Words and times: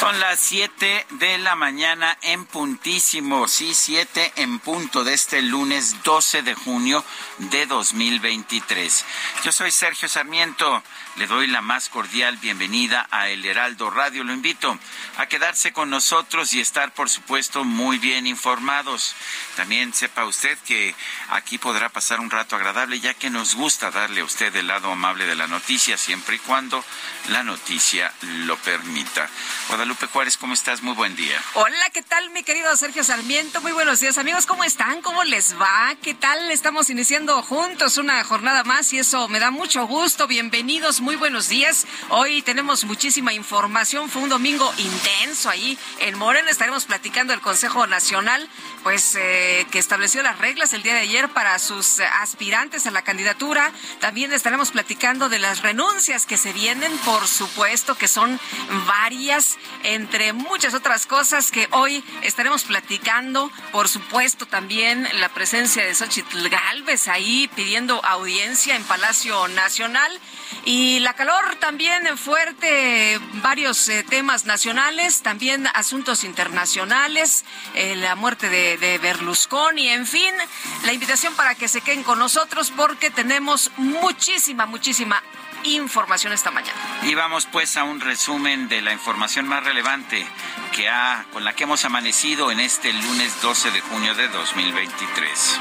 Son 0.00 0.18
las 0.18 0.40
7 0.40 1.06
de 1.10 1.36
la 1.36 1.56
mañana 1.56 2.16
en 2.22 2.46
puntísimo, 2.46 3.46
sí, 3.48 3.74
7 3.74 4.32
en 4.36 4.58
punto 4.58 5.04
de 5.04 5.12
este 5.12 5.42
lunes 5.42 6.02
12 6.04 6.40
de 6.40 6.54
junio 6.54 7.04
de 7.36 7.66
2023. 7.66 9.04
Yo 9.44 9.52
soy 9.52 9.70
Sergio 9.70 10.08
Sarmiento, 10.08 10.82
le 11.16 11.26
doy 11.26 11.48
la 11.48 11.60
más 11.60 11.90
cordial 11.90 12.38
bienvenida 12.38 13.08
a 13.10 13.28
El 13.28 13.44
Heraldo 13.44 13.90
Radio. 13.90 14.24
Lo 14.24 14.32
invito 14.32 14.78
a 15.18 15.26
quedarse 15.26 15.74
con 15.74 15.90
nosotros 15.90 16.54
y 16.54 16.60
estar, 16.62 16.94
por 16.94 17.10
supuesto, 17.10 17.64
muy 17.64 17.98
bien 17.98 18.26
informados. 18.26 19.14
También 19.54 19.92
sepa 19.92 20.24
usted 20.24 20.56
que 20.60 20.94
aquí 21.28 21.58
podrá 21.58 21.90
pasar 21.90 22.20
un 22.20 22.30
rato 22.30 22.56
agradable, 22.56 23.00
ya 23.00 23.12
que 23.12 23.28
nos 23.28 23.54
gusta 23.54 23.90
darle 23.90 24.22
a 24.22 24.24
usted 24.24 24.56
el 24.56 24.68
lado 24.68 24.90
amable 24.92 25.26
de 25.26 25.34
la 25.34 25.46
noticia, 25.46 25.98
siempre 25.98 26.36
y 26.36 26.38
cuando 26.38 26.82
la 27.28 27.42
noticia 27.42 28.10
lo 28.22 28.56
permita. 28.56 29.28
Juárez, 29.96 30.36
¿cómo 30.36 30.54
estás? 30.54 30.82
Muy 30.82 30.94
buen 30.94 31.16
día. 31.16 31.42
Hola, 31.54 31.90
¿qué 31.92 32.02
tal, 32.02 32.30
mi 32.30 32.44
querido 32.44 32.74
Sergio 32.76 33.02
Sarmiento? 33.02 33.60
Muy 33.60 33.72
buenos 33.72 33.98
días, 34.00 34.18
amigos. 34.18 34.46
¿Cómo 34.46 34.62
están? 34.62 35.02
¿Cómo 35.02 35.24
les 35.24 35.60
va? 35.60 35.94
¿Qué 36.00 36.14
tal? 36.14 36.50
Estamos 36.50 36.90
iniciando 36.90 37.42
juntos 37.42 37.98
una 37.98 38.22
jornada 38.22 38.62
más 38.62 38.92
y 38.92 38.98
eso 38.98 39.28
me 39.28 39.40
da 39.40 39.50
mucho 39.50 39.86
gusto. 39.86 40.28
Bienvenidos, 40.28 41.00
muy 41.00 41.16
buenos 41.16 41.48
días. 41.48 41.86
Hoy 42.08 42.42
tenemos 42.42 42.84
muchísima 42.84 43.32
información. 43.32 44.08
Fue 44.08 44.22
un 44.22 44.28
domingo 44.28 44.72
intenso 44.78 45.50
ahí 45.50 45.76
en 45.98 46.16
Morena. 46.16 46.50
Estaremos 46.50 46.84
platicando 46.84 47.32
el 47.32 47.40
Consejo 47.40 47.86
Nacional, 47.86 48.48
pues 48.84 49.16
eh, 49.16 49.66
que 49.72 49.78
estableció 49.78 50.22
las 50.22 50.38
reglas 50.38 50.72
el 50.72 50.82
día 50.82 50.94
de 50.94 51.00
ayer 51.00 51.28
para 51.30 51.58
sus 51.58 51.98
aspirantes 52.00 52.86
a 52.86 52.92
la 52.92 53.02
candidatura. 53.02 53.72
También 53.98 54.32
estaremos 54.32 54.70
platicando 54.70 55.28
de 55.28 55.40
las 55.40 55.62
renuncias 55.62 56.26
que 56.26 56.36
se 56.36 56.52
vienen, 56.52 56.96
por 56.98 57.26
supuesto, 57.26 57.96
que 57.96 58.08
son 58.08 58.38
varias 58.86 59.58
entre 59.82 60.32
muchas 60.32 60.74
otras 60.74 61.06
cosas 61.06 61.50
que 61.50 61.68
hoy 61.72 62.04
estaremos 62.22 62.64
platicando. 62.64 63.50
Por 63.72 63.88
supuesto, 63.88 64.46
también 64.46 65.06
la 65.20 65.28
presencia 65.28 65.84
de 65.84 65.94
Xochitl 65.94 66.48
Galvez 66.48 67.08
ahí 67.08 67.50
pidiendo 67.54 68.04
audiencia 68.04 68.76
en 68.76 68.84
Palacio 68.84 69.48
Nacional. 69.48 70.18
Y 70.64 70.98
la 71.00 71.14
calor 71.14 71.56
también 71.56 72.18
fuerte, 72.18 73.18
varios 73.42 73.88
eh, 73.88 74.04
temas 74.08 74.44
nacionales, 74.44 75.22
también 75.22 75.66
asuntos 75.74 76.24
internacionales, 76.24 77.44
eh, 77.74 77.96
la 77.96 78.14
muerte 78.14 78.48
de, 78.48 78.76
de 78.76 78.98
Berlusconi, 78.98 79.88
en 79.88 80.06
fin, 80.06 80.34
la 80.84 80.92
invitación 80.92 81.34
para 81.34 81.54
que 81.54 81.68
se 81.68 81.80
queden 81.80 82.02
con 82.02 82.18
nosotros 82.18 82.72
porque 82.76 83.10
tenemos 83.10 83.70
muchísima, 83.76 84.66
muchísima 84.66 85.22
información 85.64 86.32
esta 86.32 86.50
mañana. 86.50 86.78
Y 87.02 87.14
vamos 87.14 87.46
pues 87.46 87.76
a 87.76 87.84
un 87.84 88.00
resumen 88.00 88.68
de 88.68 88.82
la 88.82 88.92
información 88.92 89.46
más 89.48 89.64
relevante 89.64 90.26
que 90.74 90.88
ha, 90.88 91.24
con 91.32 91.44
la 91.44 91.54
que 91.54 91.64
hemos 91.64 91.84
amanecido 91.84 92.50
en 92.50 92.60
este 92.60 92.92
lunes 92.92 93.40
12 93.42 93.70
de 93.70 93.80
junio 93.80 94.14
de 94.14 94.28
2023. 94.28 95.60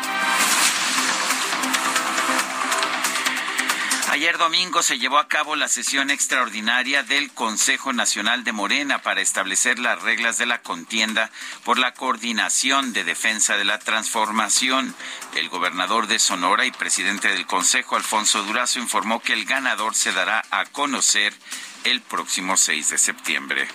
Ayer 4.11 4.39
domingo 4.39 4.81
se 4.81 4.97
llevó 4.97 5.19
a 5.19 5.27
cabo 5.27 5.55
la 5.55 5.67
sesión 5.67 6.09
extraordinaria 6.09 7.03
del 7.03 7.31
Consejo 7.31 7.93
Nacional 7.93 8.43
de 8.43 8.51
Morena 8.51 9.03
para 9.03 9.21
establecer 9.21 9.77
las 9.77 10.01
reglas 10.01 10.39
de 10.39 10.47
la 10.47 10.63
contienda 10.63 11.29
por 11.63 11.77
la 11.77 11.93
coordinación 11.93 12.91
de 12.91 13.03
defensa 13.03 13.55
de 13.55 13.65
la 13.65 13.77
transformación. 13.77 14.95
El 15.35 15.47
gobernador 15.49 16.07
de 16.07 16.17
Sonora 16.17 16.65
y 16.65 16.71
presidente 16.71 17.27
del 17.27 17.45
Consejo, 17.45 17.97
Alfonso 17.97 18.41
Durazo, 18.41 18.79
informó 18.79 19.19
que 19.19 19.33
el 19.33 19.45
ganador 19.45 19.93
se 19.93 20.11
dará 20.11 20.43
a 20.49 20.65
conocer 20.65 21.31
el 21.83 22.01
próximo 22.01 22.57
6 22.57 22.89
de 22.89 22.97
septiembre. 22.97 23.67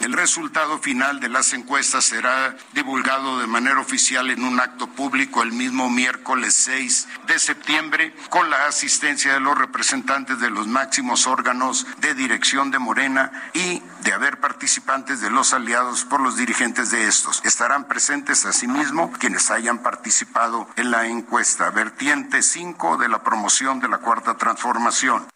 El 0.00 0.14
resultado 0.14 0.78
final 0.78 1.20
de 1.20 1.28
las 1.28 1.52
encuestas 1.52 2.06
será 2.06 2.56
divulgado 2.72 3.38
de 3.38 3.46
manera 3.46 3.80
oficial 3.80 4.30
en 4.30 4.44
un 4.44 4.58
acto 4.58 4.86
público 4.86 5.42
el 5.42 5.52
mismo 5.52 5.90
miércoles 5.90 6.54
6 6.54 7.06
de 7.26 7.38
septiembre 7.38 8.14
con 8.30 8.48
la 8.48 8.64
asistencia 8.64 9.34
de 9.34 9.40
los 9.40 9.58
representantes 9.58 10.40
de 10.40 10.48
los 10.48 10.66
máximos 10.66 11.26
órganos 11.26 11.86
de 11.98 12.14
dirección 12.14 12.70
de 12.70 12.78
Morena 12.78 13.30
y 13.52 13.82
de 14.02 14.14
haber 14.14 14.40
participantes 14.40 15.20
de 15.20 15.28
los 15.28 15.52
aliados 15.52 16.06
por 16.06 16.22
los 16.22 16.38
dirigentes 16.38 16.90
de 16.90 17.06
estos. 17.06 17.42
Estarán 17.44 17.86
presentes 17.86 18.46
asimismo 18.46 19.12
quienes 19.12 19.50
hayan 19.50 19.82
participado 19.82 20.66
en 20.76 20.90
la 20.90 21.08
encuesta. 21.08 21.68
Vertiente 21.68 22.42
5 22.42 22.96
de 22.96 23.08
la 23.10 23.22
promoción 23.22 23.80
de 23.80 23.88
la 23.88 23.98
Cuarta 23.98 24.38
Transformación. 24.38 25.28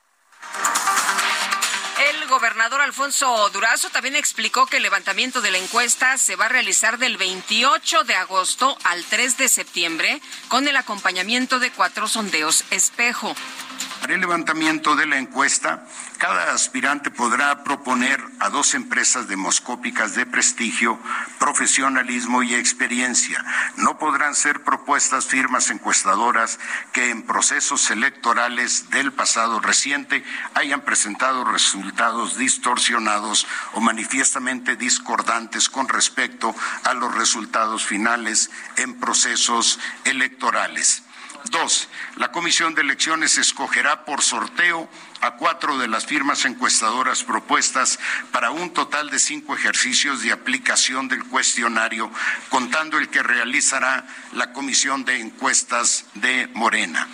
Gobernador 2.34 2.80
Alfonso 2.80 3.48
Durazo 3.50 3.90
también 3.90 4.16
explicó 4.16 4.66
que 4.66 4.78
el 4.78 4.82
levantamiento 4.82 5.40
de 5.40 5.52
la 5.52 5.58
encuesta 5.58 6.18
se 6.18 6.34
va 6.34 6.46
a 6.46 6.48
realizar 6.48 6.98
del 6.98 7.16
28 7.16 8.02
de 8.02 8.16
agosto 8.16 8.76
al 8.82 9.04
3 9.04 9.38
de 9.38 9.48
septiembre 9.48 10.20
con 10.48 10.66
el 10.66 10.76
acompañamiento 10.76 11.60
de 11.60 11.70
cuatro 11.70 12.08
sondeos 12.08 12.64
espejo. 12.72 13.36
Para 14.04 14.16
el 14.16 14.20
levantamiento 14.20 14.96
de 14.96 15.06
la 15.06 15.16
encuesta, 15.16 15.86
cada 16.18 16.52
aspirante 16.52 17.10
podrá 17.10 17.64
proponer 17.64 18.22
a 18.38 18.50
dos 18.50 18.74
empresas 18.74 19.28
demoscópicas 19.28 20.14
de 20.14 20.26
prestigio, 20.26 21.00
profesionalismo 21.38 22.42
y 22.42 22.54
experiencia. 22.54 23.42
No 23.78 23.96
podrán 23.96 24.34
ser 24.34 24.62
propuestas 24.62 25.24
firmas 25.24 25.70
encuestadoras 25.70 26.58
que 26.92 27.08
en 27.08 27.22
procesos 27.22 27.90
electorales 27.90 28.90
del 28.90 29.10
pasado 29.10 29.58
reciente 29.58 30.22
hayan 30.52 30.82
presentado 30.82 31.42
resultados 31.46 32.36
distorsionados 32.36 33.46
o 33.72 33.80
manifiestamente 33.80 34.76
discordantes 34.76 35.70
con 35.70 35.88
respecto 35.88 36.54
a 36.82 36.92
los 36.92 37.14
resultados 37.14 37.86
finales 37.86 38.50
en 38.76 39.00
procesos 39.00 39.80
electorales. 40.04 41.04
Dos, 41.50 41.88
la 42.16 42.32
Comisión 42.32 42.74
de 42.74 42.82
Elecciones 42.82 43.38
escogerá 43.38 44.04
por 44.04 44.22
sorteo 44.22 44.88
a 45.20 45.36
cuatro 45.36 45.78
de 45.78 45.88
las 45.88 46.06
firmas 46.06 46.44
encuestadoras 46.44 47.22
propuestas 47.22 47.98
para 48.32 48.50
un 48.50 48.72
total 48.72 49.10
de 49.10 49.18
cinco 49.18 49.54
ejercicios 49.54 50.22
de 50.22 50.32
aplicación 50.32 51.08
del 51.08 51.24
cuestionario, 51.24 52.10
contando 52.48 52.98
el 52.98 53.08
que 53.08 53.22
realizará 53.22 54.06
la 54.32 54.52
Comisión 54.52 55.04
de 55.04 55.20
Encuestas 55.20 56.06
de 56.14 56.48
Morena. 56.54 57.08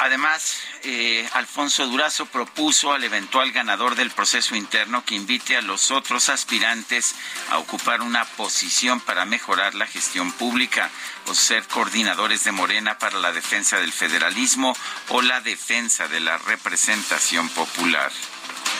Además, 0.00 0.56
eh, 0.82 1.28
Alfonso 1.34 1.86
Durazo 1.86 2.26
propuso 2.26 2.92
al 2.92 3.04
eventual 3.04 3.52
ganador 3.52 3.94
del 3.94 4.10
proceso 4.10 4.56
interno 4.56 5.04
que 5.04 5.14
invite 5.14 5.56
a 5.56 5.62
los 5.62 5.90
otros 5.90 6.28
aspirantes 6.28 7.14
a 7.50 7.58
ocupar 7.58 8.02
una 8.02 8.24
posición 8.24 9.00
para 9.00 9.24
mejorar 9.24 9.74
la 9.74 9.86
gestión 9.86 10.32
pública 10.32 10.90
o 11.26 11.34
ser 11.34 11.64
coordinadores 11.64 12.44
de 12.44 12.52
Morena 12.52 12.98
para 12.98 13.18
la 13.18 13.32
defensa 13.32 13.78
del 13.78 13.92
federalismo 13.92 14.76
o 15.08 15.22
la 15.22 15.40
defensa 15.40 16.08
de 16.08 16.20
la 16.20 16.38
representación 16.38 17.48
popular. 17.50 18.10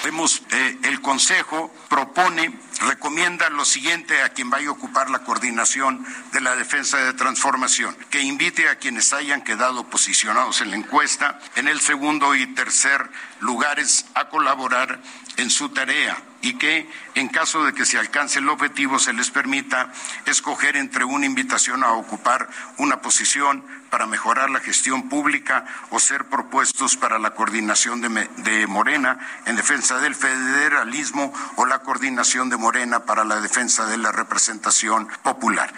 Hemos, 0.05 0.43
eh, 0.50 0.79
el 0.85 1.02
Consejo 1.02 1.73
propone, 1.91 2.58
recomienda 2.81 3.50
lo 3.50 3.67
siguiente 3.67 4.23
a 4.23 4.31
quien 4.31 4.49
vaya 4.49 4.69
a 4.69 4.73
ocupar 4.73 5.11
la 5.11 5.25
coordinación 5.25 6.06
de 6.32 6.41
la 6.41 6.56
defensa 6.56 6.97
de 6.97 7.12
transformación, 7.12 7.94
que 8.08 8.23
invite 8.23 8.69
a 8.69 8.76
quienes 8.76 9.12
hayan 9.12 9.43
quedado 9.43 9.85
posicionados 9.91 10.62
en 10.62 10.70
la 10.70 10.76
encuesta 10.76 11.38
en 11.56 11.69
el 11.69 11.81
segundo 11.81 12.35
y 12.35 12.47
tercer 12.55 13.11
lugares 13.41 14.06
a 14.14 14.29
colaborar 14.29 15.00
en 15.37 15.50
su 15.50 15.69
tarea 15.69 16.17
y 16.43 16.55
que 16.55 16.88
en 17.14 17.29
caso 17.29 17.64
de 17.64 17.75
que 17.75 17.85
se 17.85 17.99
alcance 17.99 18.38
el 18.38 18.49
objetivo 18.49 18.99
se 18.99 19.12
les 19.12 19.31
permita 19.31 19.93
escoger 20.25 20.76
entre 20.76 21.05
una 21.05 21.26
invitación 21.26 21.85
a 21.85 21.93
ocupar 21.93 22.49
una 22.79 23.02
posición 23.02 23.64
para 23.91 24.07
mejorar 24.07 24.51
la 24.51 24.61
gestión 24.61 25.09
pública 25.09 25.65
o 25.91 25.99
ser 26.01 26.27
propuestos 26.27 26.97
para 26.97 27.19
la 27.19 27.31
coordinación 27.31 28.01
de, 28.01 28.67
Morena 28.67 29.19
en 29.47 29.57
defensa 29.57 29.99
del 29.99 30.15
federalismo 30.15 31.33
o 31.57 31.67
la 31.67 31.81
coordinación 31.81 32.49
de 32.51 32.57
Morena 32.57 33.05
para 33.05 33.25
la 33.25 33.41
defensa 33.41 33.87
de 33.87 33.99
la 33.99 34.13
representación 34.13 35.09
popular 35.23 35.73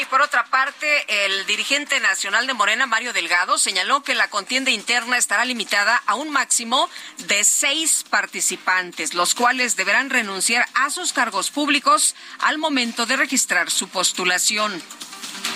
y 0.00 0.04
por 0.04 0.22
otra 0.22 0.44
parte, 0.44 1.26
el 1.26 1.44
dirigente 1.46 1.98
nacional 1.98 2.46
de 2.46 2.54
Morena, 2.54 2.86
Mario 2.86 3.12
Delgado, 3.12 3.58
señaló 3.58 4.02
que 4.02 4.14
la 4.14 4.30
contienda 4.30 4.70
interna 4.70 5.18
estará 5.18 5.44
limitada 5.44 6.00
a 6.06 6.14
un 6.14 6.30
máximo 6.30 6.88
de 7.26 7.42
seis 7.42 8.04
participantes, 8.08 9.14
los 9.14 9.34
cuales 9.34 9.74
deberán 9.74 10.08
renunciar 10.08 10.66
a 10.74 10.90
sus 10.90 11.12
cargos 11.12 11.50
públicos 11.50 12.14
al 12.38 12.58
momento 12.58 13.06
de 13.06 13.16
registrar 13.16 13.72
su 13.72 13.88
postulación. 13.88 14.80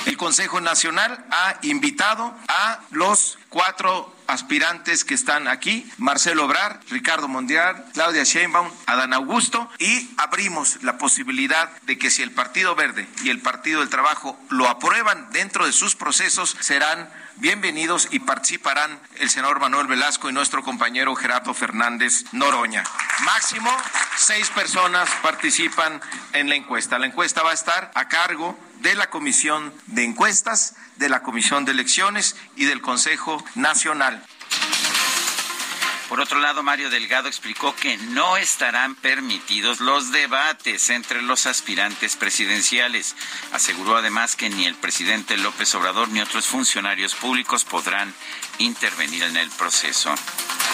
El 0.06 0.17
Consejo 0.17 0.61
Nacional 0.61 1.25
ha 1.31 1.56
invitado 1.62 2.34
a 2.49 2.81
los 2.90 3.38
cuatro 3.49 4.14
aspirantes 4.26 5.05
que 5.05 5.14
están 5.14 5.46
aquí, 5.46 5.90
Marcelo 5.99 6.46
Obrar, 6.46 6.81
Ricardo 6.90 7.29
Mondial, 7.29 7.84
Claudia 7.93 8.25
Sheinbaum, 8.25 8.70
Adán 8.87 9.12
Augusto, 9.12 9.69
y 9.79 10.11
abrimos 10.17 10.82
la 10.82 10.96
posibilidad 10.96 11.70
de 11.82 11.99
que 11.99 12.11
si 12.11 12.23
el 12.23 12.31
Partido 12.31 12.75
Verde 12.75 13.06
y 13.25 13.31
el 13.31 13.40
Partido 13.40 13.81
del 13.81 13.90
Trabajo 13.90 14.38
lo 14.49 14.69
aprueban 14.69 15.31
dentro 15.32 15.67
de 15.67 15.73
sus 15.73 15.96
procesos, 15.96 16.56
serán 16.61 17.11
bienvenidos 17.37 18.08
y 18.11 18.20
participarán 18.20 18.99
el 19.17 19.31
senador 19.31 19.61
Manuel 19.61 19.87
Velasco 19.87 20.31
y 20.31 20.32
nuestro 20.32 20.62
compañero 20.62 21.14
Gerardo 21.14 21.52
Fernández 21.55 22.25
Noroña. 22.32 22.84
Máximo 23.25 23.70
seis 24.17 24.49
personas 24.50 25.08
participan 25.23 26.00
en 26.32 26.49
la 26.49 26.55
encuesta. 26.55 26.99
La 26.99 27.06
encuesta 27.06 27.43
va 27.43 27.50
a 27.50 27.55
estar 27.55 27.90
a 27.94 28.08
cargo 28.08 28.58
de 28.82 28.94
la 28.94 29.11
Comisión 29.11 29.73
de 29.87 30.05
Encuestas, 30.05 30.75
de 30.96 31.08
la 31.08 31.23
Comisión 31.23 31.64
de 31.64 31.73
Elecciones 31.73 32.37
y 32.56 32.64
del 32.67 32.82
Consejo 32.82 33.43
Nacional. 33.55 34.25
Por 36.08 36.20
otro 36.20 36.40
lado, 36.40 36.62
Mario 36.62 36.90
Delgado 36.90 37.26
explicó 37.26 37.75
que 37.75 37.96
no 37.96 38.37
estarán 38.37 38.94
permitidos 38.96 39.81
los 39.81 40.12
debates 40.12 40.90
entre 40.90 41.23
los 41.23 41.46
aspirantes 41.46 42.17
presidenciales. 42.17 43.17
Aseguró 43.52 43.96
además 43.96 44.37
que 44.37 44.50
ni 44.50 44.67
el 44.67 44.75
presidente 44.75 45.38
López 45.38 45.75
Obrador 45.75 46.11
ni 46.11 46.20
otros 46.20 46.44
funcionarios 46.44 47.14
públicos 47.14 47.64
podrán 47.64 48.12
intervenir 48.58 49.23
en 49.23 49.38
el 49.38 49.49
proceso. 49.52 50.14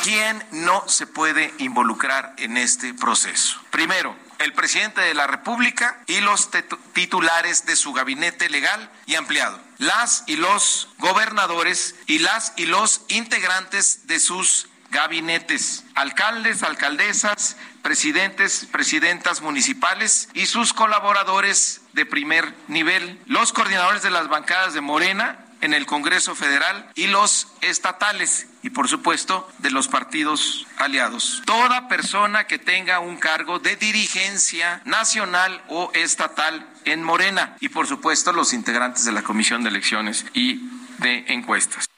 ¿Quién 0.02 0.44
no 0.50 0.82
se 0.88 1.06
puede 1.06 1.54
involucrar 1.58 2.34
en 2.38 2.56
este 2.56 2.92
proceso? 2.92 3.60
Primero, 3.70 4.16
el 4.38 4.52
presidente 4.52 5.00
de 5.00 5.14
la 5.14 5.26
República 5.26 5.98
y 6.06 6.20
los 6.20 6.50
titulares 6.92 7.66
de 7.66 7.76
su 7.76 7.92
gabinete 7.92 8.48
legal 8.48 8.90
y 9.06 9.16
ampliado, 9.16 9.60
las 9.78 10.24
y 10.26 10.36
los 10.36 10.88
gobernadores 10.98 11.94
y 12.06 12.18
las 12.20 12.52
y 12.56 12.66
los 12.66 13.02
integrantes 13.08 14.06
de 14.06 14.20
sus 14.20 14.68
gabinetes, 14.90 15.84
alcaldes, 15.94 16.62
alcaldesas, 16.62 17.56
presidentes, 17.82 18.66
presidentas 18.70 19.42
municipales 19.42 20.28
y 20.34 20.46
sus 20.46 20.72
colaboradores 20.72 21.82
de 21.92 22.06
primer 22.06 22.54
nivel, 22.68 23.20
los 23.26 23.52
coordinadores 23.52 24.02
de 24.02 24.10
las 24.10 24.28
bancadas 24.28 24.74
de 24.74 24.80
Morena 24.80 25.44
en 25.60 25.74
el 25.74 25.86
Congreso 25.86 26.34
Federal 26.34 26.90
y 26.94 27.06
los 27.06 27.48
estatales 27.60 28.46
y 28.62 28.70
por 28.70 28.88
supuesto 28.88 29.48
de 29.58 29.70
los 29.70 29.88
partidos 29.88 30.66
aliados. 30.76 31.42
Toda 31.46 31.88
persona 31.88 32.46
que 32.46 32.58
tenga 32.58 33.00
un 33.00 33.16
cargo 33.16 33.58
de 33.58 33.76
dirigencia 33.76 34.82
nacional 34.84 35.62
o 35.68 35.90
estatal 35.94 36.66
en 36.84 37.02
Morena 37.02 37.56
y 37.60 37.68
por 37.68 37.86
supuesto 37.86 38.32
los 38.32 38.52
integrantes 38.52 39.04
de 39.04 39.12
la 39.12 39.22
Comisión 39.22 39.62
de 39.62 39.70
Elecciones 39.70 40.24
y 40.34 40.68
de 40.98 41.24
Encuestas. 41.28 41.88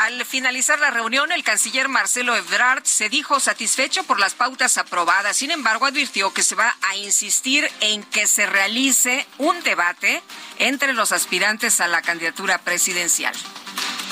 Al 0.00 0.24
finalizar 0.24 0.80
la 0.80 0.90
reunión, 0.90 1.30
el 1.30 1.44
canciller 1.44 1.88
Marcelo 1.88 2.34
Ebrard 2.34 2.84
se 2.84 3.08
dijo 3.08 3.38
satisfecho 3.38 4.02
por 4.02 4.18
las 4.18 4.34
pautas 4.34 4.76
aprobadas. 4.76 5.36
Sin 5.36 5.52
embargo, 5.52 5.86
advirtió 5.86 6.32
que 6.34 6.42
se 6.42 6.56
va 6.56 6.76
a 6.82 6.96
insistir 6.96 7.70
en 7.80 8.02
que 8.02 8.26
se 8.26 8.46
realice 8.46 9.24
un 9.38 9.62
debate 9.62 10.20
entre 10.58 10.94
los 10.94 11.12
aspirantes 11.12 11.80
a 11.80 11.86
la 11.86 12.02
candidatura 12.02 12.58
presidencial. 12.58 13.34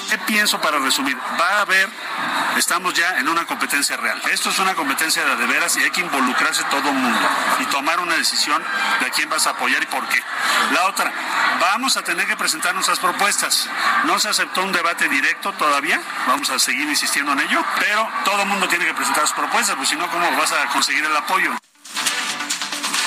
¿Qué 0.09 0.19
pienso 0.19 0.61
para 0.61 0.79
resumir? 0.79 1.17
Va 1.41 1.59
a 1.59 1.61
haber, 1.63 1.89
estamos 2.57 2.95
ya 2.95 3.19
en 3.19 3.29
una 3.29 3.47
competencia 3.47 3.97
real. 3.97 4.21
Esto 4.31 4.51
es 4.51 4.59
una 4.59 4.75
competencia 4.75 5.25
de, 5.25 5.47
veras 5.47 5.77
y 5.77 5.83
hay 5.83 5.91
que 5.91 6.01
involucrarse 6.01 6.63
todo 6.65 6.89
el 6.89 6.95
mundo 6.95 7.19
y 7.61 7.65
tomar 7.67 8.01
una 8.01 8.15
decisión 8.17 8.63
de 9.01 9.07
a 9.07 9.11
quién 9.11 9.29
vas 9.29 9.47
a 9.47 9.51
apoyar 9.51 9.83
y 9.83 9.87
por 9.87 10.07
qué. 10.09 10.23
La 10.73 10.87
otra, 10.87 11.13
vamos 11.61 11.97
a 11.97 12.03
tener 12.03 12.27
que 12.27 12.37
presentar 12.37 12.75
nuestras 12.75 12.99
propuestas. 12.99 13.69
No 14.05 14.19
se 14.19 14.29
aceptó 14.29 14.63
un 14.63 14.73
debate 14.73 15.09
directo 15.09 15.53
todavía, 15.53 16.01
vamos 16.27 16.51
a 16.51 16.59
seguir 16.59 16.89
insistiendo 16.89 17.33
en 17.33 17.41
ello, 17.41 17.65
pero 17.79 18.09
todo 18.25 18.43
el 18.43 18.49
mundo 18.49 18.69
tiene 18.69 18.85
que 18.85 18.95
presentar 18.95 19.27
sus 19.27 19.37
propuestas, 19.37 19.77
pues 19.77 19.89
si 19.89 19.97
no, 19.97 20.09
¿cómo 20.11 20.31
vas 20.37 20.53
a 20.53 20.67
conseguir 20.67 21.05
el 21.05 21.17
apoyo? 21.17 21.53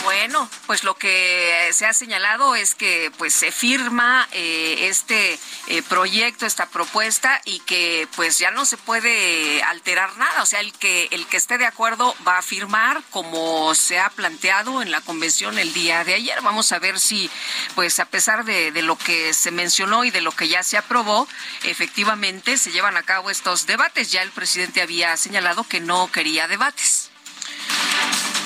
Bueno, 0.05 0.47
pues 0.67 0.83
lo 0.83 0.93
que 0.93 1.71
se 1.73 1.87
ha 1.87 1.93
señalado 1.93 2.55
es 2.55 2.75
que 2.75 3.11
pues 3.17 3.33
se 3.33 3.51
firma 3.51 4.27
eh, 4.33 4.87
este 4.87 5.39
eh, 5.67 5.81
proyecto, 5.89 6.45
esta 6.45 6.67
propuesta 6.67 7.41
y 7.43 7.59
que 7.61 8.07
pues 8.15 8.37
ya 8.37 8.51
no 8.51 8.65
se 8.65 8.77
puede 8.77 9.63
alterar 9.63 10.15
nada. 10.17 10.43
O 10.43 10.45
sea, 10.45 10.59
el 10.59 10.73
que 10.73 11.07
el 11.09 11.25
que 11.25 11.37
esté 11.37 11.57
de 11.57 11.65
acuerdo 11.65 12.15
va 12.25 12.37
a 12.37 12.43
firmar 12.43 13.01
como 13.09 13.73
se 13.73 13.99
ha 13.99 14.11
planteado 14.11 14.83
en 14.83 14.91
la 14.91 15.01
convención 15.01 15.57
el 15.57 15.73
día 15.73 16.03
de 16.03 16.13
ayer. 16.13 16.39
Vamos 16.43 16.71
a 16.71 16.77
ver 16.77 16.99
si 16.99 17.31
pues 17.73 17.99
a 17.99 18.05
pesar 18.05 18.45
de, 18.45 18.71
de 18.71 18.83
lo 18.83 18.99
que 18.99 19.33
se 19.33 19.49
mencionó 19.49 20.05
y 20.05 20.11
de 20.11 20.21
lo 20.21 20.31
que 20.31 20.47
ya 20.47 20.61
se 20.61 20.77
aprobó, 20.77 21.27
efectivamente 21.63 22.59
se 22.59 22.71
llevan 22.71 22.95
a 22.95 23.01
cabo 23.01 23.31
estos 23.31 23.65
debates. 23.65 24.11
Ya 24.11 24.21
el 24.21 24.29
presidente 24.29 24.83
había 24.83 25.17
señalado 25.17 25.63
que 25.63 25.79
no 25.79 26.11
quería 26.11 26.47
debates. 26.47 27.09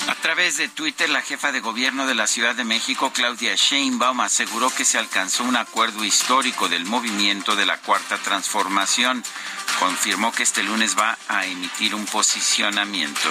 A 0.08 0.14
través 0.22 0.56
de 0.56 0.68
Twitter, 0.68 1.08
la 1.08 1.22
jefa 1.22 1.50
de 1.50 1.60
gobierno 1.60 2.06
de 2.06 2.14
la 2.14 2.26
Ciudad 2.26 2.54
de 2.54 2.64
México, 2.64 3.12
Claudia 3.12 3.54
Sheinbaum, 3.54 4.20
aseguró 4.20 4.68
que 4.70 4.84
se 4.84 4.98
alcanzó 4.98 5.44
un 5.44 5.56
acuerdo 5.56 6.04
histórico 6.04 6.68
del 6.68 6.84
movimiento 6.84 7.56
de 7.56 7.64
la 7.64 7.78
Cuarta 7.78 8.18
Transformación. 8.18 9.24
Confirmó 9.78 10.30
que 10.32 10.42
este 10.42 10.62
lunes 10.62 10.96
va 10.98 11.16
a 11.28 11.46
emitir 11.46 11.94
un 11.94 12.04
posicionamiento. 12.06 13.30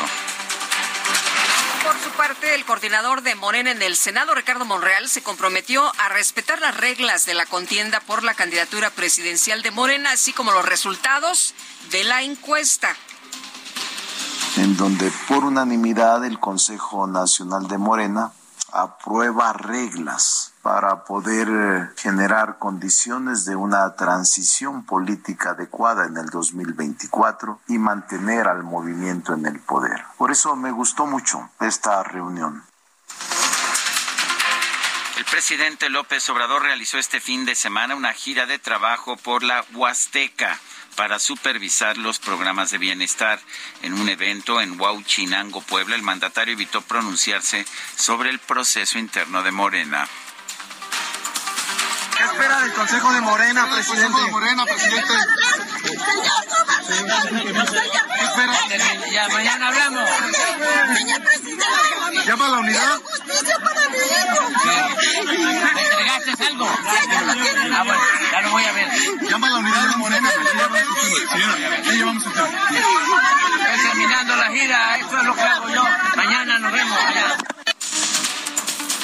Por 1.83 1.99
su 2.01 2.09
parte, 2.11 2.55
el 2.55 2.65
coordinador 2.65 3.21
de 3.21 3.35
Morena 3.35 3.71
en 3.71 3.81
el 3.81 3.95
Senado, 3.95 4.33
Ricardo 4.35 4.65
Monreal, 4.65 5.09
se 5.09 5.23
comprometió 5.23 5.91
a 5.97 6.09
respetar 6.09 6.59
las 6.59 6.75
reglas 6.75 7.25
de 7.25 7.33
la 7.33 7.45
contienda 7.45 7.99
por 7.99 8.23
la 8.23 8.33
candidatura 8.33 8.89
presidencial 8.89 9.61
de 9.61 9.71
Morena, 9.71 10.11
así 10.11 10.33
como 10.33 10.51
los 10.51 10.65
resultados 10.65 11.53
de 11.91 12.03
la 12.03 12.21
encuesta 12.21 12.95
en 14.57 14.77
donde 14.77 15.11
por 15.27 15.43
unanimidad 15.43 16.25
el 16.25 16.39
Consejo 16.39 17.07
Nacional 17.07 17.67
de 17.67 17.77
Morena 17.77 18.31
aprueba 18.71 19.53
reglas 19.53 20.53
para 20.61 21.03
poder 21.03 21.47
eh, 21.49 21.89
generar 21.97 22.57
condiciones 22.59 23.45
de 23.45 23.55
una 23.55 23.95
transición 23.95 24.85
política 24.85 25.51
adecuada 25.51 26.05
en 26.05 26.17
el 26.17 26.27
2024 26.27 27.61
y 27.67 27.77
mantener 27.77 28.47
al 28.47 28.63
movimiento 28.63 29.33
en 29.33 29.45
el 29.45 29.59
poder. 29.59 30.03
Por 30.17 30.31
eso 30.31 30.55
me 30.55 30.71
gustó 30.71 31.05
mucho 31.05 31.49
esta 31.59 32.03
reunión. 32.03 32.63
El 35.17 35.25
presidente 35.25 35.89
López 35.89 36.29
Obrador 36.29 36.63
realizó 36.63 36.97
este 36.97 37.19
fin 37.19 37.45
de 37.45 37.55
semana 37.55 37.95
una 37.95 38.13
gira 38.13 38.45
de 38.45 38.59
trabajo 38.59 39.17
por 39.17 39.43
la 39.43 39.65
Huasteca 39.73 40.59
para 40.95 41.19
supervisar 41.19 41.97
los 41.97 42.19
programas 42.19 42.71
de 42.71 42.77
bienestar. 42.77 43.39
En 43.81 43.93
un 43.93 44.09
evento 44.09 44.61
en 44.61 44.79
Huauchinango, 44.79 45.61
Puebla, 45.61 45.95
el 45.95 46.01
mandatario 46.01 46.53
evitó 46.53 46.81
pronunciarse 46.81 47.65
sobre 47.95 48.29
el 48.29 48.39
proceso 48.39 48.99
interno 48.99 49.43
de 49.43 49.51
Morena. 49.51 50.07
¿Qué 52.39 52.45
espera 52.45 52.61
del 52.61 52.73
Consejo 52.73 53.11
de 53.11 53.19
Morena, 53.19 53.69
presidente? 53.69 54.21
De 54.21 54.31
Morena, 54.31 54.65
presidente. 54.65 55.13
Ya 59.11 59.27
mañana 59.27 59.67
hablamos. 59.67 60.09
¿Llama 62.25 62.45
a 62.45 62.49
la 62.49 62.59
unidad? 62.59 63.01
justicia 63.01 63.59
para 63.59 63.89
mi 63.89 63.97
hijo. 63.97 64.49
¿Me 65.73 65.81
entregaste 65.81 66.45
algo? 66.45 66.69
Ah, 67.75 67.83
bueno, 67.83 68.01
ya 68.31 68.41
lo 68.41 68.51
voy 68.51 68.63
a 68.63 68.71
ver. 68.71 68.87
Llama 69.29 69.47
a 69.47 69.49
la 69.49 69.57
unidad 69.57 69.89
de 69.89 69.97
Morena. 69.97 70.31
Señora, 70.31 71.81
ya 71.83 71.91
llevamos 71.91 72.25
el 72.25 72.31
tema. 72.31 72.49
Terminando 73.83 74.35
la 74.37 74.47
gira, 74.47 74.97
eso 74.97 75.17
es 75.17 75.23
lo 75.25 75.35
que 75.35 75.41
hago 75.41 75.69
yo. 75.71 75.83
Mañana 76.15 76.59
nos 76.59 76.71
vemos 76.71 76.97
allá. 77.03 77.58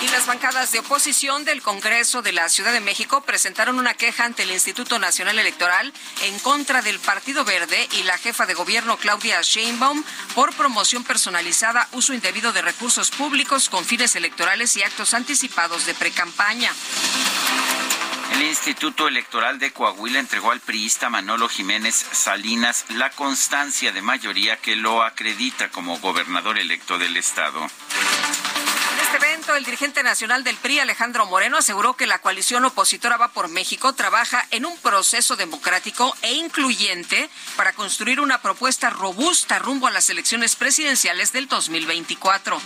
Y 0.06 0.08
las 0.10 0.28
bancadas 0.28 0.72
de 0.72 0.78
oposición 0.78 1.46
del 1.46 1.64
Congreso 1.64 2.22
de 2.22 2.32
la 2.32 2.48
Ciudad 2.48 2.72
de 2.72 2.80
México 2.80 3.22
presentaron 3.22 3.80
una 3.80 3.96
queja 3.96 4.24
ante 4.24 4.44
el 4.44 4.52
Instituto 4.52 5.00
Nacional 5.00 5.40
Electoral 5.40 5.92
en 6.22 6.38
contra 6.40 6.84
del 6.84 7.00
Partido 7.00 7.44
Verde 7.44 7.90
y 7.94 8.04
la 8.04 8.20
jefa 8.20 8.46
de 8.46 8.54
gobierno 8.54 8.98
Claudia 8.98 9.42
Sheinbaum 9.42 10.04
por 10.36 10.54
promoción 10.54 11.04
personalizada, 11.04 11.90
uso 11.94 12.14
indebido 12.14 12.54
de 12.54 12.62
recursos 12.62 13.10
públicos 13.10 13.68
con 13.68 13.84
fines 13.84 14.16
electorales 14.16 14.78
y 14.78 14.84
actos 14.84 15.16
anticipados 15.16 15.88
de 15.88 15.96
precampaña. 15.96 16.72
El 18.34 18.44
Instituto 18.44 19.08
Electoral 19.08 19.58
de 19.58 19.72
Coahuila 19.72 20.20
entregó 20.20 20.52
al 20.52 20.60
priista 20.60 21.10
Manolo 21.10 21.50
Jiménez 21.50 21.96
Salinas 22.12 22.86
la 22.90 23.10
constancia 23.10 23.92
de 23.92 24.04
mayoría 24.04 24.58
que 24.58 24.76
lo 24.76 25.02
acredita 25.02 25.70
como 25.70 25.98
gobernador 25.98 26.60
electo 26.60 27.00
del 27.00 27.18
estado. 27.18 27.66
El 29.54 29.64
dirigente 29.64 30.04
nacional 30.04 30.44
del 30.44 30.58
PRI, 30.58 30.80
Alejandro 30.80 31.26
Moreno, 31.28 31.58
aseguró 31.58 31.94
que 31.94 32.08
la 32.08 32.20
coalición 32.20 32.66
opositora 32.66 33.16
Va 33.16 33.30
por 33.30 33.48
México 33.48 33.94
trabaja 33.94 34.46
en 34.52 34.66
un 34.66 34.78
proceso 34.80 35.38
democrático 35.38 36.14
e 36.24 36.34
incluyente 36.34 37.30
para 37.56 37.72
construir 37.72 38.20
una 38.20 38.42
propuesta 38.42 38.90
robusta 38.90 39.60
rumbo 39.60 39.88
a 39.88 39.92
las 39.92 40.10
elecciones 40.10 40.58
presidenciales 40.58 41.32
del 41.32 41.48
2024. 41.48 42.60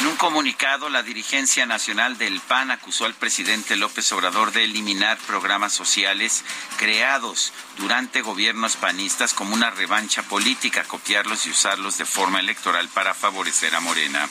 En 0.00 0.06
un 0.06 0.16
comunicado, 0.16 0.88
la 0.88 1.02
dirigencia 1.02 1.66
nacional 1.66 2.16
del 2.16 2.40
PAN 2.40 2.70
acusó 2.70 3.04
al 3.04 3.14
presidente 3.14 3.76
López 3.76 4.10
Obrador 4.12 4.52
de 4.52 4.64
eliminar 4.64 5.18
programas 5.18 5.72
sociales 5.72 6.44
creados 6.78 7.52
durante 7.76 8.22
gobiernos 8.22 8.76
panistas 8.76 9.34
como 9.34 9.54
una 9.54 9.70
revancha 9.70 10.22
política, 10.22 10.84
copiarlos 10.84 11.46
y 11.46 11.50
usarlos 11.50 11.98
de 11.98 12.06
forma 12.06 12.40
electoral 12.40 12.88
para 12.88 13.12
favorecer 13.12 13.74
a 13.74 13.80
Morena. 13.80 14.28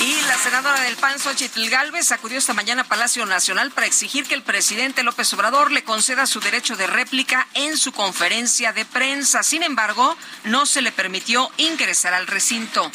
Y 0.00 0.18
la 0.28 0.38
senadora 0.38 0.80
del 0.80 0.96
PAN, 0.96 1.18
Xochitl 1.18 1.68
Galvez, 1.68 2.10
acudió 2.10 2.38
esta 2.38 2.54
mañana 2.54 2.82
a 2.82 2.84
Palacio 2.86 3.26
Nacional 3.26 3.70
para 3.70 3.86
exigir 3.86 4.26
que 4.26 4.34
el 4.34 4.42
presidente 4.42 5.02
López 5.02 5.32
Obrador 5.34 5.70
le 5.70 5.84
conceda 5.84 6.26
su 6.26 6.40
derecho 6.40 6.74
de 6.76 6.86
réplica 6.86 7.46
en 7.52 7.76
su 7.76 7.92
conferencia 7.92 8.72
de 8.72 8.86
prensa. 8.86 9.42
Sin 9.42 9.62
embargo, 9.62 10.16
no 10.44 10.64
se 10.64 10.80
le 10.80 10.90
permitió 10.90 11.50
ingresar 11.58 12.14
al 12.14 12.26
recinto. 12.26 12.90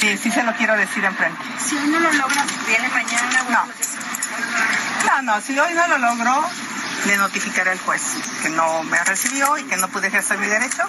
Sí, 0.00 0.18
sí 0.20 0.32
se 0.32 0.42
lo 0.42 0.52
quiero 0.56 0.76
decir 0.76 1.04
enfrente. 1.04 1.40
Si 1.64 1.76
hoy 1.76 1.86
no 1.86 2.00
lo 2.00 2.10
logra, 2.10 2.44
¿viene 2.66 2.88
mañana? 2.88 3.44
No. 3.48 3.68
No, 5.06 5.22
no, 5.22 5.40
si 5.40 5.56
hoy 5.56 5.74
no 5.74 5.86
lo 5.86 5.98
logro, 5.98 6.44
le 7.06 7.16
notificaré 7.18 7.70
al 7.70 7.78
juez 7.78 8.02
que 8.42 8.48
no 8.48 8.82
me 8.82 9.02
recibió 9.04 9.58
y 9.58 9.64
que 9.64 9.76
no 9.76 9.86
pude 9.88 10.08
ejercer 10.08 10.38
mi 10.38 10.48
derecho. 10.48 10.82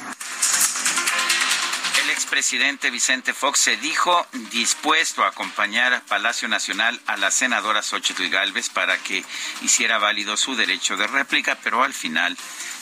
El 2.04 2.10
expresidente 2.10 2.90
Vicente 2.90 3.34
Fox 3.34 3.60
se 3.60 3.78
dijo 3.78 4.28
dispuesto 4.52 5.24
a 5.24 5.30
acompañar 5.30 5.94
a 5.94 6.02
Palacio 6.02 6.50
Nacional 6.50 7.00
a 7.08 7.16
la 7.16 7.32
senadora 7.32 7.82
Xochitl 7.82 8.28
Galvez 8.28 8.70
para 8.70 8.98
que 8.98 9.24
hiciera 9.62 10.00
válido 10.00 10.36
su 10.36 10.56
derecho 10.56 10.98
de 10.98 11.08
réplica, 11.08 11.58
pero 11.64 11.82
al 11.82 11.94
final 11.94 12.38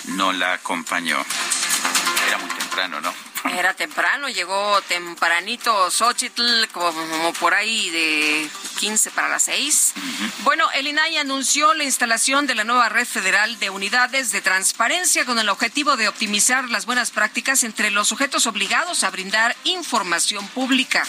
no 0.05 0.33
la 0.33 0.53
acompañó. 0.53 1.23
Era 2.27 2.37
muy 2.39 2.49
temprano, 2.49 2.99
¿no? 2.99 3.30
Era 3.45 3.73
temprano, 3.73 4.29
llegó 4.29 4.81
tempranito 4.83 5.89
Xochitl, 5.89 6.67
como 6.71 7.33
por 7.39 7.53
ahí 7.53 7.89
de 7.89 8.49
15 8.79 9.11
para 9.11 9.29
las 9.29 9.43
6. 9.43 9.93
Bueno, 10.43 10.69
el 10.73 10.87
INAI 10.87 11.17
anunció 11.17 11.73
la 11.73 11.83
instalación 11.83 12.45
de 12.45 12.55
la 12.55 12.63
nueva 12.63 12.89
red 12.89 13.05
federal 13.05 13.59
de 13.59 13.69
unidades 13.69 14.31
de 14.31 14.41
transparencia 14.41 15.25
con 15.25 15.39
el 15.39 15.49
objetivo 15.49 15.97
de 15.97 16.07
optimizar 16.07 16.69
las 16.69 16.85
buenas 16.85 17.11
prácticas 17.11 17.63
entre 17.63 17.89
los 17.89 18.07
sujetos 18.07 18.45
obligados 18.45 19.03
a 19.03 19.09
brindar 19.09 19.55
información 19.63 20.47
pública. 20.49 21.03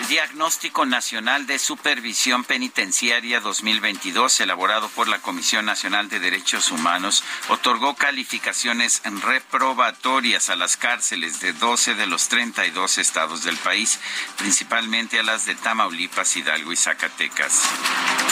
El 0.00 0.06
Diagnóstico 0.06 0.86
Nacional 0.86 1.46
de 1.46 1.58
Supervisión 1.58 2.44
Penitenciaria 2.44 3.40
2022, 3.40 4.40
elaborado 4.40 4.88
por 4.90 5.08
la 5.08 5.18
Comisión 5.18 5.66
Nacional 5.66 6.08
de 6.08 6.20
Derechos 6.20 6.70
Humanos, 6.70 7.24
otorgó 7.48 7.96
calificaciones 7.96 9.02
reprobatorias 9.04 10.50
a 10.50 10.56
las 10.56 10.76
cárceles 10.76 11.40
de 11.40 11.52
12 11.52 11.94
de 11.94 12.06
los 12.06 12.28
32 12.28 12.98
estados 12.98 13.42
del 13.42 13.56
país, 13.56 13.98
principalmente 14.36 15.18
a 15.18 15.24
las 15.24 15.46
de 15.46 15.56
Tamaulipas, 15.56 16.36
Hidalgo 16.36 16.72
y 16.72 16.76
Zacatecas. 16.76 17.62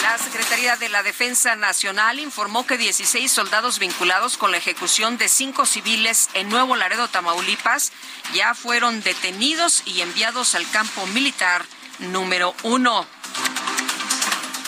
La 0.03 0.17
Secretaría 0.17 0.77
de 0.77 0.89
la 0.89 1.03
Defensa 1.03 1.55
Nacional 1.55 2.19
informó 2.19 2.65
que 2.65 2.77
16 2.77 3.29
soldados 3.29 3.79
vinculados 3.79 4.37
con 4.37 4.51
la 4.51 4.57
ejecución 4.57 5.17
de 5.17 5.27
cinco 5.27 5.65
civiles 5.65 6.29
en 6.33 6.49
Nuevo 6.49 6.75
Laredo, 6.75 7.09
Tamaulipas, 7.09 7.91
ya 8.33 8.55
fueron 8.55 9.03
detenidos 9.03 9.83
y 9.85 10.01
enviados 10.01 10.55
al 10.55 10.69
campo 10.71 11.05
militar 11.07 11.56
número 11.99 12.55
uno. 12.63 13.05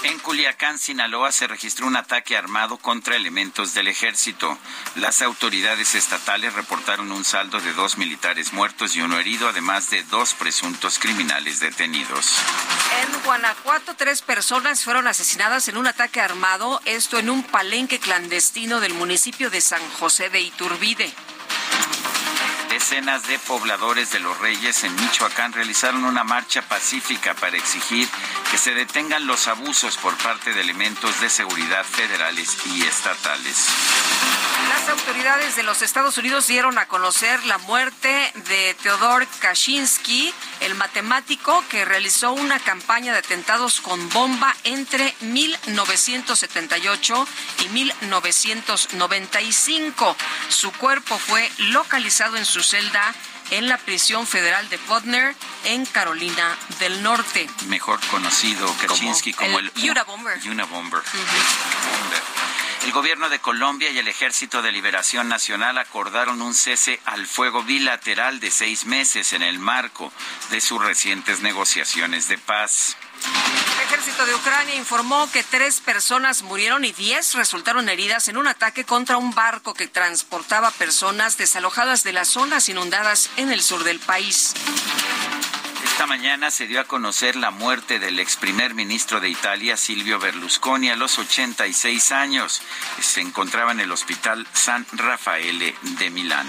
En 0.04 0.18
Culiacán, 0.20 0.80
Sinaloa, 0.80 1.32
se 1.34 1.46
registró 1.46 1.86
un 1.86 1.98
ataque 1.98 2.38
armado 2.38 2.78
contra 2.78 3.18
elementos 3.18 3.74
del 3.74 3.90
ejército. 3.90 4.58
Las 4.96 5.22
autoridades 5.22 5.94
estatales 5.94 6.54
reportaron 6.54 7.12
un 7.12 7.26
saldo 7.26 7.60
de 7.60 7.74
dos 7.74 7.98
militares 7.98 8.54
muertos 8.54 8.96
y 8.96 9.02
uno 9.02 9.20
herido, 9.20 9.50
además 9.50 9.90
de 9.90 10.04
dos 10.04 10.34
presuntos 10.36 11.00
criminales 11.00 11.60
detenidos. 11.60 12.38
En 13.02 13.24
Guanajuato, 13.24 13.96
tres 13.96 14.22
personas 14.22 14.86
fueron 14.86 15.06
asesinadas 15.08 15.68
en 15.68 15.76
un 15.76 15.88
ataque 15.88 16.22
armado, 16.22 16.82
esto 16.86 17.20
en 17.20 17.30
un 17.30 17.44
palenque 17.44 18.00
clandestino 18.00 18.80
del 18.80 18.94
municipio 18.94 19.50
de 19.50 19.60
San 19.60 19.82
José 20.00 20.30
de 20.30 20.40
Iturbide. 20.40 21.14
Decenas 22.80 23.28
de 23.28 23.38
pobladores 23.40 24.14
de 24.14 24.22
Los 24.22 24.40
Reyes 24.40 24.86
en 24.86 24.96
Michoacán 24.96 25.52
realizaron 25.52 26.06
una 26.06 26.24
marcha 26.24 26.62
pacífica 26.62 27.34
para 27.34 27.58
exigir 27.58 28.08
que 28.50 28.58
se 28.58 28.74
detengan 28.74 29.28
los 29.28 29.50
abusos 29.50 29.98
por 29.98 30.16
parte 30.16 30.54
de 30.54 30.62
elementos 30.62 31.20
de 31.20 31.30
seguridad 31.30 31.84
federales 31.84 32.58
y 32.68 32.84
estatales. 32.84 33.68
Las 34.70 34.88
autoridades 34.90 35.56
de 35.56 35.64
los 35.64 35.82
Estados 35.82 36.18
Unidos 36.18 36.46
dieron 36.48 36.78
a 36.78 36.86
conocer 36.86 37.44
la 37.46 37.58
muerte 37.58 38.32
de 38.48 38.76
Theodor 38.82 39.26
Kaczynski, 39.40 40.34
el 40.62 40.76
matemático 40.76 41.64
que 41.70 41.84
realizó 41.86 42.32
una 42.32 42.60
campaña 42.60 43.14
de 43.14 43.20
atentados 43.20 43.82
con 43.82 44.10
bomba 44.10 44.56
entre 44.64 45.16
1978 45.22 47.28
y 47.66 47.70
1995. 47.70 50.16
Su 50.50 50.72
cuerpo 50.74 51.18
fue 51.18 51.50
localizado 51.58 52.38
en 52.38 52.46
su 52.46 52.62
celda 52.70 53.16
en 53.52 53.68
la 53.68 53.78
prisión 53.78 54.28
federal 54.28 54.70
de 54.70 54.78
Putner 54.78 55.36
en 55.66 55.86
Carolina 55.88 56.56
del 56.80 57.02
Norte. 57.02 57.50
Mejor 57.68 58.00
conocido 58.12 58.72
Kaczynski 58.80 59.34
como, 59.34 59.58
el, 59.58 59.72
el 59.76 59.90
Unabomber. 59.90 60.40
Unabomber. 60.48 61.02
El 62.86 62.92
gobierno 62.92 63.28
de 63.30 63.40
Colombia 63.40 63.90
y 63.90 63.98
el 63.98 64.08
Ejército 64.08 64.62
de 64.62 64.72
Liberación 64.72 65.28
Nacional 65.28 65.80
acordaron 65.80 66.42
un 66.42 66.54
cese 66.54 67.00
al 67.06 67.26
fuego 67.26 67.64
bilateral 67.64 68.40
de 68.40 68.52
seis 68.52 68.86
meses 68.86 69.34
en 69.34 69.42
el 69.42 69.58
marco 69.60 70.14
de 70.52 70.62
sus 70.62 70.82
recientes 70.82 71.42
negociaciones 71.42 72.28
de 72.28 72.38
paz. 72.38 72.98
El 73.26 73.86
ejército 73.86 74.26
de 74.26 74.36
Ucrania 74.36 74.76
informó 74.76 75.30
que 75.32 75.44
tres 75.44 75.80
personas 75.80 76.44
murieron 76.44 76.86
y 76.86 76.92
diez 76.92 77.34
resultaron 77.34 77.90
heridas 77.90 78.28
en 78.28 78.38
un 78.38 78.48
ataque 78.48 78.86
contra 78.86 79.18
un 79.18 79.34
barco 79.34 79.74
que 79.74 79.88
transportaba 79.88 80.72
personas 80.72 81.38
desalojadas 81.38 82.04
de 82.04 82.14
las 82.14 82.30
zonas 82.30 82.70
inundadas 82.70 83.30
en 83.38 83.52
el 83.52 83.62
sur 83.62 83.84
del 83.84 84.00
país. 84.00 84.54
Esta 86.00 86.08
mañana 86.08 86.50
se 86.50 86.66
dio 86.66 86.80
a 86.80 86.86
conocer 86.86 87.36
la 87.36 87.52
muerte 87.52 88.00
del 88.00 88.20
ex 88.20 88.38
primer 88.38 88.74
ministro 88.74 89.20
de 89.20 89.28
Italia, 89.28 89.76
Silvio 89.76 90.18
Berlusconi, 90.18 90.90
a 90.90 90.96
los 90.96 91.20
86 91.20 92.14
años. 92.14 92.62
Se 93.02 93.20
encontraba 93.20 93.74
en 93.74 93.82
el 93.82 93.92
Hospital 93.92 94.48
San 94.54 94.86
Raffaele 94.94 95.76
de 95.82 96.10
Milán. 96.10 96.48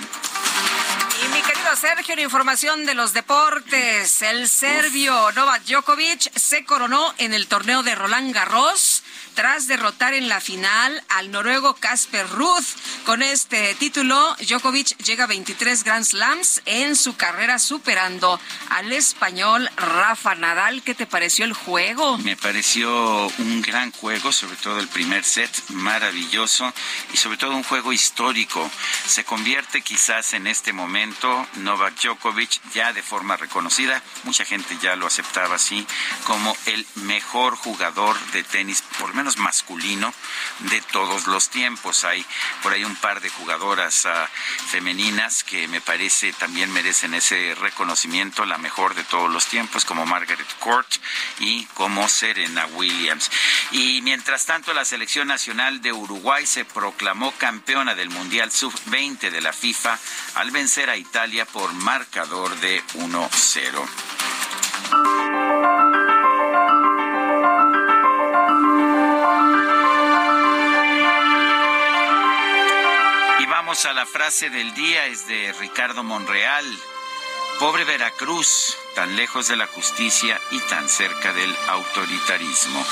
Y 1.22 1.28
mi 1.28 1.42
querido 1.42 1.76
Sergio, 1.76 2.16
la 2.16 2.22
información 2.22 2.86
de 2.86 2.94
los 2.94 3.12
deportes. 3.12 4.22
El 4.22 4.48
serbio 4.48 5.32
Novak 5.32 5.64
Djokovic 5.64 6.32
se 6.36 6.64
coronó 6.64 7.14
en 7.18 7.34
el 7.34 7.46
torneo 7.46 7.82
de 7.82 7.94
Roland 7.94 8.32
Garros 8.32 9.02
tras 9.34 9.66
derrotar 9.66 10.14
en 10.14 10.28
la 10.28 10.40
final 10.40 11.02
al 11.08 11.30
noruego 11.30 11.75
Casper 11.75 12.28
Ruth. 12.30 12.66
Con 13.04 13.22
este 13.22 13.75
título, 13.75 14.37
Djokovic 14.40 14.96
llega 14.99 15.25
a 15.25 15.26
23 15.26 15.84
Grand 15.84 16.04
Slams 16.04 16.62
en 16.66 16.96
su 16.96 17.16
carrera, 17.16 17.58
superando 17.58 18.40
al 18.68 18.92
español 18.92 19.70
Rafa 19.76 20.34
Nadal. 20.34 20.82
¿Qué 20.82 20.94
te 20.94 21.06
pareció 21.06 21.44
el 21.44 21.52
juego? 21.52 22.18
Me 22.18 22.37
pareció 22.37 23.28
un 23.38 23.62
gran 23.62 23.92
juego, 23.92 24.32
sobre 24.32 24.56
todo 24.56 24.80
el 24.80 24.88
primer 24.88 25.25
set, 25.25 25.50
maravilloso 25.70 26.72
y 27.12 27.16
sobre 27.16 27.38
todo 27.38 27.56
un 27.56 27.64
juego 27.64 27.92
histórico. 27.92 28.70
Se 29.06 29.25
convierte 29.25 29.82
quizás 29.82 30.34
en 30.34 30.46
este 30.46 30.72
momento 30.72 31.46
Novak 31.56 32.00
Djokovic 32.00 32.60
ya 32.75 32.92
de 32.92 33.02
forma 33.02 33.37
reconocida, 33.37 34.02
mucha 34.25 34.44
gente 34.44 34.76
ya 34.82 34.96
lo 34.96 35.06
aceptaba 35.06 35.56
así, 35.56 35.87
como 36.25 36.56
el 36.66 36.87
mejor 36.96 37.56
jugador 37.56 38.18
de 38.32 38.42
tenis, 38.42 38.82
por 38.99 39.14
menos 39.20 39.36
masculino, 39.36 40.14
de 40.60 40.80
todos 40.80 41.26
los 41.26 41.50
tiempos. 41.50 42.04
Hay 42.04 42.24
por 42.62 42.72
ahí 42.72 42.84
un 42.84 42.96
par 42.96 43.20
de 43.20 43.28
jugadoras 43.28 44.06
uh, 44.06 44.68
femeninas 44.70 45.44
que 45.44 45.68
me 45.68 45.82
parece 45.82 46.32
también 46.32 46.72
merecen 46.72 47.12
ese 47.12 47.54
reconocimiento, 47.54 48.46
la 48.46 48.56
mejor 48.56 48.94
de 48.94 49.04
todos 49.04 49.30
los 49.30 49.46
tiempos, 49.46 49.84
como 49.84 50.06
Margaret 50.06 50.46
Court 50.58 50.88
y 51.38 51.66
como 51.74 52.08
Serena 52.08 52.64
Williams. 52.72 53.30
Y 53.72 54.00
mientras 54.00 54.46
tanto, 54.46 54.72
la 54.72 54.86
selección 54.86 55.28
nacional 55.28 55.82
de 55.82 55.92
Uruguay 55.92 56.46
se 56.46 56.64
proclamó 56.64 57.32
campeona 57.32 57.94
del 57.94 58.08
Mundial 58.08 58.50
Sub-20 58.50 59.30
de 59.30 59.42
la 59.42 59.52
FIFA 59.52 59.98
al 60.36 60.50
vencer 60.50 60.88
a 60.88 60.96
Italia 60.96 61.44
por 61.44 61.74
marcador 61.74 62.58
de 62.60 62.82
1-0. 62.94 65.39
A 73.87 73.92
la 73.94 74.04
frase 74.04 74.50
del 74.50 74.75
día, 74.75 75.06
es 75.06 75.26
de 75.26 75.54
Ricardo 75.58 76.02
Monreal. 76.02 76.66
Pobre 77.58 77.84
Veracruz, 77.84 78.76
tan 78.94 79.16
lejos 79.16 79.49
de 79.49 79.56
la 79.56 79.66
justicia 79.66 80.38
y 80.50 80.58
tan 80.68 80.88
cerca 80.88 81.32
del 81.32 81.54
autoritarismo. 81.68 82.84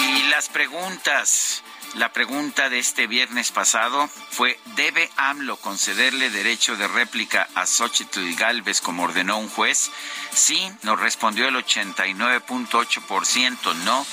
Y 0.00 0.22
las 0.30 0.48
preguntas. 0.48 1.62
La 1.94 2.10
pregunta 2.10 2.70
de 2.70 2.78
este 2.78 3.06
viernes 3.06 3.52
pasado 3.52 4.08
fue, 4.08 4.58
¿debe 4.76 5.10
AMLO 5.16 5.58
concederle 5.58 6.30
derecho 6.30 6.74
de 6.76 6.88
réplica 6.88 7.46
a 7.54 7.66
Xochitl 7.66 8.34
Galvez 8.34 8.80
como 8.80 9.02
ordenó 9.02 9.36
un 9.38 9.50
juez? 9.50 9.90
Sí, 10.32 10.72
nos 10.82 10.98
respondió 10.98 11.48
el 11.48 11.56
89.8%, 11.56 13.74
no 13.84 14.06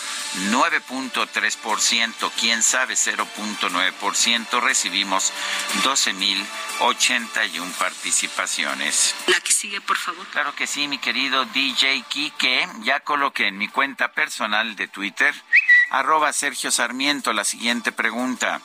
9.3%, 0.52 2.32
quién 2.38 2.62
sabe 2.64 2.96
0.9%. 2.96 4.62
Recibimos 4.62 5.32
12.081 5.84 7.72
participaciones. 7.76 9.16
La 9.28 9.40
que 9.40 9.54
sigue, 9.54 9.80
por 9.80 9.96
favor. 9.96 10.28
Claro 10.28 10.54
que 10.54 10.68
sí, 10.68 10.90
mi 10.90 10.98
querido 10.98 11.46
DJ 11.46 12.04
Kike. 12.10 12.68
Ya 12.82 13.00
coloqué 13.00 13.48
en 13.48 13.58
mi 13.58 13.70
cuenta 13.70 14.12
personal 14.12 14.76
de 14.76 14.90
Twitter 14.90 15.34
arroba 15.90 16.32
Sergio 16.34 16.72
Sarmiento 16.72 17.34
la 17.34 17.44
siguiente 17.44 17.92
pregunta. 17.92 18.62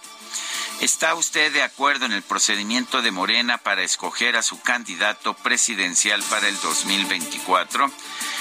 ¿Está 0.81 1.15
usted 1.15 1.53
de 1.53 1.63
acuerdo 1.63 2.07
en 2.07 2.13
el 2.13 2.23
procedimiento 2.23 3.01
de 3.01 3.13
Morena 3.13 3.59
para 3.59 3.83
escoger 3.83 4.37
a 4.37 4.43
su 4.43 4.61
candidato 4.61 5.35
presidencial 5.35 6.21
para 6.25 6.49
el 6.49 6.61
2024? 6.61 7.89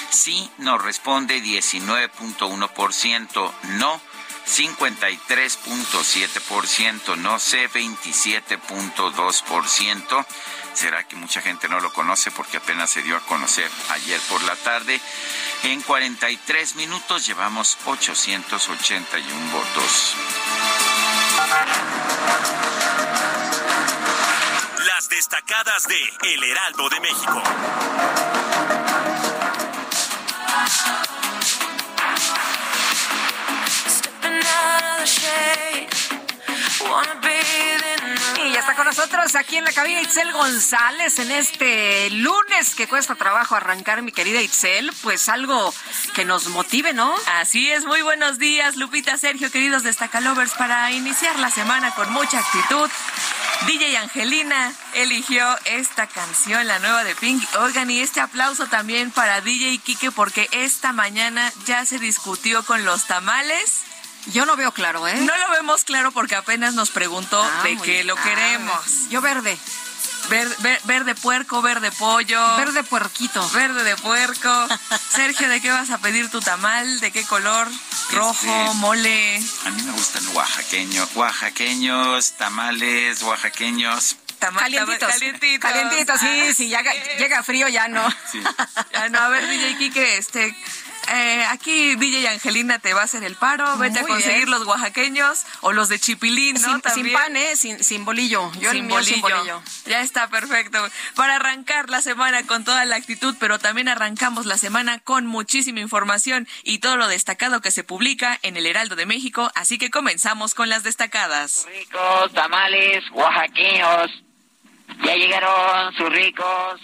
Sí, 0.10 0.50
nos 0.58 0.84
responde 0.84 1.44
19.1%, 1.44 3.52
no 3.78 4.02
53.7%, 4.46 7.18
no 7.18 7.40
sé 7.40 7.70
27.2%. 7.70 10.26
Será 10.74 11.04
que 11.04 11.16
mucha 11.16 11.42
gente 11.42 11.70
no 11.70 11.80
lo 11.80 11.94
conoce 11.94 12.32
porque 12.32 12.58
apenas 12.58 12.90
se 12.90 13.02
dio 13.04 13.16
a 13.16 13.20
conocer 13.22 13.70
ayer 13.90 14.20
por 14.30 14.42
la 14.44 14.56
tarde. 14.56 15.00
En 15.64 15.82
43 15.82 16.76
minutos 16.76 17.26
llevamos 17.26 17.78
881 17.86 19.52
votos. 19.52 20.16
Las 24.86 25.10
destacadas 25.10 25.88
de 25.88 26.34
El 26.34 26.44
Heraldo 26.44 26.90
de 26.90 27.00
México. 27.00 27.44
Y 36.86 37.62
ya 37.62 37.83
está 38.64 38.76
con 38.76 38.86
nosotros 38.86 39.36
aquí 39.36 39.58
en 39.58 39.66
la 39.66 39.74
cabina 39.74 40.00
Itzel 40.00 40.32
González 40.32 41.20
en 41.20 41.32
este 41.32 42.10
lunes 42.12 42.76
que 42.76 42.88
cuesta 42.88 43.14
trabajo 43.14 43.56
arrancar, 43.56 44.02
mi 44.04 44.14
querida 44.14 44.42
Itzel. 44.42 44.90
Pues 45.02 45.28
algo 45.28 45.74
que 46.16 46.24
nos 46.24 46.48
motive, 46.48 46.94
¿no? 46.94 47.14
Así 47.42 47.70
es, 47.70 47.84
muy 47.84 48.02
buenos 48.04 48.40
días, 48.40 48.78
Lupita, 48.78 49.18
Sergio, 49.18 49.52
queridos 49.52 49.84
Destacalovers, 49.84 50.54
para 50.54 50.90
iniciar 50.92 51.38
la 51.40 51.50
semana 51.50 51.94
con 51.94 52.14
mucha 52.14 52.40
actitud. 52.40 52.90
DJ 53.68 53.98
Angelina 53.98 54.72
eligió 54.94 55.46
esta 55.66 56.08
canción, 56.08 56.66
la 56.66 56.80
nueva 56.80 57.04
de 57.04 57.16
Pink. 57.16 57.44
Oigan, 57.60 57.92
y 57.92 58.00
este 58.00 58.22
aplauso 58.22 58.68
también 58.68 59.12
para 59.12 59.42
DJ 59.42 59.80
Kike 59.80 60.12
porque 60.12 60.48
esta 60.54 60.94
mañana 60.94 61.52
ya 61.66 61.86
se 61.86 62.00
discutió 62.00 62.64
con 62.64 62.86
los 62.86 63.08
tamales. 63.08 63.84
Yo 64.28 64.46
no 64.46 64.56
veo 64.56 64.72
claro, 64.72 65.08
¿eh? 65.08 65.16
No 65.16 65.38
lo 65.38 65.50
vemos 65.52 65.84
claro 65.84 66.12
porque 66.12 66.36
apenas 66.36 66.74
nos 66.74 66.90
preguntó 66.92 67.42
Ah, 67.42 67.64
de 67.64 67.78
qué 67.78 67.92
bien. 67.92 68.08
lo 68.08 68.18
Ah, 68.18 68.24
queremos. 68.24 69.10
Yo 69.10 69.22
verde. 69.22 69.58
Verde, 70.30 70.56
ver- 70.60 70.80
verde 70.86 71.16
puerco, 71.16 71.62
verde 71.62 71.92
pollo. 71.92 72.56
Verde 72.56 72.84
puerquito. 72.84 73.48
Verde 73.50 73.84
de 73.84 73.96
puerco. 73.98 74.68
Sergio, 75.14 75.50
¿de 75.50 75.60
qué 75.62 75.70
vas 75.70 75.90
a 75.90 75.98
pedir 75.98 76.30
tu 76.32 76.40
tamal? 76.40 77.02
¿De 77.02 77.12
qué 77.12 77.26
color? 77.26 77.68
Rojo, 78.12 78.34
Este, 78.66 78.74
mole. 78.76 79.38
A 79.66 79.70
mí 79.72 79.82
me 79.84 79.92
gustan 79.92 80.26
oaxaqueños, 80.34 81.10
oaxaqueños, 81.16 82.32
tamales, 82.38 83.22
oaxaqueños. 83.24 84.16
Tama- 84.40 84.62
Calientitos. 84.62 85.10
Calientitos. 85.10 85.72
Calientitos, 85.72 86.20
sí, 86.20 86.54
si 86.54 86.68
llega, 86.70 86.94
llega 87.18 87.44
frío 87.44 87.68
ya 87.68 87.88
no. 87.90 88.10
Sí. 88.32 88.42
Ya 88.94 89.10
no, 89.10 89.20
a 89.20 89.28
ver, 89.30 89.48
DJ 89.48 89.78
Kike, 89.78 90.18
este, 90.18 90.56
eh, 91.12 91.46
aquí 91.50 91.96
DJ 91.96 92.28
Angelina 92.30 92.80
te 92.80 92.94
va 92.94 93.02
a 93.02 93.04
hacer 93.06 93.24
el 93.24 93.36
paro, 93.36 93.78
vete 93.78 94.00
a 94.00 94.04
conseguir 94.04 94.46
bien. 94.46 94.52
los 94.52 94.66
oaxaqueños 94.68 95.46
o 95.62 95.72
los 95.74 95.90
de 95.90 96.00
chipilín, 96.00 96.56
¿no? 96.56 96.60
Sin, 96.62 96.72
sin 96.74 96.82
También. 96.82 97.14
pan, 97.14 97.36
¿eh? 97.36 97.56
Sin, 97.56 97.84
sin 97.84 98.06
bolillo. 98.06 98.52
Yo 98.60 98.70
el 98.72 98.78
sin 98.78 98.88
mío 98.88 98.96
bolillo. 98.96 99.14
sin 99.14 99.22
bolillo. 99.22 99.62
Ya 99.86 100.02
está 100.02 100.28
perfecto. 100.30 100.80
Para 101.16 101.36
arrancar 101.36 101.90
la 101.90 102.02
semana 102.02 102.44
con 102.48 102.64
toda 102.64 102.86
la 102.86 102.96
actitud, 102.96 103.36
pero 103.40 103.60
también 103.60 103.88
arrancamos 103.90 104.46
la 104.46 104.58
semana 104.58 105.00
con 105.00 105.26
muchísima 105.26 105.80
información 105.80 106.48
y 106.64 106.80
todo 106.80 106.98
lo 106.98 107.08
destacado 107.08 107.62
que 107.62 107.72
se 107.72 107.84
publica 107.84 108.40
en 108.42 108.58
el 108.58 108.66
Heraldo 108.66 108.96
de 108.96 109.06
México, 109.06 109.52
así 109.56 109.78
que 109.78 109.90
comenzamos 109.90 110.54
con 110.56 110.70
las 110.70 110.84
destacadas. 110.84 111.66
ricos 111.68 112.34
tamales 112.34 113.04
oaxaqueños. 113.12 114.12
Ya 115.04 115.16
llegaron 115.16 115.94
sus 115.96 116.10
ricos. 116.10 116.80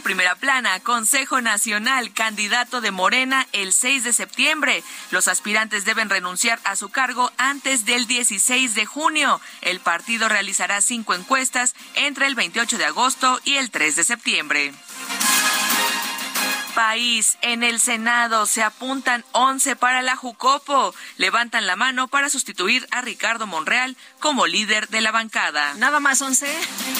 En 0.00 0.04
primera 0.04 0.34
plana, 0.34 0.80
Consejo 0.80 1.42
Nacional, 1.42 2.14
candidato 2.14 2.80
de 2.80 2.90
Morena 2.90 3.46
el 3.52 3.74
6 3.74 4.02
de 4.02 4.14
septiembre. 4.14 4.82
Los 5.10 5.28
aspirantes 5.28 5.84
deben 5.84 6.08
renunciar 6.08 6.58
a 6.64 6.74
su 6.74 6.88
cargo 6.88 7.30
antes 7.36 7.84
del 7.84 8.06
16 8.06 8.74
de 8.74 8.86
junio. 8.86 9.42
El 9.60 9.78
partido 9.80 10.30
realizará 10.30 10.80
cinco 10.80 11.12
encuestas 11.12 11.74
entre 11.96 12.28
el 12.28 12.34
28 12.34 12.78
de 12.78 12.86
agosto 12.86 13.40
y 13.44 13.56
el 13.56 13.70
3 13.70 13.96
de 13.96 14.04
septiembre. 14.04 14.72
País, 16.70 17.36
en 17.42 17.62
el 17.62 17.78
Senado 17.78 18.46
se 18.46 18.62
apuntan 18.62 19.24
11 19.32 19.76
para 19.76 20.00
la 20.00 20.16
Jucopo. 20.16 20.94
Levantan 21.18 21.66
la 21.66 21.76
mano 21.76 22.08
para 22.08 22.30
sustituir 22.30 22.86
a 22.90 23.02
Ricardo 23.02 23.46
Monreal 23.46 23.98
como 24.20 24.46
líder 24.46 24.88
de 24.88 25.00
la 25.00 25.10
bancada. 25.10 25.74
Nada 25.74 25.98
más 26.00 26.20
11. 26.22 26.46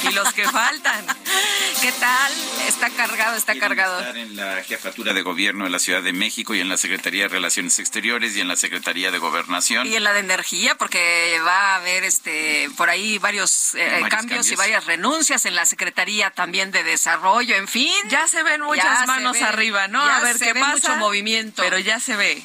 Y 0.09 0.13
los 0.13 0.33
que 0.33 0.45
faltan. 0.49 1.07
¿Qué 1.83 1.93
tal? 1.93 2.33
Está 2.67 2.91
cargado, 2.91 3.37
está 3.37 3.53
Quieren 3.53 3.69
cargado. 3.69 4.01
estar 4.01 4.17
en 4.17 4.37
la 4.37 4.63
jefatura 4.65 5.13
de 5.13 5.23
gobierno 5.23 5.65
de 5.65 5.71
la 5.71 5.79
Ciudad 5.79 6.03
de 6.03 6.13
México 6.13 6.55
y 6.55 6.61
en 6.61 6.69
la 6.69 6.77
Secretaría 6.77 7.23
de 7.25 7.29
Relaciones 7.29 7.79
Exteriores 7.79 8.37
y 8.37 8.41
en 8.41 8.49
la 8.49 8.57
Secretaría 8.57 9.11
de 9.11 9.19
Gobernación. 9.19 9.87
Y 9.87 9.95
en 9.97 10.05
la 10.05 10.13
de 10.13 10.21
energía, 10.21 10.75
porque 10.77 11.39
va 11.47 11.73
a 11.73 11.77
haber 11.77 12.05
este 12.05 12.69
por 12.77 12.91
ahí 12.91 13.19
varios, 13.19 13.75
eh, 13.75 13.89
Varios 14.01 14.09
cambios, 14.11 14.51
y 14.51 14.57
varias 14.57 14.87
renuncias 14.87 15.47
en 15.47 15.55
la 15.55 15.67
Secretaría 15.67 16.31
también 16.31 16.71
de 16.71 16.83
Desarrollo, 16.83 17.55
en 17.57 17.69
fin. 17.69 17.93
Ya 18.09 18.27
se 18.29 18.43
ven 18.43 18.63
muchas 18.63 19.01
Ya 19.01 19.07
manos 19.07 19.33
ve, 19.35 19.45
arriba, 19.45 19.89
¿no? 19.89 20.05
ya 20.05 20.17
a 20.17 20.21
ver 20.21 20.39
se 20.39 20.47
qué 20.47 20.53
ve 20.55 20.61
pasa. 20.61 20.73
mucho 20.75 20.97
movimiento. 20.97 21.63
Pero 21.63 21.79
ya 21.79 22.01
se 22.01 22.17
ve. 22.17 22.43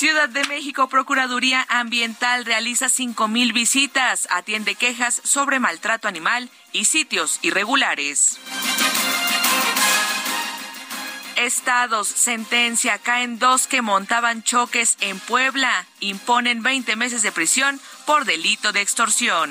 Ciudad 0.00 0.30
de 0.30 0.42
México, 0.46 0.88
Procuraduría 0.88 1.66
Ambiental 1.68 2.46
realiza 2.46 2.86
5.000 2.86 3.52
visitas, 3.52 4.26
atiende 4.30 4.74
quejas 4.74 5.20
sobre 5.24 5.60
maltrato 5.60 6.08
animal 6.08 6.48
y 6.72 6.86
sitios 6.86 7.38
irregulares. 7.42 8.38
Estados, 11.36 12.08
sentencia, 12.08 12.96
caen 12.96 13.38
dos 13.38 13.66
que 13.66 13.82
montaban 13.82 14.42
choques 14.42 14.96
en 15.00 15.20
Puebla, 15.20 15.86
imponen 16.00 16.62
20 16.62 16.96
meses 16.96 17.20
de 17.20 17.30
prisión 17.30 17.78
por 18.06 18.24
delito 18.24 18.72
de 18.72 18.80
extorsión. 18.80 19.50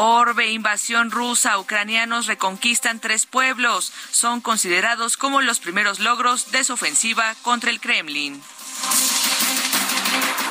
Orbe, 0.00 0.52
invasión 0.52 1.10
rusa, 1.10 1.58
ucranianos 1.58 2.28
reconquistan 2.28 3.00
tres 3.00 3.26
pueblos. 3.26 3.92
Son 4.12 4.40
considerados 4.40 5.16
como 5.16 5.40
los 5.40 5.58
primeros 5.58 5.98
logros 5.98 6.52
de 6.52 6.62
su 6.62 6.74
ofensiva 6.74 7.34
contra 7.42 7.70
el 7.70 7.80
Kremlin. 7.80 8.40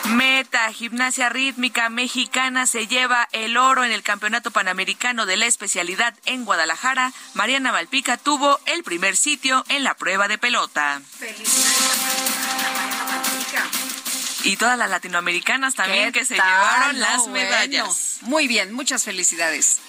Meta, 0.09 0.73
gimnasia 0.73 1.29
rítmica 1.29 1.87
mexicana 1.89 2.67
se 2.67 2.87
lleva 2.87 3.29
el 3.31 3.55
oro 3.55 3.85
en 3.85 3.93
el 3.93 4.03
Campeonato 4.03 4.51
Panamericano 4.51 5.25
de 5.25 5.37
la 5.37 5.45
especialidad 5.45 6.13
en 6.25 6.43
Guadalajara. 6.43 7.13
Mariana 7.33 7.71
Malpica 7.71 8.17
tuvo 8.17 8.59
el 8.65 8.83
primer 8.83 9.15
sitio 9.15 9.63
en 9.69 9.85
la 9.85 9.93
prueba 9.93 10.27
de 10.27 10.37
pelota. 10.37 11.01
Y 14.47 14.55
todas 14.55 14.77
las 14.77 14.89
latinoamericanas 14.89 15.75
también 15.75 16.13
que 16.13 16.23
se 16.23 16.35
llevaron 16.35 16.99
las 16.99 17.27
medallas. 17.27 18.19
Muy 18.21 18.47
bien, 18.47 18.73
muchas 18.73 19.03
felicidades. 19.03 19.79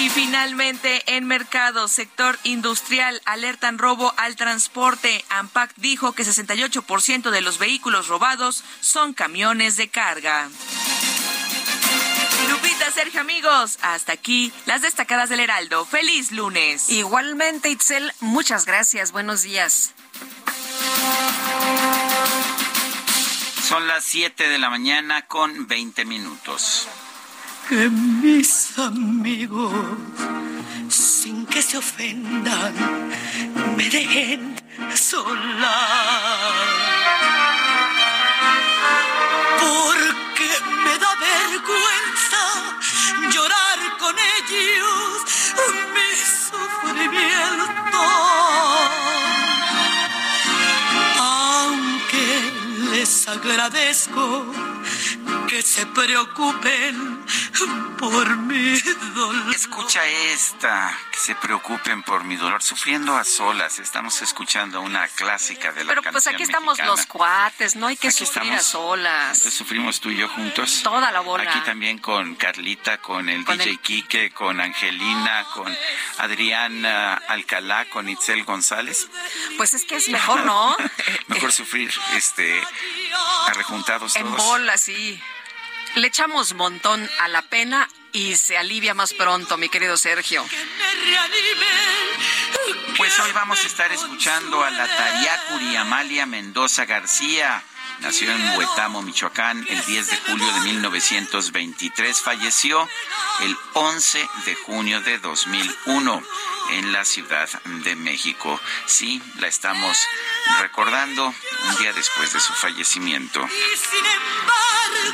Y 0.00 0.10
finalmente, 0.10 1.02
en 1.06 1.26
mercado, 1.26 1.86
sector 1.86 2.38
industrial, 2.42 3.20
alertan 3.24 3.78
robo 3.78 4.14
al 4.16 4.34
transporte. 4.34 5.24
AMPAC 5.28 5.72
dijo 5.76 6.12
que 6.12 6.24
68% 6.24 7.30
de 7.30 7.40
los 7.40 7.58
vehículos 7.58 8.08
robados 8.08 8.64
son 8.80 9.12
camiones 9.12 9.76
de 9.76 9.88
carga. 9.88 10.48
Lupita, 12.48 12.90
Sergio, 12.92 13.20
amigos, 13.20 13.78
hasta 13.82 14.12
aquí 14.12 14.52
las 14.66 14.82
destacadas 14.82 15.28
del 15.28 15.40
Heraldo. 15.40 15.84
Feliz 15.84 16.32
lunes. 16.32 16.90
Igualmente, 16.90 17.68
Itzel, 17.68 18.12
muchas 18.20 18.66
gracias. 18.66 19.12
Buenos 19.12 19.42
días. 19.42 19.94
Son 23.68 23.86
las 23.86 24.02
7 24.04 24.48
de 24.48 24.58
la 24.58 24.70
mañana 24.70 25.26
con 25.26 25.66
20 25.66 26.04
minutos. 26.06 26.88
Que 27.68 27.90
mis 27.90 28.78
amigos, 28.78 29.72
sin 30.88 31.44
que 31.44 31.60
se 31.60 31.76
ofendan, 31.76 32.74
me 33.76 33.90
dejen 33.90 34.56
sola. 34.94 35.76
Porque 39.60 40.50
me 40.84 40.98
da 40.98 41.14
vergüenza 41.20 42.42
llorar 43.30 43.98
con 43.98 44.16
ellos 44.18 45.28
mi 45.94 46.10
sufrimiento. 46.16 47.98
Les 53.08 53.26
agradezco 53.26 54.44
que 55.48 55.62
se 55.62 55.86
preocupen 55.86 57.24
por 57.98 58.36
mi 58.36 58.78
dolor. 59.14 59.54
Escucha 59.54 60.06
esta, 60.06 60.96
que 61.10 61.18
se 61.18 61.34
preocupen 61.34 62.02
por 62.02 62.24
mi 62.24 62.36
dolor, 62.36 62.62
sufriendo 62.62 63.16
a 63.16 63.24
solas. 63.24 63.78
Estamos 63.78 64.20
escuchando 64.20 64.80
una 64.82 65.08
clásica 65.08 65.72
de 65.72 65.84
la 65.84 65.94
Pero 65.94 66.12
pues 66.12 66.26
aquí 66.26 66.42
estamos 66.42 66.78
los 66.78 67.06
cuates, 67.06 67.76
no 67.76 67.86
hay 67.86 67.96
que 67.96 68.10
sufrir 68.10 68.52
a 68.52 68.62
solas. 68.62 69.38
Entonces 69.38 69.54
sufrimos 69.54 70.00
tú 70.00 70.10
y 70.10 70.18
yo 70.18 70.28
juntos. 70.28 70.82
Toda 70.82 71.10
la 71.10 71.20
bola. 71.20 71.50
Aquí 71.50 71.60
también 71.64 71.98
con 71.98 72.34
Carlita, 72.34 72.98
con 72.98 73.28
el 73.28 73.44
DJ 73.44 73.70
el... 73.70 73.80
Quique, 73.80 74.30
con 74.30 74.60
Angelina, 74.60 75.46
con 75.54 75.74
Adriana 76.18 77.14
Alcalá, 77.14 77.88
con 77.88 78.08
Itzel 78.08 78.44
González. 78.44 79.08
Pues 79.56 79.72
es 79.72 79.84
que 79.84 79.96
es 79.96 80.08
mejor, 80.10 80.44
¿no? 80.44 80.76
mejor 81.28 81.52
sufrir 81.52 81.90
este 82.16 82.62
arrejuntados 83.46 84.14
en 84.16 84.24
todos. 84.24 84.36
bola, 84.36 84.76
sí. 84.76 85.20
Le 85.98 86.06
echamos 86.06 86.54
montón 86.54 87.10
a 87.18 87.26
la 87.26 87.42
pena 87.42 87.88
y 88.12 88.36
se 88.36 88.56
alivia 88.56 88.94
más 88.94 89.12
pronto, 89.12 89.56
mi 89.56 89.68
querido 89.68 89.96
Sergio. 89.96 90.44
Pues 92.96 93.18
hoy 93.18 93.32
vamos 93.32 93.64
a 93.64 93.66
estar 93.66 93.90
escuchando 93.90 94.62
a 94.62 94.70
la 94.70 94.86
Tariacuri 94.86 95.74
Amalia 95.74 96.24
Mendoza 96.24 96.84
García. 96.84 97.64
Nació 98.00 98.30
en 98.30 98.56
Huetamo, 98.56 99.02
Michoacán, 99.02 99.66
el 99.68 99.84
10 99.84 100.10
de 100.10 100.16
julio 100.18 100.52
de 100.52 100.60
1923. 100.60 102.20
Falleció 102.20 102.88
el 103.40 103.56
11 103.74 104.28
de 104.46 104.54
junio 104.54 105.00
de 105.00 105.18
2001 105.18 106.22
en 106.70 106.92
la 106.92 107.04
Ciudad 107.04 107.48
de 107.64 107.96
México. 107.96 108.60
Sí, 108.86 109.20
la 109.38 109.48
estamos 109.48 109.98
recordando 110.60 111.26
un 111.26 111.76
día 111.76 111.92
después 111.92 112.32
de 112.32 112.40
su 112.40 112.52
fallecimiento. 112.52 113.46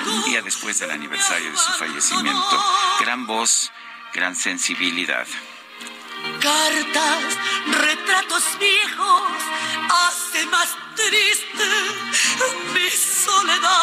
Un 0.07 0.25
día 0.25 0.43
después 0.43 0.79
del 0.79 0.91
aniversario 0.91 1.51
de 1.51 1.57
su 1.57 1.73
fallecimiento. 1.73 2.65
Gran 3.01 3.27
voz, 3.27 3.73
gran 4.13 4.37
sensibilidad. 4.37 5.27
Cartas, 6.41 7.39
retratos 7.67 8.45
viejos, 8.59 9.33
hace 9.91 10.47
más 10.47 10.77
triste 10.95 11.65
mi 12.75 12.91
soledad. 12.91 13.75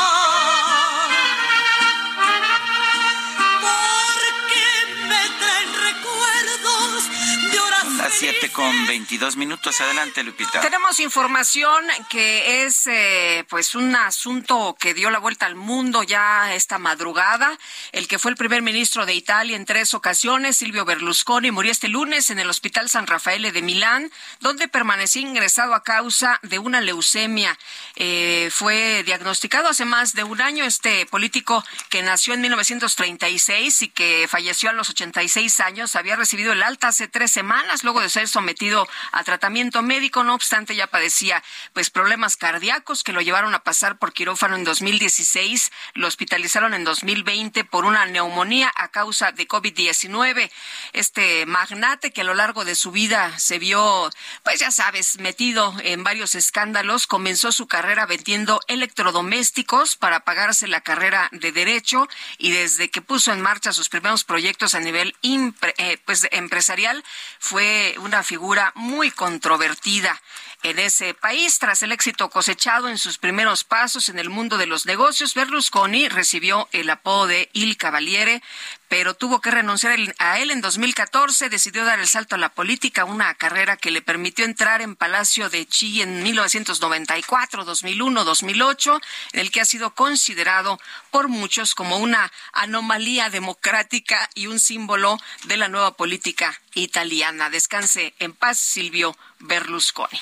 Las 8.11 8.19
7 8.19 8.51
con 8.51 8.87
22 8.87 9.37
minutos. 9.37 9.79
Adelante, 9.79 10.21
Lupita. 10.23 10.59
Tenemos 10.59 10.99
información 10.99 11.85
que 12.09 12.65
es 12.65 12.85
eh, 12.87 13.45
pues 13.47 13.73
un 13.73 13.95
asunto 13.95 14.75
que 14.77 14.93
dio 14.93 15.09
la 15.11 15.19
vuelta 15.19 15.45
al 15.45 15.55
mundo 15.55 16.03
ya 16.03 16.53
esta 16.53 16.77
madrugada. 16.77 17.57
El 17.93 18.09
que 18.09 18.19
fue 18.19 18.31
el 18.31 18.37
primer 18.37 18.63
ministro 18.63 19.05
de 19.05 19.13
Italia 19.13 19.55
en 19.55 19.65
tres 19.65 19.93
ocasiones, 19.93 20.57
Silvio 20.57 20.83
Berlusconi, 20.83 21.51
murió 21.51 21.71
este 21.71 21.87
lunes 21.87 22.29
en 22.31 22.39
el 22.39 22.49
Hospital 22.49 22.89
San 22.89 23.07
Rafael 23.07 23.49
de 23.49 23.61
Milán, 23.61 24.11
donde 24.41 24.67
permaneció 24.67 25.21
ingresado 25.21 25.73
a 25.73 25.83
causa 25.83 26.37
de 26.43 26.59
una 26.59 26.81
leucemia. 26.81 27.57
Eh, 27.95 28.49
fue 28.51 29.03
diagnosticado 29.05 29.69
hace 29.69 29.85
más 29.85 30.13
de 30.15 30.25
un 30.25 30.41
año 30.41 30.65
este 30.65 31.05
político 31.05 31.63
que 31.89 32.01
nació 32.01 32.33
en 32.33 32.41
1936 32.41 33.83
y 33.83 33.87
que 33.87 34.27
falleció 34.29 34.69
a 34.69 34.73
los 34.73 34.89
86 34.89 35.61
años. 35.61 35.95
Había 35.95 36.17
recibido 36.17 36.51
el 36.51 36.61
alta 36.61 36.89
hace 36.89 37.07
tres 37.07 37.31
semanas 37.31 37.85
luego 37.85 38.00
de 38.01 38.09
ser 38.09 38.27
sometido 38.27 38.87
a 39.11 39.23
tratamiento 39.23 39.81
médico. 39.81 40.23
No 40.23 40.35
obstante, 40.35 40.75
ya 40.75 40.87
padecía 40.87 41.43
pues 41.73 41.89
problemas 41.89 42.37
cardíacos 42.37 43.03
que 43.03 43.13
lo 43.13 43.21
llevaron 43.21 43.53
a 43.53 43.63
pasar 43.63 43.97
por 43.97 44.13
quirófano 44.13 44.55
en 44.55 44.63
2016. 44.63 45.71
Lo 45.93 46.07
hospitalizaron 46.07 46.73
en 46.73 46.83
2020 46.83 47.63
por 47.65 47.85
una 47.85 48.05
neumonía 48.05 48.71
a 48.75 48.89
causa 48.89 49.31
de 49.31 49.47
COVID-19. 49.47 50.51
Este 50.93 51.45
magnate 51.45 52.11
que 52.11 52.21
a 52.21 52.25
lo 52.25 52.33
largo 52.33 52.65
de 52.65 52.75
su 52.75 52.91
vida 52.91 53.37
se 53.39 53.59
vio, 53.59 54.09
pues 54.43 54.59
ya 54.59 54.71
sabes, 54.71 55.19
metido 55.19 55.73
en 55.83 56.03
varios 56.03 56.35
escándalos, 56.35 57.07
comenzó 57.07 57.51
su 57.51 57.67
carrera 57.67 58.05
vendiendo 58.05 58.59
electrodomésticos 58.67 59.95
para 59.95 60.21
pagarse 60.21 60.67
la 60.67 60.81
carrera 60.81 61.29
de 61.31 61.51
derecho 61.51 62.07
y 62.37 62.51
desde 62.51 62.89
que 62.89 63.01
puso 63.01 63.31
en 63.31 63.41
marcha 63.41 63.73
sus 63.73 63.89
primeros 63.89 64.23
proyectos 64.23 64.73
a 64.73 64.79
nivel 64.79 65.15
eh, 65.23 65.97
pues, 66.05 66.27
empresarial 66.31 67.03
fue 67.39 67.90
una 67.99 68.23
figura 68.23 68.71
muy 68.75 69.11
controvertida 69.11 70.21
en 70.63 70.79
ese 70.79 71.13
país. 71.13 71.59
Tras 71.59 71.83
el 71.83 71.91
éxito 71.91 72.29
cosechado 72.29 72.87
en 72.87 72.97
sus 72.97 73.17
primeros 73.17 73.63
pasos 73.63 74.09
en 74.09 74.19
el 74.19 74.29
mundo 74.29 74.57
de 74.57 74.67
los 74.67 74.85
negocios, 74.85 75.33
Berlusconi 75.33 76.07
recibió 76.09 76.67
el 76.71 76.89
apodo 76.89 77.27
de 77.27 77.49
Il 77.53 77.77
Cavaliere, 77.77 78.41
pero 78.87 79.13
tuvo 79.13 79.41
que 79.41 79.51
renunciar 79.51 79.97
a 80.19 80.39
él 80.39 80.51
en 80.51 80.61
2014. 80.61 81.49
Decidió 81.49 81.85
dar 81.85 81.99
el 81.99 82.07
salto 82.07 82.35
a 82.35 82.37
la 82.37 82.49
política, 82.49 83.05
una 83.05 83.33
carrera 83.35 83.77
que 83.77 83.91
le 83.91 84.01
permitió 84.01 84.45
entrar 84.45 84.81
en 84.81 84.95
Palacio 84.95 85.49
de 85.49 85.65
Chi 85.65 86.01
en 86.01 86.23
1994, 86.23 87.63
2001, 87.63 88.23
2008, 88.23 89.01
en 89.33 89.39
el 89.39 89.51
que 89.51 89.61
ha 89.61 89.65
sido 89.65 89.95
considerado 89.95 90.79
por 91.09 91.27
muchos 91.27 91.75
como 91.75 91.97
una 91.97 92.31
anomalía 92.53 93.29
democrática 93.29 94.29
y 94.35 94.47
un 94.47 94.59
símbolo 94.59 95.17
de 95.45 95.57
la 95.57 95.69
nueva 95.69 95.95
política 95.95 96.59
italiana. 96.75 97.49
Descanse 97.49 98.13
en 98.19 98.33
paz, 98.33 98.59
Silvio 98.59 99.15
Berlusconi. 99.39 100.19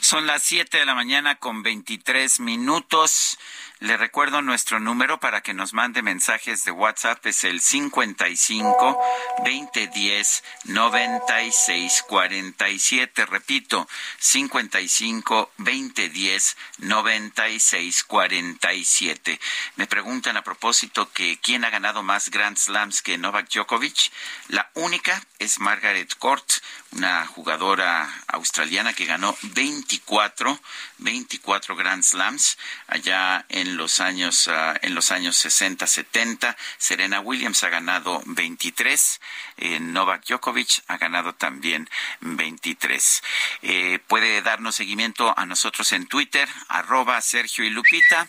Son 0.00 0.26
las 0.26 0.42
7 0.42 0.78
de 0.78 0.86
la 0.86 0.94
mañana 0.94 1.36
con 1.36 1.62
23 1.62 2.40
minutos. 2.40 3.38
Le 3.82 3.96
recuerdo 3.96 4.42
nuestro 4.42 4.78
número 4.78 5.18
para 5.18 5.40
que 5.40 5.54
nos 5.54 5.72
mande 5.72 6.02
mensajes 6.02 6.62
de 6.62 6.70
WhatsApp. 6.70 7.26
Es 7.26 7.42
el 7.42 7.60
55 7.60 9.00
2010 9.38 10.44
96 10.66 12.04
47. 12.06 13.26
Repito, 13.26 13.88
55 14.20 15.50
2010 15.58 16.56
96 16.78 18.04
47. 18.04 19.40
Me 19.74 19.88
preguntan 19.88 20.36
a 20.36 20.44
propósito 20.44 21.10
que 21.10 21.40
quién 21.42 21.64
ha 21.64 21.70
ganado 21.70 22.04
más 22.04 22.30
Grand 22.30 22.56
Slams 22.56 23.02
que 23.02 23.18
Novak 23.18 23.48
Djokovic. 23.48 24.12
La 24.46 24.70
única 24.74 25.20
es 25.40 25.58
Margaret 25.58 26.14
Court, 26.18 26.48
una 26.92 27.26
jugadora 27.26 28.08
australiana 28.28 28.92
que 28.92 29.06
ganó 29.06 29.36
24, 29.42 30.56
24 31.02 31.76
Grand 31.76 32.02
Slams 32.02 32.58
allá 32.86 33.44
en 33.48 33.76
los 33.76 34.00
años 34.00 34.46
uh, 34.46 34.78
en 34.82 34.94
los 34.94 35.10
años 35.10 35.36
60, 35.36 35.86
70. 35.86 36.56
Serena 36.78 37.20
Williams 37.20 37.62
ha 37.64 37.68
ganado 37.68 38.22
23, 38.26 39.20
eh, 39.58 39.80
Novak 39.80 40.26
Djokovic 40.26 40.82
ha 40.86 40.96
ganado 40.98 41.34
también 41.34 41.88
23. 42.20 43.22
Eh, 43.62 43.98
puede 44.06 44.42
darnos 44.42 44.76
seguimiento 44.76 45.34
a 45.36 45.46
nosotros 45.46 45.92
en 45.92 46.06
Twitter, 46.06 46.48
arroba 46.68 47.20
Sergio 47.20 47.64
y 47.64 47.70
Lupita. 47.70 48.28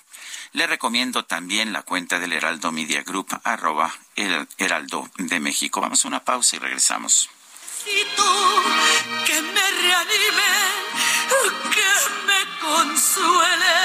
Le 0.53 0.67
recomiendo 0.67 1.25
también 1.25 1.73
la 1.73 1.83
cuenta 1.83 2.19
del 2.19 2.33
Heraldo 2.33 2.71
Media 2.71 3.03
Group, 3.03 3.27
arroba 3.43 3.93
el 4.15 4.47
Heraldo 4.57 5.09
de 5.17 5.39
México. 5.39 5.81
Vamos 5.81 6.05
a 6.05 6.07
una 6.07 6.23
pausa 6.23 6.55
y 6.55 6.59
regresamos 6.59 7.29
consuele. 12.63 13.79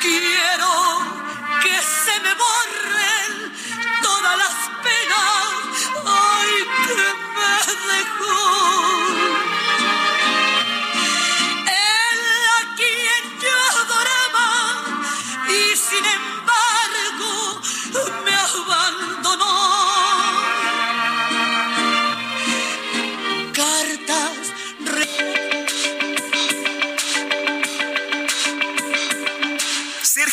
Quiero 0.00 0.72
que 1.62 1.74
se 2.04 2.14
me 2.24 2.32
borren 2.42 3.30
todas 4.02 4.36
las 4.42 4.56
penas, 4.84 5.46
ay, 6.04 6.52
que 6.86 7.08
me 7.36 7.54
dejó. 7.92 8.45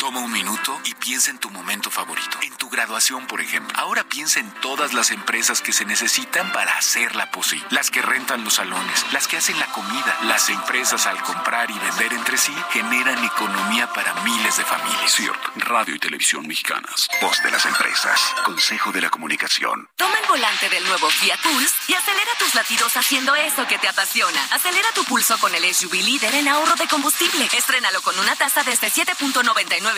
Toma 0.00 0.20
un 0.20 0.32
minuto 0.32 0.80
y 0.84 0.94
piensa 0.94 1.30
en 1.30 1.36
tu 1.36 1.50
momento 1.50 1.90
favorito, 1.90 2.38
en 2.40 2.56
tu 2.56 2.70
graduación, 2.70 3.26
por 3.26 3.42
ejemplo. 3.42 3.78
Ahora 3.78 4.02
piensa 4.02 4.40
en 4.40 4.50
todas 4.62 4.94
las 4.94 5.10
empresas 5.10 5.60
que 5.60 5.74
se 5.74 5.84
necesitan 5.84 6.50
para 6.52 6.74
hacerla 6.78 7.30
posible. 7.30 7.66
Las 7.68 7.90
que 7.90 8.00
rentan 8.00 8.42
los 8.42 8.54
salones, 8.54 9.04
las 9.12 9.28
que 9.28 9.36
hacen 9.36 9.58
la 9.60 9.66
comida. 9.66 10.16
Las 10.22 10.48
empresas 10.48 11.06
al 11.06 11.22
comprar 11.22 11.70
y 11.70 11.78
vender 11.78 12.14
entre 12.14 12.38
sí 12.38 12.54
generan 12.70 13.22
economía 13.22 13.92
para 13.92 14.14
miles 14.22 14.56
de 14.56 14.64
familias. 14.64 15.12
Cierto. 15.12 15.52
Radio 15.56 15.94
y 15.94 15.98
televisión 15.98 16.46
mexicanas. 16.46 17.06
Voz 17.20 17.42
de 17.42 17.50
las 17.50 17.66
empresas. 17.66 18.34
Consejo 18.42 18.92
de 18.92 19.02
la 19.02 19.10
comunicación. 19.10 19.86
Toma 19.96 20.18
el 20.18 20.26
volante 20.28 20.70
del 20.70 20.84
nuevo 20.84 21.10
Fiat 21.10 21.42
Pulse 21.42 21.74
y 21.88 21.92
acelera 21.92 22.30
tus 22.38 22.54
latidos 22.54 22.96
haciendo 22.96 23.34
eso 23.36 23.66
que 23.68 23.76
te 23.76 23.88
apasiona. 23.88 24.42
Acelera 24.52 24.90
tu 24.94 25.04
pulso 25.04 25.38
con 25.40 25.54
el 25.54 25.74
SUV 25.74 25.92
líder 25.92 26.36
en 26.36 26.48
ahorro 26.48 26.74
de 26.76 26.88
combustible. 26.88 27.50
Estrénalo 27.52 28.00
con 28.00 28.18
una 28.18 28.34
tasa 28.34 28.62
desde 28.62 28.90
7.99% 28.90 29.89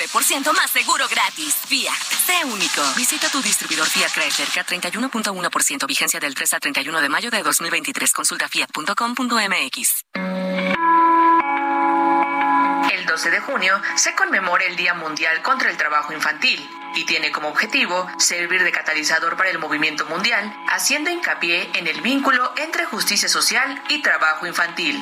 más 0.53 0.71
seguro 0.71 1.07
gratis. 1.09 1.55
Fiat. 1.67 1.97
Sé 2.27 2.45
único. 2.45 2.83
Visita 2.97 3.29
tu 3.29 3.43
distribuidor 3.43 3.87
Fiat 3.87 4.11
Chrysler 4.11 4.49
k 4.49 4.65
31.1% 4.65 5.87
vigencia 5.87 6.21
del 6.21 6.35
3 6.35 6.55
al 6.55 6.61
31 6.61 7.01
de 7.01 7.09
mayo 7.09 7.31
de 7.31 7.43
2023. 7.43 8.13
Consulta 8.13 8.49
fiat.com.mx. 8.49 10.05
El 12.91 13.07
12 13.07 13.31
de 13.31 13.41
junio 13.41 13.81
se 13.97 14.15
conmemora 14.15 14.65
el 14.65 14.77
Día 14.77 14.95
Mundial 14.95 15.43
contra 15.43 15.71
el 15.71 15.77
Trabajo 15.77 16.13
Infantil 16.13 16.61
y 16.95 17.05
tiene 17.05 17.31
como 17.31 17.49
objetivo 17.49 18.09
servir 18.19 18.63
de 18.63 18.73
catalizador 18.73 19.37
para 19.37 19.51
el 19.51 19.59
movimiento 19.59 20.07
mundial, 20.07 20.55
haciendo 20.69 21.11
hincapié 21.11 21.71
en 21.75 21.87
el 21.87 22.01
vínculo 22.01 22.53
entre 22.57 22.87
justicia 22.87 23.29
social 23.29 23.83
y 23.89 24.03
trabajo 24.03 24.47
infantil. 24.47 25.01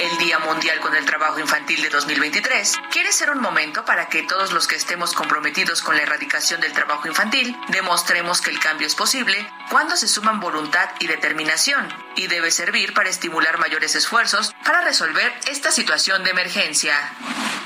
El 0.00 0.16
Día 0.16 0.38
Mundial 0.38 0.80
con 0.80 0.96
el 0.96 1.04
Trabajo 1.04 1.40
Infantil 1.40 1.82
de 1.82 1.90
2023 1.90 2.78
quiere 2.90 3.12
ser 3.12 3.30
un 3.30 3.38
momento 3.38 3.84
para 3.84 4.08
que 4.08 4.22
todos 4.22 4.50
los 4.50 4.66
que 4.66 4.76
estemos 4.76 5.12
comprometidos 5.12 5.82
con 5.82 5.94
la 5.94 6.02
erradicación 6.02 6.58
del 6.62 6.72
trabajo 6.72 7.06
infantil 7.06 7.54
demostremos 7.68 8.40
que 8.40 8.48
el 8.48 8.58
cambio 8.58 8.86
es 8.86 8.94
posible 8.94 9.46
cuando 9.68 9.96
se 9.96 10.08
suman 10.08 10.40
voluntad 10.40 10.88
y 11.00 11.06
determinación 11.06 11.86
y 12.16 12.28
debe 12.28 12.50
servir 12.50 12.94
para 12.94 13.10
estimular 13.10 13.58
mayores 13.58 13.94
esfuerzos 13.94 14.54
para 14.64 14.80
resolver 14.80 15.34
esta 15.46 15.70
situación 15.70 16.24
de 16.24 16.30
emergencia. 16.30 16.94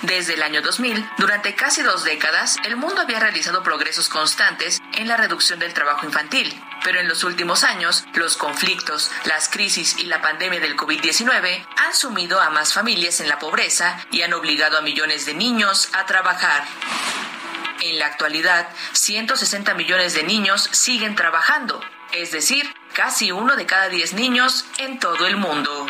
Desde 0.02 0.34
el 0.34 0.42
año 0.42 0.60
2000, 0.60 1.08
durante 1.16 1.54
casi 1.54 1.82
dos 1.82 2.04
décadas, 2.04 2.56
el 2.66 2.76
mundo 2.76 3.00
había 3.00 3.20
realizado 3.20 3.62
progresos 3.62 4.10
constantes 4.10 4.82
en 4.92 5.08
la 5.08 5.16
reducción 5.16 5.58
del 5.58 5.72
trabajo 5.72 6.04
infantil, 6.04 6.62
pero 6.84 7.00
en 7.00 7.08
los 7.08 7.24
últimos 7.24 7.64
años, 7.64 8.04
los 8.12 8.36
conflictos, 8.36 9.10
las 9.24 9.48
crisis 9.48 9.96
y 9.98 10.04
la 10.04 10.20
pandemia 10.20 10.60
del 10.60 10.76
COVID-19 10.76 11.66
han 11.78 11.94
sumido 11.94 12.23
a 12.32 12.50
más 12.50 12.72
familias 12.72 13.20
en 13.20 13.28
la 13.28 13.38
pobreza 13.38 13.98
y 14.10 14.22
han 14.22 14.32
obligado 14.32 14.78
a 14.78 14.82
millones 14.82 15.26
de 15.26 15.34
niños 15.34 15.90
a 15.92 16.06
trabajar. 16.06 16.64
En 17.80 17.98
la 17.98 18.06
actualidad, 18.06 18.68
160 18.92 19.74
millones 19.74 20.14
de 20.14 20.22
niños 20.22 20.68
siguen 20.72 21.14
trabajando, 21.16 21.80
es 22.12 22.32
decir, 22.32 22.74
casi 22.94 23.30
uno 23.30 23.56
de 23.56 23.66
cada 23.66 23.88
diez 23.88 24.14
niños 24.14 24.64
en 24.78 24.98
todo 24.98 25.26
el 25.26 25.36
mundo. 25.36 25.86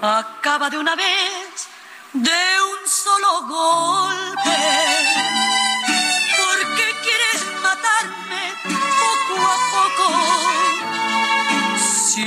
Acaba 0.00 0.70
de 0.70 0.78
una 0.78 0.96
vez, 0.96 1.68
de 2.14 2.30
un 2.30 2.88
solo 2.88 3.42
golpe. 3.46 5.37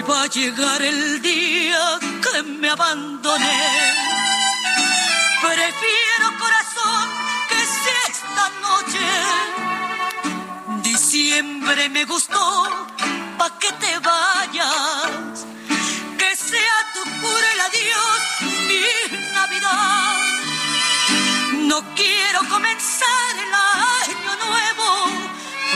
Va 0.03 0.23
a 0.23 0.27
llegar 0.27 0.81
el 0.81 1.21
día 1.21 1.99
que 2.21 2.43
me 2.43 2.69
abandone, 2.69 3.59
prefiero 5.41 6.39
corazón 6.39 7.09
que 7.49 7.59
sea 7.79 8.03
esta 8.09 8.49
noche. 8.67 9.05
Diciembre 10.81 11.89
me 11.89 12.05
gustó, 12.05 12.87
pa' 13.37 13.59
que 13.59 13.71
te 13.73 13.99
vayas 13.99 15.45
que 16.17 16.35
sea 16.35 16.77
tu 16.93 17.03
cura 17.21 17.47
el 17.53 17.59
adiós, 17.69 18.21
mi 18.69 18.85
Navidad. 19.33 20.17
No 21.69 21.83
quiero 21.95 22.39
comenzar 22.49 23.31
el 23.45 23.53
año 23.53 24.31
nuevo 24.47 24.87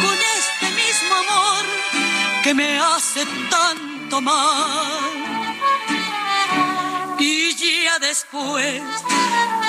con 0.02 0.18
este 0.40 0.68
mismo 0.82 1.16
amor 1.16 1.66
que 2.44 2.54
me 2.54 2.80
hace 2.80 3.26
tanto 3.50 3.95
mal. 4.12 5.56
Y 7.20 7.56
ya 7.56 8.00
después 8.00 8.82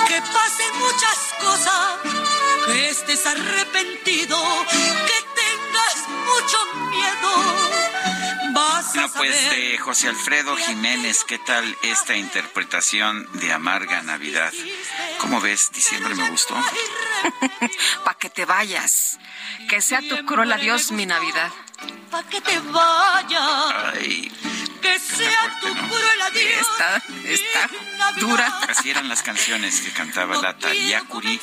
que 0.08 0.20
pasen 0.20 0.78
muchas 0.78 1.34
cosas, 1.40 1.98
que 2.66 2.90
estés 2.90 3.26
arrepentido, 3.26 4.38
que 5.06 5.18
tengas 5.40 6.08
mucho 6.08 6.58
miedo, 6.90 8.52
vas 8.52 8.94
No, 8.94 9.08
pues 9.12 9.50
de 9.50 9.78
José 9.78 10.08
Alfredo 10.08 10.56
Jiménez, 10.56 11.24
¿qué 11.24 11.38
tal 11.38 11.76
esta 11.82 12.16
interpretación 12.16 13.28
de 13.40 13.52
Amarga 13.52 14.02
Navidad? 14.02 14.52
¿Cómo 15.18 15.40
ves? 15.40 15.70
Diciembre 15.72 16.14
me 16.14 16.30
gustó. 16.30 16.54
Pa' 18.04 18.14
que 18.14 18.30
te 18.30 18.44
vayas. 18.44 19.18
Que 19.68 19.80
sea 19.80 20.00
tu 20.00 20.24
cruel 20.26 20.52
adiós 20.52 20.92
mi 20.92 21.06
Navidad. 21.06 21.50
Pa' 22.10 22.22
que 22.24 22.40
te 22.40 22.58
vayas. 22.60 23.74
Ay, 23.94 24.32
Que 24.80 24.98
sea 24.98 25.58
tu 25.60 25.68
cruel 25.74 26.22
adiós. 26.22 26.66
Está, 26.70 27.02
está 27.24 27.70
dura. 28.20 28.46
así 28.68 28.90
eran 28.90 29.08
las 29.08 29.22
canciones 29.22 29.80
que 29.80 29.90
cantaba 29.92 30.36
la 30.40 30.56
Curí. 31.08 31.40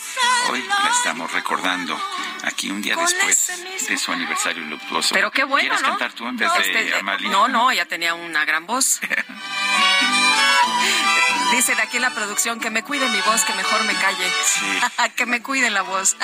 Hoy 0.50 0.64
la 0.68 0.90
estamos 0.90 1.32
recordando 1.32 2.00
aquí 2.44 2.70
un 2.72 2.82
día 2.82 2.96
después 2.96 3.52
de 3.88 3.98
su 3.98 4.12
aniversario 4.12 4.64
luctuoso. 4.66 5.14
Pero 5.14 5.32
qué 5.32 5.44
bueno, 5.44 5.70
¿Quieres 5.70 5.82
¿no? 5.82 5.90
cantar 5.90 6.14
tú 6.14 6.28
en 6.28 6.38
vez 6.38 6.52
Este, 6.60 6.84
de 6.86 6.96
Amalia? 6.96 7.30
No, 7.30 7.48
no, 7.48 7.72
ella 7.72 7.86
tenía 7.86 8.14
una 8.14 8.46
gran 8.46 8.66
voz. 8.66 9.00
Dice 11.52 11.76
de 11.76 11.84
aquí 11.84 11.98
en 11.98 12.02
la 12.02 12.10
producción 12.10 12.60
que 12.60 12.72
me 12.72 12.84
cuide 12.84 13.08
mi 13.10 13.22
voz, 13.22 13.44
que 13.46 13.54
mejor 13.54 13.84
me 13.84 13.94
calle. 13.94 14.28
que 15.16 15.28
me 15.28 15.44
cuide 15.44 15.70
la 15.70 15.84
voz. 15.84 16.16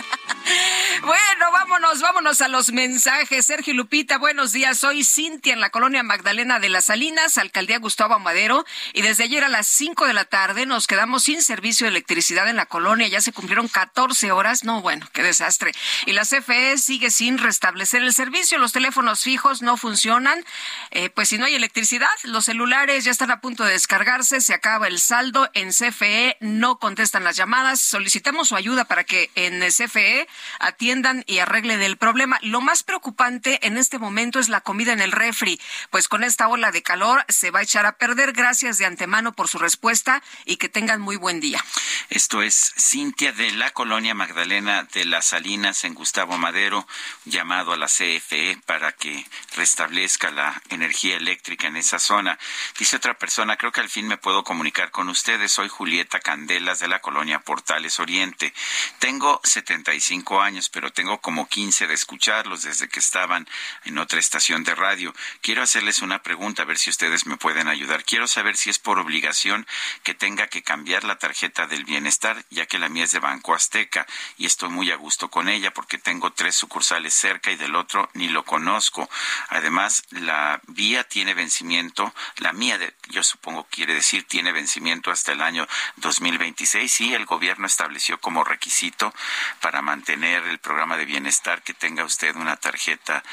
bueno, 1.02 1.52
vámonos, 1.52 2.02
vámonos 2.02 2.42
a 2.42 2.48
los 2.48 2.72
mensajes. 2.72 3.46
Sergio 3.46 3.76
Lupita, 3.76 4.18
buenos 4.18 4.54
días. 4.54 4.80
Soy 4.80 5.04
Cintia 5.04 5.54
en 5.54 5.62
la 5.62 5.70
colonia 5.70 6.02
Magdalena 6.02 6.60
de 6.60 6.70
las 6.70 6.86
Salinas, 6.86 7.38
alcaldía 7.38 7.78
Gustavo 7.78 8.16
Amadero. 8.16 8.66
Y 8.94 9.04
desde 9.04 9.26
ayer 9.26 9.44
a 9.44 9.50
las 9.50 9.68
5 9.68 10.08
de 10.08 10.14
la 10.14 10.26
tarde 10.26 10.66
nos 10.66 10.88
quedamos 10.88 11.26
sin 11.26 11.44
servicio 11.44 11.86
de 11.86 11.92
electricidad 11.92 12.50
en 12.50 12.56
la 12.56 12.66
colonia. 12.66 13.08
Ya 13.08 13.22
se 13.22 13.32
cumplieron 13.32 13.68
14 13.68 14.32
horas. 14.32 14.64
No, 14.64 14.82
bueno, 14.82 15.08
qué 15.14 15.22
desastre. 15.22 15.74
Y 16.10 16.14
la 16.14 16.24
CFE 16.26 16.80
sigue 16.80 17.12
sin 17.12 17.38
restablecer 17.38 18.02
el 18.02 18.16
servicio. 18.16 18.58
Los 18.58 18.72
teléfonos 18.72 19.22
fijos 19.22 19.62
no 19.62 19.78
funcionan. 19.78 20.44
Eh, 20.90 21.12
pues 21.12 21.30
si 21.30 21.38
no 21.38 21.46
hay 21.46 21.54
electricidad, 21.54 22.10
los 22.24 22.46
celulares 22.46 23.04
ya 23.04 23.12
están 23.12 23.30
a 23.30 23.42
punto 23.42 23.64
de 23.64 23.74
descargarse. 23.74 24.42
Se 24.42 24.56
acaba 24.56 24.88
el 24.88 25.00
saldo 25.00 25.52
en 25.54 25.70
CFE. 25.70 26.38
No 26.40 26.80
contestan 26.80 27.24
las 27.24 27.36
llamadas. 27.36 27.80
Solicitamos 27.80 28.48
su 28.48 28.56
ayuda 28.56 28.86
para 28.86 29.04
que 29.04 29.30
en 29.36 29.62
CFE 29.62 30.28
atiendan 30.60 31.24
y 31.28 31.38
arreglen 31.38 31.84
el 31.84 31.96
problema. 31.96 32.40
Lo 32.42 32.60
más 32.60 32.82
preocupante 32.82 33.60
en 33.68 33.78
este 33.78 34.00
momento 34.00 34.40
es 34.40 34.50
la 34.50 34.62
comida 34.62 34.94
en 34.94 35.02
el 35.02 35.12
refri. 35.12 35.62
Pues 35.92 36.08
con 36.08 36.24
esta 36.24 36.48
ola 36.48 36.72
de 36.72 36.82
calor 36.82 37.24
se 37.28 37.52
va 37.52 37.60
a 37.60 37.62
echar 37.62 37.86
a 37.86 37.98
perder. 37.98 38.32
Gracias 38.32 38.80
de 38.80 38.88
antemano 38.88 39.34
por 39.34 39.48
su 39.48 39.60
respuesta 39.60 40.24
y 40.46 40.58
que 40.58 40.70
tengan 40.70 41.02
muy 41.02 41.18
buen 41.18 41.40
día. 41.40 41.64
Esto 42.10 42.42
es 42.42 42.74
Cintia 42.80 43.32
de 43.32 43.52
la 43.52 43.70
colonia 43.70 44.16
Magdalena 44.16 44.88
de 44.92 45.06
las 45.06 45.26
Salinas 45.26 45.84
en 45.84 45.99
Gustavo 46.00 46.38
Madero, 46.38 46.88
llamado 47.26 47.74
a 47.74 47.78
la 47.78 47.88
CFE 47.88 48.58
para 48.66 48.94
que 48.94 49.26
restablezca 49.58 50.32
la 50.32 50.62
energía 50.70 51.18
eléctrica 51.18 51.68
en 51.68 51.76
esa 51.76 52.00
zona. 52.00 52.40
Dice 52.78 52.96
otra 52.96 53.18
persona, 53.18 53.58
creo 53.58 53.74
que 53.74 53.82
al 53.82 53.90
fin 53.90 54.08
me 54.08 54.16
puedo 54.16 54.46
comunicar 54.46 54.92
con 54.92 55.10
ustedes. 55.10 55.52
Soy 55.52 55.68
Julieta 55.68 56.22
Candelas 56.22 56.80
de 56.80 56.88
la 56.88 57.02
colonia 57.02 57.42
Portales 57.42 58.00
Oriente. 58.00 58.54
Tengo 59.00 59.42
75 59.44 60.42
años, 60.42 60.70
pero 60.70 60.90
tengo 60.94 61.20
como 61.20 61.50
15 61.50 61.88
de 61.88 61.96
escucharlos 61.96 62.64
desde 62.64 62.88
que 62.88 63.00
estaban 63.00 63.46
en 63.84 63.98
otra 63.98 64.22
estación 64.22 64.64
de 64.64 64.76
radio. 64.76 65.14
Quiero 65.42 65.64
hacerles 65.64 66.02
una 66.02 66.24
pregunta, 66.24 66.62
a 66.62 66.66
ver 66.66 66.78
si 66.78 66.90
ustedes 66.90 67.26
me 67.26 67.36
pueden 67.36 67.68
ayudar. 67.68 68.06
Quiero 68.06 68.30
saber 68.30 68.56
si 68.56 68.70
es 68.70 68.80
por 68.80 69.00
obligación 69.00 69.68
que 70.04 70.14
tenga 70.14 70.48
que 70.48 70.64
cambiar 70.64 71.04
la 71.04 71.18
tarjeta 71.18 71.68
del 71.68 71.84
bienestar, 71.84 72.46
ya 72.50 72.68
que 72.68 72.80
la 72.80 72.88
mía 72.88 73.04
es 73.04 73.12
de 73.12 73.20
Banco 73.20 73.54
Azteca 73.54 74.08
y 74.38 74.46
estoy 74.46 74.70
muy 74.70 74.92
a 74.92 74.96
gusto 74.96 75.30
con 75.30 75.50
ella 75.50 75.74
porque 75.74 75.89
tengo 75.98 76.32
tres 76.32 76.56
sucursales 76.56 77.14
cerca 77.14 77.52
y 77.52 77.56
del 77.56 77.76
otro 77.76 78.10
ni 78.14 78.30
lo 78.30 78.44
conozco. 78.44 79.10
Además, 79.50 80.04
la 80.12 80.62
vía 80.68 81.04
tiene 81.04 81.34
vencimiento, 81.34 82.14
la 82.38 82.54
mía, 82.54 82.78
de, 82.78 82.94
yo 83.10 83.24
supongo 83.24 83.68
quiere 83.70 83.94
decir, 83.94 84.26
tiene 84.26 84.52
vencimiento 84.52 85.12
hasta 85.12 85.32
el 85.32 85.42
año 85.42 85.68
2026 85.98 87.02
y 87.02 87.14
el 87.14 87.26
gobierno 87.26 87.68
estableció 87.68 88.20
como 88.20 88.44
requisito 88.44 89.14
para 89.62 89.82
mantener 89.82 90.44
el 90.44 90.60
programa 90.60 90.98
de 90.98 91.06
bienestar 91.06 91.62
que 91.64 91.74
tenga 91.74 92.04
usted 92.04 92.36
una 92.36 92.56
tarjeta 92.58 93.24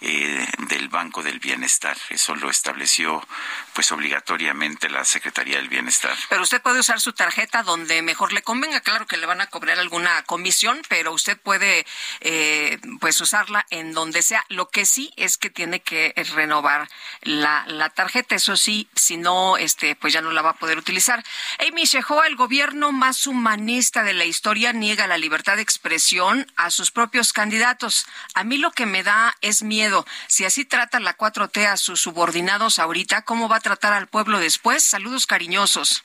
eh, 0.00 0.46
del 0.68 0.88
Banco 0.88 1.22
del 1.22 1.40
Bienestar. 1.40 1.96
Eso 2.10 2.34
lo 2.36 2.50
estableció 2.50 3.26
pues 3.72 3.90
obligatoriamente 3.92 4.88
la 4.88 5.04
Secretaría 5.04 5.56
del 5.56 5.68
Bienestar. 5.68 6.16
Pero 6.28 6.42
usted 6.42 6.62
puede 6.62 6.80
usar 6.80 7.00
su 7.00 7.12
tarjeta 7.12 7.62
donde 7.62 8.02
mejor 8.02 8.32
le 8.32 8.42
convenga. 8.42 8.80
Claro 8.80 9.06
que 9.06 9.16
le 9.16 9.26
van 9.26 9.40
a 9.40 9.46
cobrar 9.46 9.78
alguna 9.78 10.22
comisión, 10.24 10.80
pero 10.88 11.12
usted 11.12 11.38
puede 11.38 11.86
eh, 12.20 12.78
pues 13.00 13.20
usarla 13.20 13.66
en 13.70 13.92
donde 13.92 14.22
sea. 14.22 14.44
Lo 14.48 14.68
que 14.68 14.86
sí 14.86 15.12
es 15.16 15.36
que 15.36 15.50
tiene 15.50 15.80
que 15.80 16.12
renovar 16.34 16.88
la, 17.22 17.64
la 17.66 17.90
tarjeta. 17.90 18.34
Eso 18.34 18.56
sí, 18.56 18.88
si 18.94 19.16
no, 19.16 19.56
este, 19.56 19.96
pues 19.96 20.12
ya 20.12 20.20
no 20.20 20.32
la 20.32 20.42
va 20.42 20.50
a 20.50 20.58
poder 20.58 20.78
utilizar. 20.78 21.24
Amy 21.66 21.84
Shehoa, 21.84 22.26
el 22.26 22.36
gobierno 22.36 22.92
más 22.92 23.26
humanista 23.26 24.02
de 24.02 24.14
la 24.14 24.24
historia, 24.24 24.72
niega 24.72 25.06
la 25.06 25.18
libertad 25.18 25.56
de 25.56 25.62
expresión 25.62 26.50
a 26.56 26.70
sus 26.70 26.90
propios 26.90 27.32
candidatos. 27.32 28.06
A 28.34 28.44
mí 28.44 28.58
lo 28.58 28.70
que 28.72 28.86
me 28.86 29.02
da 29.02 29.34
es 29.40 29.62
miedo. 29.62 30.06
Si 30.28 30.44
así 30.44 30.64
trata 30.64 31.00
la 31.00 31.16
4T 31.16 31.66
a 31.66 31.76
sus 31.76 32.00
subordinados 32.00 32.78
ahorita, 32.78 33.22
¿cómo 33.22 33.48
va 33.48 33.56
a 33.56 33.60
tratar 33.60 33.92
al 33.92 34.06
pueblo 34.06 34.38
después? 34.38 34.82
Saludos 34.82 35.26
cariñosos. 35.26 36.04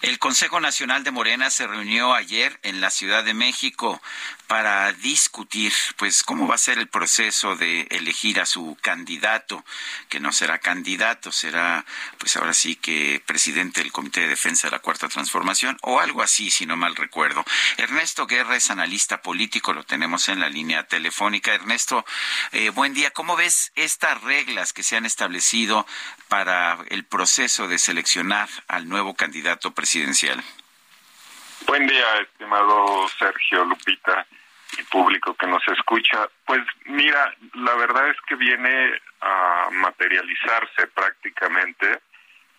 El 0.00 0.18
Consejo 0.18 0.60
Nacional 0.60 1.04
de 1.04 1.10
Morena 1.10 1.50
se 1.50 1.66
reunió 1.66 2.14
ayer 2.14 2.58
en 2.62 2.80
la 2.80 2.90
Ciudad 2.90 3.24
de 3.24 3.34
México 3.34 4.00
para 4.46 4.92
discutir, 4.92 5.72
pues, 5.96 6.22
cómo 6.22 6.46
va 6.46 6.54
a 6.54 6.58
ser 6.58 6.78
el 6.78 6.88
proceso 6.88 7.56
de 7.56 7.82
elegir 7.90 8.40
a 8.40 8.46
su 8.46 8.76
candidato, 8.80 9.64
que 10.08 10.20
no 10.20 10.32
será 10.32 10.58
candidato, 10.58 11.32
será, 11.32 11.84
pues, 12.18 12.36
ahora 12.36 12.52
sí 12.52 12.76
que 12.76 13.22
presidente 13.24 13.82
del 13.82 13.92
Comité 13.92 14.20
de 14.20 14.28
Defensa 14.28 14.66
de 14.66 14.72
la 14.72 14.78
Cuarta 14.80 15.08
Transformación 15.08 15.78
o 15.82 16.00
algo 16.00 16.22
así, 16.22 16.50
si 16.50 16.66
no 16.66 16.76
mal 16.76 16.96
recuerdo. 16.96 17.44
Ernesto 17.76 18.26
Guerra 18.26 18.56
es 18.56 18.70
analista 18.70 19.22
político, 19.22 19.72
lo 19.72 19.84
tenemos 19.84 20.28
en 20.28 20.40
la 20.40 20.48
línea 20.48 20.86
telefónica. 20.86 21.54
Ernesto, 21.54 22.04
eh, 22.52 22.70
buen 22.70 22.94
día. 22.94 23.10
¿Cómo 23.10 23.36
ves 23.36 23.72
estas 23.74 24.20
reglas 24.22 24.72
que 24.72 24.82
se 24.82 24.96
han 24.96 25.06
establecido 25.06 25.86
para 26.28 26.78
el 26.88 27.04
proceso 27.04 27.68
de 27.68 27.78
seleccionar 27.78 28.48
al 28.68 28.88
nuevo 28.88 29.14
candidato 29.14 29.72
presidencial? 29.72 30.42
Buen 31.66 31.86
día, 31.86 32.18
estimado 32.20 33.08
Sergio 33.18 33.64
Lupita 33.64 34.26
y 34.78 34.82
público 34.84 35.34
que 35.34 35.46
nos 35.46 35.66
escucha. 35.68 36.28
Pues 36.44 36.60
mira, 36.84 37.34
la 37.54 37.74
verdad 37.74 38.08
es 38.08 38.16
que 38.28 38.34
viene 38.34 39.00
a 39.20 39.68
materializarse 39.72 40.86
prácticamente 40.88 42.00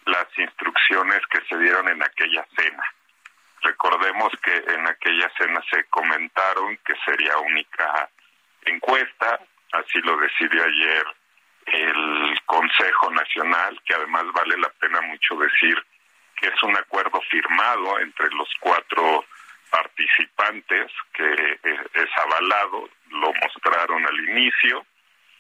las 0.05 0.25
instrucciones 0.37 1.21
que 1.27 1.39
se 1.47 1.57
dieron 1.57 1.87
en 1.89 2.01
aquella 2.03 2.47
cena. 2.57 2.83
Recordemos 3.61 4.31
que 4.43 4.55
en 4.73 4.87
aquella 4.87 5.31
cena 5.37 5.61
se 5.69 5.83
comentaron 5.85 6.77
que 6.85 6.95
sería 7.05 7.37
única 7.37 8.09
encuesta, 8.65 9.39
así 9.73 9.99
lo 9.99 10.17
decidió 10.17 10.63
ayer 10.63 11.05
el 11.67 12.39
Consejo 12.45 13.11
Nacional, 13.11 13.79
que 13.85 13.93
además 13.93 14.25
vale 14.33 14.57
la 14.57 14.69
pena 14.69 15.01
mucho 15.01 15.35
decir 15.35 15.83
que 16.35 16.47
es 16.47 16.63
un 16.63 16.75
acuerdo 16.75 17.21
firmado 17.29 17.99
entre 17.99 18.29
los 18.31 18.49
cuatro 18.59 19.25
participantes 19.69 20.91
que 21.13 21.59
es 21.63 22.09
avalado, 22.23 22.89
lo 23.09 23.33
mostraron 23.33 24.05
al 24.05 24.19
inicio, 24.29 24.85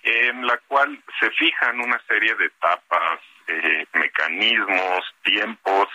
en 0.03 0.45
la 0.45 0.57
cual 0.67 1.01
se 1.19 1.29
fijan 1.31 1.79
una 1.79 1.99
serie 2.07 2.35
de 2.35 2.45
etapas, 2.45 3.19
eh, 3.47 3.85
mecanismos, 3.93 5.15
tiempos 5.23 5.87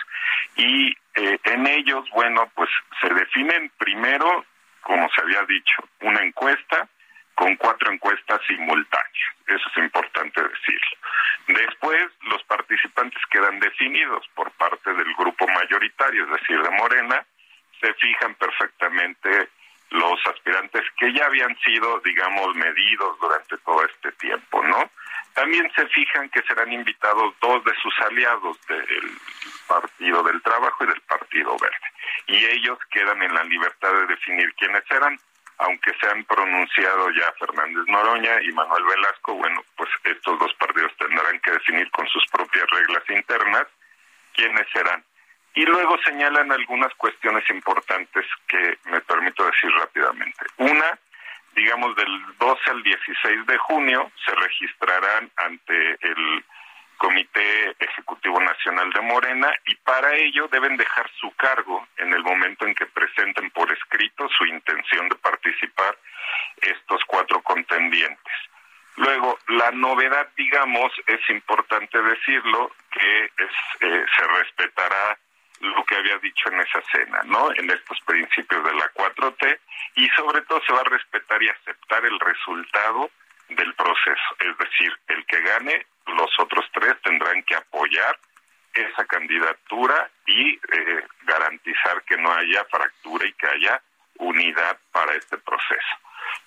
y 0.55 0.91
eh, 1.15 1.39
en 1.43 1.67
ellos, 1.67 2.09
bueno, 2.13 2.49
pues 2.55 2.69
se 3.01 3.13
definen 3.13 3.71
primero, 3.77 4.45
como 4.81 5.09
se 5.09 5.21
había 5.21 5.41
dicho, 5.43 5.87
una 6.01 6.21
encuesta 6.23 6.87
con 7.35 7.55
cuatro 7.55 7.91
encuestas 7.91 8.39
simultáneas. 8.47 9.35
Eso 9.47 9.69
es 9.69 9.77
importante 9.77 10.41
decirlo. 10.41 10.97
Después, 11.47 12.09
los 12.23 12.43
participantes 12.43 13.21
quedan 13.29 13.59
definidos 13.59 14.27
por 14.35 14.51
parte 14.51 14.93
del 14.93 15.13
grupo 15.15 15.47
mayoritario, 15.47 16.25
es 16.25 16.41
decir, 16.41 16.61
de 16.61 16.69
Morena, 16.71 17.25
se 17.79 17.93
fijan 17.95 18.35
perfectamente 18.35 19.49
los 19.89 20.25
aspirantes 20.25 20.83
que 20.97 21.11
ya 21.13 21.25
habían 21.25 21.57
sido, 21.59 21.99
digamos, 21.99 22.55
medidos 22.55 23.19
durante 23.19 23.57
todo 23.57 23.83
este 23.83 24.11
tiempo, 24.13 24.63
¿no? 24.63 24.89
También 25.33 25.69
se 25.75 25.85
fijan 25.87 26.29
que 26.29 26.41
serán 26.43 26.71
invitados 26.71 27.33
dos 27.41 27.63
de 27.63 27.73
sus 27.81 27.97
aliados 27.99 28.57
del 28.67 29.17
Partido 29.67 30.23
del 30.23 30.41
Trabajo 30.41 30.83
y 30.83 30.87
del 30.87 31.01
Partido 31.01 31.57
Verde. 31.57 31.75
Y 32.27 32.45
ellos 32.45 32.77
quedan 32.91 33.21
en 33.21 33.33
la 33.33 33.43
libertad 33.43 33.93
de 33.93 34.07
definir 34.07 34.53
quiénes 34.55 34.83
serán, 34.87 35.19
aunque 35.61 35.91
se 35.99 36.07
han 36.07 36.23
pronunciado 36.25 37.09
ya 37.11 37.31
Fernández 37.39 37.83
Noroña 37.87 38.41
y 38.41 38.51
Manuel 38.51 38.83
Velasco, 38.83 39.35
bueno, 39.35 39.63
pues 39.77 39.89
estos 40.05 40.39
dos 40.39 40.53
partidos 40.55 40.91
tendrán 40.97 41.39
que 41.39 41.51
definir 41.51 41.89
con 41.91 42.07
sus 42.07 42.25
propias 42.31 42.65
reglas 42.71 43.03
internas 43.09 43.67
quiénes 44.33 44.67
serán. 44.73 45.03
Y 45.53 45.65
luego 45.65 45.97
señalan 46.03 46.51
algunas 46.51 46.93
cuestiones 46.95 47.47
importantes 47.49 48.25
que 48.47 48.79
me 48.85 49.01
permito 49.01 49.45
decir 49.45 49.69
rápidamente. 49.73 50.45
Una, 50.57 50.97
digamos, 51.53 51.95
del 51.95 52.37
12 52.39 52.71
al 52.71 52.81
16 52.81 53.45
de 53.45 53.57
junio 53.59 54.11
se 54.25 54.33
registrarán 54.33 55.29
ante 55.35 55.91
el 56.01 56.45
Comité 57.01 57.75
Ejecutivo 57.79 58.39
Nacional 58.39 58.93
de 58.93 59.01
Morena 59.01 59.51
y 59.65 59.73
para 59.77 60.13
ello 60.13 60.47
deben 60.49 60.77
dejar 60.77 61.09
su 61.19 61.31
cargo 61.31 61.87
en 61.97 62.13
el 62.13 62.21
momento 62.21 62.67
en 62.67 62.75
que 62.75 62.85
presenten 62.85 63.49
por 63.49 63.71
escrito 63.71 64.29
su 64.29 64.45
intención 64.45 65.09
de 65.09 65.15
participar 65.15 65.97
estos 66.61 67.01
cuatro 67.07 67.41
contendientes. 67.41 68.33
Luego, 68.97 69.39
la 69.47 69.71
novedad, 69.71 70.29
digamos, 70.37 70.91
es 71.07 71.27
importante 71.31 71.99
decirlo, 72.03 72.71
que 72.91 73.25
es, 73.25 73.51
eh, 73.79 74.05
se 74.15 74.27
respetará 74.27 75.17
lo 75.61 75.83
que 75.85 75.95
había 75.95 76.19
dicho 76.19 76.51
en 76.51 76.59
esa 76.59 76.83
cena, 76.91 77.21
¿no? 77.25 77.51
En 77.55 77.67
estos 77.71 77.99
principios 78.01 78.63
de 78.63 78.75
la 78.75 78.87
4T 78.93 79.59
y 79.95 80.07
sobre 80.09 80.41
todo 80.41 80.61
se 80.67 80.73
va 80.73 80.81
a 80.81 80.95
respetar 80.97 81.41
y 81.41 81.49
aceptar 81.49 82.05
el 82.05 82.19
resultado 82.19 83.09
del 83.55 83.73
proceso, 83.73 84.35
es 84.39 84.57
decir, 84.57 84.93
el 85.07 85.25
que 85.25 85.41
gane, 85.41 85.85
los 86.07 86.31
otros 86.39 86.65
tres 86.73 86.95
tendrán 87.03 87.43
que 87.43 87.55
apoyar 87.55 88.17
esa 88.73 89.05
candidatura 89.05 90.09
y 90.25 90.53
eh, 90.53 91.07
garantizar 91.23 92.03
que 92.03 92.17
no 92.17 92.31
haya 92.33 92.63
fractura 92.65 93.25
y 93.25 93.33
que 93.33 93.47
haya 93.47 93.81
unidad 94.17 94.77
para 94.91 95.13
este 95.13 95.37
proceso. 95.37 95.97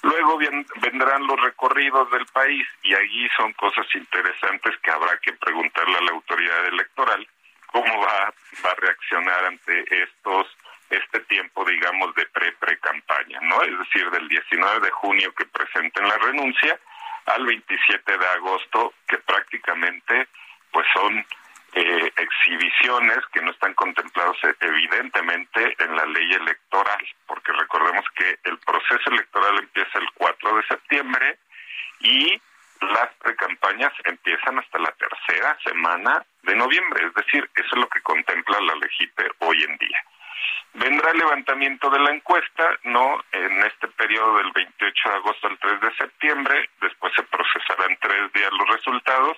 Luego 0.03 0.39
vendrán 0.81 1.27
los 1.27 1.41
recorridos 1.41 2.11
del 2.11 2.27
país 2.27 2.67
y 2.83 2.95
allí 2.95 3.29
son 3.37 3.53
cosas 3.55 3.87
interesantes 3.95 4.77
que 4.83 4.91
habrá 4.91 5.19
que 5.19 5.33
preguntarle 5.33 5.99
a 5.99 6.03
la 6.03 6.13
autoridad 6.13 6.67
electoral 6.67 7.27
cómo 7.67 8.01
va, 8.01 8.29
a 8.29 8.75
reaccionar 8.77 9.45
ante 9.47 10.03
estos 10.03 10.47
este 10.91 11.21
tiempo, 11.21 11.65
digamos, 11.65 12.15
de 12.15 12.25
pre-pre-campaña, 12.27 13.41
¿no? 13.43 13.63
Es 13.63 13.79
decir, 13.79 14.09
del 14.11 14.29
19 14.29 14.81
de 14.81 14.91
junio 14.93 15.35
que 15.35 15.47
presenten 15.47 16.07
la 16.07 16.17
renuncia 16.19 16.79
al 17.27 17.47
27 17.47 18.19
de 18.19 18.27
agosto, 18.27 18.95
que 19.09 19.19
prácticamente, 19.19 20.29
pues 20.71 20.87
son 20.95 21.25
eh, 21.75 22.13
exhibiciones 22.17 23.19
que 23.33 23.43
no 23.43 23.51
están 23.51 23.75
contemplados 23.75 24.37
evidentemente 24.61 25.75
en 25.79 25.97
la 25.97 26.07
ley 26.07 26.33
electoral, 26.33 27.05
porque 27.27 27.53
recordemos 27.53 28.05
que 28.17 28.39
el 28.45 28.59
proceso 28.59 29.11
electoral 29.11 29.59
empieza 29.59 29.99
el 29.99 30.09
4 30.15 30.57
de 30.57 30.67
septiembre 30.67 31.39
y 32.01 32.41
las 32.81 33.13
precampañas 33.15 33.93
empiezan 34.05 34.59
hasta 34.59 34.79
la 34.79 34.93
tercera 34.93 35.59
semana 35.65 36.25
de 36.43 36.55
noviembre, 36.55 37.07
es 37.07 37.15
decir, 37.15 37.49
eso 37.55 37.69
es 37.73 37.81
lo 37.81 37.89
que 37.89 38.03
contempla 38.03 38.61
la 38.61 38.75
LEGIPE 38.75 39.31
hoy 39.41 39.65
en 39.65 39.77
día. 39.79 39.99
Vendrá 40.75 41.11
el 41.13 41.19
levantamiento 41.19 41.89
de 41.91 42.01
la 42.01 42.11
encuesta, 42.11 42.79
¿no? 42.85 43.23
En 43.33 43.65
este 43.65 43.87
periodo 43.89 44.39
del 44.39 44.51
28 44.53 45.09
de 45.09 45.15
agosto 45.15 45.47
al 45.47 45.59
3 45.59 45.81
de 45.81 45.95
septiembre, 45.97 46.71
después 46.81 47.13
se 47.15 47.23
procesarán 47.23 47.97
tres 48.01 48.33
días 48.33 48.51
los 48.53 48.69
resultados 48.69 49.37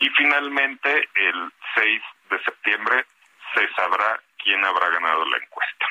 y 0.00 0.08
finalmente 0.10 1.08
el 1.14 1.52
6 1.76 2.02
de 2.30 2.42
septiembre 2.42 3.06
se 3.54 3.68
sabrá 3.74 4.20
quién 4.42 4.64
habrá 4.64 4.88
ganado 4.88 5.24
la 5.26 5.36
encuesta. 5.36 5.86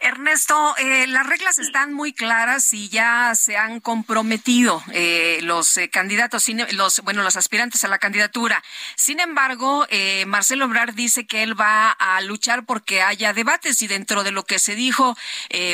Ernesto, 0.00 0.74
eh, 0.78 1.06
las 1.08 1.26
reglas 1.26 1.58
están 1.58 1.92
muy 1.92 2.12
claras 2.12 2.72
y 2.72 2.88
ya 2.88 3.34
se 3.34 3.58
han 3.58 3.80
comprometido 3.80 4.82
eh, 4.92 5.40
los 5.42 5.76
eh, 5.76 5.90
candidatos, 5.90 6.46
los 6.72 7.00
bueno, 7.02 7.22
los 7.22 7.36
aspirantes 7.36 7.84
a 7.84 7.88
la 7.88 7.98
candidatura. 7.98 8.62
Sin 8.96 9.20
embargo, 9.20 9.86
Marcelo 10.26 10.64
Obrar 10.64 10.94
dice 10.94 11.26
que 11.26 11.42
él 11.42 11.58
va 11.58 11.90
a 11.90 12.20
luchar 12.22 12.64
porque 12.64 13.02
haya 13.02 13.32
debates 13.32 13.82
y 13.82 13.88
dentro 13.88 14.24
de 14.24 14.32
lo 14.32 14.44
que 14.44 14.58
se 14.58 14.74
dijo, 14.74 15.16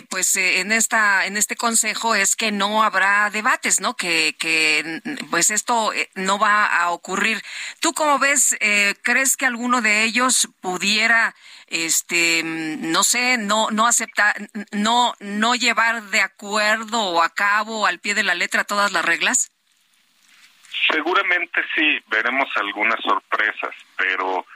pues 0.09 0.37
en 0.37 0.73
esta 0.73 1.27
en 1.27 1.37
este 1.37 1.57
consejo 1.57 2.15
es 2.15 2.37
que 2.37 2.53
no 2.53 2.83
habrá 2.83 3.31
debates, 3.31 3.81
¿no? 3.81 3.97
Que 3.97 4.35
que 4.39 5.01
pues 5.31 5.51
esto 5.51 5.93
no 6.15 6.39
va 6.39 6.67
a 6.67 6.91
ocurrir. 6.91 7.43
¿Tú 7.81 7.93
cómo 7.93 8.19
ves? 8.19 8.57
¿Crees 9.03 9.37
que 9.37 9.47
alguno 9.47 9.81
de 9.83 10.05
ellos 10.05 10.49
pudiera 10.61 11.35
este, 11.67 12.43
no 12.45 13.03
sé, 13.03 13.39
no, 13.39 13.71
no 13.71 13.87
aceptar, 13.87 14.35
no, 14.73 15.15
no 15.21 15.55
llevar 15.55 16.03
de 16.05 16.21
acuerdo 16.21 17.01
o 17.01 17.23
a 17.23 17.31
cabo 17.31 17.87
al 17.87 17.99
pie 17.99 18.15
de 18.15 18.23
la 18.23 18.35
letra 18.35 18.65
todas 18.65 18.93
las 18.93 19.05
reglas? 19.05 19.51
Seguramente 20.91 21.63
sí, 21.75 21.99
veremos 22.09 22.49
algunas 22.57 23.01
sorpresas, 23.03 23.75
pero 23.97 24.47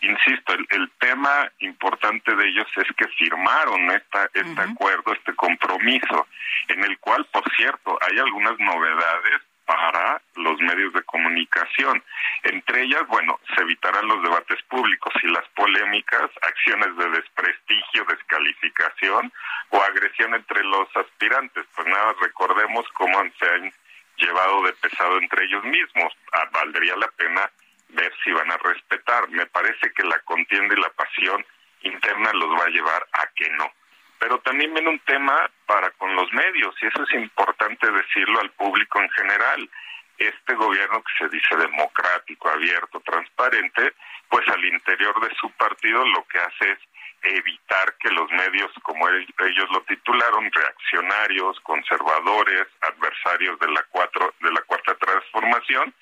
insisto, 0.00 0.52
el, 0.52 0.90
tema 0.98 1.50
importante 1.60 2.34
de 2.34 2.48
ellos 2.48 2.66
es 2.76 2.86
que 2.96 3.06
firmaron 3.16 3.90
esta, 3.90 4.28
este 4.34 4.60
acuerdo, 4.60 5.12
este 5.12 5.34
compromiso, 5.34 6.26
en 6.68 6.84
el 6.84 6.98
cual, 6.98 7.24
por 7.32 7.44
cierto, 7.54 7.98
hay 8.00 8.18
algunas 8.18 8.58
novedades 8.58 9.42
para 9.68 10.22
los 10.36 10.58
medios 10.60 10.94
de 10.94 11.02
comunicación. 11.02 12.02
Entre 12.42 12.84
ellas, 12.84 13.06
bueno, 13.08 13.38
se 13.54 13.60
evitarán 13.60 14.08
los 14.08 14.22
debates 14.22 14.62
públicos 14.62 15.12
y 15.22 15.26
las 15.28 15.46
polémicas, 15.50 16.30
acciones 16.40 16.96
de 16.96 17.10
desprestigio, 17.10 18.06
descalificación 18.08 19.30
o 19.68 19.82
agresión 19.82 20.34
entre 20.34 20.64
los 20.64 20.88
aspirantes. 20.96 21.66
Pues 21.76 21.86
nada, 21.86 22.14
recordemos 22.18 22.86
cómo 22.94 23.20
se 23.38 23.46
han 23.46 23.72
llevado 24.16 24.62
de 24.62 24.72
pesado 24.72 25.18
entre 25.18 25.44
ellos 25.44 25.64
mismos. 25.64 26.14
Ah, 26.32 26.48
valdría 26.50 26.96
la 26.96 27.08
pena 27.08 27.50
ver 27.90 28.12
si 28.24 28.32
van 28.32 28.50
a 28.50 28.56
respetar. 28.56 29.28
Me 29.28 29.44
parece 29.46 29.92
que 29.92 30.02
la 30.04 30.18
contienda 30.20 30.74
y 30.74 30.80
la 30.80 30.90
pasión 30.90 31.44
interna 31.82 32.32
los 32.32 32.58
va 32.58 32.64
a 32.64 32.70
llevar 32.70 33.06
a 33.12 33.26
que 33.36 33.50
no 33.50 33.70
pero 34.18 34.38
también 34.40 34.72
viene 34.74 34.90
un 34.90 34.98
tema 35.00 35.50
para 35.66 35.90
con 35.92 36.14
los 36.14 36.32
medios 36.32 36.74
y 36.82 36.86
eso 36.86 37.02
es 37.02 37.14
importante 37.14 37.90
decirlo 37.90 38.40
al 38.40 38.50
público 38.50 39.00
en 39.00 39.10
general. 39.10 39.70
Este 40.18 40.54
gobierno 40.54 41.02
que 41.02 41.24
se 41.24 41.28
dice 41.28 41.56
democrático, 41.56 42.48
abierto, 42.48 43.00
transparente, 43.00 43.94
pues 44.28 44.46
al 44.48 44.64
interior 44.64 45.14
de 45.20 45.34
su 45.36 45.48
partido 45.52 46.04
lo 46.08 46.24
que 46.24 46.38
hace 46.38 46.72
es 46.72 46.78
evitar 47.22 47.94
que 47.98 48.10
los 48.10 48.30
medios, 48.30 48.70
como 48.82 49.08
ellos 49.08 49.70
lo 49.70 49.82
titularon, 49.82 50.50
reaccionarios, 50.52 51.60
conservadores, 51.60 52.66
adversarios 52.80 53.58
de 53.60 53.68
la 53.68 53.82
cuatro 53.90 54.34
de 54.40 54.52
la 54.52 54.60
cuarta 54.62 54.94
transformación, 54.94 55.94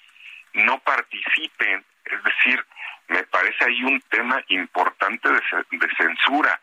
no 0.55 0.79
participen. 0.79 1.85
Es 2.05 2.23
decir, 2.23 2.65
me 3.09 3.23
parece 3.25 3.65
ahí 3.65 3.83
un 3.85 4.01
tema 4.11 4.43
importante 4.49 5.29
de, 5.29 5.41
de 5.71 5.89
censura. 5.97 6.61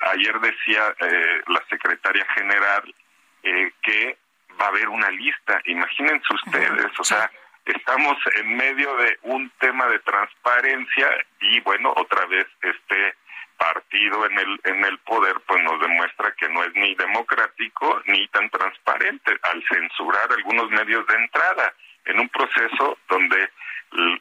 Ayer 0.00 0.38
decía 0.40 0.94
eh, 1.00 1.42
la 1.46 1.62
secretaria 1.68 2.26
general 2.34 2.94
eh, 3.42 3.72
que 3.82 4.18
va 4.60 4.66
a 4.66 4.68
haber 4.68 4.88
una 4.88 5.10
lista. 5.10 5.60
Imagínense 5.64 6.26
ustedes, 6.34 6.98
o 6.98 7.04
sea, 7.04 7.30
estamos 7.64 8.16
en 8.36 8.56
medio 8.56 8.96
de 8.96 9.18
un 9.22 9.50
tema 9.58 9.86
de 9.86 9.98
transparencia 10.00 11.08
y 11.40 11.60
bueno, 11.60 11.92
otra 11.96 12.26
vez 12.26 12.46
este 12.62 13.14
partido 13.56 14.26
en 14.26 14.38
el 14.38 14.60
en 14.64 14.84
el 14.84 14.98
poder 14.98 15.34
pues 15.46 15.62
nos 15.62 15.80
demuestra 15.80 16.32
que 16.32 16.48
no 16.50 16.62
es 16.62 16.74
ni 16.74 16.94
democrático 16.94 18.02
ni 18.06 18.28
tan 18.28 18.50
transparente 18.50 19.38
al 19.50 19.64
censurar 19.66 20.30
algunos 20.30 20.70
medios 20.70 21.06
de 21.06 21.14
entrada 21.14 21.72
en 22.04 22.20
un 22.20 22.28
proceso 22.28 22.98
donde 23.08 23.50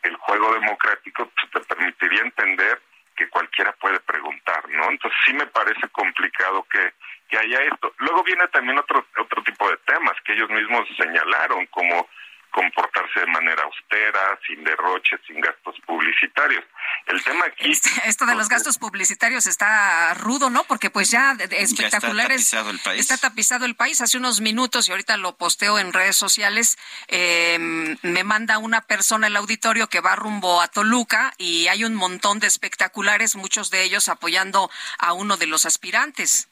el, 0.03 0.15
juego 0.17 0.53
democrático 0.53 1.29
pues, 1.35 1.51
te 1.51 1.75
permitiría 1.75 2.21
entender 2.21 2.81
que 3.15 3.29
cualquiera 3.29 3.71
puede 3.73 3.99
preguntar, 4.01 4.67
¿no? 4.69 4.89
Entonces 4.89 5.19
sí 5.25 5.33
me 5.33 5.47
parece 5.47 5.87
complicado 5.89 6.65
que, 6.69 6.93
que 7.29 7.37
haya 7.37 7.61
esto. 7.63 7.93
Luego 7.99 8.23
viene 8.23 8.47
también 8.49 8.77
otro, 8.77 9.05
otro 9.17 9.43
tipo 9.43 9.69
de 9.69 9.77
temas 9.85 10.13
que 10.23 10.33
ellos 10.33 10.49
mismos 10.49 10.87
señalaron, 10.97 11.65
como 11.67 12.07
comportarse 12.55 13.19
de 13.19 13.25
manera 13.25 13.63
austera, 13.63 14.39
sin 14.47 14.63
derroches, 14.63 15.19
sin 15.27 15.41
gastos 15.41 15.75
publicitarios. 15.85 16.63
El 17.05 17.21
tema 17.21 17.45
aquí... 17.47 17.69
Este, 17.69 17.89
esto 18.05 18.25
de 18.25 18.33
los 18.33 18.47
gastos 18.47 18.77
publicitarios 18.77 19.45
está 19.45 20.13
rudo, 20.13 20.49
¿no? 20.49 20.63
Porque 20.63 20.89
pues 20.89 21.11
ya 21.11 21.35
espectaculares... 21.49 22.43
está 22.43 22.57
tapizado 22.63 22.69
el 22.69 22.79
país. 22.79 22.99
Está 23.01 23.17
tapizado 23.17 23.65
el 23.65 23.75
país. 23.75 23.99
Hace 23.99 24.17
unos 24.17 24.39
minutos, 24.39 24.87
y 24.87 24.91
ahorita 24.91 25.17
lo 25.17 25.35
posteo 25.35 25.79
en 25.79 25.91
redes 25.91 26.15
sociales, 26.15 26.77
em, 27.09 27.97
me 28.03 28.23
manda 28.23 28.57
una 28.57 28.79
persona 28.81 29.27
el 29.27 29.35
auditorio 29.35 29.89
que 29.89 29.99
va 29.99 30.15
rumbo 30.15 30.61
a 30.61 30.69
Toluca 30.69 31.33
y 31.37 31.67
hay 31.67 31.83
un 31.83 31.93
montón 31.93 32.39
de 32.39 32.47
espectaculares, 32.47 33.35
muchos 33.35 33.69
de 33.69 33.83
ellos 33.83 34.07
apoyando 34.07 34.71
a 34.97 35.11
uno 35.11 35.35
de 35.35 35.47
los 35.47 35.65
aspirantes. 35.65 36.47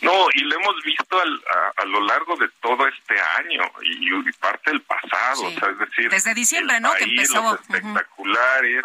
No, 0.00 0.26
y 0.34 0.40
lo 0.40 0.56
hemos 0.56 0.82
visto 0.82 1.20
a, 1.20 1.84
lo 1.84 2.00
largo 2.02 2.36
de 2.36 2.48
todo 2.60 2.86
este 2.86 3.20
año 3.38 3.62
y, 3.82 4.32
parte 4.32 4.70
del 4.70 4.80
pasado, 4.82 5.42
o 5.42 5.50
sea, 5.50 5.68
es 5.68 5.78
decir, 5.78 6.08
desde 6.08 6.34
diciembre, 6.34 6.80
¿no? 6.80 6.92
que 6.94 7.04
empezó 7.04 7.42
los 7.42 7.60
espectaculares. 7.60 8.82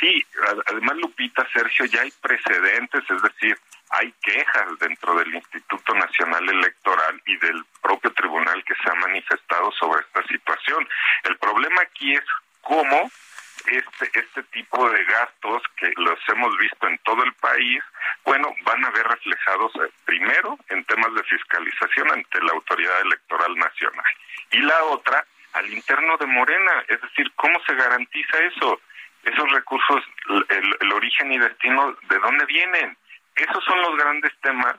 Sí, 0.00 0.26
además 0.66 0.96
Lupita, 0.96 1.46
Sergio, 1.52 1.86
ya 1.86 2.02
hay 2.02 2.12
precedentes, 2.20 3.02
es 3.08 3.22
decir, 3.22 3.58
hay 3.90 4.12
quejas 4.22 4.78
dentro 4.80 5.14
del 5.14 5.34
Instituto 5.34 5.94
Nacional 5.94 6.48
Electoral 6.48 7.22
y 7.24 7.36
del 7.38 7.64
propio 7.80 8.12
tribunal 8.12 8.62
que 8.64 8.74
se 8.74 8.90
ha 8.90 8.94
manifestado 8.94 9.70
sobre 9.72 10.00
esta 10.00 10.26
situación. 10.26 10.86
El 11.22 11.36
problema 11.38 11.82
aquí 11.82 12.12
es 12.12 12.24
cómo 12.60 13.10
este, 13.68 14.18
este 14.18 14.42
tipo 14.44 14.88
de 14.90 15.04
gastos 15.04 15.62
que 15.76 15.92
los 15.96 16.18
hemos 16.28 16.56
visto 16.58 16.86
en 16.86 16.98
todo 16.98 17.22
el 17.24 17.32
país, 17.34 17.82
bueno, 18.24 18.54
van 18.62 18.84
a 18.84 18.90
ver 18.90 19.06
reflejados 19.06 19.72
eh, 19.76 19.90
primero 20.04 20.58
en 20.68 20.84
temas 20.84 21.14
de 21.14 21.22
fiscalización 21.24 22.10
ante 22.10 22.40
la 22.42 22.52
Autoridad 22.52 23.00
Electoral 23.02 23.56
Nacional 23.56 24.04
y 24.50 24.58
la 24.58 24.84
otra 24.84 25.24
al 25.54 25.72
interno 25.72 26.16
de 26.18 26.26
Morena, 26.26 26.84
es 26.88 27.00
decir, 27.00 27.32
¿cómo 27.36 27.58
se 27.66 27.74
garantiza 27.74 28.38
eso? 28.38 28.80
Esos 29.22 29.50
recursos, 29.50 30.04
el, 30.50 30.76
el 30.80 30.92
origen 30.92 31.32
y 31.32 31.38
destino, 31.38 31.96
¿de 32.08 32.18
dónde 32.18 32.44
vienen? 32.44 32.96
Esos 33.34 33.64
son 33.64 33.80
los 33.80 33.96
grandes 33.96 34.32
temas 34.42 34.76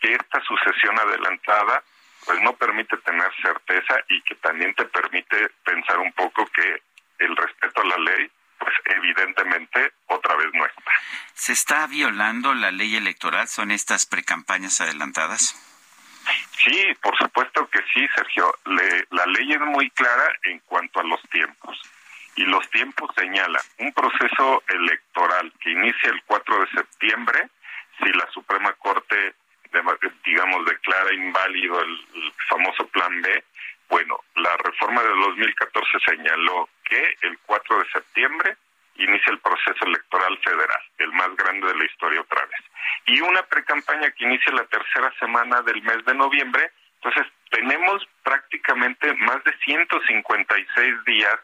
que 0.00 0.12
esta 0.12 0.40
sucesión 0.42 0.98
adelantada 0.98 1.82
pues 2.26 2.40
no 2.42 2.52
permite 2.54 2.96
tener 2.98 3.30
certeza 3.40 3.94
y 4.08 4.20
que 4.22 4.34
también 4.36 4.74
te 4.74 4.84
permite 4.86 5.48
pensar 5.64 5.98
un 5.98 6.12
poco 6.12 6.44
que 6.46 6.82
el 7.18 7.36
respeto 7.36 7.80
a 7.82 7.84
la 7.84 7.98
ley 7.98 8.30
pues 8.58 8.74
evidentemente 8.86 9.92
otra 10.06 10.34
vez 10.36 10.46
no 10.54 10.64
está. 10.64 10.92
¿Se 11.34 11.52
está 11.52 11.86
violando 11.86 12.54
la 12.54 12.70
ley 12.70 12.96
electoral? 12.96 13.46
¿Son 13.48 13.70
estas 13.70 14.06
precampañas 14.06 14.80
adelantadas? 14.80 15.54
Sí, 16.58 16.86
por 17.02 17.16
supuesto 17.16 17.68
que 17.68 17.80
sí, 17.92 18.06
Sergio. 18.14 18.52
la 18.64 19.26
ley 19.26 19.52
es 19.52 19.60
muy 19.60 19.90
clara 19.90 20.32
en 20.44 20.58
cuanto 20.60 21.00
a 21.00 21.04
los 21.04 21.20
tiempos. 21.30 21.80
Y 22.36 22.44
los 22.44 22.68
tiempos 22.70 23.10
señalan 23.16 23.62
un 23.78 23.92
proceso 23.92 24.62
electoral 24.68 25.52
que 25.60 25.70
inicia 25.70 26.10
el 26.10 26.22
4 26.24 26.60
de 26.60 26.70
septiembre, 26.70 27.48
si 27.98 28.12
la 28.12 28.30
Suprema 28.32 28.72
Corte, 28.74 29.34
digamos, 30.24 30.64
declara 30.66 31.14
inválido 31.14 31.80
el 31.80 32.32
famoso 32.48 32.86
Plan 32.88 33.22
B, 33.22 33.44
bueno, 33.88 34.18
la 34.34 34.56
reforma 34.56 35.02
de 35.02 35.08
2014 35.08 35.98
señaló 36.06 36.68
que 36.88 37.16
el 37.22 37.38
4 37.46 37.78
de 37.78 37.90
septiembre 37.90 38.56
inicia 38.96 39.32
el 39.32 39.38
proceso 39.40 39.84
electoral 39.84 40.38
federal, 40.38 40.82
el 40.98 41.12
más 41.12 41.36
grande 41.36 41.66
de 41.66 41.74
la 41.74 41.84
historia 41.84 42.20
otra 42.20 42.44
vez. 42.46 42.60
Y 43.06 43.20
una 43.20 43.42
precampaña 43.42 44.10
que 44.10 44.24
inicia 44.24 44.52
la 44.52 44.64
tercera 44.64 45.12
semana 45.18 45.60
del 45.62 45.82
mes 45.82 46.04
de 46.04 46.14
noviembre. 46.14 46.70
Entonces, 47.02 47.30
tenemos 47.50 48.06
prácticamente 48.22 49.12
más 49.14 49.42
de 49.44 49.52
156 49.64 51.04
días 51.04 51.38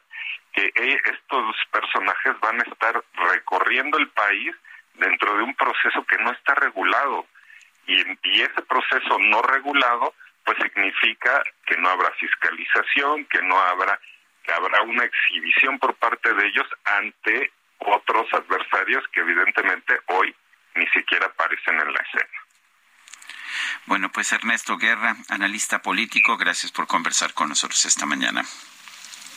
que 0.54 0.66
eh, 0.66 1.00
estos 1.04 1.56
personajes 1.70 2.38
van 2.40 2.60
a 2.60 2.64
estar 2.64 3.02
recorriendo 3.14 3.98
el 3.98 4.08
país 4.08 4.54
dentro 4.94 5.36
de 5.36 5.42
un 5.42 5.54
proceso 5.54 6.04
que 6.04 6.18
no 6.18 6.32
está 6.32 6.54
regulado. 6.54 7.26
Y, 7.86 8.00
y 8.22 8.42
ese 8.42 8.62
proceso 8.62 9.18
no 9.18 9.42
regulado 9.42 10.14
pues 10.44 10.58
significa 10.58 11.42
que 11.66 11.76
no 11.76 11.88
habrá 11.88 12.10
fiscalización, 12.12 13.24
que 13.26 13.42
no 13.42 13.58
habrá, 13.58 13.98
que 14.42 14.52
habrá 14.52 14.82
una 14.82 15.04
exhibición 15.04 15.78
por 15.78 15.94
parte 15.94 16.32
de 16.32 16.46
ellos 16.46 16.66
ante 16.84 17.52
otros 17.78 18.26
adversarios 18.32 19.04
que 19.12 19.20
evidentemente 19.20 19.98
hoy 20.06 20.34
ni 20.74 20.86
siquiera 20.88 21.26
aparecen 21.26 21.80
en 21.80 21.92
la 21.92 22.00
escena. 22.00 22.38
Bueno, 23.86 24.10
pues 24.12 24.32
Ernesto 24.32 24.76
Guerra, 24.76 25.16
analista 25.28 25.82
político, 25.82 26.36
gracias 26.36 26.72
por 26.72 26.86
conversar 26.86 27.34
con 27.34 27.48
nosotros 27.48 27.84
esta 27.84 28.06
mañana. 28.06 28.44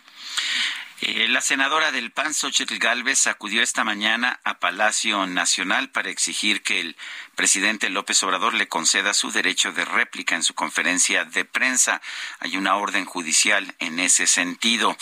Eh, 1.03 1.27
la 1.27 1.41
senadora 1.41 1.91
del 1.91 2.11
PAN, 2.11 2.31
Xochitl 2.31 2.77
Galvez, 2.77 3.25
acudió 3.25 3.63
esta 3.63 3.83
mañana 3.83 4.39
a 4.43 4.59
Palacio 4.59 5.25
Nacional 5.25 5.89
para 5.89 6.11
exigir 6.11 6.61
que 6.61 6.79
el 6.79 6.95
presidente 7.33 7.89
López 7.89 8.21
Obrador 8.21 8.53
le 8.53 8.67
conceda 8.67 9.15
su 9.15 9.31
derecho 9.31 9.71
de 9.71 9.83
réplica 9.83 10.35
en 10.35 10.43
su 10.43 10.53
conferencia 10.53 11.25
de 11.25 11.43
prensa. 11.43 12.03
Hay 12.39 12.55
una 12.55 12.75
orden 12.75 13.05
judicial 13.05 13.73
en 13.79 13.99
ese 13.99 14.27
sentido. 14.27 14.95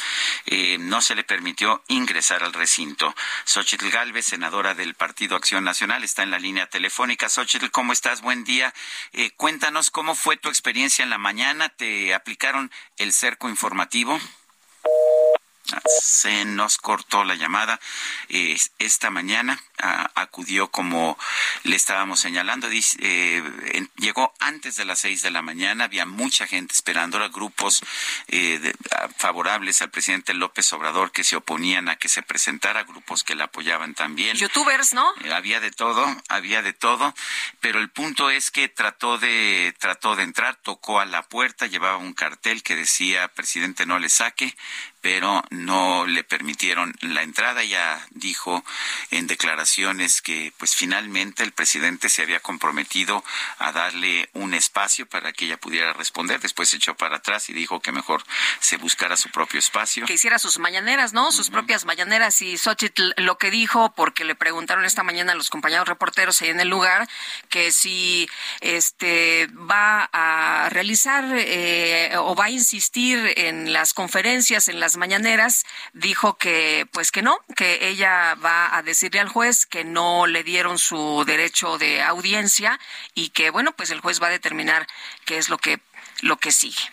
Eh, 0.45 0.77
no 0.79 1.01
se 1.01 1.15
le 1.15 1.25
permitió 1.25 1.83
ingresar 1.89 2.45
al 2.45 2.53
recinto. 2.53 3.13
Xochitl 3.43 3.89
Galvez, 3.89 4.27
senadora 4.27 4.75
del 4.75 4.93
Partido 4.93 5.35
Acción 5.35 5.65
Nacional, 5.65 6.05
está 6.05 6.23
en 6.23 6.31
la 6.31 6.39
línea 6.39 6.67
telefónica. 6.67 7.27
Xochitl, 7.27 7.71
¿cómo 7.71 7.91
estás? 7.91 8.21
Buen 8.21 8.45
día. 8.45 8.73
Eh, 9.11 9.31
cuéntanos 9.31 9.89
cómo 9.91 10.15
fue 10.15 10.37
tu 10.37 10.47
experiencia 10.47 11.03
en 11.03 11.09
la 11.09 11.17
mañana. 11.17 11.67
¿Te 11.67 12.13
aplicaron 12.13 12.71
el 12.95 13.11
cerco 13.11 13.49
informativo? 13.49 14.17
Se 16.01 16.45
nos 16.45 16.77
cortó 16.77 17.23
la 17.23 17.35
llamada. 17.35 17.79
esta 18.79 19.09
mañana 19.09 19.61
acudió 20.15 20.69
como 20.69 21.17
le 21.63 21.75
estábamos 21.75 22.19
señalando, 22.19 22.67
eh, 22.71 23.87
llegó 23.97 24.33
antes 24.39 24.75
de 24.75 24.85
las 24.85 24.99
seis 24.99 25.21
de 25.21 25.31
la 25.31 25.41
mañana, 25.41 25.85
había 25.85 26.05
mucha 26.05 26.47
gente 26.47 26.73
esperando, 26.73 27.19
grupos 27.29 27.81
eh, 28.27 28.73
favorables 29.17 29.81
al 29.81 29.89
presidente 29.89 30.33
López 30.33 30.71
Obrador 30.73 31.11
que 31.11 31.23
se 31.23 31.35
oponían 31.35 31.89
a 31.89 31.97
que 31.97 32.09
se 32.09 32.21
presentara, 32.21 32.83
grupos 32.83 33.23
que 33.23 33.35
le 33.35 33.43
apoyaban 33.43 33.93
también. 33.93 34.37
Youtubers, 34.37 34.93
¿no? 34.93 35.05
Eh, 35.23 35.33
había 35.33 35.59
de 35.59 35.71
todo, 35.71 36.05
había 36.27 36.61
de 36.61 36.73
todo, 36.73 37.13
pero 37.59 37.79
el 37.79 37.89
punto 37.89 38.29
es 38.29 38.51
que 38.51 38.69
trató 38.69 39.17
de, 39.17 39.75
trató 39.79 40.15
de 40.15 40.23
entrar, 40.23 40.55
tocó 40.55 40.99
a 40.99 41.05
la 41.05 41.23
puerta, 41.23 41.67
llevaba 41.67 41.97
un 41.97 42.13
cartel 42.13 42.63
que 42.63 42.75
decía, 42.75 43.27
presidente 43.29 43.85
no 43.85 43.99
le 43.99 44.09
saque, 44.09 44.55
pero 45.01 45.43
no 45.49 46.05
le 46.05 46.23
permitieron 46.23 46.93
la 47.01 47.23
entrada. 47.23 47.63
Ya 47.63 48.05
dijo 48.11 48.63
en 49.11 49.27
declaraciones 49.27 50.21
que 50.21 50.53
pues 50.57 50.75
finalmente 50.75 51.43
el 51.43 51.51
presidente 51.51 52.09
se 52.09 52.23
había 52.23 52.39
comprometido 52.39 53.23
a 53.57 53.71
darle 53.71 54.29
un 54.33 54.53
espacio 54.53 55.05
para 55.07 55.33
que 55.33 55.45
ella 55.45 55.57
pudiera 55.57 55.93
responder. 55.93 56.39
Después 56.39 56.69
se 56.69 56.77
echó 56.77 56.95
para 56.95 57.17
atrás 57.17 57.49
y 57.49 57.53
dijo 57.53 57.79
que 57.79 57.91
mejor 57.91 58.23
se 58.59 58.77
buscara 58.77 59.17
su 59.17 59.29
propio 59.29 59.59
espacio. 59.59 60.05
Que 60.05 60.13
hiciera 60.13 60.39
sus 60.39 60.59
mañaneras, 60.59 61.13
¿no? 61.13 61.31
Sus 61.31 61.49
propias 61.49 61.85
mañaneras. 61.85 62.41
Y 62.41 62.57
Xochitl 62.57 63.13
lo 63.17 63.37
que 63.37 63.51
dijo, 63.51 63.93
porque 63.95 64.23
le 64.23 64.35
preguntaron 64.35 64.85
esta 64.85 65.03
mañana 65.03 65.33
a 65.33 65.35
los 65.35 65.49
compañeros 65.49 65.87
reporteros 65.87 66.41
ahí 66.41 66.49
en 66.49 66.59
el 66.59 66.67
lugar, 66.67 67.07
que 67.49 67.71
si 67.71 68.29
este 68.61 69.47
va 69.47 70.09
a 70.11 70.69
realizar 70.69 71.25
eh, 71.35 72.13
o 72.17 72.35
va 72.35 72.45
a 72.45 72.49
insistir 72.49 73.33
en 73.37 73.73
las 73.73 73.93
conferencias, 73.93 74.67
en 74.67 74.79
las 74.79 74.88
mañaneras 74.97 75.65
dijo 75.93 76.37
que 76.37 76.87
pues 76.91 77.11
que 77.11 77.21
no, 77.21 77.39
que 77.55 77.87
ella 77.87 78.35
va 78.35 78.75
a 78.75 78.81
decirle 78.83 79.19
al 79.19 79.29
juez 79.29 79.65
que 79.65 79.83
no 79.83 80.27
le 80.27 80.43
dieron 80.43 80.77
su 80.77 81.23
derecho 81.25 81.77
de 81.77 82.01
audiencia 82.01 82.79
y 83.13 83.29
que 83.29 83.49
bueno, 83.49 83.71
pues 83.73 83.89
el 83.91 84.01
juez 84.01 84.21
va 84.21 84.27
a 84.27 84.31
determinar 84.31 84.87
qué 85.25 85.37
es 85.37 85.49
lo 85.49 85.57
que 85.57 85.79
lo 86.21 86.37
que 86.37 86.51
sigue. 86.51 86.91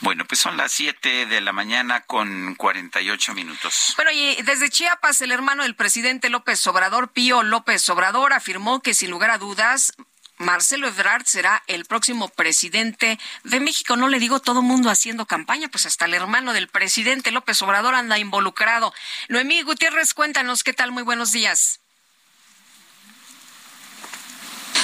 Bueno, 0.00 0.24
pues 0.24 0.40
son 0.40 0.56
las 0.56 0.72
7 0.72 1.26
de 1.26 1.40
la 1.42 1.52
mañana 1.52 2.00
con 2.00 2.54
48 2.54 3.34
minutos. 3.34 3.92
Bueno, 3.96 4.10
y 4.12 4.40
desde 4.42 4.70
Chiapas, 4.70 5.20
el 5.20 5.30
hermano 5.30 5.62
del 5.62 5.76
presidente 5.76 6.30
López 6.30 6.66
Obrador, 6.66 7.12
Pío 7.12 7.42
López 7.42 7.86
Obrador, 7.90 8.32
afirmó 8.32 8.80
que 8.80 8.94
sin 8.94 9.10
lugar 9.10 9.30
a 9.30 9.36
dudas 9.36 9.92
Marcelo 10.40 10.88
Ebrard 10.88 11.26
será 11.26 11.62
el 11.66 11.84
próximo 11.84 12.28
presidente 12.30 13.18
de 13.44 13.60
México. 13.60 13.96
No 13.96 14.08
le 14.08 14.18
digo 14.18 14.40
todo 14.40 14.62
mundo 14.62 14.88
haciendo 14.88 15.26
campaña, 15.26 15.68
pues 15.68 15.84
hasta 15.84 16.06
el 16.06 16.14
hermano 16.14 16.54
del 16.54 16.66
presidente 16.66 17.30
López 17.30 17.60
Obrador 17.60 17.94
anda 17.94 18.18
involucrado. 18.18 18.94
Noemí 19.28 19.60
Gutiérrez, 19.60 20.14
cuéntanos 20.14 20.64
qué 20.64 20.72
tal. 20.72 20.92
Muy 20.92 21.02
buenos 21.02 21.32
días. 21.32 21.80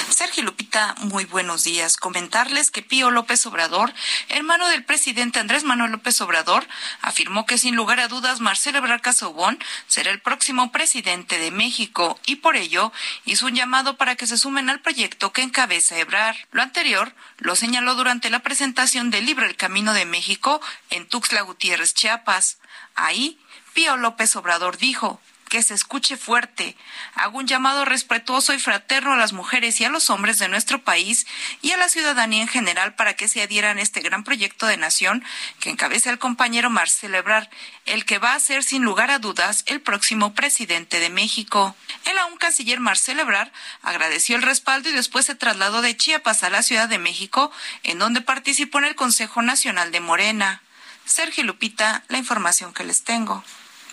Sergio 0.09 0.43
Lupita, 0.43 0.95
muy 0.99 1.25
buenos 1.25 1.63
días. 1.63 1.97
Comentarles 1.97 2.71
que 2.71 2.81
Pío 2.81 3.11
López 3.11 3.45
Obrador, 3.45 3.93
hermano 4.29 4.67
del 4.69 4.85
presidente 4.85 5.39
Andrés 5.39 5.63
Manuel 5.63 5.91
López 5.91 6.21
Obrador, 6.21 6.65
afirmó 7.01 7.45
que 7.45 7.57
sin 7.57 7.75
lugar 7.75 7.99
a 7.99 8.07
dudas 8.07 8.39
Marcelo 8.39 8.77
Ebrard 8.77 9.01
Casobón 9.01 9.59
será 9.87 10.11
el 10.11 10.21
próximo 10.21 10.71
presidente 10.71 11.37
de 11.39 11.51
México 11.51 12.19
y 12.25 12.37
por 12.37 12.55
ello 12.55 12.93
hizo 13.25 13.47
un 13.47 13.55
llamado 13.55 13.97
para 13.97 14.15
que 14.15 14.27
se 14.27 14.37
sumen 14.37 14.69
al 14.69 14.79
proyecto 14.79 15.33
que 15.33 15.41
encabeza 15.41 15.99
Ebrard. 15.99 16.37
Lo 16.51 16.61
anterior 16.61 17.13
lo 17.37 17.55
señaló 17.55 17.95
durante 17.95 18.29
la 18.29 18.39
presentación 18.39 19.11
del 19.11 19.25
libro 19.25 19.45
El 19.45 19.57
Camino 19.57 19.93
de 19.93 20.05
México 20.05 20.61
en 20.89 21.07
Tuxtla 21.07 21.41
Gutiérrez, 21.41 21.93
Chiapas. 21.93 22.59
Ahí, 22.95 23.39
Pío 23.73 23.97
López 23.97 24.35
Obrador 24.37 24.77
dijo, 24.77 25.21
que 25.47 25.63
se 25.63 25.73
escuche 25.73 26.17
fuerte. 26.17 26.75
Hago 27.15 27.39
un 27.39 27.47
llamado 27.47 27.85
respetuoso 27.85 28.53
y 28.53 28.59
fraterno 28.59 29.13
a 29.13 29.17
las 29.17 29.33
mujeres 29.33 29.79
y 29.81 29.85
a 29.85 29.89
los 29.89 30.09
hombres 30.09 30.39
de 30.39 30.47
nuestro 30.47 30.83
país 30.83 31.25
y 31.61 31.71
a 31.71 31.77
la 31.77 31.89
ciudadanía 31.89 32.41
en 32.41 32.47
general 32.47 32.95
para 32.95 33.15
que 33.15 33.27
se 33.27 33.41
adhieran 33.41 33.77
a 33.77 33.81
este 33.81 34.01
gran 34.01 34.23
proyecto 34.23 34.65
de 34.65 34.77
nación 34.77 35.23
que 35.59 35.69
encabeza 35.69 36.09
el 36.09 36.19
compañero 36.19 36.69
Marcelo 36.69 37.17
Ebrard, 37.17 37.47
el 37.85 38.05
que 38.05 38.19
va 38.19 38.33
a 38.33 38.39
ser 38.39 38.63
sin 38.63 38.83
lugar 38.83 39.11
a 39.11 39.19
dudas 39.19 39.63
el 39.67 39.81
próximo 39.81 40.33
presidente 40.33 40.99
de 40.99 41.09
México. 41.09 41.75
El 42.05 42.17
aún 42.17 42.37
canciller 42.37 42.79
Marcelo 42.79 43.21
Ebrard 43.21 43.51
agradeció 43.81 44.35
el 44.35 44.43
respaldo 44.43 44.89
y 44.89 44.93
después 44.93 45.25
se 45.25 45.35
trasladó 45.35 45.81
de 45.81 45.95
Chiapas 45.95 46.43
a 46.43 46.49
la 46.49 46.63
Ciudad 46.63 46.89
de 46.89 46.99
México, 46.99 47.51
en 47.83 47.99
donde 47.99 48.21
participó 48.21 48.79
en 48.79 48.85
el 48.85 48.95
Consejo 48.95 49.41
Nacional 49.41 49.91
de 49.91 49.99
Morena. 49.99 50.61
Sergio 51.05 51.43
Lupita, 51.45 52.03
la 52.09 52.17
información 52.17 52.73
que 52.73 52.83
les 52.83 53.03
tengo. 53.03 53.43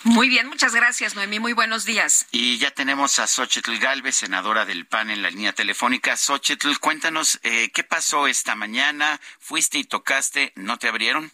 Muy 0.05 0.29
bien, 0.29 0.49
muchas 0.49 0.75
gracias, 0.75 1.15
Noemí. 1.15 1.41
Muy 1.41 1.55
buenos 1.55 1.87
días. 1.87 2.27
Y 2.31 2.59
ya 2.59 2.71
tenemos 2.71 3.19
a 3.19 3.27
Xochitl 3.27 3.79
Galvez, 3.79 4.17
senadora 4.17 4.67
del 4.67 4.85
PAN, 4.85 5.11
en 5.11 5.23
la 5.23 5.31
línea 5.31 5.55
telefónica. 5.55 6.15
Xochitl, 6.15 6.79
cuéntanos, 6.79 7.41
eh, 7.43 7.71
¿qué 7.73 7.85
pasó 7.85 8.27
esta 8.27 8.55
mañana? 8.55 9.19
¿Fuiste 9.41 9.79
y 9.79 9.85
tocaste? 9.85 10.53
¿No 10.57 10.79
te 10.79 10.89
abrieron? 10.89 11.33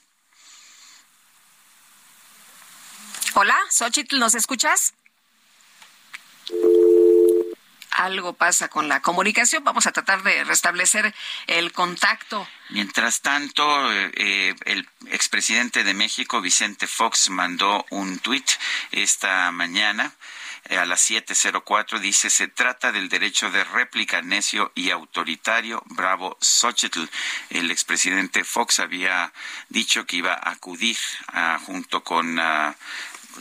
Hola, 3.35 3.57
Xochitl, 3.71 4.21
¿nos 4.21 4.37
escuchas? 4.37 4.95
Algo 7.91 8.33
pasa 8.33 8.69
con 8.69 8.89
la 8.89 9.01
comunicación. 9.01 9.65
Vamos 9.65 9.87
a 9.87 9.93
tratar 9.93 10.23
de 10.23 10.45
restablecer 10.45 11.15
el 11.47 11.73
contacto. 11.73 12.47
Mientras 12.71 13.21
tanto, 13.21 13.93
eh, 13.93 14.11
eh, 14.15 14.55
el 14.65 14.89
expresidente 15.07 15.85
de 15.85 15.95
México, 15.95 16.41
Vicente 16.41 16.87
Fox, 16.87 17.31
mandó 17.31 17.85
un 17.91 18.19
tuit 18.19 18.49
esta 18.93 19.51
mañana 19.51 20.13
eh, 20.71 20.79
a 20.79 20.87
las 20.87 21.11
7.04 21.11 21.99
dice, 21.99 22.31
se 22.31 22.47
trata 22.47 22.93
del 22.93 23.09
derecho 23.09 23.51
de 23.51 23.65
réplica 23.65 24.23
necio 24.23 24.71
y 24.77 24.91
autoritario. 24.91 25.83
Bravo 25.87 26.37
Xochitl. 26.41 27.07
El 27.49 27.73
expresidente 27.73 28.45
Fox 28.45 28.79
había 28.79 29.33
dicho 29.69 30.07
que 30.07 30.17
iba 30.17 30.35
a 30.35 30.51
acudir 30.51 30.97
ah, 31.29 31.59
junto 31.65 32.05
con 32.05 32.39
ah, 32.39 32.77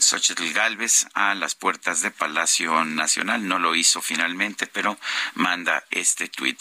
Xochitl 0.02 0.52
Galvez 0.52 1.06
a 1.14 1.34
las 1.34 1.54
puertas 1.54 2.02
de 2.02 2.10
Palacio 2.10 2.84
Nacional. 2.84 3.46
No 3.46 3.58
lo 3.58 3.74
hizo 3.74 4.00
finalmente, 4.00 4.66
pero 4.66 4.98
manda 5.34 5.84
este 5.90 6.28
tuit 6.28 6.60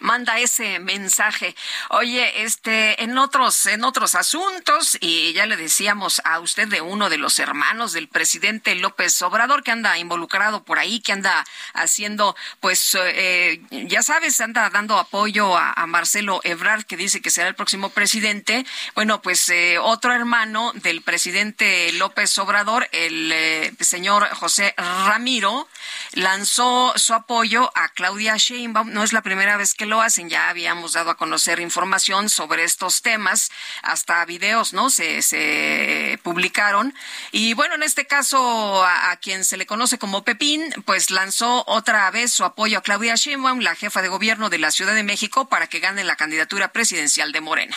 manda 0.00 0.38
ese 0.38 0.78
mensaje. 0.80 1.54
Oye, 1.90 2.42
este, 2.42 3.02
en 3.02 3.16
otros, 3.18 3.66
en 3.66 3.84
otros 3.84 4.14
asuntos, 4.14 4.98
y 5.00 5.32
ya 5.32 5.46
le 5.46 5.56
decíamos 5.56 6.20
a 6.24 6.40
usted 6.40 6.68
de 6.68 6.80
uno 6.80 7.08
de 7.08 7.18
los 7.18 7.38
hermanos 7.38 7.92
del 7.92 8.08
presidente 8.08 8.74
López 8.74 9.20
Obrador 9.22 9.62
que 9.62 9.70
anda 9.70 9.98
involucrado 9.98 10.64
por 10.64 10.78
ahí, 10.78 11.00
que 11.00 11.12
anda 11.12 11.44
haciendo, 11.74 12.36
pues, 12.60 12.96
eh, 13.00 13.60
ya 13.70 14.02
sabes, 14.02 14.40
anda 14.40 14.70
dando 14.70 14.98
apoyo 14.98 15.56
a, 15.56 15.86
Marcelo 15.86 16.40
Ebrard, 16.44 16.84
que 16.84 16.96
dice 16.96 17.20
que 17.20 17.30
será 17.30 17.48
el 17.48 17.54
próximo 17.54 17.90
presidente. 17.90 18.64
Bueno, 18.94 19.20
pues 19.22 19.48
eh, 19.48 19.78
otro 19.78 20.12
hermano 20.12 20.72
del 20.74 21.02
presidente 21.02 21.92
López 21.92 22.36
Obrador, 22.38 22.88
el 22.92 23.32
eh, 23.32 23.72
señor 23.80 24.28
José 24.34 24.74
Ramiro, 24.76 25.68
lanzó 26.12 26.92
su 26.96 27.14
apoyo 27.14 27.72
a 27.74 27.88
Claudia 27.88 28.36
Sheinbaum. 28.36 28.92
No 28.92 29.02
es 29.02 29.12
la 29.12 29.22
primera 29.22 29.56
vez 29.56 29.74
que 29.74 29.86
lo 29.90 30.00
hacen. 30.00 30.30
Ya 30.30 30.48
habíamos 30.48 30.94
dado 30.94 31.10
a 31.10 31.16
conocer 31.16 31.60
información 31.60 32.30
sobre 32.30 32.64
estos 32.64 33.02
temas, 33.02 33.50
hasta 33.82 34.24
videos, 34.24 34.72
¿no? 34.72 34.88
Se, 34.88 35.20
se 35.20 36.18
publicaron. 36.22 36.94
Y 37.32 37.52
bueno, 37.52 37.74
en 37.74 37.82
este 37.82 38.06
caso, 38.06 38.82
a, 38.82 39.14
quien 39.16 39.44
se 39.44 39.58
le 39.58 39.66
conoce 39.66 39.98
como 39.98 40.24
Pepín, 40.24 40.72
pues 40.86 41.10
lanzó 41.10 41.64
otra 41.66 42.10
vez 42.10 42.32
su 42.32 42.44
apoyo 42.44 42.78
a 42.78 42.82
Claudia 42.82 43.16
Sheinbaum, 43.16 43.60
la 43.60 43.74
jefa 43.74 44.00
de 44.00 44.08
gobierno 44.08 44.48
de 44.48 44.58
la 44.58 44.70
Ciudad 44.70 44.94
de 44.94 45.02
México, 45.02 45.48
para 45.48 45.66
que 45.66 45.80
gane 45.80 46.04
la 46.04 46.16
candidatura 46.16 46.72
presidencial 46.72 47.32
de 47.32 47.40
Morena. 47.42 47.76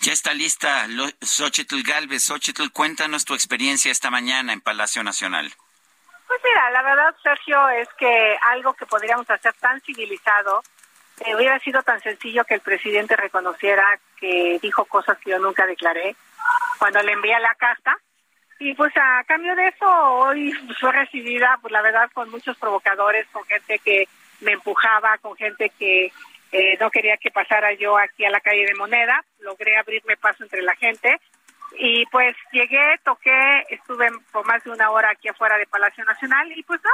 Ya 0.00 0.12
está 0.12 0.34
lista 0.34 0.88
Xochitl 1.22 1.82
Galvez. 1.82 2.24
Xochitl, 2.24 2.70
cuéntanos 2.72 3.24
tu 3.24 3.34
experiencia 3.34 3.92
esta 3.92 4.10
mañana 4.10 4.52
en 4.52 4.60
Palacio 4.60 5.04
Nacional. 5.04 5.54
Pues 6.26 6.40
mira, 6.44 6.70
la 6.70 6.82
verdad, 6.82 7.14
Sergio, 7.22 7.68
es 7.70 7.88
que 7.98 8.38
algo 8.42 8.72
que 8.74 8.86
podríamos 8.86 9.28
hacer 9.28 9.52
tan 9.54 9.80
civilizado 9.80 10.62
eh, 11.20 11.34
hubiera 11.34 11.58
sido 11.60 11.82
tan 11.82 12.00
sencillo 12.00 12.44
que 12.44 12.54
el 12.54 12.60
presidente 12.60 13.16
reconociera 13.16 13.84
que 14.18 14.58
dijo 14.62 14.84
cosas 14.84 15.18
que 15.18 15.30
yo 15.30 15.38
nunca 15.38 15.66
declaré 15.66 16.16
cuando 16.78 17.02
le 17.02 17.12
envié 17.12 17.38
la 17.40 17.54
carta. 17.54 17.96
Y 18.58 18.74
pues 18.74 18.92
a 18.96 19.24
cambio 19.24 19.54
de 19.56 19.68
eso, 19.68 19.86
hoy 19.88 20.52
fue 20.78 20.92
recibida, 20.92 21.58
pues 21.62 21.72
la 21.72 21.80
verdad, 21.80 22.10
con 22.12 22.30
muchos 22.30 22.56
provocadores, 22.58 23.26
con 23.32 23.44
gente 23.44 23.78
que 23.78 24.06
me 24.40 24.52
empujaba, 24.52 25.16
con 25.18 25.34
gente 25.36 25.70
que 25.78 26.12
eh, 26.52 26.76
no 26.78 26.90
quería 26.90 27.16
que 27.16 27.30
pasara 27.30 27.72
yo 27.74 27.96
aquí 27.96 28.24
a 28.24 28.30
la 28.30 28.40
calle 28.40 28.66
de 28.66 28.74
Moneda. 28.74 29.24
Logré 29.40 29.76
abrirme 29.78 30.16
paso 30.16 30.42
entre 30.42 30.62
la 30.62 30.74
gente. 30.76 31.20
Y 31.78 32.04
pues 32.06 32.36
llegué, 32.52 32.98
toqué, 33.04 33.64
estuve 33.70 34.10
por 34.32 34.44
más 34.46 34.62
de 34.64 34.70
una 34.70 34.90
hora 34.90 35.10
aquí 35.10 35.28
afuera 35.28 35.56
de 35.56 35.66
Palacio 35.66 36.04
Nacional 36.04 36.50
y 36.52 36.62
pues 36.64 36.80
no, 36.82 36.90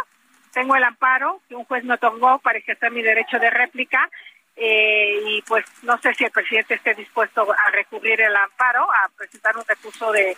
tengo 0.57 0.74
el 0.74 0.84
amparo 0.84 1.42
que 1.46 1.54
un 1.54 1.66
juez 1.66 1.84
me 1.84 1.92
otorgó 1.92 2.38
para 2.38 2.57
ejercer 2.57 2.90
mi 2.90 3.02
derecho 3.02 3.38
de 3.38 3.50
réplica 3.50 4.09
eh, 4.57 5.20
y 5.26 5.42
pues 5.42 5.66
no 5.82 5.98
sé 5.98 6.14
si 6.14 6.24
el 6.24 6.30
presidente 6.30 6.72
esté 6.72 6.94
dispuesto 6.94 7.46
a 7.52 7.70
recurrir 7.72 8.22
el 8.22 8.34
amparo, 8.34 8.84
a 8.90 9.11
presentar 9.14 9.54
un 9.54 9.66
recurso 9.68 10.11
de, 10.12 10.34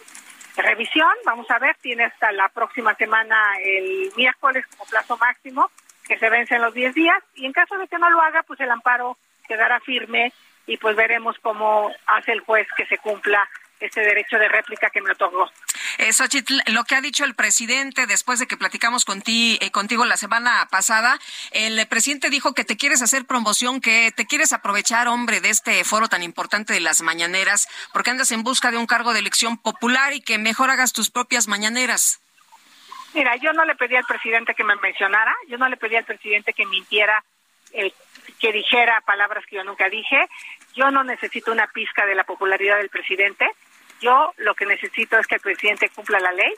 revisión. 0.57 1.13
Vamos 1.25 1.49
a 1.53 1.61
ver, 1.61 1.77
tiene 1.81 2.03
hasta 2.03 2.33
la 2.33 2.49
próxima 2.49 2.93
semana, 2.97 3.37
el 3.63 4.11
miércoles 4.17 4.67
como 4.67 4.91
plazo 4.91 5.17
máximo, 5.19 5.71
que 6.09 6.19
se 6.19 6.29
vence 6.29 6.57
en 6.57 6.63
los 6.63 6.75
10 6.75 6.95
días 6.97 7.23
y 7.37 7.47
en 7.47 7.53
caso 7.53 7.79
de 7.79 7.87
que 7.87 7.97
no 7.97 8.11
lo 8.11 8.21
haga, 8.21 8.43
pues 8.43 8.59
el 8.59 8.73
amparo 8.73 9.17
quedará 9.47 9.79
firme 9.79 10.33
y 10.67 10.79
pues 10.79 10.97
veremos 10.97 11.37
cómo 11.43 11.93
hace 12.07 12.33
el 12.33 12.41
juez 12.41 12.67
que 12.77 12.87
se 12.87 12.99
cumpla 12.99 13.49
ese 13.81 14.01
derecho 14.01 14.39
de 14.39 14.49
réplica 14.49 14.91
que 14.91 15.01
me 15.01 15.13
otorgó. 15.13 15.51
Eh, 15.99 16.11
lo 16.67 16.85
que 16.85 16.95
ha 16.95 17.01
dicho 17.01 17.25
el 17.25 17.35
presidente 17.35 18.07
después 18.07 18.39
de 18.39 18.47
que 18.47 18.57
platicamos 18.57 19.05
eh, 19.09 19.71
contigo 19.71 20.05
la 20.05 20.17
semana 20.17 20.67
pasada, 20.71 21.19
el 21.53 21.87
presidente 21.89 22.31
dijo 22.31 22.55
que 22.55 22.65
te 22.65 22.77
quieres 22.77 23.03
hacer 23.03 23.25
promoción, 23.25 23.81
que 23.81 24.13
te 24.15 24.27
quieres 24.27 24.53
aprovechar, 24.53 25.09
hombre, 25.09 25.41
de 25.41 25.51
este 25.51 25.85
foro 25.85 26.09
tan 26.09 26.23
importante 26.23 26.73
de 26.73 26.81
las 26.81 27.01
mañaneras, 27.01 27.69
porque 27.93 28.11
andas 28.11 28.33
en 28.33 28.43
busca 28.43 28.71
de 28.71 28.79
un 28.79 28.87
cargo 28.87 29.13
de 29.13 29.21
elección 29.21 29.59
popular 29.59 30.13
y 30.13 30.21
que 30.21 30.39
mejor 30.39 30.71
hagas 30.71 30.93
tus 30.93 31.11
propias 31.11 31.49
mañaneras. 31.49 32.21
Mira, 33.15 33.37
yo 33.37 33.53
no 33.53 33.65
le 33.65 33.75
pedí 33.75 33.97
al 33.97 34.05
presidente 34.05 34.55
que 34.55 34.65
me 34.65 34.77
mencionara, 34.77 35.35
yo 35.49 35.57
no 35.59 35.69
le 35.69 35.77
pedí 35.77 35.97
al 35.97 36.05
presidente 36.05 36.53
que 36.53 36.67
mintiera, 36.67 37.25
eh, 37.73 37.93
que 38.39 38.53
dijera 38.53 39.01
palabras 39.03 39.45
que 39.47 39.57
yo 39.57 39.65
nunca 39.65 39.89
dije. 39.89 40.29
Yo 40.75 40.91
no 40.91 41.03
necesito 41.05 41.51
una 41.51 41.67
pizca 41.67 42.07
de 42.07 42.15
la 42.15 42.25
popularidad 42.25 42.77
del 42.77 42.91
presidente. 42.91 43.49
Yo 44.01 44.33
lo 44.39 44.55
que 44.55 44.67
necesito 44.67 45.19
es 45.19 45.27
que 45.27 45.37
el 45.37 45.41
presidente 45.41 45.91
cumpla 45.91 46.21
la 46.21 46.33
ley 46.33 46.53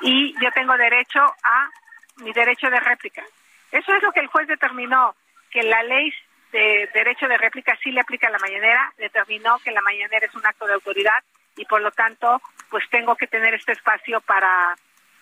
y 0.00 0.34
yo 0.40 0.50
tengo 0.52 0.76
derecho 0.76 1.20
a 1.42 1.68
mi 2.16 2.32
derecho 2.32 2.70
de 2.70 2.80
réplica. 2.80 3.22
Eso 3.70 3.94
es 3.94 4.02
lo 4.02 4.12
que 4.12 4.20
el 4.20 4.28
juez 4.28 4.48
determinó, 4.48 5.14
que 5.50 5.62
la 5.62 5.82
ley 5.82 6.12
de 6.52 6.88
derecho 6.94 7.28
de 7.28 7.36
réplica 7.36 7.76
sí 7.82 7.90
le 7.90 8.00
aplica 8.00 8.28
a 8.28 8.30
la 8.30 8.38
mañanera, 8.38 8.92
determinó 8.96 9.58
que 9.58 9.70
la 9.70 9.82
mañanera 9.82 10.26
es 10.26 10.34
un 10.34 10.46
acto 10.46 10.66
de 10.66 10.74
autoridad 10.74 11.22
y 11.56 11.64
por 11.66 11.82
lo 11.82 11.90
tanto 11.90 12.40
pues 12.70 12.88
tengo 12.90 13.16
que 13.16 13.26
tener 13.26 13.54
este 13.54 13.72
espacio 13.72 14.20
para 14.22 14.76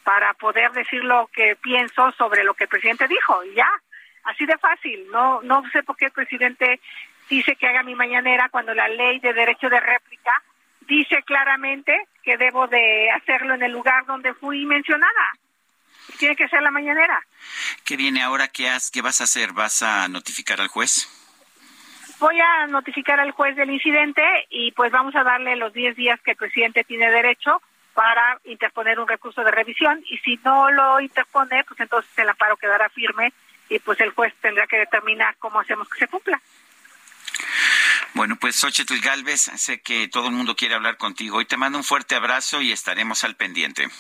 para 0.05 0.35
poder 0.35 0.71
decir 0.71 1.03
lo 1.03 1.27
que 1.33 1.57
pienso 1.57 2.13
sobre 2.13 2.45
lo 2.45 2.55
que 2.55 2.65
el 2.65 2.71
presidente 2.71 3.09
dijo 3.09 3.43
y 3.45 3.55
ya 3.55 3.69
así 4.25 4.47
de 4.47 4.57
fácil 4.59 5.09
no 5.11 5.41
no 5.43 5.69
sé 5.71 5.83
por 5.83 5.97
qué 5.97 6.07
el 6.07 6.13
presidente 6.13 6.81
dice 7.29 7.57
que 7.57 7.67
haga 7.67 7.83
mi 7.83 7.95
mañanera 7.95 8.49
cuando 8.51 8.75
la 8.75 8.87
ley 8.87 9.19
de 9.19 9.33
derecho 9.33 9.69
de 9.69 9.81
réplica 9.81 10.43
dice 10.87 11.23
claramente 11.25 11.97
que 12.23 12.37
debo 12.37 12.67
de 12.67 13.11
hacerlo 13.11 13.55
en 13.55 13.63
el 13.63 13.73
lugar 13.73 14.05
donde 14.07 14.35
fui 14.35 14.65
mencionada. 14.67 15.33
Tiene 16.19 16.37
que 16.37 16.49
ser 16.49 16.63
la 16.63 16.71
mañanera. 16.71 17.21
¿Qué 17.85 17.97
viene 17.97 18.23
ahora? 18.23 18.49
¿Qué, 18.49 18.69
has, 18.69 18.91
¿Qué 18.91 19.03
vas 19.03 19.21
a 19.21 19.25
hacer? 19.25 19.53
¿Vas 19.53 19.83
a 19.83 20.09
notificar 20.09 20.61
al 20.61 20.69
juez? 20.69 21.09
voy 22.19 22.39
a 22.41 22.67
notificar 22.67 23.21
al 23.21 23.33
juez 23.33 23.57
del 23.57 23.71
incidente 23.71 24.23
y 24.51 24.73
pues 24.73 24.91
vamos 24.91 25.15
a 25.15 25.23
darle 25.23 25.57
los 25.57 25.73
10 25.73 25.97
días 25.97 26.21
que 26.23 26.33
el 26.33 26.37
presidente 26.37 26.85
tiene 26.85 27.11
derecho 27.11 27.61
para 27.95 28.39
interponer 28.45 28.99
un 29.01 29.09
recurso 29.09 29.43
de 29.43 29.51
revisión 29.51 30.03
y 30.09 30.19
si 30.19 30.39
no 30.45 30.71
lo 30.71 31.01
interpone, 31.01 31.65
pues 31.65 31.81
entonces 31.81 32.11
el 32.19 32.29
amparo 32.29 32.57
quedará 32.57 32.89
firme 32.91 33.33
y 33.69 33.79
pues 33.79 34.01
el 34.01 34.11
juez 34.11 34.35
tendrá 34.41 34.67
que 34.67 34.79
determinar 34.79 35.37
cómo 35.39 35.61
hacemos 35.61 35.89
que 35.89 36.01
se 36.01 36.09
cumpla. 36.09 36.41
Bueno, 38.17 38.37
pues 38.37 38.57
Xochitl 38.57 38.99
Galvez, 39.01 39.43
sé 39.43 39.83
que 39.83 40.09
todo 40.09 40.29
el 40.29 40.33
mundo 40.33 40.57
quiere 40.57 40.75
hablar 40.75 40.97
contigo. 40.97 41.37
Hoy 41.37 41.45
te 41.45 41.59
mando 41.59 41.77
un 41.77 41.85
fuerte 41.85 42.15
abrazo 42.15 42.63
y 42.63 42.73
estaremos 42.73 43.25
al 43.25 43.37
pendiente. 43.37 43.91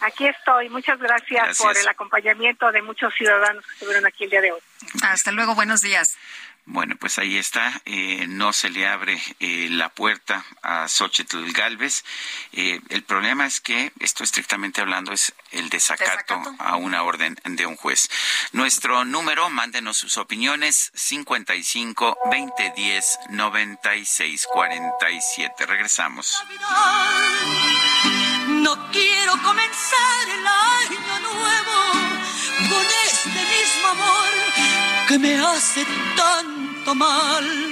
Aquí 0.00 0.26
estoy. 0.26 0.70
Muchas 0.70 0.98
gracias, 0.98 1.58
por 1.58 1.76
el 1.76 1.86
acompañamiento 1.86 2.72
de 2.72 2.80
muchos 2.80 3.12
ciudadanos 3.14 3.62
que 3.66 3.72
estuvieron 3.74 4.06
aquí 4.06 4.24
el 4.24 4.30
día 4.30 4.40
de 4.40 4.52
hoy. 4.52 4.60
Hasta 5.02 5.32
luego. 5.32 5.54
Buenos 5.54 5.82
días. 5.82 6.16
Bueno, 6.64 6.94
pues 6.98 7.18
ahí 7.18 7.38
está. 7.38 7.82
Eh, 7.86 8.26
no 8.28 8.52
se 8.52 8.70
le 8.70 8.86
abre 8.86 9.20
eh, 9.40 9.66
la 9.70 9.88
puerta 9.88 10.44
a 10.62 10.86
Xochitl 10.86 11.50
Galvez. 11.52 12.04
Eh, 12.52 12.80
el 12.88 13.02
problema 13.02 13.46
es 13.46 13.60
que, 13.60 13.92
esto 13.98 14.22
estrictamente 14.22 14.80
hablando, 14.80 15.12
es 15.12 15.34
el 15.50 15.68
desacato, 15.70 16.40
a 16.60 16.76
una 16.76 17.02
orden 17.02 17.36
de 17.44 17.66
un 17.66 17.76
juez. 17.76 18.08
Nuestro 18.52 19.04
número, 19.04 19.50
mándenos 19.50 19.98
sus 19.98 20.16
opiniones, 20.18 20.92
55 20.94 22.16
2010 22.26 23.18
96 23.30 24.46
47. 24.52 25.66
Regresamos. 25.66 26.44
No 28.48 28.90
quiero 28.92 29.32
comenzar 29.42 30.28
el 30.28 30.46
año 30.46 31.20
nuevo 31.20 32.21
con 32.72 32.86
este 33.06 33.40
mismo 33.54 33.88
amor 33.96 34.32
que 35.08 35.18
me 35.18 35.38
hace 35.38 35.84
tanto 36.16 36.94
mal. 36.94 37.71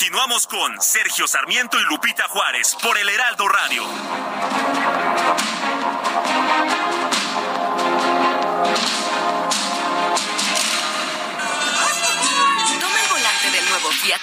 Continuamos 0.00 0.46
con 0.46 0.80
Sergio 0.80 1.26
Sarmiento 1.26 1.78
y 1.78 1.84
Lupita 1.84 2.26
Juárez 2.26 2.74
por 2.82 2.96
el 2.96 3.06
Heraldo 3.06 3.46
Radio. 3.46 3.82
Toma 12.80 13.02
el 13.02 13.08
volante 13.10 13.50
del 13.52 13.68
nuevo 13.68 13.90
Fiat 13.90 14.22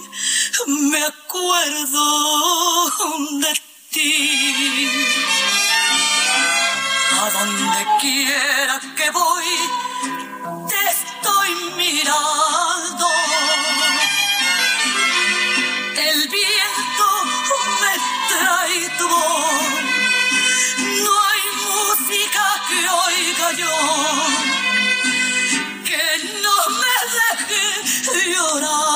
me 0.67 1.03
acuerdo 1.03 2.03
de 3.39 3.53
ti. 3.91 4.89
A 7.19 7.29
donde 7.29 7.85
quiera 7.99 8.79
que 8.95 9.09
voy, 9.11 9.45
te 10.67 10.79
estoy 10.89 11.49
mirando. 11.77 13.07
El 15.95 16.27
viento 16.29 17.07
me 17.81 17.93
trae 18.29 18.89
tu. 18.97 19.09
No 21.03 21.13
hay 21.29 21.43
música 21.69 22.43
que 22.69 22.79
oiga 23.07 23.51
yo 23.53 23.75
que 25.85 26.03
no 26.41 26.55
me 26.81 26.95
deje 27.17 28.33
llorando. 28.33 28.90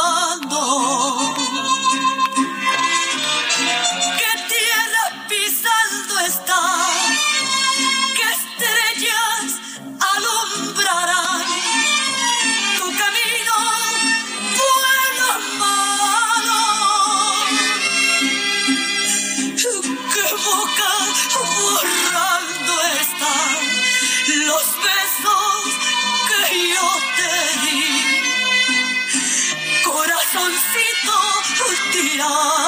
Tirano. 31.95 32.64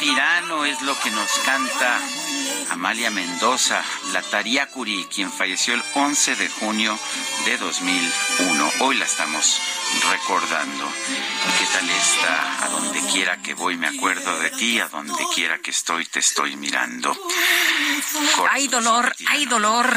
Tirano 0.00 0.64
es 0.64 0.82
lo 0.82 0.98
que 0.98 1.10
nos 1.12 1.30
canta 1.44 2.00
Amalia 2.70 3.10
Mendoza, 3.10 3.80
la 4.12 4.22
Tariacuri, 4.22 5.04
quien 5.04 5.30
falleció 5.30 5.74
el 5.74 5.82
11 5.94 6.34
de 6.34 6.48
junio 6.48 6.98
de 7.44 7.56
2001. 7.58 8.70
Hoy 8.80 8.96
la 8.96 9.04
estamos 9.04 9.60
recordando. 10.10 10.84
¿Y 10.84 11.58
qué 11.58 11.66
tal 11.72 11.90
está? 11.90 12.64
A 12.64 12.68
donde 12.70 13.00
quiera 13.12 13.40
que 13.40 13.54
voy 13.54 13.76
me 13.76 13.86
acuerdo 13.86 14.38
de 14.40 14.50
ti, 14.50 14.80
a 14.80 14.88
donde 14.88 15.22
quiera 15.32 15.58
que 15.58 15.70
estoy 15.70 16.06
te 16.06 16.18
estoy 16.18 16.56
mirando. 16.56 17.16
Hay 18.50 18.66
dolor, 18.66 19.14
hay 19.28 19.46
dolor. 19.46 19.96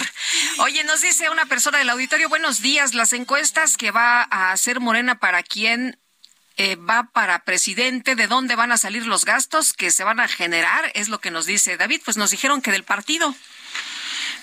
Oye, 0.60 0.84
nos 0.84 1.02
dice 1.02 1.32
una 1.32 1.48
persona 1.48 1.80
del 1.80 1.90
auditorio, 1.90 2.30
buenos 2.30 2.62
días, 2.62 2.94
las 2.94 3.14
encuestas 3.14 3.78
que 3.78 3.90
va 3.90 4.28
a 4.30 4.52
hacer 4.52 4.80
Morena 4.80 5.20
para 5.20 5.42
quién 5.42 6.01
eh, 6.58 6.76
va 6.76 7.10
para 7.12 7.44
presidente, 7.44 8.16
de 8.16 8.28
dónde 8.28 8.56
van 8.56 8.72
a 8.72 8.78
salir 8.78 9.06
los 9.06 9.26
gastos 9.26 9.74
que 9.74 9.92
se 9.92 10.04
van 10.04 10.20
a 10.20 10.28
generar, 10.28 10.92
es 10.96 11.10
lo 11.10 11.20
que 11.20 11.32
nos 11.32 11.46
dice 11.46 11.78
David, 11.78 12.02
pues 12.04 12.18
nos 12.18 12.32
dijeron 12.32 12.62
que 12.62 12.72
del 12.72 12.84
partido. 12.84 13.36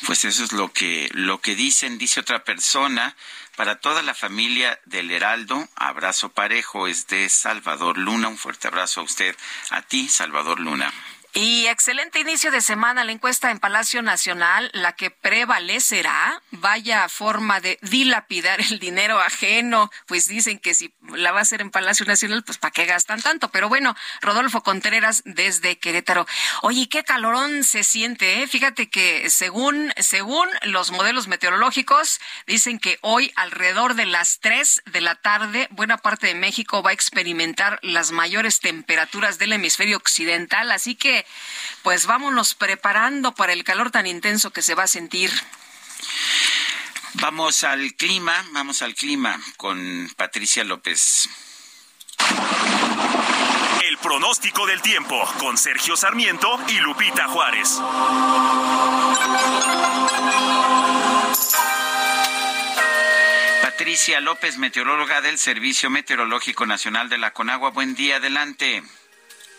Pues 0.07 0.25
eso 0.25 0.45
es 0.45 0.53
lo 0.53 0.73
que, 0.73 1.09
lo 1.13 1.41
que 1.41 1.55
dicen, 1.55 1.99
dice 1.99 2.21
otra 2.21 2.45
persona. 2.45 3.17
Para 3.57 3.81
toda 3.81 4.03
la 4.03 4.15
familia 4.15 4.79
del 4.85 5.11
Heraldo, 5.11 5.69
abrazo 5.75 6.29
parejo 6.29 6.87
es 6.87 7.09
de 7.09 7.29
Salvador 7.29 7.99
Luna. 7.99 8.29
Un 8.29 8.39
fuerte 8.39 8.69
abrazo 8.69 9.01
a 9.01 9.03
usted, 9.03 9.35
a 9.71 9.83
ti, 9.83 10.09
Salvador 10.09 10.61
Luna. 10.61 10.93
Y 11.35 11.67
excelente 11.67 12.19
inicio 12.21 12.51
de 12.51 12.63
semana 12.63 13.05
la 13.05 13.13
encuesta 13.13 13.51
en 13.51 13.59
Palacio 13.59 14.03
Nacional, 14.03 14.71
la 14.73 14.95
que 14.95 15.11
prevalecerá, 15.11 16.43
vaya 16.51 17.09
forma 17.09 17.61
de 17.61 17.79
dilapidar 17.83 18.61
el 18.61 18.79
dinero 18.79 19.21
ajeno, 19.21 19.91
pues 20.07 20.27
dicen 20.27 20.59
que 20.59 20.75
si 20.75 20.93
la 21.03 21.31
va 21.33 21.41
a 21.41 21.43
hacer 21.43 21.61
en 21.61 21.71
Palacio 21.71 22.07
Nacional, 22.07 22.43
pues 22.45 22.59
¿para 22.59 22.73
qué 22.73 22.87
gastan 22.87 23.21
tanto? 23.21 23.51
Pero 23.51 23.69
bueno, 23.69 23.95
Rodolfo 24.23 24.63
Contreras 24.63 25.23
desde 25.27 25.79
Querétaro. 25.79 26.27
Oye, 26.63 26.89
qué 26.89 27.05
calorón 27.05 27.63
se 27.63 27.85
siente, 27.85 28.43
¿eh? 28.43 28.49
Fíjate 28.49 28.89
que 28.89 29.29
según, 29.29 29.93
según 29.99 30.49
los 30.63 30.91
modelos 30.91 31.29
meteorológicos, 31.29 32.21
dicen 32.47 32.79
que 32.79 32.99
hoy 33.03 33.33
alrededor 33.37 33.95
de 33.95 34.07
las 34.07 34.41
3 34.41 34.83
de 34.87 35.01
la 35.03 35.15
tarde, 35.15 35.69
buena 35.71 35.99
parte 35.99 36.29
de 36.29 36.35
México 36.35 36.83
va 36.83 36.91
a 36.91 36.95
experimentar 36.95 37.79
las 37.83 38.13
mayores 38.13 38.61
temperaturas 38.61 39.39
del 39.39 39.53
hemisferio 39.53 39.99
occidental, 39.99 40.73
así 40.73 40.95
que 40.95 41.18
pues 41.83 42.07
vámonos 42.07 42.55
preparando 42.55 43.35
para 43.35 43.53
el 43.53 43.65
calor 43.65 43.91
tan 43.91 44.07
intenso 44.07 44.51
que 44.51 44.63
se 44.63 44.75
va 44.75 44.85
a 44.85 44.89
sentir. 44.89 45.31
Vamos 47.15 47.65
al 47.65 47.95
clima, 47.95 48.45
vamos 48.53 48.83
al 48.83 48.95
clima 48.95 49.41
con 49.57 50.11
Patricia 50.17 50.63
López. 50.65 51.29
El 53.89 53.99
pronóstico 53.99 54.67
del 54.67 54.83
tiempo 54.83 55.19
con 55.39 55.57
Sergio 55.57 55.97
Sarmiento 55.97 56.61
y 56.69 56.79
Lupita 56.79 57.27
Juárez. 57.29 57.81
Patricia 63.63 64.21
López, 64.21 64.59
meteoróloga 64.59 65.21
del 65.21 65.39
Servicio 65.39 65.89
Meteorológico 65.89 66.67
Nacional 66.67 67.09
de 67.09 67.19
la 67.19 67.33
Conagua. 67.33 67.71
Buen 67.71 67.95
día, 67.95 68.17
adelante. 68.17 68.83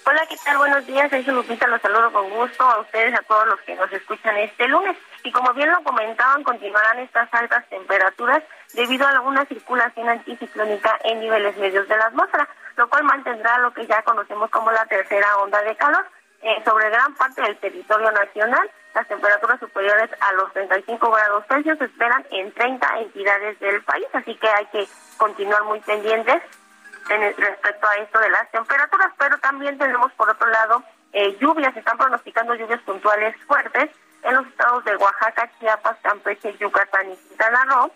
Hola, 0.06 0.26
¿qué 0.28 0.36
tal? 0.44 0.58
Buenos 0.58 0.86
días. 0.88 1.10
Soy 1.10 1.24
Lupita, 1.24 1.68
los 1.68 1.82
saludo 1.82 2.12
con 2.12 2.30
gusto 2.30 2.64
a 2.64 2.80
ustedes, 2.80 3.14
a 3.14 3.22
todos 3.24 3.48
los 3.48 3.60
que 3.62 3.76
nos 3.76 3.92
escuchan 3.92 4.38
este 4.38 4.68
lunes. 4.68 4.98
Y 5.24 5.32
como 5.32 5.54
bien 5.54 5.70
lo 5.70 5.84
comentaban, 5.84 6.44
continuarán 6.44 7.00
estas 7.00 7.32
altas 7.34 7.68
temperaturas 7.70 8.42
debido 8.74 9.06
a 9.06 9.12
alguna 9.12 9.46
circulación 9.46 10.10
anticiclónica 10.10 10.98
en 11.04 11.20
niveles 11.20 11.58
medios 11.58 11.88
de 11.88 11.98
la 11.98 12.06
atmósfera, 12.06 12.48
lo 12.78 12.90
cual 12.90 13.04
mantendrá 13.04 13.60
lo 13.60 13.74
que 13.74 13.86
ya 13.86 14.02
conocemos 14.04 14.50
como 14.50 14.72
la 14.72 14.86
tercera 14.86 15.38
onda 15.38 15.62
de 15.62 15.76
calor 15.76 16.06
eh, 16.42 16.62
sobre 16.66 16.90
gran 16.90 17.14
parte 17.16 17.42
del 17.42 17.58
territorio 17.58 18.12
nacional. 18.12 18.72
Las 18.96 19.08
temperaturas 19.08 19.60
superiores 19.60 20.10
a 20.22 20.34
los 20.34 20.52
35 20.54 21.12
grados 21.12 21.46
Celsius 21.48 21.78
se 21.78 21.86
esperan 21.86 22.26
en 22.32 22.52
30 22.54 23.00
entidades 23.00 23.60
del 23.60 23.84
país, 23.84 24.08
así 24.14 24.34
que 24.36 24.48
hay 24.48 24.66
que 24.68 24.88
continuar 25.18 25.64
muy 25.66 25.80
pendientes 25.82 26.42
en 27.10 27.36
respecto 27.36 27.88
a 27.88 27.96
esto 27.96 28.20
de 28.20 28.30
las 28.30 28.50
temperaturas, 28.52 29.12
pero 29.18 29.38
también 29.40 29.78
tenemos 29.78 30.12
por 30.14 30.30
otro 30.30 30.48
lado 30.48 30.84
eh, 31.14 31.36
lluvias, 31.40 31.76
están 31.76 31.98
pronosticando 31.98 32.54
lluvias 32.56 32.82
puntuales 32.82 33.36
fuertes 33.48 33.90
en 34.24 34.36
los 34.36 34.46
estados 34.48 34.84
de 34.86 34.96
Oaxaca, 34.96 35.50
Chiapas, 35.60 35.98
Campeche, 36.02 36.56
Yucatán 36.58 37.12
y 37.12 37.16
Quintana 37.16 37.66
Roo, 37.66 37.92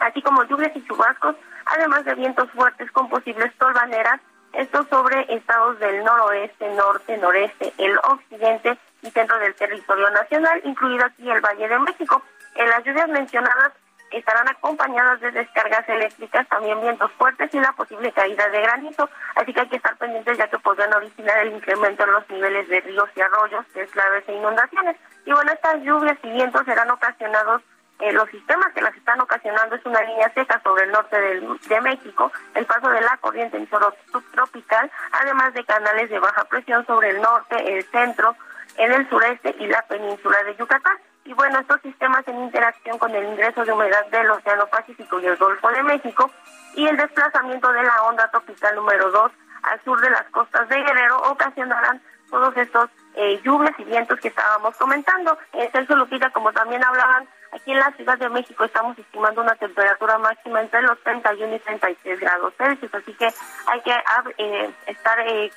así 0.00 0.20
como 0.20 0.44
lluvias 0.44 0.76
y 0.76 0.84
chubascos, 0.86 1.36
además 1.66 2.04
de 2.04 2.14
vientos 2.14 2.50
fuertes 2.50 2.90
con 2.92 3.08
posibles 3.08 3.52
tolvaneras, 3.56 4.20
esto 4.52 4.86
sobre 4.88 5.26
estados 5.34 5.78
del 5.80 6.04
noroeste, 6.04 6.68
norte, 6.74 7.16
noreste, 7.16 7.72
el 7.78 7.96
occidente 7.98 8.78
y 9.02 9.10
centro 9.10 9.38
del 9.38 9.54
territorio 9.54 10.10
nacional, 10.10 10.60
incluido 10.64 11.04
aquí 11.06 11.28
el 11.28 11.40
Valle 11.40 11.68
de 11.68 11.78
México. 11.78 12.22
En 12.54 12.68
las 12.68 12.84
lluvias 12.84 13.08
mencionadas 13.08 13.72
estarán 14.18 14.48
acompañadas 14.48 15.20
de 15.20 15.30
descargas 15.30 15.88
eléctricas, 15.88 16.48
también 16.48 16.80
vientos 16.80 17.10
fuertes 17.12 17.52
y 17.54 17.60
la 17.60 17.72
posible 17.72 18.12
caída 18.12 18.48
de 18.48 18.60
granizo, 18.60 19.08
así 19.34 19.52
que 19.52 19.60
hay 19.60 19.68
que 19.68 19.76
estar 19.76 19.96
pendientes 19.96 20.38
ya 20.38 20.48
que 20.48 20.58
podrían 20.58 20.92
originar 20.94 21.38
el 21.38 21.54
incremento 21.54 22.04
en 22.04 22.12
los 22.12 22.28
niveles 22.30 22.68
de 22.68 22.80
ríos 22.80 23.08
y 23.16 23.20
arroyos, 23.20 23.64
deslaves 23.74 24.24
e 24.28 24.32
inundaciones. 24.32 24.96
Y 25.26 25.32
bueno, 25.32 25.52
estas 25.52 25.82
lluvias 25.82 26.18
y 26.22 26.30
vientos 26.30 26.64
serán 26.64 26.90
ocasionados 26.90 27.62
eh, 28.00 28.12
los 28.12 28.28
sistemas 28.30 28.72
que 28.74 28.82
las 28.82 28.94
están 28.96 29.20
ocasionando 29.20 29.76
es 29.76 29.86
una 29.86 30.02
línea 30.02 30.32
seca 30.34 30.60
sobre 30.64 30.84
el 30.84 30.90
norte 30.90 31.16
de 31.16 31.80
México, 31.80 32.32
el 32.54 32.66
paso 32.66 32.88
de 32.90 33.00
la 33.00 33.16
corriente 33.18 33.56
en 33.56 33.68
subtropical, 34.10 34.90
además 35.12 35.54
de 35.54 35.64
canales 35.64 36.10
de 36.10 36.18
baja 36.18 36.44
presión 36.44 36.84
sobre 36.86 37.10
el 37.10 37.20
norte, 37.20 37.56
el 37.72 37.84
centro, 37.84 38.34
en 38.76 38.92
el 38.92 39.08
sureste 39.08 39.54
y 39.60 39.68
la 39.68 39.82
península 39.82 40.42
de 40.42 40.56
Yucatán. 40.56 40.96
Y 41.24 41.32
bueno, 41.32 41.58
estos 41.58 41.80
sistemas 41.80 42.26
en 42.28 42.38
interacción 42.42 42.98
con 42.98 43.14
el 43.14 43.24
ingreso 43.24 43.64
de 43.64 43.72
humedad 43.72 44.06
del 44.06 44.30
Océano 44.30 44.66
Pacífico 44.66 45.18
y 45.20 45.26
el 45.26 45.36
Golfo 45.36 45.70
de 45.70 45.82
México 45.82 46.30
y 46.74 46.86
el 46.86 46.96
desplazamiento 46.96 47.72
de 47.72 47.82
la 47.82 48.02
onda 48.02 48.28
tropical 48.30 48.76
número 48.76 49.10
2 49.10 49.32
al 49.62 49.82
sur 49.84 50.00
de 50.00 50.10
las 50.10 50.24
costas 50.24 50.68
de 50.68 50.82
Guerrero 50.82 51.16
ocasionarán 51.30 52.02
todos 52.30 52.54
estos 52.56 52.90
eh, 53.14 53.40
lluvias 53.42 53.72
y 53.78 53.84
vientos 53.84 54.20
que 54.20 54.28
estábamos 54.28 54.76
comentando. 54.76 55.38
Eh, 55.54 55.68
Celso 55.72 55.96
Lupita, 55.96 56.30
como 56.30 56.52
también 56.52 56.84
hablaban, 56.84 57.26
aquí 57.52 57.72
en 57.72 57.78
la 57.78 57.92
Ciudad 57.92 58.18
de 58.18 58.28
México 58.28 58.64
estamos 58.64 58.98
estimando 58.98 59.40
una 59.40 59.54
temperatura 59.54 60.18
máxima 60.18 60.60
entre 60.60 60.82
los 60.82 61.00
31 61.04 61.54
y 61.54 61.58
33 61.60 62.20
grados 62.20 62.52
Celsius, 62.58 62.94
así 62.94 63.14
que 63.14 63.28
hay 63.66 63.80
que 63.80 63.94
eh, 64.38 64.70
estar 64.86 65.18
eh, 65.20 65.50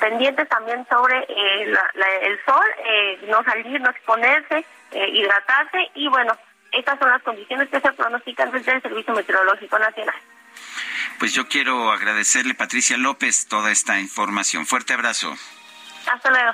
pendientes 0.00 0.48
también 0.48 0.86
sobre 0.90 1.24
el 1.28 2.44
sol, 2.46 2.64
no 3.28 3.44
salir, 3.44 3.80
no 3.80 3.90
exponerse, 3.90 4.64
hidratarse 4.92 5.90
y 5.94 6.08
bueno, 6.08 6.32
estas 6.72 6.98
son 6.98 7.10
las 7.10 7.22
condiciones 7.22 7.68
que 7.68 7.80
se 7.80 7.92
pronostican 7.92 8.50
desde 8.50 8.72
el 8.72 8.82
Servicio 8.82 9.14
Meteorológico 9.14 9.78
Nacional. 9.78 10.14
Pues 11.18 11.34
yo 11.34 11.48
quiero 11.48 11.90
agradecerle, 11.92 12.54
Patricia 12.54 12.96
López, 12.96 13.46
toda 13.46 13.70
esta 13.70 14.00
información. 14.00 14.66
Fuerte 14.66 14.94
abrazo. 14.94 15.36
Hasta 16.10 16.30
luego. 16.30 16.52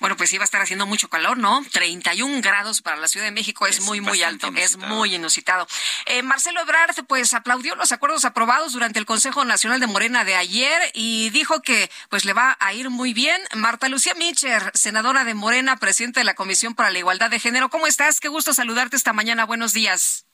Bueno, 0.00 0.16
pues 0.16 0.32
iba 0.32 0.42
a 0.42 0.46
estar 0.46 0.60
haciendo 0.60 0.86
mucho 0.86 1.08
calor, 1.08 1.38
¿no? 1.38 1.64
31 1.72 2.40
grados 2.40 2.82
para 2.82 2.96
la 2.96 3.08
Ciudad 3.08 3.26
de 3.26 3.32
México 3.32 3.66
es, 3.66 3.80
muy, 3.80 4.00
muy 4.00 4.22
alto, 4.22 4.50
es 4.56 4.76
muy 4.76 5.14
inusitado. 5.14 5.66
Eh, 6.06 6.22
Marcelo 6.22 6.60
Ebrard, 6.60 7.04
pues 7.06 7.34
aplaudió 7.34 7.74
los 7.74 7.92
acuerdos 7.92 8.24
aprobados 8.24 8.72
durante 8.72 8.98
el 8.98 9.06
Consejo 9.06 9.44
Nacional 9.44 9.80
de 9.80 9.86
Morena 9.86 10.24
de 10.24 10.34
ayer 10.34 10.80
y 10.94 11.30
dijo 11.30 11.62
que 11.62 11.90
pues 12.08 12.24
le 12.24 12.32
va 12.32 12.56
a 12.60 12.72
ir 12.72 12.90
muy 12.90 13.14
bien. 13.14 13.40
Marta 13.54 13.88
Lucía 13.88 14.14
Mitcher, 14.14 14.70
senadora 14.74 15.24
de 15.24 15.34
Morena, 15.34 15.76
presidenta 15.76 16.20
de 16.20 16.24
la 16.24 16.34
Comisión 16.34 16.74
para 16.74 16.90
la 16.90 16.98
Igualdad 16.98 17.30
de 17.30 17.40
Género, 17.40 17.70
¿cómo 17.70 17.86
estás? 17.86 18.20
Qué 18.20 18.28
gusto 18.28 18.54
saludarte 18.54 18.96
esta 18.96 19.12
mañana. 19.12 19.44
Buenos 19.44 19.72
días. 19.72 20.27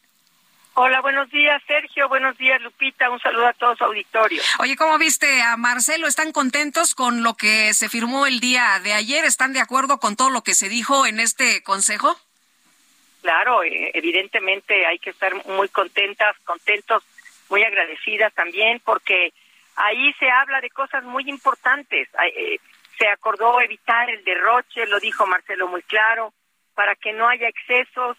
Hola, 0.76 1.00
buenos 1.02 1.30
días, 1.30 1.62
Sergio. 1.68 2.08
Buenos 2.08 2.36
días, 2.36 2.60
Lupita. 2.60 3.08
Un 3.08 3.20
saludo 3.20 3.46
a 3.46 3.52
todos 3.52 3.80
auditorio. 3.80 4.42
Oye, 4.58 4.74
¿cómo 4.74 4.98
viste 4.98 5.40
a 5.40 5.56
Marcelo? 5.56 6.08
¿Están 6.08 6.32
contentos 6.32 6.96
con 6.96 7.22
lo 7.22 7.34
que 7.34 7.72
se 7.74 7.88
firmó 7.88 8.26
el 8.26 8.40
día 8.40 8.80
de 8.82 8.92
ayer? 8.92 9.24
¿Están 9.24 9.52
de 9.52 9.60
acuerdo 9.60 10.00
con 10.00 10.16
todo 10.16 10.30
lo 10.30 10.42
que 10.42 10.54
se 10.54 10.68
dijo 10.68 11.06
en 11.06 11.20
este 11.20 11.62
consejo? 11.62 12.16
Claro, 13.22 13.62
eh, 13.62 13.92
evidentemente 13.94 14.84
hay 14.84 14.98
que 14.98 15.10
estar 15.10 15.32
muy 15.46 15.68
contentas, 15.68 16.36
contentos, 16.44 17.04
muy 17.48 17.62
agradecidas 17.62 18.34
también, 18.34 18.80
porque 18.84 19.32
ahí 19.76 20.12
se 20.14 20.28
habla 20.28 20.60
de 20.60 20.70
cosas 20.70 21.04
muy 21.04 21.30
importantes. 21.30 22.08
Eh, 22.36 22.58
se 22.98 23.06
acordó 23.06 23.60
evitar 23.60 24.10
el 24.10 24.24
derroche, 24.24 24.86
lo 24.86 24.98
dijo 24.98 25.24
Marcelo 25.24 25.68
muy 25.68 25.82
claro, 25.82 26.32
para 26.74 26.96
que 26.96 27.12
no 27.12 27.28
haya 27.28 27.46
excesos, 27.46 28.16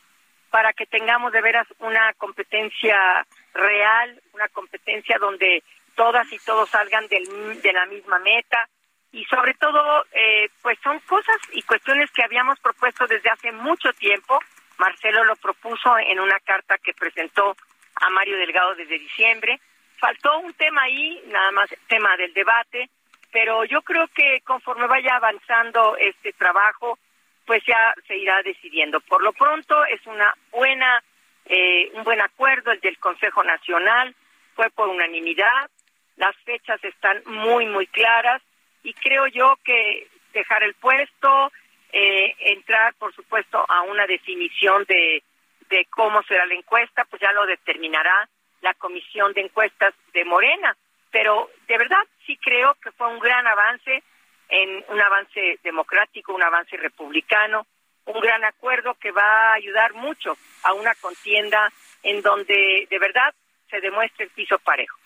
para 0.49 0.73
que 0.73 0.85
tengamos 0.85 1.31
de 1.31 1.41
veras 1.41 1.67
una 1.79 2.13
competencia 2.13 3.25
real, 3.53 4.21
una 4.33 4.47
competencia 4.49 5.17
donde 5.19 5.63
todas 5.95 6.31
y 6.31 6.39
todos 6.39 6.69
salgan 6.69 7.07
del, 7.07 7.61
de 7.61 7.73
la 7.73 7.85
misma 7.85 8.19
meta 8.19 8.67
y 9.11 9.23
sobre 9.25 9.53
todo 9.53 10.05
eh, 10.11 10.49
pues 10.61 10.77
son 10.83 10.99
cosas 10.99 11.37
y 11.53 11.61
cuestiones 11.61 12.11
que 12.11 12.23
habíamos 12.23 12.59
propuesto 12.59 13.07
desde 13.07 13.29
hace 13.29 13.51
mucho 13.53 13.93
tiempo. 13.93 14.39
Marcelo 14.77 15.23
lo 15.23 15.37
propuso 15.37 15.97
en 15.97 16.19
una 16.19 16.37
carta 16.41 16.77
que 16.77 16.93
presentó 16.93 17.55
a 17.95 18.09
Mario 18.09 18.37
Delgado 18.37 18.75
desde 18.75 18.99
diciembre. 18.99 19.59
Faltó 19.97 20.39
un 20.39 20.53
tema 20.55 20.81
ahí, 20.83 21.23
nada 21.27 21.51
más 21.51 21.69
tema 21.87 22.17
del 22.17 22.33
debate, 22.33 22.89
pero 23.31 23.63
yo 23.63 23.81
creo 23.83 24.07
que 24.09 24.41
conforme 24.41 24.85
vaya 24.87 25.15
avanzando 25.15 25.95
este 25.97 26.33
trabajo, 26.33 26.99
pues 27.45 27.63
ya 27.65 27.93
se 28.07 28.17
irá 28.17 28.41
decidiendo. 28.43 28.99
Por 29.01 29.21
lo 29.21 29.33
pronto 29.33 29.85
es 29.85 30.05
una 30.07 30.33
buena, 30.51 31.03
eh, 31.45 31.91
un 31.93 32.03
buen 32.03 32.21
acuerdo 32.21 32.71
el 32.71 32.79
del 32.79 32.97
Consejo 32.97 33.43
Nacional, 33.43 34.15
fue 34.55 34.69
por 34.71 34.87
unanimidad, 34.87 35.69
las 36.17 36.35
fechas 36.37 36.83
están 36.83 37.21
muy, 37.25 37.65
muy 37.65 37.87
claras 37.87 38.41
y 38.83 38.93
creo 38.93 39.27
yo 39.27 39.57
que 39.63 40.07
dejar 40.33 40.63
el 40.63 40.73
puesto, 40.75 41.51
eh, 41.91 42.35
entrar, 42.39 42.93
por 42.95 43.13
supuesto, 43.13 43.63
a 43.67 43.81
una 43.83 44.05
definición 44.05 44.85
de, 44.87 45.23
de 45.69 45.85
cómo 45.89 46.23
será 46.23 46.45
la 46.45 46.53
encuesta, 46.53 47.05
pues 47.05 47.21
ya 47.21 47.31
lo 47.31 47.45
determinará 47.45 48.29
la 48.61 48.73
Comisión 48.73 49.33
de 49.33 49.41
Encuestas 49.41 49.93
de 50.13 50.25
Morena. 50.25 50.75
Pero 51.11 51.49
de 51.67 51.77
verdad 51.77 52.03
sí 52.25 52.37
creo 52.37 52.75
que 52.83 52.91
fue 52.91 53.07
un 53.07 53.19
gran 53.19 53.45
avance 53.47 54.03
en 54.49 54.83
un 54.89 55.01
avance 55.01 55.59
democrático, 55.63 56.33
un 56.33 56.43
avance 56.43 56.77
republicano, 56.77 57.65
un 58.05 58.19
gran 58.19 58.43
acuerdo 58.43 58.95
que 58.95 59.11
va 59.11 59.51
a 59.51 59.53
ayudar 59.53 59.93
mucho 59.93 60.37
a 60.63 60.73
una 60.73 60.93
contienda 60.95 61.71
en 62.03 62.21
donde 62.21 62.87
de 62.89 62.99
verdad 62.99 63.33
se 63.69 63.81
demuestre 63.81 64.25
el 64.25 64.31
piso 64.31 64.59
parejo. 64.59 64.97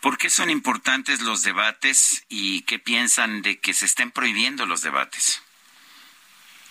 ¿Por 0.00 0.16
qué 0.16 0.30
son 0.30 0.50
importantes 0.50 1.22
los 1.22 1.42
debates 1.42 2.24
y 2.28 2.62
qué 2.62 2.78
piensan 2.78 3.42
de 3.42 3.58
que 3.60 3.74
se 3.74 3.86
estén 3.86 4.12
prohibiendo 4.12 4.64
los 4.66 4.82
debates? 4.82 5.42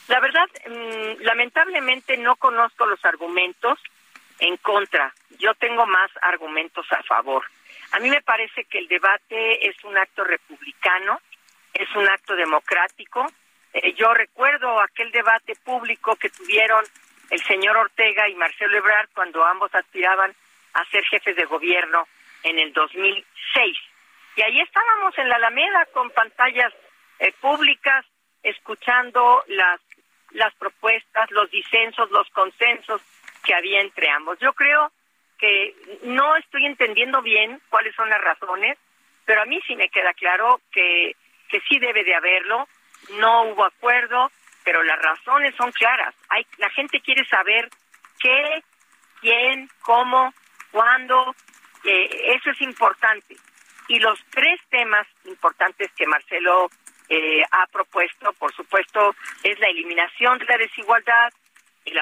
La 0.07 0.20
verdad, 0.20 0.47
mm, 0.68 1.24
lamentablemente 1.24 2.16
no 2.18 2.36
conozco 2.36 2.86
los 2.86 3.03
argumentos 3.03 3.80
en 4.39 4.55
contra. 4.57 5.13
Yo 5.39 5.53
tengo 5.55 5.86
más 5.86 6.11
argumentos 6.22 6.86
a 6.91 7.01
favor. 7.03 7.43
A 7.91 7.99
mí 7.99 8.09
me 8.09 8.22
parece 8.22 8.66
que 8.66 8.80
el 8.80 8.88
debate 8.88 9.68
es 9.68 9.76
un 9.84 9.97
acto 9.97 10.24
republicano, 10.24 11.20
es 11.76 11.95
un 11.95 12.07
acto 12.07 12.36
democrático. 12.36 13.26
Eh, 13.73 13.93
yo 13.93 14.13
recuerdo 14.13 14.80
aquel 14.82 15.11
debate 15.11 15.55
público 15.63 16.15
que 16.15 16.30
tuvieron 16.30 16.84
el 17.30 17.43
señor 17.43 17.78
Ortega 17.78 18.30
y 18.30 18.36
Marcelo 18.36 18.78
Ebrard 18.78 19.09
cuando 19.13 19.43
ambos 19.45 19.73
aspiraban 19.76 20.34
a 20.73 20.86
ser 20.86 21.03
jefes 21.05 21.36
de 21.36 21.45
gobierno 21.45 22.07
en 22.43 22.59
el 22.59 22.71
2006. 22.73 23.78
Y 24.38 24.41
ahí 24.41 24.61
estábamos 24.61 25.17
en 25.17 25.30
la 25.30 25.36
Alameda 25.36 25.86
con 25.93 26.09
pantallas 26.11 26.73
eh, 27.19 27.34
públicas, 27.41 28.05
escuchando 28.43 29.43
las, 29.47 29.80
las 30.32 30.53
propuestas, 30.55 31.32
los 31.32 31.49
disensos, 31.49 32.11
los 32.11 32.30
consensos 32.30 33.01
que 33.43 33.53
había 33.53 33.82
entre 33.82 34.09
ambos. 34.09 34.38
Yo 34.39 34.53
creo 34.53 34.91
que 35.38 35.76
no 36.03 36.36
estoy 36.38 36.65
entendiendo 36.65 37.21
bien 37.21 37.61
cuáles 37.69 37.95
son 37.95 38.09
las 38.09 38.21
razones, 38.21 38.78
pero 39.26 39.41
a 39.41 39.45
mí 39.45 39.59
sí 39.67 39.76
me 39.76 39.89
queda 39.89 40.13
claro 40.13 40.61
que 40.71 41.15
que 41.49 41.61
sí 41.61 41.79
debe 41.79 42.03
de 42.03 42.15
haberlo, 42.15 42.67
no 43.17 43.43
hubo 43.43 43.65
acuerdo, 43.65 44.31
pero 44.63 44.83
las 44.83 44.99
razones 45.01 45.53
son 45.55 45.71
claras. 45.71 46.13
Hay, 46.29 46.45
la 46.57 46.69
gente 46.71 46.99
quiere 47.01 47.25
saber 47.25 47.69
qué, 48.19 48.63
quién, 49.21 49.69
cómo, 49.81 50.33
cuándo, 50.71 51.35
eh, 51.83 52.35
eso 52.35 52.51
es 52.51 52.61
importante. 52.61 53.37
Y 53.87 53.99
los 53.99 54.19
tres 54.31 54.59
temas 54.69 55.07
importantes 55.25 55.91
que 55.95 56.07
Marcelo 56.07 56.69
eh, 57.07 57.43
ha 57.51 57.67
propuesto, 57.67 58.33
por 58.33 58.53
supuesto, 58.53 59.15
es 59.43 59.59
la 59.59 59.67
eliminación 59.67 60.39
de 60.39 60.45
la 60.45 60.57
desigualdad, 60.57 61.31
el, 61.85 61.99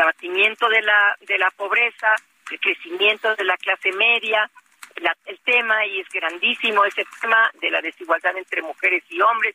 abatimiento 0.00 0.68
de 0.68 0.82
la, 0.82 1.16
de 1.20 1.38
la 1.38 1.50
pobreza, 1.52 2.14
el 2.50 2.60
crecimiento 2.60 3.34
de 3.34 3.44
la 3.44 3.56
clase 3.56 3.92
media, 3.92 4.50
el 4.96 5.40
tema, 5.40 5.84
y 5.86 6.00
es 6.00 6.08
grandísimo 6.08 6.84
ese 6.84 7.04
tema 7.20 7.50
de 7.60 7.70
la 7.70 7.80
desigualdad 7.80 8.36
entre 8.36 8.62
mujeres 8.62 9.04
y 9.08 9.20
hombres, 9.20 9.54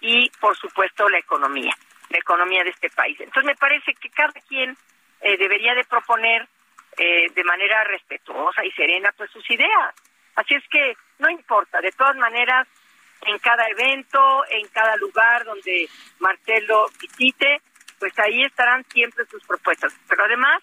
y 0.00 0.30
por 0.40 0.56
supuesto 0.56 1.08
la 1.08 1.18
economía, 1.18 1.74
la 2.10 2.18
economía 2.18 2.64
de 2.64 2.70
este 2.70 2.90
país. 2.90 3.18
Entonces 3.20 3.44
me 3.44 3.56
parece 3.56 3.94
que 3.94 4.10
cada 4.10 4.32
quien 4.48 4.76
eh, 5.20 5.36
debería 5.38 5.74
de 5.74 5.84
proponer 5.84 6.46
eh, 6.96 7.30
de 7.34 7.44
manera 7.44 7.84
respetuosa 7.84 8.64
y 8.64 8.70
serena 8.72 9.12
pues 9.16 9.30
sus 9.30 9.48
ideas. 9.50 9.94
Así 10.36 10.54
es 10.54 10.64
que 10.70 10.96
no 11.18 11.30
importa, 11.30 11.80
de 11.80 11.92
todas 11.92 12.16
maneras, 12.16 12.68
en 13.26 13.38
cada 13.38 13.66
evento, 13.68 14.44
en 14.50 14.66
cada 14.68 14.96
lugar 14.96 15.44
donde 15.44 15.88
Marcelo 16.18 16.86
visite, 17.00 17.62
pues 17.98 18.18
ahí 18.18 18.42
estarán 18.42 18.84
siempre 18.90 19.24
sus 19.26 19.42
propuestas. 19.44 19.94
Pero 20.08 20.24
además, 20.24 20.62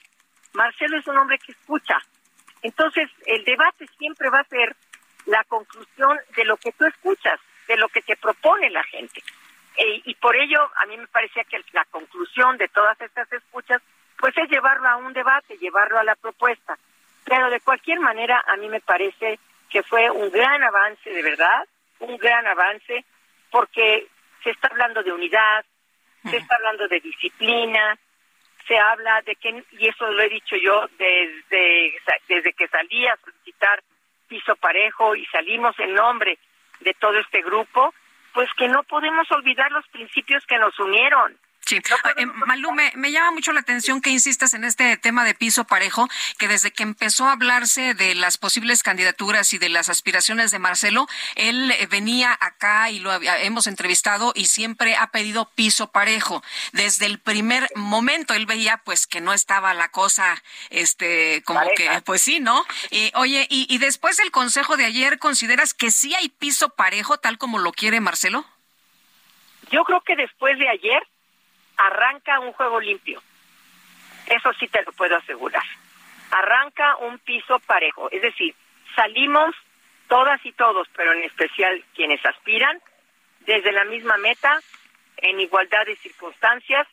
Marcelo 0.54 1.00
es 1.00 1.08
un 1.08 1.18
hombre 1.18 1.40
que 1.40 1.54
escucha. 1.54 1.98
Entonces, 2.62 3.10
el 3.26 3.44
debate 3.44 3.88
siempre 3.98 4.30
va 4.30 4.40
a 4.40 4.46
ser 4.46 4.76
la 5.26 5.44
conclusión 5.46 6.20
de 6.36 6.46
lo 6.46 6.58
que 6.58 6.72
tú 6.74 6.86
escuchas, 6.86 7.40
de 7.68 7.78
lo 7.78 7.88
que 7.90 8.02
te 8.02 8.16
propone 8.16 8.70
la 8.70 8.84
gente. 8.84 9.22
E, 9.78 10.02
y 10.06 10.16
por 10.16 10.36
ello, 10.36 10.60
a 10.76 10.86
mí 10.86 10.98
me 10.98 11.08
parecía 11.08 11.44
que 11.44 11.62
la 11.74 11.86
conclusión 11.86 12.58
de 12.58 12.68
todas 12.68 13.00
estas 13.02 13.32
escuchas, 13.32 13.82
pues 14.18 14.38
es 14.38 14.50
llevarlo 14.50 14.88
a 14.88 14.98
un 14.98 15.14
debate, 15.14 15.58
llevarlo 15.58 15.98
a 15.98 16.04
la 16.04 16.16
propuesta. 16.16 16.78
Pero 17.26 17.50
de 17.50 17.62
cualquier 17.62 18.00
manera, 18.00 18.44
a 18.48 18.58
mí 18.58 18.68
me 18.68 18.82
parece 18.82 19.40
que 19.70 19.84
fue 19.84 20.10
un 20.10 20.30
gran 20.32 20.64
avance, 20.64 21.10
de 21.10 21.22
verdad, 21.22 21.68
un 22.00 22.18
gran 22.18 22.46
avance, 22.46 23.06
porque 23.50 24.08
se 24.44 24.50
está 24.52 24.68
hablando 24.68 25.02
de 25.04 25.14
unidad, 25.14 25.66
se 26.30 26.38
está 26.38 26.56
hablando 26.56 26.88
de 26.88 27.00
disciplina, 27.00 27.98
se 28.68 28.78
habla 28.78 29.22
de 29.22 29.36
que, 29.36 29.64
y 29.72 29.88
eso 29.88 30.12
lo 30.12 30.22
he 30.22 30.30
dicho 30.30 30.56
yo 30.56 30.88
desde, 30.98 31.94
desde 32.28 32.54
que 32.54 32.68
salí 32.68 33.08
a 33.08 33.18
solicitar 33.18 33.84
piso 34.28 34.56
parejo 34.56 35.16
y 35.16 35.26
salimos 35.26 35.78
en 35.80 35.94
nombre 35.94 36.38
de 36.80 36.94
todo 36.94 37.18
este 37.18 37.42
grupo, 37.42 37.94
pues 38.34 38.50
que 38.58 38.68
no 38.68 38.84
podemos 38.84 39.30
olvidar 39.32 39.72
los 39.72 39.88
principios 39.90 40.46
que 40.46 40.58
nos 40.58 40.78
unieron. 40.80 41.38
Sí. 41.72 41.78
Eh, 42.18 42.26
Malú, 42.26 42.74
me, 42.74 43.12
llama 43.14 43.32
mucho 43.32 43.54
la 43.54 43.62
atención 43.62 44.02
que 44.02 44.10
insistas 44.10 44.54
en 44.54 44.66
este 44.66 44.98
tema 44.98 45.24
de 45.24 45.34
piso 45.34 45.64
parejo, 45.64 46.10
que 46.38 46.50
desde 46.50 46.72
que 46.72 46.84
empezó 46.84 47.28
a 47.28 47.32
hablarse 47.32 47.94
de 47.94 48.14
las 48.14 48.38
posibles 48.38 48.84
candidaturas 48.84 49.54
y 49.54 49.58
de 49.58 49.70
las 49.70 49.88
aspiraciones 49.88 50.52
de 50.52 50.60
Marcelo, 50.60 51.08
él 51.36 51.72
eh, 51.72 51.88
venía 51.90 52.38
acá 52.42 52.90
y 52.90 53.00
lo 53.00 53.14
hemos 53.14 53.68
entrevistado 53.68 54.34
y 54.36 54.48
siempre 54.48 54.98
ha 54.98 55.12
pedido 55.12 55.50
piso 55.56 55.94
parejo. 55.94 56.44
Desde 56.74 57.06
el 57.06 57.20
primer 57.20 57.70
momento 57.76 58.34
él 58.34 58.48
veía 58.48 58.82
pues 58.84 59.08
que 59.08 59.22
no 59.22 59.32
estaba 59.32 59.74
la 59.74 59.88
cosa, 59.92 60.44
este, 60.72 61.42
como 61.46 61.62
que, 61.78 62.02
pues 62.04 62.22
sí, 62.22 62.42
¿no? 62.42 62.66
oye, 63.14 63.48
y, 63.50 63.74
y 63.74 63.78
después 63.78 64.18
del 64.18 64.32
consejo 64.32 64.76
de 64.76 64.84
ayer, 64.84 65.20
¿consideras 65.20 65.74
que 65.74 65.90
sí 65.90 66.14
hay 66.16 66.28
piso 66.28 66.68
parejo 66.68 67.18
tal 67.18 67.38
como 67.38 67.60
lo 67.60 67.72
quiere 67.72 68.02
Marcelo? 68.02 68.46
Yo 69.72 69.86
creo 69.86 70.02
que 70.02 70.18
después 70.18 70.60
de 70.60 70.68
ayer 70.68 71.08
arranca 71.86 72.40
un 72.40 72.54
juego 72.54 72.80
limpio. 72.80 73.22
Eso 74.28 74.54
sí 74.54 74.68
te 74.68 74.84
lo 74.84 74.92
puedo 74.92 75.16
asegurar. 75.18 75.64
Arranca 76.32 76.98
un 76.98 77.20
piso 77.20 77.60
parejo, 77.60 78.10
es 78.12 78.22
decir, 78.22 78.56
salimos 78.96 79.56
todas 80.08 80.46
y 80.46 80.52
todos, 80.54 80.88
pero 80.96 81.14
en 81.14 81.24
especial 81.24 81.84
quienes 81.96 82.26
aspiran, 82.26 82.80
desde 83.42 83.72
la 83.72 83.86
misma 83.86 84.18
meta, 84.18 84.60
en 85.18 85.40
igualdad 85.40 85.86
de 85.86 85.96
circunstancias, 85.98 86.88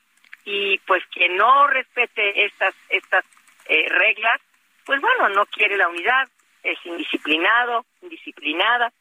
y 0.45 0.79
pues 0.79 1.05
quien 1.13 1.37
no 1.37 1.67
respete 1.67 2.45
estas, 2.47 2.75
estas 2.89 3.25
eh, 3.67 3.87
reglas, 3.89 4.41
pues 4.87 5.01
bueno, 5.01 5.29
no 5.29 5.47
quiere 5.47 5.77
la 5.77 5.89
unidad, 5.89 6.29
es 6.63 6.79
indisciplinado, 6.85 7.85
indisciplinada, 8.03 8.93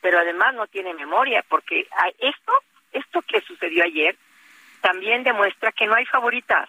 pero 0.00 0.18
además 0.18 0.54
no 0.54 0.66
tiene 0.68 0.94
memoria, 0.94 1.44
porque 1.48 1.86
esto, 2.18 2.52
esto 2.92 3.22
que 3.22 3.40
sucedió 3.40 3.84
ayer, 3.84 4.16
también 4.82 5.22
demuestra 5.22 5.72
que 5.72 5.86
no 5.86 5.94
hay 5.94 6.04
favoritas, 6.04 6.68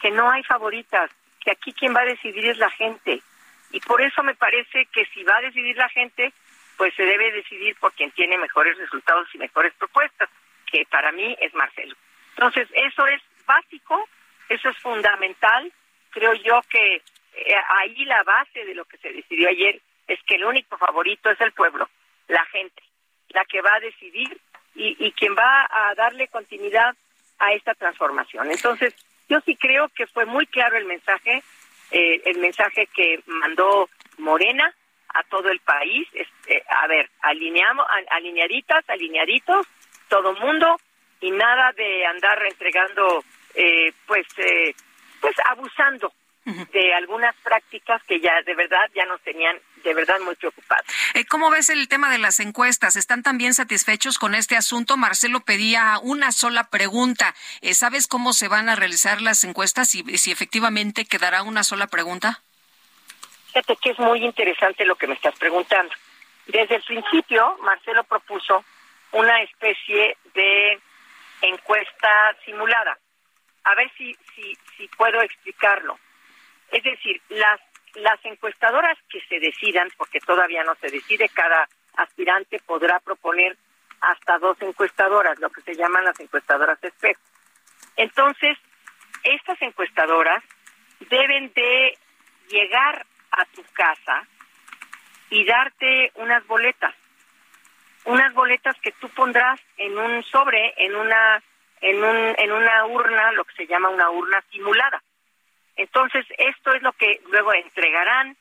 que 0.00 0.10
no 0.10 0.28
hay 0.28 0.42
favoritas, 0.42 1.10
que 1.40 1.52
aquí 1.52 1.72
quien 1.72 1.94
va 1.94 2.00
a 2.00 2.06
decidir 2.06 2.46
es 2.46 2.58
la 2.58 2.70
gente. 2.70 3.22
Y 3.70 3.80
por 3.80 4.02
eso 4.02 4.22
me 4.22 4.34
parece 4.34 4.86
que 4.86 5.04
si 5.06 5.22
va 5.22 5.36
a 5.36 5.42
decidir 5.42 5.76
la 5.76 5.88
gente, 5.90 6.32
pues 6.76 6.94
se 6.94 7.04
debe 7.04 7.30
decidir 7.30 7.76
por 7.76 7.92
quien 7.92 8.10
tiene 8.12 8.36
mejores 8.38 8.76
resultados 8.78 9.28
y 9.34 9.38
mejores 9.38 9.72
propuestas, 9.74 10.28
que 10.66 10.84
para 10.90 11.12
mí 11.12 11.36
es 11.40 11.54
Marcelo. 11.54 11.94
Entonces, 12.30 12.68
eso 12.74 13.06
es 13.06 13.22
básico, 13.46 14.08
eso 14.48 14.68
es 14.70 14.78
fundamental. 14.78 15.70
Creo 16.10 16.34
yo 16.34 16.60
que 16.68 16.96
eh, 16.96 17.54
ahí 17.76 18.04
la 18.04 18.22
base 18.22 18.64
de 18.64 18.74
lo 18.74 18.84
que 18.86 18.98
se 18.98 19.12
decidió 19.12 19.48
ayer 19.48 19.80
es 20.08 20.18
que 20.24 20.36
el 20.36 20.44
único 20.44 20.76
favorito 20.78 21.30
es 21.30 21.40
el 21.40 21.52
pueblo, 21.52 21.88
la 22.28 22.44
gente, 22.46 22.82
la 23.28 23.44
que 23.44 23.60
va 23.60 23.74
a 23.74 23.80
decidir 23.80 24.40
y, 24.74 24.96
y 24.98 25.12
quien 25.12 25.36
va 25.36 25.68
a 25.70 25.94
darle 25.94 26.28
continuidad 26.28 26.96
a 27.42 27.52
esta 27.54 27.74
transformación. 27.74 28.50
Entonces, 28.52 28.94
yo 29.28 29.40
sí 29.40 29.56
creo 29.56 29.88
que 29.88 30.06
fue 30.06 30.24
muy 30.26 30.46
claro 30.46 30.76
el 30.78 30.84
mensaje, 30.84 31.42
eh, 31.90 32.22
el 32.24 32.38
mensaje 32.38 32.86
que 32.94 33.20
mandó 33.26 33.90
Morena 34.18 34.72
a 35.08 35.24
todo 35.24 35.50
el 35.50 35.58
país. 35.58 36.06
Eh, 36.46 36.62
a 36.68 36.86
ver, 36.86 37.10
alineamos, 37.20 37.84
alineaditas, 38.10 38.88
alineaditos, 38.88 39.66
todo 40.08 40.34
mundo 40.34 40.76
y 41.20 41.32
nada 41.32 41.72
de 41.72 42.06
andar 42.06 42.46
entregando, 42.46 43.24
eh, 43.54 43.92
pues, 44.06 44.26
pues 45.20 45.34
abusando 45.44 46.12
de 46.44 46.94
algunas 46.94 47.34
prácticas 47.36 48.02
que 48.04 48.20
ya 48.20 48.42
de 48.42 48.54
verdad 48.54 48.90
ya 48.94 49.04
nos 49.06 49.20
tenían 49.22 49.56
de 49.84 49.94
verdad 49.94 50.18
muy 50.20 50.34
preocupados. 50.34 50.86
Eh, 51.14 51.24
¿Cómo 51.26 51.50
ves 51.50 51.68
el 51.68 51.88
tema 51.88 52.10
de 52.10 52.18
las 52.18 52.40
encuestas? 52.40 52.96
¿Están 52.96 53.22
también 53.22 53.54
satisfechos 53.54 54.18
con 54.18 54.34
este 54.34 54.56
asunto? 54.56 54.96
Marcelo 54.96 55.40
pedía 55.40 55.98
una 56.02 56.32
sola 56.32 56.64
pregunta. 56.64 57.34
Eh, 57.60 57.74
¿Sabes 57.74 58.08
cómo 58.08 58.32
se 58.32 58.48
van 58.48 58.68
a 58.68 58.76
realizar 58.76 59.20
las 59.20 59.44
encuestas 59.44 59.94
y 59.94 60.02
si 60.18 60.32
efectivamente 60.32 61.04
quedará 61.04 61.42
una 61.42 61.62
sola 61.62 61.86
pregunta? 61.86 62.42
Fíjate 63.48 63.76
que 63.76 63.90
es 63.90 63.98
muy 63.98 64.24
interesante 64.24 64.84
lo 64.84 64.96
que 64.96 65.06
me 65.06 65.14
estás 65.14 65.38
preguntando. 65.38 65.94
Desde 66.46 66.76
el 66.76 66.82
principio, 66.82 67.56
Marcelo 67.62 68.02
propuso 68.04 68.64
una 69.12 69.42
especie 69.42 70.16
de 70.34 70.80
encuesta 71.42 72.36
simulada. 72.44 72.98
A 73.64 73.74
ver 73.74 73.90
si, 73.96 74.16
si, 74.34 74.56
si 74.76 74.88
puedo 74.88 75.20
explicarlo. 75.20 75.98
Es 76.72 76.82
decir, 76.82 77.20
las, 77.28 77.60
encuestadoras 78.24 78.96
que 79.10 79.20
se 79.28 79.38
decidan, 79.38 79.88
porque 79.98 80.20
todavía 80.20 80.64
no 80.64 80.74
se 80.76 80.90
decide, 80.90 81.28
cada 81.28 81.68
aspirante 81.96 82.58
podrá 82.60 82.98
proponer 83.00 83.56
hasta 84.00 84.38
dos 84.38 84.56
encuestadoras, 84.62 85.38
lo 85.38 85.50
que 85.50 85.60
se 85.60 85.74
llaman 85.74 86.06
las 86.06 86.18
encuestadoras 86.18 86.82
espejo. 86.82 87.20
Entonces, 87.96 88.56
estas 89.22 89.60
encuestadoras 89.60 90.42
deben 91.10 91.52
de 91.52 91.98
llegar 92.48 93.04
a 93.32 93.44
tu 93.46 93.62
casa 93.74 94.26
y 95.28 95.44
darte 95.44 96.10
unas 96.14 96.46
boletas, 96.46 96.94
unas 98.06 98.32
boletas 98.32 98.76
que 98.80 98.92
tú 98.92 99.10
pondrás 99.10 99.60
en 99.76 99.96
un 99.98 100.22
sobre, 100.24 100.72
en 100.78 100.96
una 100.96 101.42
en 101.82 102.02
un 102.02 102.34
en 102.38 102.52
una 102.52 102.86
urna, 102.86 103.32
lo 103.32 103.44
que 103.44 103.54
se 103.56 103.66
llama 103.66 103.90
una 103.90 104.10
urna 104.10 104.42
simulada. 104.50 105.02
Entonces, 105.76 106.26
esto 106.38 106.72
es 106.72 106.82
lo 106.82 106.92
que 106.92 107.20
luego 107.30 107.52
entregarán 107.54 108.36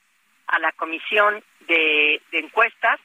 a 0.47 0.59
la 0.59 0.71
comisión 0.73 1.43
de, 1.61 2.21
encuestas 2.31 2.99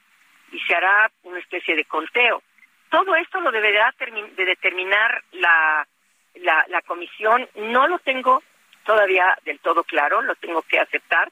y 0.52 0.58
se 0.60 0.74
hará 0.74 1.10
una 1.22 1.38
especie 1.38 1.76
de 1.76 1.84
conteo. 1.84 2.42
Todo 2.90 3.14
esto 3.16 3.40
lo 3.40 3.50
deberá 3.50 3.94
de 3.98 4.44
determinar 4.44 5.22
la, 5.32 5.86
la, 6.34 6.82
comisión. 6.82 7.48
No 7.56 7.86
lo 7.88 7.98
tengo 8.00 8.42
todavía 8.84 9.36
del 9.44 9.58
todo 9.60 9.84
claro, 9.84 10.22
lo 10.22 10.34
tengo 10.36 10.62
que 10.62 10.78
aceptar, 10.78 11.30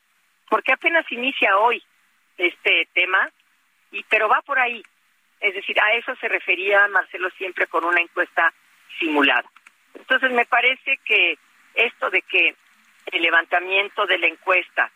porque 0.48 0.72
apenas 0.72 1.10
inicia 1.10 1.56
hoy 1.58 1.82
este 2.36 2.88
tema, 2.92 3.30
y 3.92 4.02
pero 4.04 4.28
va 4.28 4.42
por 4.42 4.58
ahí. 4.58 4.82
Es 5.40 5.54
decir, 5.54 5.80
a 5.80 5.94
eso 5.94 6.14
se 6.16 6.28
refería 6.28 6.88
Marcelo 6.88 7.30
siempre 7.30 7.66
con 7.66 7.84
una 7.84 8.00
encuesta 8.00 8.52
simulada. 8.98 9.48
Entonces, 9.94 10.32
me 10.32 10.46
parece 10.46 10.98
que 11.04 11.38
esto 11.74 12.10
de 12.10 12.22
que 12.22 12.56
el 13.06 13.22
levantamiento 13.22 14.06
de 14.06 14.18
la 14.18 14.26
encuesta. 14.26 14.90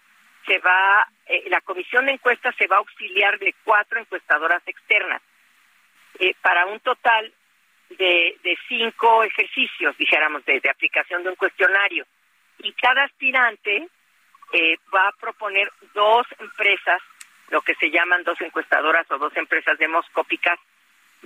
Se 0.46 0.58
va, 0.58 1.06
eh, 1.26 1.44
la 1.48 1.60
comisión 1.60 2.06
de 2.06 2.12
encuestas 2.12 2.54
se 2.56 2.66
va 2.66 2.76
a 2.76 2.78
auxiliar 2.80 3.38
de 3.38 3.54
cuatro 3.64 4.00
encuestadoras 4.00 4.62
externas. 4.66 5.22
eh, 6.20 6.34
para 6.42 6.66
un 6.66 6.80
total 6.80 7.32
de, 7.90 8.58
cinco 8.66 9.22
ejercicios, 9.22 9.96
dijéramos, 9.96 10.44
de, 10.44 10.60
de 10.60 10.70
aplicación 10.70 11.22
de 11.22 11.30
un 11.30 11.36
cuestionario. 11.36 12.06
Y 12.58 12.72
cada 12.72 13.04
aspirante 13.04 13.88
eh, 14.52 14.76
va 14.94 15.08
a 15.08 15.12
proponer 15.12 15.70
dos 15.94 16.26
empresas, 16.38 17.00
lo 17.50 17.62
que 17.62 17.74
se 17.76 17.90
llaman 17.90 18.24
dos 18.24 18.40
encuestadoras 18.40 19.08
o 19.10 19.18
dos 19.18 19.36
empresas 19.36 19.78
demoscópicas 19.78 20.58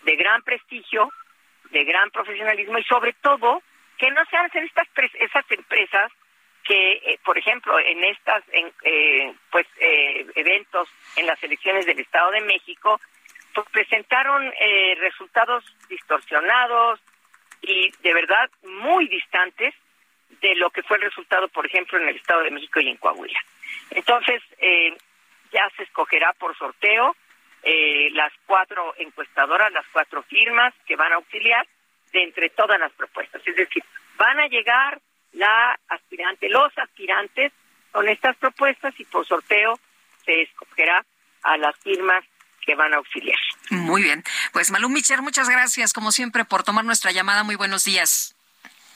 de 0.05 0.17
gran 0.17 0.43
prestigio, 0.43 1.11
de 1.71 1.85
gran 1.85 2.11
profesionalismo 2.11 2.79
y 2.79 2.85
sobre 2.85 3.13
todo 3.15 3.63
que 3.99 4.11
no 4.11 4.25
sean 4.27 4.51
estas 4.53 4.89
esas 5.15 5.51
empresas 5.51 6.13
que, 6.65 6.93
eh, 6.93 7.19
por 7.25 7.37
ejemplo, 7.37 7.79
en 7.79 8.05
estas 8.05 8.43
en, 8.53 8.73
eh, 8.85 9.35
pues 9.51 9.67
eh, 9.79 10.27
eventos 10.35 10.89
en 11.17 11.27
las 11.27 11.43
elecciones 11.43 11.87
del 11.87 11.99
Estado 11.99 12.31
de 12.31 12.41
México, 12.43 13.01
pues 13.55 13.67
presentaron 13.71 14.53
eh, 14.59 14.95
resultados 15.01 15.65
distorsionados 15.89 17.01
y 17.61 17.91
de 18.03 18.15
verdad 18.15 18.51
muy 18.63 19.09
distantes 19.09 19.75
de 20.41 20.55
lo 20.57 20.71
que 20.71 20.83
fue 20.83 20.97
el 20.97 21.05
resultado, 21.05 21.49
por 21.49 21.67
ejemplo, 21.67 21.99
en 21.99 22.09
el 22.09 22.17
Estado 22.17 22.43
de 22.43 22.51
México 22.51 22.81
y 22.81 22.89
en 22.89 22.97
Coahuila. 22.97 23.41
Entonces, 23.91 24.43
eh, 24.59 24.97
ya 25.53 25.69
se 25.77 25.83
escogerá 25.83 26.33
por 26.33 26.57
sorteo 26.57 27.17
las 27.65 28.33
cuatro 28.45 28.93
encuestadoras, 28.99 29.73
las 29.73 29.87
cuatro 29.93 30.25
firmas 30.25 30.75
que 30.85 30.97
van 30.97 31.13
a 31.13 31.17
auxiliar 31.17 31.65
de 32.13 32.25
entre 32.25 32.51
todas 32.51 32.79
las 32.81 32.91
propuestas. 32.93 33.41
Es 33.47 33.55
decir, 33.55 33.85
van 34.17 34.41
a 34.41 34.49
llegar 34.49 35.01
la 35.33 35.79
aspirante, 35.89 36.49
los 36.49 36.77
aspirantes 36.77 37.53
con 37.91 38.09
estas 38.09 38.37
propuestas 38.37 38.95
y 38.99 39.05
por 39.05 39.27
sorteo 39.27 39.79
se 40.25 40.43
escogerá 40.43 41.05
a 41.43 41.57
las 41.57 41.77
firmas 41.79 42.25
que 42.65 42.75
van 42.75 42.95
a 42.95 42.99
auxiliar. 42.99 43.39
Muy 43.71 44.03
bien. 44.03 44.23
Pues 44.53 44.71
Malú 44.71 44.89
Micher, 44.89 45.21
muchas 45.21 45.49
gracias 45.49 45.93
como 45.93 46.13
siempre 46.13 46.45
por 46.45 46.63
tomar 46.63 46.85
nuestra 46.85 47.11
llamada. 47.11 47.43
Muy 47.43 47.57
buenos 47.57 47.85
días. 47.85 48.37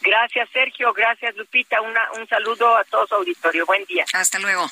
Gracias, 0.07 0.49
Sergio. 0.53 0.93
Gracias, 0.93 1.35
Lupita. 1.37 1.81
Una, 1.81 2.01
un 2.13 2.29
saludo 2.29 2.77
a 2.77 2.85
todo 2.85 3.07
su 3.09 3.15
auditorio. 3.17 3.67
Buen 3.67 3.85
día. 3.87 4.05
Hasta 4.13 4.39
luego. 4.39 4.71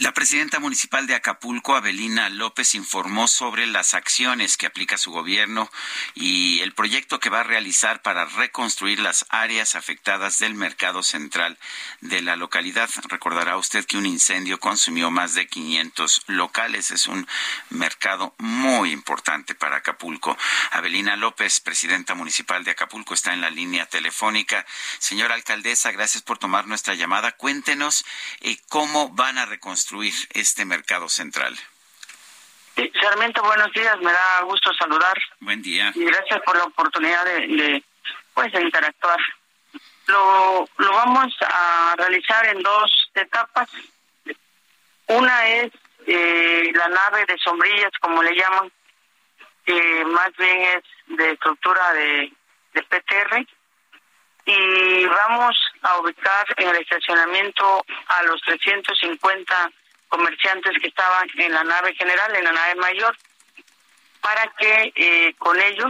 La 0.00 0.12
presidenta 0.12 0.58
municipal 0.60 1.06
de 1.06 1.14
Acapulco, 1.14 1.74
Abelina 1.74 2.28
López, 2.28 2.74
informó 2.74 3.26
sobre 3.26 3.66
las 3.66 3.94
acciones 3.94 4.56
que 4.56 4.66
aplica 4.66 4.98
su 4.98 5.10
gobierno 5.10 5.70
y 6.14 6.60
el 6.60 6.72
proyecto 6.72 7.20
que 7.20 7.30
va 7.30 7.40
a 7.40 7.44
realizar 7.44 8.02
para 8.02 8.26
reconstruir 8.26 9.00
las 9.00 9.24
áreas 9.30 9.76
afectadas 9.76 10.38
del 10.38 10.54
mercado 10.54 11.02
central 11.02 11.58
de 12.00 12.20
la 12.20 12.36
localidad. 12.36 12.88
Recordará 13.08 13.56
usted 13.56 13.84
que 13.86 13.96
un 13.96 14.06
incendio 14.06 14.58
consumió 14.58 15.10
más 15.10 15.34
de 15.34 15.46
500 15.46 16.22
locales. 16.26 16.90
Es 16.90 17.06
un 17.06 17.26
mercado 17.70 18.34
muy 18.38 18.92
importante 18.92 19.54
para 19.54 19.76
Acapulco. 19.76 20.36
Abelina 20.72 21.16
López, 21.16 21.60
presidenta 21.60 22.14
municipal 22.14 22.62
de 22.64 22.72
Acapulco, 22.72 23.14
está 23.14 23.32
en 23.32 23.40
la 23.40 23.50
línea 23.50 23.86
telefónica. 23.86 24.49
Señora 24.98 25.34
alcaldesa, 25.34 25.92
gracias 25.92 26.22
por 26.22 26.38
tomar 26.38 26.66
nuestra 26.66 26.94
llamada. 26.94 27.32
Cuéntenos 27.32 28.04
eh, 28.40 28.56
cómo 28.68 29.10
van 29.10 29.38
a 29.38 29.46
reconstruir 29.46 30.14
este 30.30 30.64
mercado 30.64 31.08
central. 31.08 31.56
Sí, 32.76 32.90
Sarmiento, 33.00 33.42
buenos 33.42 33.72
días. 33.72 33.96
Me 33.98 34.12
da 34.12 34.42
gusto 34.42 34.72
saludar. 34.74 35.16
Buen 35.40 35.62
día. 35.62 35.92
Y 35.94 36.04
gracias 36.04 36.40
por 36.42 36.56
la 36.56 36.64
oportunidad 36.64 37.24
de, 37.24 37.46
de 37.48 37.84
pues, 38.34 38.52
de 38.52 38.62
interactuar. 38.62 39.18
Lo, 40.06 40.68
lo 40.78 40.92
vamos 40.92 41.32
a 41.42 41.94
realizar 41.96 42.46
en 42.46 42.62
dos 42.62 43.10
etapas. 43.14 43.68
Una 45.06 45.46
es 45.48 45.72
eh, 46.06 46.70
la 46.74 46.88
nave 46.88 47.24
de 47.26 47.36
sombrillas, 47.38 47.90
como 48.00 48.22
le 48.22 48.34
llaman, 48.34 48.72
que 49.64 50.04
más 50.06 50.30
bien 50.36 50.60
es 50.62 51.16
de 51.18 51.32
estructura 51.32 51.92
de, 51.92 52.32
de 52.74 52.82
PTR 52.82 53.46
y 54.50 55.06
vamos 55.06 55.56
a 55.82 55.98
ubicar 55.98 56.46
en 56.56 56.68
el 56.68 56.76
estacionamiento 56.76 57.84
a 58.08 58.22
los 58.24 58.40
350 58.42 59.70
comerciantes 60.08 60.72
que 60.80 60.88
estaban 60.88 61.28
en 61.36 61.52
la 61.52 61.62
nave 61.62 61.94
general, 61.94 62.34
en 62.34 62.44
la 62.44 62.52
nave 62.52 62.74
mayor, 62.76 63.16
para 64.20 64.48
que 64.58 64.92
eh, 64.96 65.34
con 65.38 65.60
ello 65.60 65.88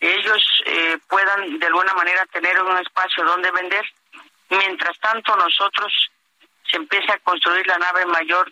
ellos 0.00 0.62
eh, 0.64 0.96
puedan 1.08 1.58
de 1.58 1.66
alguna 1.66 1.92
manera 1.92 2.24
tener 2.26 2.60
un 2.62 2.78
espacio 2.78 3.24
donde 3.24 3.50
vender. 3.50 3.84
Mientras 4.48 4.98
tanto, 5.00 5.36
nosotros 5.36 5.92
se 6.70 6.78
empieza 6.78 7.14
a 7.14 7.18
construir 7.18 7.66
la 7.66 7.78
nave 7.78 8.06
mayor, 8.06 8.50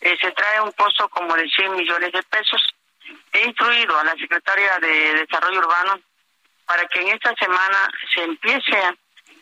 eh, 0.00 0.16
se 0.20 0.32
trae 0.32 0.60
un 0.62 0.72
costo 0.72 1.08
como 1.10 1.34
de 1.34 1.48
100 1.48 1.76
millones 1.76 2.12
de 2.12 2.22
pesos. 2.22 2.62
He 3.32 3.44
instruido 3.44 3.98
a 3.98 4.04
la 4.04 4.14
secretaria 4.14 4.78
de 4.78 5.14
Desarrollo 5.14 5.58
Urbano 5.58 6.00
para 6.66 6.86
que 6.86 7.00
en 7.00 7.08
esta 7.08 7.34
semana 7.36 7.90
se 8.14 8.24
empiece 8.24 8.82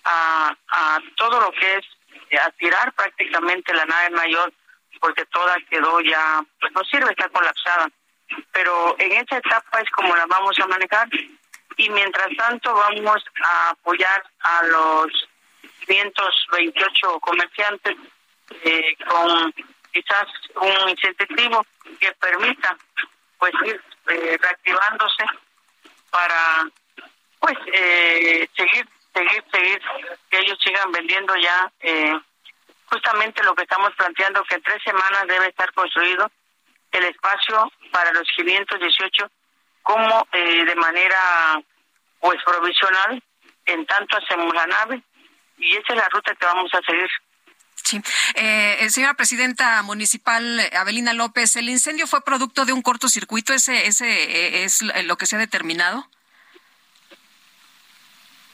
a, 0.05 0.55
a 0.69 0.99
todo 1.17 1.41
lo 1.41 1.51
que 1.53 1.77
es 1.77 1.85
a 2.41 2.51
tirar 2.53 2.93
prácticamente 2.95 3.75
la 3.75 3.85
nave 3.85 4.11
mayor 4.11 4.53
porque 5.01 5.25
toda 5.27 5.57
quedó 5.69 6.01
ya, 6.01 6.43
pues 6.61 6.73
no 6.73 6.83
sirve, 6.85 7.11
está 7.11 7.29
colapsada. 7.29 7.89
Pero 8.53 8.95
en 8.99 9.13
esta 9.13 9.37
etapa 9.39 9.81
es 9.81 9.91
como 9.91 10.15
la 10.15 10.27
vamos 10.27 10.59
a 10.61 10.67
manejar 10.67 11.09
y 11.77 11.91
mientras 11.91 12.29
tanto 12.37 12.73
vamos 12.73 13.23
a 13.45 13.71
apoyar 13.71 14.25
a 14.41 14.63
los 14.65 15.29
528 15.87 17.21
comerciantes 17.21 17.97
eh, 18.65 18.97
con 19.09 19.53
quizás 19.93 20.27
un 20.55 20.89
incentivo 20.89 21.67
que 21.99 22.13
permita 22.13 22.77
pues 23.39 23.53
ir 23.65 23.83
eh, 24.09 24.39
reactivándose 24.41 25.25
para 26.11 26.71
pues 27.43 27.59
eh, 27.73 28.49
seguir, 28.57 28.89
seguir, 29.13 29.45
seguir, 29.51 29.83
que 30.31 30.39
ellos 30.39 30.57
sigan 30.63 30.93
vendiendo 30.93 31.35
ya 31.37 31.73
eh, 31.81 32.17
justamente 32.87 33.43
lo 33.43 33.55
que 33.57 33.65
estamos 33.65 33.91
planteando, 33.97 34.45
que 34.45 34.55
en 34.55 34.63
tres 34.63 34.81
semanas 34.85 35.27
debe 35.27 35.49
estar 35.49 35.73
construido 35.73 36.31
el 36.93 37.05
espacio 37.05 37.73
para 37.91 38.13
los 38.13 38.29
518 38.37 39.29
como 39.83 40.29
eh, 40.33 40.65
de 40.65 40.75
manera 40.77 41.61
pues 42.21 42.39
provisional, 42.45 43.21
en 43.67 43.87
tanto 43.87 44.17
hacemos 44.19 44.55
la 44.55 44.67
nave 44.69 45.03
y 45.59 45.77
esa 45.77 45.95
es 45.95 45.97
la 45.97 46.09
ruta 46.11 46.37
que 46.37 46.47
vamos 46.47 46.71
a 46.73 46.81
seguir. 46.87 47.11
Sí. 47.75 48.01
Eh, 48.37 48.89
señora 48.89 49.15
presidenta 49.15 49.83
municipal 49.83 50.61
Abelina 50.75 51.13
López, 51.13 51.57
¿el 51.57 51.69
incendio 51.69 52.07
fue 52.07 52.25
producto 52.25 52.65
de 52.65 52.73
un 52.73 52.83
cortocircuito? 52.83 53.53
¿Ese, 53.53 53.89
ese 53.89 54.63
es 54.65 54.83
lo 55.07 55.17
que 55.17 55.27
se 55.27 55.35
ha 55.35 55.41
determinado? 55.41 56.07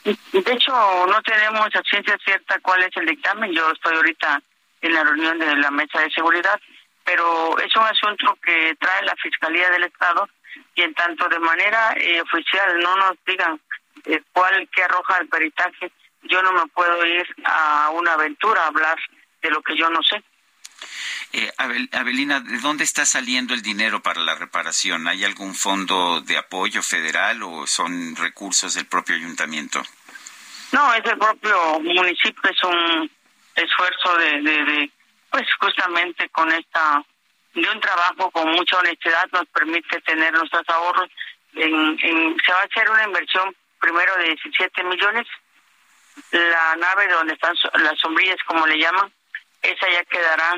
De 0.03 0.53
hecho, 0.53 0.71
no 1.07 1.21
tenemos 1.21 1.67
a 1.75 1.81
ciencia 1.83 2.17
cierta 2.23 2.59
cuál 2.61 2.83
es 2.83 2.95
el 2.95 3.05
dictamen. 3.05 3.51
Yo 3.51 3.71
estoy 3.71 3.95
ahorita 3.95 4.41
en 4.81 4.93
la 4.93 5.03
reunión 5.03 5.37
de 5.39 5.55
la 5.57 5.71
mesa 5.71 5.99
de 5.99 6.09
seguridad, 6.11 6.59
pero 7.03 7.57
es 7.59 7.75
un 7.75 7.83
asunto 7.83 8.37
que 8.41 8.75
trae 8.79 9.03
la 9.03 9.15
Fiscalía 9.21 9.69
del 9.69 9.83
Estado 9.83 10.27
y 10.75 10.81
en 10.81 10.93
tanto 10.93 11.27
de 11.27 11.39
manera 11.39 11.93
eh, 11.97 12.21
oficial 12.21 12.79
no 12.79 12.95
nos 12.95 13.13
digan 13.25 13.59
eh, 14.05 14.21
cuál 14.31 14.67
que 14.69 14.83
arroja 14.83 15.17
el 15.17 15.27
peritaje, 15.27 15.91
yo 16.23 16.41
no 16.41 16.51
me 16.51 16.65
puedo 16.67 17.05
ir 17.05 17.27
a 17.45 17.89
una 17.91 18.13
aventura 18.13 18.63
a 18.63 18.67
hablar 18.67 18.97
de 19.41 19.49
lo 19.49 19.61
que 19.61 19.75
yo 19.75 19.89
no 19.89 20.01
sé. 20.03 20.23
Eh, 21.31 21.51
Abel, 21.57 21.89
Abelina, 21.93 22.39
¿de 22.39 22.57
dónde 22.57 22.83
está 22.83 23.05
saliendo 23.05 23.53
el 23.53 23.61
dinero 23.61 24.01
para 24.01 24.21
la 24.21 24.35
reparación? 24.35 25.07
¿Hay 25.07 25.23
algún 25.23 25.53
fondo 25.53 26.21
de 26.21 26.37
apoyo 26.37 26.81
federal 26.81 27.43
o 27.43 27.67
son 27.67 28.15
recursos 28.15 28.73
del 28.73 28.87
propio 28.87 29.15
ayuntamiento? 29.15 29.83
No, 30.71 30.93
es 30.93 31.05
el 31.05 31.17
propio 31.17 31.79
municipio, 31.81 32.49
es 32.49 32.63
un 32.63 33.11
esfuerzo 33.55 34.17
de, 34.17 34.41
de, 34.41 34.91
pues 35.29 35.45
justamente 35.59 36.29
con 36.29 36.51
esta, 36.51 37.03
de 37.53 37.69
un 37.69 37.79
trabajo 37.79 38.31
con 38.31 38.49
mucha 38.49 38.77
honestidad 38.77 39.27
nos 39.31 39.45
permite 39.47 40.01
tener 40.01 40.33
nuestros 40.33 40.67
ahorros. 40.69 41.09
En, 41.53 41.97
se 41.99 42.51
va 42.51 42.61
a 42.61 42.63
hacer 42.63 42.89
una 42.89 43.03
inversión 43.03 43.55
primero 43.79 44.15
de 44.17 44.35
17 44.35 44.83
millones. 44.83 45.27
La 46.31 46.75
nave 46.75 47.07
donde 47.07 47.33
están 47.33 47.55
las 47.75 47.99
sombrillas, 47.99 48.37
como 48.45 48.65
le 48.65 48.79
llaman, 48.79 49.11
esa 49.61 49.89
ya 49.89 50.03
quedará 50.05 50.57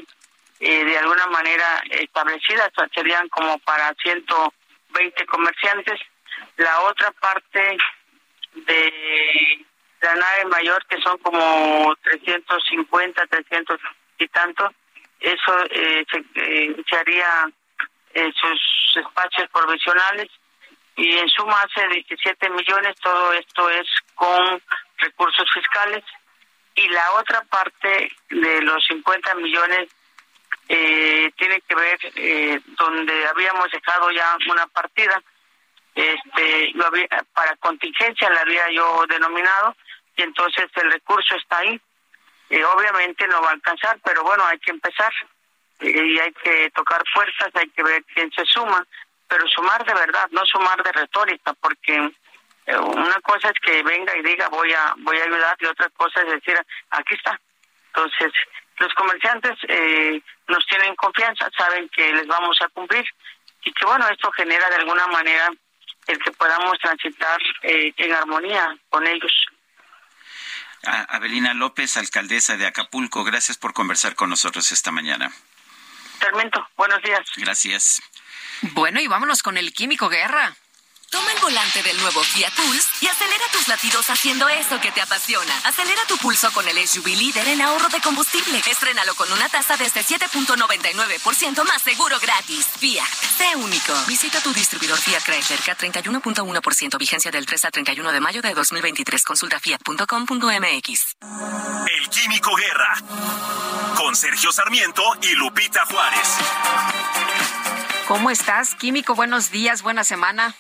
eh, 0.61 0.85
de 0.85 0.97
alguna 0.99 1.25
manera 1.27 1.81
establecida, 1.89 2.71
serían 2.93 3.27
como 3.29 3.57
para 3.59 3.93
120 3.95 5.25
comerciantes. 5.25 5.99
La 6.57 6.81
otra 6.81 7.11
parte 7.13 7.77
de 8.53 9.65
la 10.01 10.15
nave 10.15 10.45
mayor, 10.45 10.85
que 10.85 11.01
son 11.01 11.17
como 11.17 11.95
350, 12.03 13.25
300 13.25 13.79
y 14.19 14.27
tanto, 14.27 14.71
eso 15.19 15.65
eh, 15.71 16.05
se, 16.11 16.17
eh, 16.35 16.75
se 16.87 16.95
haría 16.95 17.49
eh, 18.13 18.31
sus 18.39 19.03
espacios 19.03 19.49
provisionales 19.51 20.27
y 20.95 21.17
en 21.17 21.27
suma 21.29 21.59
hace 21.61 21.87
17 21.87 22.49
millones, 22.51 22.95
todo 23.01 23.33
esto 23.33 23.67
es 23.69 23.87
con 24.13 24.61
recursos 24.97 25.49
fiscales 25.51 26.03
y 26.75 26.87
la 26.89 27.13
otra 27.13 27.41
parte 27.49 28.11
de 28.29 28.61
los 28.61 28.85
50 28.85 29.35
millones 29.35 29.89
eh, 30.73 31.29
tiene 31.35 31.59
que 31.59 31.75
ver 31.75 31.99
eh, 32.15 32.61
donde 32.77 33.27
habíamos 33.27 33.69
dejado 33.71 34.09
ya 34.11 34.37
una 34.49 34.65
partida 34.67 35.21
este 35.93 36.71
lo 36.75 36.85
había, 36.87 37.09
para 37.33 37.57
contingencia 37.57 38.29
la 38.29 38.39
había 38.39 38.71
yo 38.71 39.03
denominado 39.09 39.75
y 40.15 40.21
entonces 40.21 40.67
el 40.75 40.89
recurso 40.89 41.35
está 41.35 41.57
ahí. 41.57 41.81
Y 42.49 42.61
obviamente 42.63 43.27
no 43.27 43.41
va 43.41 43.49
a 43.49 43.53
alcanzar 43.53 43.99
pero 44.01 44.23
bueno 44.23 44.45
hay 44.45 44.59
que 44.59 44.71
empezar 44.71 45.11
y 45.81 46.17
hay 46.17 46.31
que 46.41 46.71
tocar 46.71 47.03
puertas 47.13 47.49
hay 47.53 47.69
que 47.71 47.83
ver 47.83 48.01
quién 48.13 48.31
se 48.31 48.45
suma 48.45 48.85
pero 49.27 49.45
sumar 49.49 49.83
de 49.83 49.93
verdad 49.93 50.29
no 50.31 50.45
sumar 50.45 50.81
de 50.83 50.91
retórica 50.93 51.53
porque 51.53 52.13
eh, 52.67 52.77
una 52.77 53.19
cosa 53.19 53.49
es 53.49 53.59
que 53.59 53.83
venga 53.83 54.15
y 54.15 54.21
diga 54.21 54.47
voy 54.47 54.71
a 54.71 54.93
voy 54.99 55.17
a 55.17 55.23
ayudar 55.25 55.57
y 55.59 55.65
otra 55.65 55.89
cosa 55.89 56.21
es 56.21 56.27
decir 56.27 56.57
aquí 56.91 57.15
está 57.15 57.37
entonces 57.87 58.31
los 58.81 58.93
comerciantes 58.95 59.57
eh, 59.67 60.21
nos 60.47 60.65
tienen 60.65 60.95
confianza 60.95 61.49
saben 61.55 61.87
que 61.89 62.11
les 62.13 62.27
vamos 62.27 62.57
a 62.61 62.67
cumplir 62.69 63.05
y 63.63 63.71
que 63.71 63.85
bueno 63.85 64.07
esto 64.09 64.31
genera 64.31 64.69
de 64.69 64.77
alguna 64.77 65.07
manera 65.07 65.49
el 66.07 66.17
que 66.17 66.31
podamos 66.31 66.77
transitar 66.79 67.39
eh, 67.61 67.93
en 67.95 68.11
armonía 68.11 68.75
con 68.89 69.05
ellos. 69.05 69.31
Abelina 70.83 71.53
López, 71.53 71.95
alcaldesa 71.97 72.57
de 72.57 72.65
Acapulco, 72.65 73.23
gracias 73.23 73.57
por 73.57 73.71
conversar 73.71 74.15
con 74.15 74.31
nosotros 74.31 74.71
esta 74.71 74.91
mañana. 74.91 75.31
Termento, 76.19 76.67
buenos 76.75 76.99
días. 77.03 77.21
Gracias. 77.35 78.01
Bueno, 78.73 78.99
y 78.99 79.05
vámonos 79.05 79.43
con 79.43 79.57
el 79.57 79.73
Químico 79.73 80.09
Guerra. 80.09 80.55
Toma 81.11 81.29
el 81.33 81.41
volante 81.41 81.83
del 81.83 81.97
nuevo 81.97 82.23
Fiat 82.23 82.53
Pulse 82.53 82.87
y 83.01 83.07
acelera 83.07 83.43
tus 83.51 83.67
latidos 83.67 84.09
haciendo 84.09 84.47
eso 84.47 84.79
que 84.79 84.93
te 84.93 85.01
apasiona. 85.01 85.53
Acelera 85.65 86.01
tu 86.07 86.17
pulso 86.17 86.49
con 86.53 86.65
el 86.65 86.87
SUV 86.87 87.05
líder 87.07 87.49
en 87.49 87.61
ahorro 87.61 87.89
de 87.89 87.99
combustible. 87.99 88.59
Estrénalo 88.59 89.13
con 89.15 89.29
una 89.33 89.49
tasa 89.49 89.75
desde 89.75 90.05
7.99% 90.05 91.65
más 91.65 91.81
seguro 91.81 92.17
gratis. 92.21 92.65
Fiat, 92.79 93.05
sé 93.37 93.57
único. 93.57 93.93
Visita 94.07 94.39
tu 94.39 94.53
distribuidor 94.53 94.97
Fiat 94.97 95.21
Chrysler 95.23 95.59
K31.1% 95.59 96.97
vigencia 96.97 97.29
del 97.29 97.45
3 97.45 97.65
al 97.65 97.71
31 97.73 98.11
de 98.13 98.19
mayo 98.21 98.41
de 98.41 98.53
2023. 98.53 99.25
Consulta 99.25 99.59
fiat.com.mx. 99.59 101.17
El 101.91 102.09
Químico 102.09 102.55
Guerra 102.55 102.95
con 103.97 104.15
Sergio 104.15 104.53
Sarmiento 104.53 105.03
y 105.23 105.35
Lupita 105.35 105.85
Juárez. 105.87 106.37
¿Cómo 108.07 108.29
estás, 108.29 108.75
Químico? 108.75 109.13
Buenos 109.13 109.51
días, 109.51 109.81
buena 109.81 110.05
semana. 110.05 110.55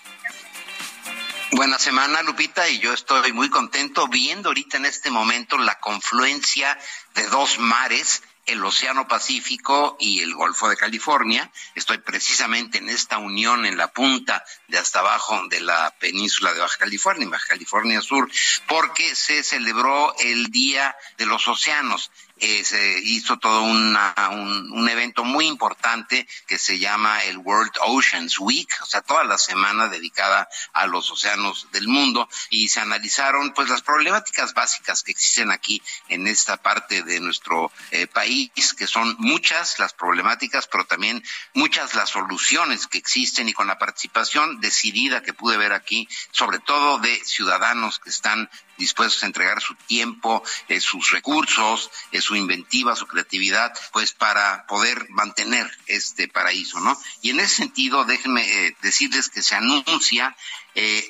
Buena 1.53 1.77
semana, 1.77 2.21
Lupita, 2.21 2.69
y 2.69 2.79
yo 2.79 2.93
estoy 2.93 3.33
muy 3.33 3.49
contento 3.49 4.07
viendo 4.07 4.49
ahorita 4.49 4.77
en 4.77 4.85
este 4.85 5.11
momento 5.11 5.57
la 5.57 5.79
confluencia 5.79 6.79
de 7.13 7.27
dos 7.27 7.59
mares, 7.59 8.23
el 8.45 8.63
Océano 8.63 9.05
Pacífico 9.05 9.97
y 9.99 10.21
el 10.21 10.33
Golfo 10.33 10.69
de 10.69 10.77
California. 10.77 11.51
Estoy 11.75 11.97
precisamente 11.97 12.77
en 12.77 12.87
esta 12.87 13.17
unión 13.17 13.65
en 13.65 13.77
la 13.77 13.91
punta 13.91 14.45
de 14.69 14.77
hasta 14.77 14.99
abajo 14.99 15.45
de 15.49 15.59
la 15.59 15.93
península 15.99 16.53
de 16.53 16.61
Baja 16.61 16.77
California, 16.77 17.27
Baja 17.27 17.47
California 17.49 17.99
Sur, 17.99 18.31
porque 18.67 19.13
se 19.13 19.43
celebró 19.43 20.15
el 20.19 20.51
Día 20.51 20.95
de 21.17 21.25
los 21.25 21.45
Océanos 21.49 22.11
eh, 22.41 22.63
se 22.63 22.99
hizo 22.99 23.37
todo 23.37 23.61
una, 23.61 24.13
un, 24.31 24.71
un, 24.73 24.89
evento 24.89 25.23
muy 25.23 25.45
importante 25.45 26.27
que 26.47 26.57
se 26.57 26.79
llama 26.79 27.23
el 27.23 27.37
World 27.37 27.71
Oceans 27.81 28.39
Week, 28.39 28.67
o 28.81 28.85
sea, 28.87 29.01
toda 29.01 29.23
la 29.23 29.37
semana 29.37 29.87
dedicada 29.87 30.49
a 30.73 30.87
los 30.87 31.11
océanos 31.11 31.67
del 31.71 31.87
mundo 31.87 32.27
y 32.49 32.69
se 32.69 32.79
analizaron 32.79 33.53
pues 33.53 33.69
las 33.69 33.83
problemáticas 33.83 34.55
básicas 34.55 35.03
que 35.03 35.11
existen 35.11 35.51
aquí 35.51 35.83
en 36.09 36.25
esta 36.25 36.57
parte 36.57 37.03
de 37.03 37.19
nuestro 37.19 37.71
eh, 37.91 38.07
país, 38.07 38.73
que 38.75 38.87
son 38.87 39.15
muchas 39.19 39.77
las 39.77 39.93
problemáticas, 39.93 40.67
pero 40.67 40.85
también 40.85 41.23
muchas 41.53 41.93
las 41.93 42.09
soluciones 42.09 42.87
que 42.87 42.97
existen 42.97 43.49
y 43.49 43.53
con 43.53 43.67
la 43.67 43.77
participación 43.77 44.59
decidida 44.59 45.21
que 45.21 45.33
pude 45.33 45.57
ver 45.57 45.73
aquí, 45.73 46.07
sobre 46.31 46.57
todo 46.57 46.97
de 46.97 47.23
ciudadanos 47.23 47.99
que 47.99 48.09
están 48.09 48.49
dispuestos 48.81 49.23
a 49.23 49.27
entregar 49.27 49.61
su 49.61 49.75
tiempo, 49.75 50.43
eh, 50.67 50.81
sus 50.81 51.11
recursos, 51.11 51.89
eh, 52.11 52.19
su 52.19 52.35
inventiva, 52.35 52.95
su 52.95 53.07
creatividad, 53.07 53.73
pues 53.93 54.11
para 54.11 54.65
poder 54.67 55.07
mantener 55.09 55.69
este 55.85 56.27
paraíso, 56.27 56.79
¿no? 56.79 56.99
Y 57.21 57.29
en 57.29 57.39
ese 57.39 57.55
sentido, 57.57 58.03
déjenme 58.03 58.41
eh, 58.41 58.75
decirles 58.81 59.29
que 59.29 59.43
se 59.43 59.55
anuncia 59.55 60.35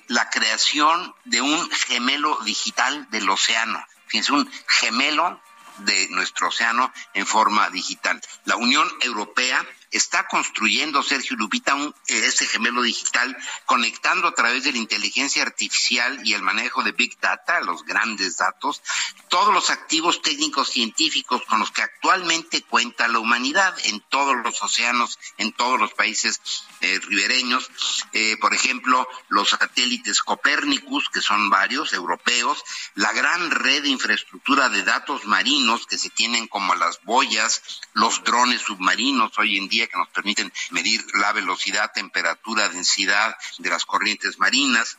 la 0.08 0.28
creación 0.32 1.14
de 1.26 1.40
un 1.42 1.70
gemelo 1.88 2.36
digital 2.46 3.08
del 3.12 3.30
océano. 3.30 3.86
Fíjense, 4.08 4.32
un 4.32 4.52
gemelo 4.68 5.40
de 5.78 6.08
nuestro 6.10 6.48
océano 6.48 6.92
en 7.14 7.28
forma 7.28 7.70
digital. 7.70 8.20
La 8.46 8.56
Unión 8.56 8.90
Europea 9.02 9.64
está 9.92 10.28
construyendo 10.28 11.04
Sergio 11.04 11.36
Lupita 11.36 11.76
un, 11.76 11.94
ese 12.08 12.48
gemelo 12.48 12.82
digital 12.82 13.38
conectando 13.66 14.28
a 14.28 14.34
través 14.34 14.64
de 14.64 14.72
la 14.72 14.78
inteligencia 14.78 15.44
artificial 15.44 16.20
y 16.24 16.34
el 16.34 16.42
manejo 16.42 16.84
de 16.84 16.94
Big 16.94 17.20
Data, 17.20 17.60
los 17.60 17.84
grandes 17.84 18.38
datos, 18.38 18.82
todos 19.30 19.54
los 19.54 19.70
activos 19.70 20.22
técnicos 20.22 20.70
científicos 20.70 21.42
con 21.48 21.60
los 21.60 21.72
que 21.72 21.82
actualmente 21.82 22.64
cuenta 22.64 23.08
la 23.08 23.20
humanidad 23.20 23.76
en 23.86 24.00
todos 24.10 24.36
los 24.44 24.62
océanos, 24.64 25.20
en 25.38 25.52
todos 25.52 25.80
los 25.80 25.94
países 25.94 26.42
eh, 26.82 27.00
ribereños, 27.04 27.70
eh, 28.14 28.38
por 28.40 28.54
ejemplo, 28.54 29.08
los 29.30 29.50
satélites 29.50 30.22
Copernicus, 30.22 31.10
que 31.10 31.22
son 31.22 31.50
varios 31.50 31.94
europeos, 31.94 32.64
la 32.96 33.12
gran 33.12 33.52
red 33.52 33.84
de 33.84 33.90
infraestructura 33.90 34.70
de 34.70 34.84
datos 34.84 35.26
marinos 35.26 35.86
que 35.86 35.98
se 35.98 36.10
tienen 36.10 36.48
como 36.48 36.76
las 36.76 37.02
boyas, 37.04 37.82
los 37.94 38.24
drones 38.24 38.62
submarinos 38.62 39.38
hoy 39.38 39.58
en 39.58 39.68
día 39.68 39.81
que 39.88 39.98
nos 39.98 40.10
permiten 40.10 40.52
medir 40.72 41.04
la 41.16 41.32
velocidad, 41.32 41.92
temperatura, 41.94 42.70
densidad 42.70 43.36
de 43.58 43.70
las 43.70 43.86
corrientes 43.86 44.40
marinas 44.40 44.98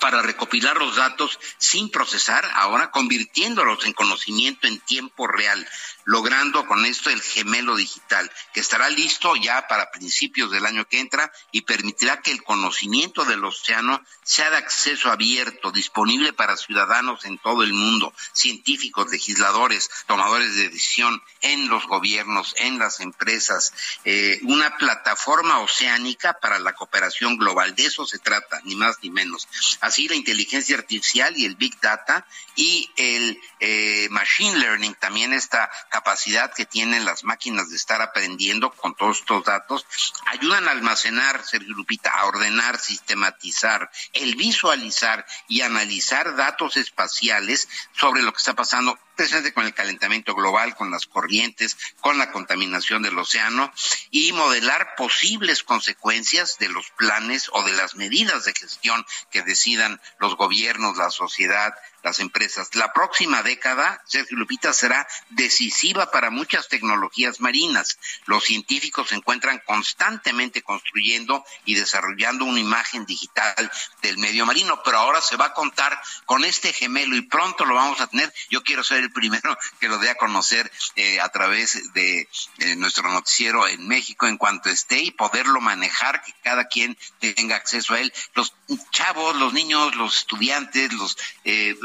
para 0.00 0.22
recopilar 0.22 0.76
los 0.76 0.96
datos 0.96 1.38
sin 1.58 1.90
procesar, 1.90 2.48
ahora 2.54 2.90
convirtiéndolos 2.90 3.84
en 3.84 3.92
conocimiento 3.92 4.66
en 4.66 4.80
tiempo 4.80 5.26
real, 5.26 5.66
logrando 6.04 6.66
con 6.66 6.84
esto 6.84 7.10
el 7.10 7.22
gemelo 7.22 7.76
digital, 7.76 8.30
que 8.52 8.60
estará 8.60 8.88
listo 8.90 9.34
ya 9.36 9.66
para 9.68 9.90
principios 9.90 10.50
del 10.50 10.66
año 10.66 10.86
que 10.86 11.00
entra 11.00 11.32
y 11.52 11.62
permitirá 11.62 12.20
que 12.20 12.30
el 12.30 12.42
conocimiento 12.42 13.24
del 13.24 13.44
océano 13.44 14.02
sea 14.22 14.50
de 14.50 14.56
acceso 14.56 15.10
abierto, 15.10 15.70
disponible 15.70 16.32
para 16.32 16.56
ciudadanos 16.56 17.24
en 17.24 17.38
todo 17.38 17.62
el 17.62 17.72
mundo, 17.72 18.12
científicos, 18.32 19.10
legisladores, 19.10 19.90
tomadores 20.06 20.54
de 20.54 20.68
decisión 20.68 21.22
en 21.40 21.68
los 21.68 21.86
gobiernos, 21.86 22.54
en 22.58 22.78
las 22.78 23.00
empresas, 23.00 23.72
eh, 24.04 24.40
una 24.42 24.76
plataforma 24.76 25.60
oceánica 25.60 26.38
para 26.40 26.58
la 26.58 26.74
cooperación 26.74 27.36
global. 27.36 27.74
De 27.74 27.86
eso 27.86 28.06
se 28.06 28.18
trata, 28.18 28.60
ni 28.64 28.74
más 28.74 28.98
ni 29.02 29.10
menos. 29.10 29.48
Así 29.80 30.08
la 30.08 30.14
inteligencia 30.14 30.76
artificial 30.76 31.36
y 31.36 31.44
el 31.44 31.56
big 31.56 31.78
data 31.80 32.26
y 32.56 32.90
el 32.96 33.40
eh, 33.60 34.08
machine 34.10 34.58
learning, 34.58 34.94
también 34.94 35.32
esta 35.32 35.70
capacidad 35.94 36.52
que 36.52 36.66
tienen 36.66 37.04
las 37.04 37.22
máquinas 37.22 37.70
de 37.70 37.76
estar 37.76 38.02
aprendiendo 38.02 38.72
con 38.72 38.96
todos 38.96 39.20
estos 39.20 39.44
datos, 39.44 39.86
ayudan 40.26 40.66
a 40.66 40.72
almacenar, 40.72 41.44
Sergio 41.46 41.72
Lupita, 41.72 42.10
a 42.10 42.26
ordenar, 42.26 42.80
sistematizar, 42.80 43.88
el 44.12 44.34
visualizar 44.34 45.24
y 45.46 45.60
analizar 45.60 46.34
datos 46.34 46.76
espaciales 46.78 47.68
sobre 47.92 48.22
lo 48.22 48.32
que 48.32 48.38
está 48.38 48.54
pasando 48.54 48.98
presente 49.14 49.52
con 49.52 49.66
el 49.66 49.74
calentamiento 49.74 50.34
global, 50.34 50.74
con 50.76 50.90
las 50.90 51.06
corrientes, 51.06 51.76
con 52.00 52.18
la 52.18 52.32
contaminación 52.32 53.02
del 53.02 53.18
océano 53.18 53.72
y 54.10 54.32
modelar 54.32 54.94
posibles 54.96 55.62
consecuencias 55.62 56.58
de 56.58 56.68
los 56.68 56.90
planes 56.90 57.50
o 57.52 57.62
de 57.62 57.72
las 57.72 57.94
medidas 57.96 58.44
de 58.44 58.52
gestión 58.52 59.04
que 59.30 59.42
decidan 59.42 60.00
los 60.18 60.36
gobiernos, 60.36 60.96
la 60.96 61.10
sociedad, 61.10 61.74
las 62.04 62.20
empresas. 62.20 62.74
La 62.74 62.92
próxima 62.92 63.42
década, 63.42 64.02
Sergio 64.06 64.36
Lupita, 64.36 64.72
será 64.72 65.08
decisiva 65.30 66.10
para 66.10 66.30
muchas 66.30 66.68
tecnologías 66.68 67.40
marinas. 67.40 67.98
Los 68.26 68.44
científicos 68.44 69.08
se 69.08 69.14
encuentran 69.14 69.60
constantemente 69.64 70.62
construyendo 70.62 71.44
y 71.64 71.74
desarrollando 71.74 72.44
una 72.44 72.60
imagen 72.60 73.06
digital 73.06 73.70
del 74.02 74.18
medio 74.18 74.44
marino, 74.44 74.82
pero 74.84 74.98
ahora 74.98 75.20
se 75.20 75.36
va 75.36 75.46
a 75.46 75.54
contar 75.54 75.98
con 76.26 76.44
este 76.44 76.72
gemelo 76.72 77.16
y 77.16 77.22
pronto 77.22 77.64
lo 77.64 77.74
vamos 77.74 78.00
a 78.00 78.06
tener. 78.06 78.32
Yo 78.50 78.62
quiero 78.62 78.84
ser 78.84 79.03
el 79.04 79.12
primero 79.12 79.56
que 79.78 79.88
lo 79.88 79.98
dé 79.98 80.10
a 80.10 80.16
conocer 80.16 80.70
eh, 80.96 81.20
a 81.20 81.28
través 81.28 81.92
de 81.92 82.28
eh, 82.58 82.76
nuestro 82.76 83.10
noticiero 83.10 83.68
en 83.68 83.86
México 83.86 84.26
en 84.26 84.36
cuanto 84.36 84.70
esté 84.70 84.98
y 84.98 85.10
poderlo 85.10 85.60
manejar, 85.60 86.22
que 86.22 86.32
cada 86.42 86.66
quien 86.66 86.96
tenga 87.20 87.56
acceso 87.56 87.94
a 87.94 88.00
él. 88.00 88.12
Los 88.34 88.54
chavos, 88.90 89.36
los 89.36 89.52
niños, 89.52 89.94
los 89.94 90.16
estudiantes, 90.16 90.92
los 90.92 91.16
eh, 91.44 91.76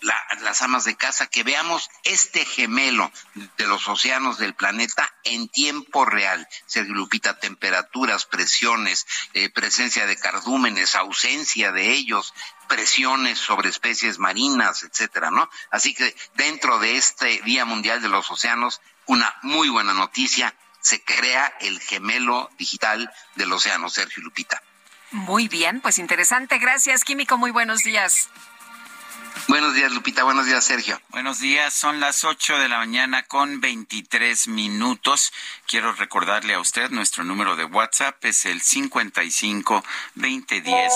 las 0.00 0.62
amas 0.62 0.84
de 0.84 0.96
casa, 0.96 1.26
que 1.26 1.42
veamos 1.42 1.90
este 2.04 2.44
gemelo 2.44 3.10
de 3.56 3.66
los 3.66 3.88
océanos 3.88 4.38
del 4.38 4.54
planeta 4.54 5.12
en 5.24 5.48
tiempo 5.48 6.04
real. 6.04 6.46
Se 6.66 6.84
Lupita, 6.84 7.38
temperaturas, 7.38 8.24
presiones, 8.26 9.06
eh, 9.34 9.50
presencia 9.50 10.06
de 10.06 10.16
cardúmenes, 10.16 10.94
ausencia 10.94 11.72
de 11.72 11.92
ellos, 11.92 12.34
presiones 12.68 13.38
sobre 13.38 13.68
especies 13.68 14.18
marinas, 14.18 14.82
etcétera, 14.82 15.30
¿no? 15.30 15.50
Así 15.70 15.94
que 15.94 16.14
dentro 16.34 16.78
de 16.78 16.96
este 16.96 17.42
Día 17.42 17.64
Mundial 17.64 18.00
de 18.00 18.08
los 18.08 18.30
Océanos, 18.30 18.80
una 19.06 19.34
muy 19.42 19.68
buena 19.68 19.94
noticia, 19.94 20.54
se 20.80 21.02
crea 21.02 21.54
el 21.60 21.80
gemelo 21.80 22.50
digital 22.56 23.12
del 23.34 23.52
océano, 23.52 23.90
Sergio 23.90 24.22
Lupita. 24.22 24.62
Muy 25.10 25.48
bien, 25.48 25.80
pues 25.80 25.98
interesante. 25.98 26.58
Gracias, 26.58 27.04
Químico. 27.04 27.38
Muy 27.38 27.50
buenos 27.50 27.82
días. 27.82 28.28
Buenos 29.48 29.74
días, 29.74 29.90
Lupita. 29.92 30.24
Buenos 30.24 30.44
días, 30.44 30.62
Sergio. 30.62 31.00
Buenos 31.08 31.40
días. 31.40 31.72
Son 31.72 32.00
las 32.00 32.22
8 32.22 32.58
de 32.58 32.68
la 32.68 32.76
mañana 32.76 33.22
con 33.22 33.62
23 33.62 34.46
minutos. 34.48 35.32
Quiero 35.66 35.94
recordarle 35.94 36.52
a 36.52 36.60
usted 36.60 36.90
nuestro 36.90 37.24
número 37.24 37.56
de 37.56 37.64
WhatsApp 37.64 38.22
es 38.26 38.44
el 38.44 38.60
55 38.60 39.82
2010 40.16 40.92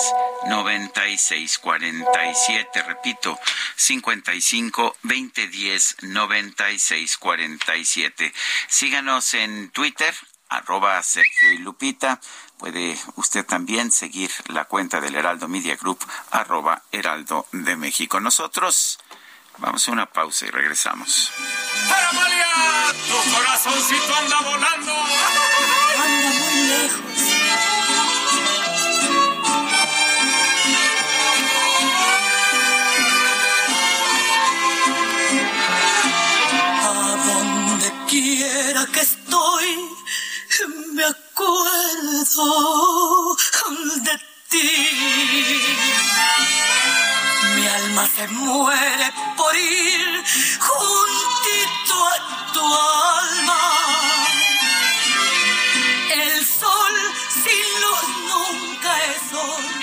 96 0.49 1.57
47. 1.57 2.83
Repito, 2.83 3.39
55 3.75 4.97
2010 5.01 5.95
96 6.03 7.17
47. 7.17 8.33
Síganos 8.67 9.33
en 9.33 9.71
Twitter, 9.71 10.13
arroba 10.49 11.01
Sergio 11.01 11.53
y 11.53 11.57
Lupita. 11.57 12.21
Puede 12.63 12.97
usted 13.17 13.45
también 13.45 13.91
seguir 13.91 14.31
la 14.47 14.63
cuenta 14.63 15.01
del 15.01 15.15
Heraldo 15.15 15.49
Media 15.49 15.75
Group, 15.75 15.99
arroba 16.31 16.81
Heraldo 16.93 17.45
de 17.51 17.75
México. 17.75 18.21
Nosotros 18.21 18.99
vamos 19.57 19.85
a 19.85 19.91
una 19.91 20.05
pausa 20.05 20.45
y 20.45 20.49
regresamos. 20.49 21.33
¡Para 21.89 22.09
Tu 22.09 23.31
corazoncito 23.35 24.15
anda 24.15 24.39
volando. 24.43 24.93
Anda 26.05 26.29
muy 26.39 26.67
lejos. 26.69 27.03
A 36.81 37.15
donde 37.25 37.91
quiera 38.07 38.85
que 38.85 39.01
estoy 39.01 39.93
me 40.93 41.03
acuerdo 41.03 42.45
de 44.05 44.19
ti. 44.49 44.71
Mi 47.55 47.67
alma 47.67 48.07
se 48.07 48.27
muere 48.27 49.13
por 49.37 49.55
ir 49.55 50.23
juntito 50.59 51.95
a 52.07 52.53
tu 52.53 52.65
alma. 52.65 53.61
El 56.13 56.45
sol 56.45 56.95
sin 57.43 57.67
luz 57.81 58.03
nunca 58.29 58.91
es 59.05 59.21
sol. 59.31 59.82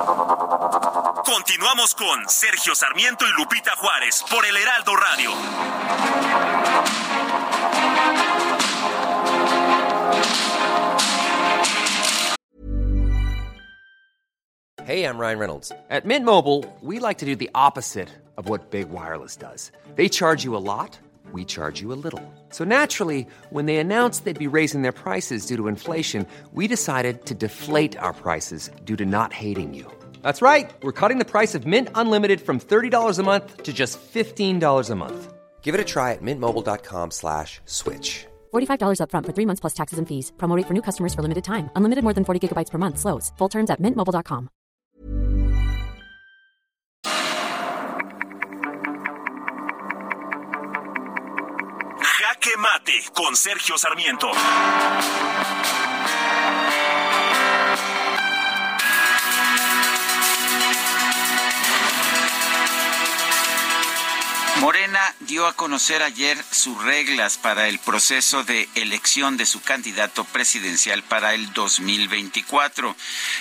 Continuamos 1.71 1.95
con 1.95 2.27
Sergio 2.27 2.75
Sarmiento 2.75 3.23
y 3.25 3.31
Lupita 3.37 3.71
Juárez 3.77 4.25
por 4.29 4.45
el 4.45 4.57
Heraldo 4.57 4.93
Radio. 4.93 5.31
Hey, 14.83 15.05
I'm 15.05 15.17
Ryan 15.17 15.39
Reynolds. 15.39 15.71
At 15.89 16.03
Mint 16.03 16.25
Mobile, 16.25 16.65
we 16.81 16.99
like 16.99 17.19
to 17.19 17.25
do 17.25 17.37
the 17.37 17.49
opposite 17.55 18.09
of 18.35 18.49
what 18.49 18.69
Big 18.69 18.89
Wireless 18.89 19.37
does. 19.37 19.71
They 19.95 20.09
charge 20.09 20.43
you 20.43 20.57
a 20.57 20.59
lot, 20.59 20.99
we 21.31 21.45
charge 21.45 21.79
you 21.79 21.93
a 21.93 21.95
little. 22.03 22.33
So 22.49 22.65
naturally, 22.65 23.25
when 23.49 23.65
they 23.65 23.77
announced 23.77 24.25
they'd 24.25 24.37
be 24.37 24.47
raising 24.47 24.81
their 24.81 24.91
prices 24.91 25.45
due 25.45 25.55
to 25.55 25.69
inflation, 25.69 26.27
we 26.51 26.67
decided 26.67 27.25
to 27.27 27.33
deflate 27.33 27.95
our 27.97 28.11
prices 28.11 28.69
due 28.83 28.97
to 28.97 29.05
not 29.05 29.31
hating 29.31 29.73
you. 29.73 29.89
That's 30.21 30.41
right. 30.41 30.69
We're 30.83 30.91
cutting 30.91 31.19
the 31.19 31.31
price 31.31 31.55
of 31.55 31.65
Mint 31.65 31.89
Unlimited 31.95 32.41
from 32.41 32.59
$30 32.59 33.19
a 33.19 33.23
month 33.23 33.63
to 33.63 33.71
just 33.71 33.99
$15 34.13 34.89
a 34.89 34.95
month. 34.95 35.33
Give 35.61 35.75
it 35.75 35.81
a 35.81 35.85
try 35.85 36.11
at 36.11 36.21
mintmobile.com 36.21 37.11
slash 37.11 37.61
switch. 37.65 38.25
$45 38.53 38.99
upfront 38.99 39.25
for 39.25 39.33
three 39.33 39.45
months 39.45 39.61
plus 39.61 39.73
taxes 39.73 39.99
and 39.99 40.07
fees. 40.07 40.31
Promote 40.37 40.65
for 40.67 40.73
new 40.73 40.81
customers 40.81 41.13
for 41.13 41.21
limited 41.21 41.43
time. 41.43 41.69
Unlimited 41.75 42.03
more 42.03 42.13
than 42.13 42.25
40 42.25 42.47
gigabytes 42.47 42.71
per 42.71 42.77
month. 42.77 42.97
Slows. 42.99 43.31
Full 43.37 43.49
terms 43.49 43.69
at 43.69 43.79
mintmobile.com. 43.79 44.49
Jaque 52.19 52.57
Mate 52.57 53.09
con 53.13 53.35
Sergio 53.35 53.77
Sarmiento. 53.77 54.31
Morena 64.61 65.15
dio 65.21 65.47
a 65.47 65.53
conocer 65.53 66.03
ayer 66.03 66.37
sus 66.51 66.83
reglas 66.83 67.39
para 67.39 67.67
el 67.67 67.79
proceso 67.79 68.43
de 68.43 68.69
elección 68.75 69.35
de 69.35 69.47
su 69.47 69.59
candidato 69.59 70.23
presidencial 70.23 71.01
para 71.01 71.33
el 71.33 71.51
2024. 71.53 72.95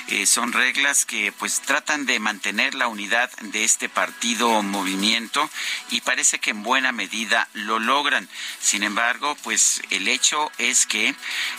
Eh, 0.08 0.24
son 0.24 0.54
reglas 0.54 1.04
que 1.04 1.30
pues 1.32 1.60
tratan 1.60 2.06
de 2.06 2.18
mantener 2.20 2.74
la 2.74 2.88
unidad 2.88 3.30
de 3.42 3.64
este 3.64 3.90
partido 3.90 4.48
o 4.48 4.62
movimiento 4.62 5.50
y 5.90 6.00
parece 6.00 6.38
que 6.38 6.52
en 6.52 6.62
buena 6.62 6.90
medida 6.90 7.50
lo 7.52 7.78
logran. 7.78 8.26
Sin 8.58 8.82
embargo, 8.82 9.36
pues 9.42 9.82
el 9.90 10.08
hecho 10.08 10.50
es 10.56 10.86
que 10.86 11.14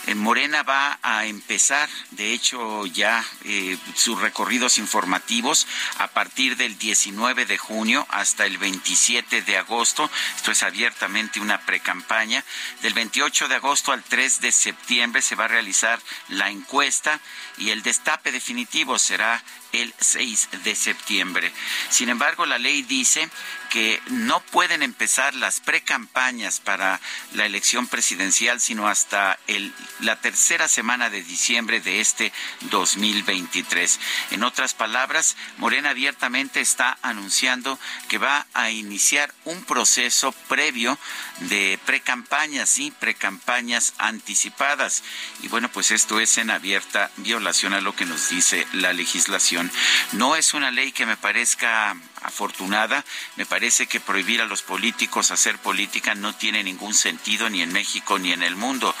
eh, 0.08 0.14
Morena 0.16 0.64
va 0.64 0.98
a 1.02 1.26
empezar, 1.26 1.88
de 2.10 2.32
hecho 2.32 2.84
ya 2.86 3.24
eh, 3.44 3.78
sus 3.94 4.20
recorridos 4.20 4.78
informativos 4.78 5.68
a 5.98 6.08
partir 6.08 6.56
del 6.56 6.76
19 6.78 7.46
de 7.46 7.58
junio 7.58 8.08
hasta 8.10 8.44
el 8.44 8.58
27 8.58 9.51
de 9.52 9.58
agosto. 9.58 10.10
Esto 10.36 10.50
es 10.50 10.62
abiertamente 10.62 11.38
una 11.38 11.60
precampaña. 11.60 12.42
Del 12.80 12.94
28 12.94 13.48
de 13.48 13.56
agosto 13.56 13.92
al 13.92 14.02
3 14.02 14.40
de 14.40 14.50
septiembre 14.50 15.20
se 15.20 15.34
va 15.34 15.44
a 15.44 15.48
realizar 15.48 16.00
la 16.28 16.48
encuesta 16.48 17.20
y 17.58 17.70
el 17.70 17.82
destape 17.82 18.32
definitivo 18.32 18.98
será 18.98 19.42
el 19.72 19.92
6 19.98 20.48
de 20.64 20.74
septiembre. 20.74 21.52
Sin 21.90 22.08
embargo, 22.08 22.46
la 22.46 22.58
ley 22.58 22.82
dice 22.82 23.28
que 23.72 24.02
no 24.08 24.40
pueden 24.40 24.82
empezar 24.82 25.34
las 25.34 25.60
precampañas 25.60 26.60
para 26.60 27.00
la 27.32 27.46
elección 27.46 27.86
presidencial 27.86 28.60
sino 28.60 28.86
hasta 28.86 29.38
el, 29.46 29.72
la 30.00 30.20
tercera 30.20 30.68
semana 30.68 31.08
de 31.08 31.22
diciembre 31.22 31.80
de 31.80 32.02
este 32.02 32.34
2023. 32.70 33.98
En 34.32 34.44
otras 34.44 34.74
palabras, 34.74 35.36
Morena 35.56 35.88
abiertamente 35.88 36.60
está 36.60 36.98
anunciando 37.00 37.78
que 38.08 38.18
va 38.18 38.46
a 38.52 38.68
iniciar 38.70 39.32
un 39.46 39.64
proceso 39.64 40.32
previo 40.48 40.98
de 41.40 41.80
precampañas 41.86 42.78
y 42.78 42.90
precampañas 42.90 43.94
anticipadas. 43.96 45.02
Y 45.42 45.48
bueno, 45.48 45.70
pues 45.72 45.92
esto 45.92 46.20
es 46.20 46.36
en 46.36 46.50
abierta 46.50 47.10
violación 47.16 47.72
a 47.72 47.80
lo 47.80 47.96
que 47.96 48.04
nos 48.04 48.28
dice 48.28 48.66
la 48.74 48.92
legislación. 48.92 49.72
No 50.12 50.36
es 50.36 50.52
una 50.52 50.70
ley 50.70 50.92
que 50.92 51.06
me 51.06 51.16
parezca 51.16 51.96
afortunada. 52.22 53.04
Me 53.36 53.46
parece 53.46 53.86
que 53.86 54.00
prohibir 54.00 54.40
a 54.40 54.46
los 54.46 54.62
políticos 54.62 55.30
hacer 55.30 55.58
política 55.58 56.14
no 56.14 56.34
tiene 56.34 56.62
ningún 56.62 56.94
sentido 56.94 57.48
ni 57.50 57.62
en 57.62 57.72
México 57.72 58.18
ni 58.18 58.32
en 58.32 58.42
el 58.42 58.56
mundo. 58.56 58.94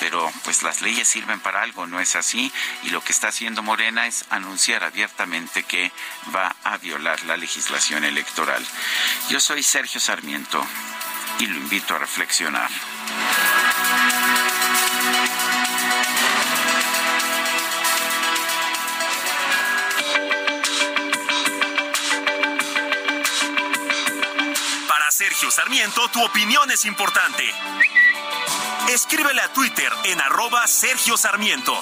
Pero 0.00 0.30
pues 0.44 0.62
las 0.62 0.80
leyes 0.82 1.08
sirven 1.08 1.40
para 1.40 1.62
algo, 1.62 1.86
¿no 1.86 2.00
es 2.00 2.16
así? 2.16 2.52
Y 2.84 2.90
lo 2.90 3.02
que 3.02 3.12
está 3.12 3.28
haciendo 3.28 3.62
Morena 3.62 4.06
es 4.06 4.24
anunciar 4.30 4.84
abiertamente 4.84 5.62
que 5.62 5.92
va 6.34 6.54
a 6.64 6.78
violar 6.78 7.22
la 7.24 7.36
legislación 7.36 8.04
electoral. 8.04 8.64
Yo 9.28 9.40
soy 9.40 9.62
Sergio 9.62 10.00
Sarmiento 10.00 10.64
y 11.38 11.46
lo 11.46 11.56
invito 11.56 11.94
a 11.94 11.98
reflexionar. 11.98 12.70
Sergio 25.18 25.50
Sarmiento, 25.50 26.08
tu 26.12 26.24
opinión 26.24 26.70
es 26.70 26.84
importante. 26.84 27.42
Escríbele 28.88 29.40
a 29.40 29.52
Twitter 29.52 29.90
en 30.04 30.20
arroba 30.20 30.64
Sergio 30.68 31.16
Sarmiento. 31.16 31.74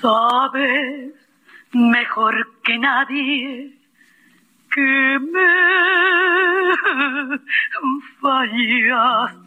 Sabes 0.00 1.12
mejor 1.72 2.62
que 2.62 2.78
nadie 2.78 3.78
que 4.70 5.18
me 5.30 5.50
fallaste 8.18 9.44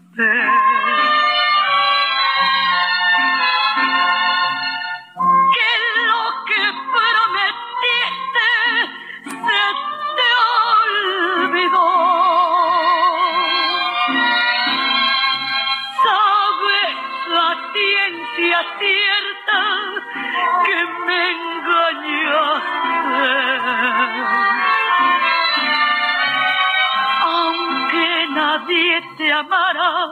amarán 29.39 30.11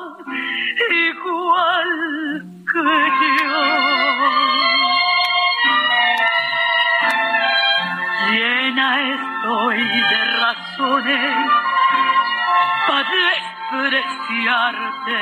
igual 0.91 1.91
que 2.71 2.89
yo. 3.41 3.65
Llena 8.31 8.89
estoy 9.15 9.79
de 10.11 10.21
razones 10.41 11.35
para 12.87 13.09
despreciarte. 13.71 15.19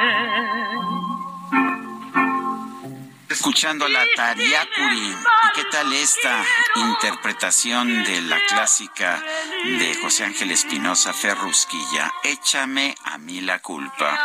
Escuchando 3.34 3.88
la 3.88 4.06
Tariacuri. 4.16 5.10
¿Y 5.10 5.56
qué 5.56 5.64
tal 5.72 5.92
esta 5.92 6.46
interpretación 6.76 8.04
de 8.04 8.22
la 8.22 8.40
clásica 8.48 9.24
de 9.66 9.98
José 10.00 10.26
Ángel 10.26 10.52
Espinosa 10.52 11.14
Ferrusquilla? 11.14 12.14
Échame 12.24 12.94
a 13.04 13.18
mí 13.18 13.42
la 13.42 13.58
culpa. 13.58 14.20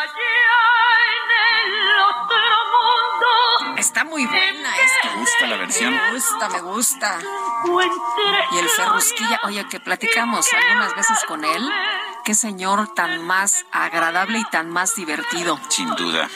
Está 3.78 4.04
muy 4.04 4.26
buena 4.26 4.76
esta. 4.76 5.08
¿Te 5.08 5.16
gusta 5.16 5.46
la 5.46 5.56
versión? 5.56 5.94
Me 5.94 6.12
gusta, 6.12 6.48
me 6.50 6.60
gusta. 6.60 7.18
Y 8.52 8.58
el 8.58 8.68
Ferrusquilla, 8.68 9.40
oye, 9.44 9.66
que 9.70 9.80
platicamos 9.80 10.52
algunas 10.52 10.94
veces 10.94 11.18
con 11.26 11.46
él. 11.46 11.72
Qué 12.26 12.34
señor 12.34 12.92
tan 12.92 13.24
más 13.26 13.64
agradable 13.72 14.40
y 14.40 14.44
tan 14.50 14.68
más 14.68 14.94
divertido. 14.96 15.58
Sin 15.70 15.94
duda. 15.94 16.28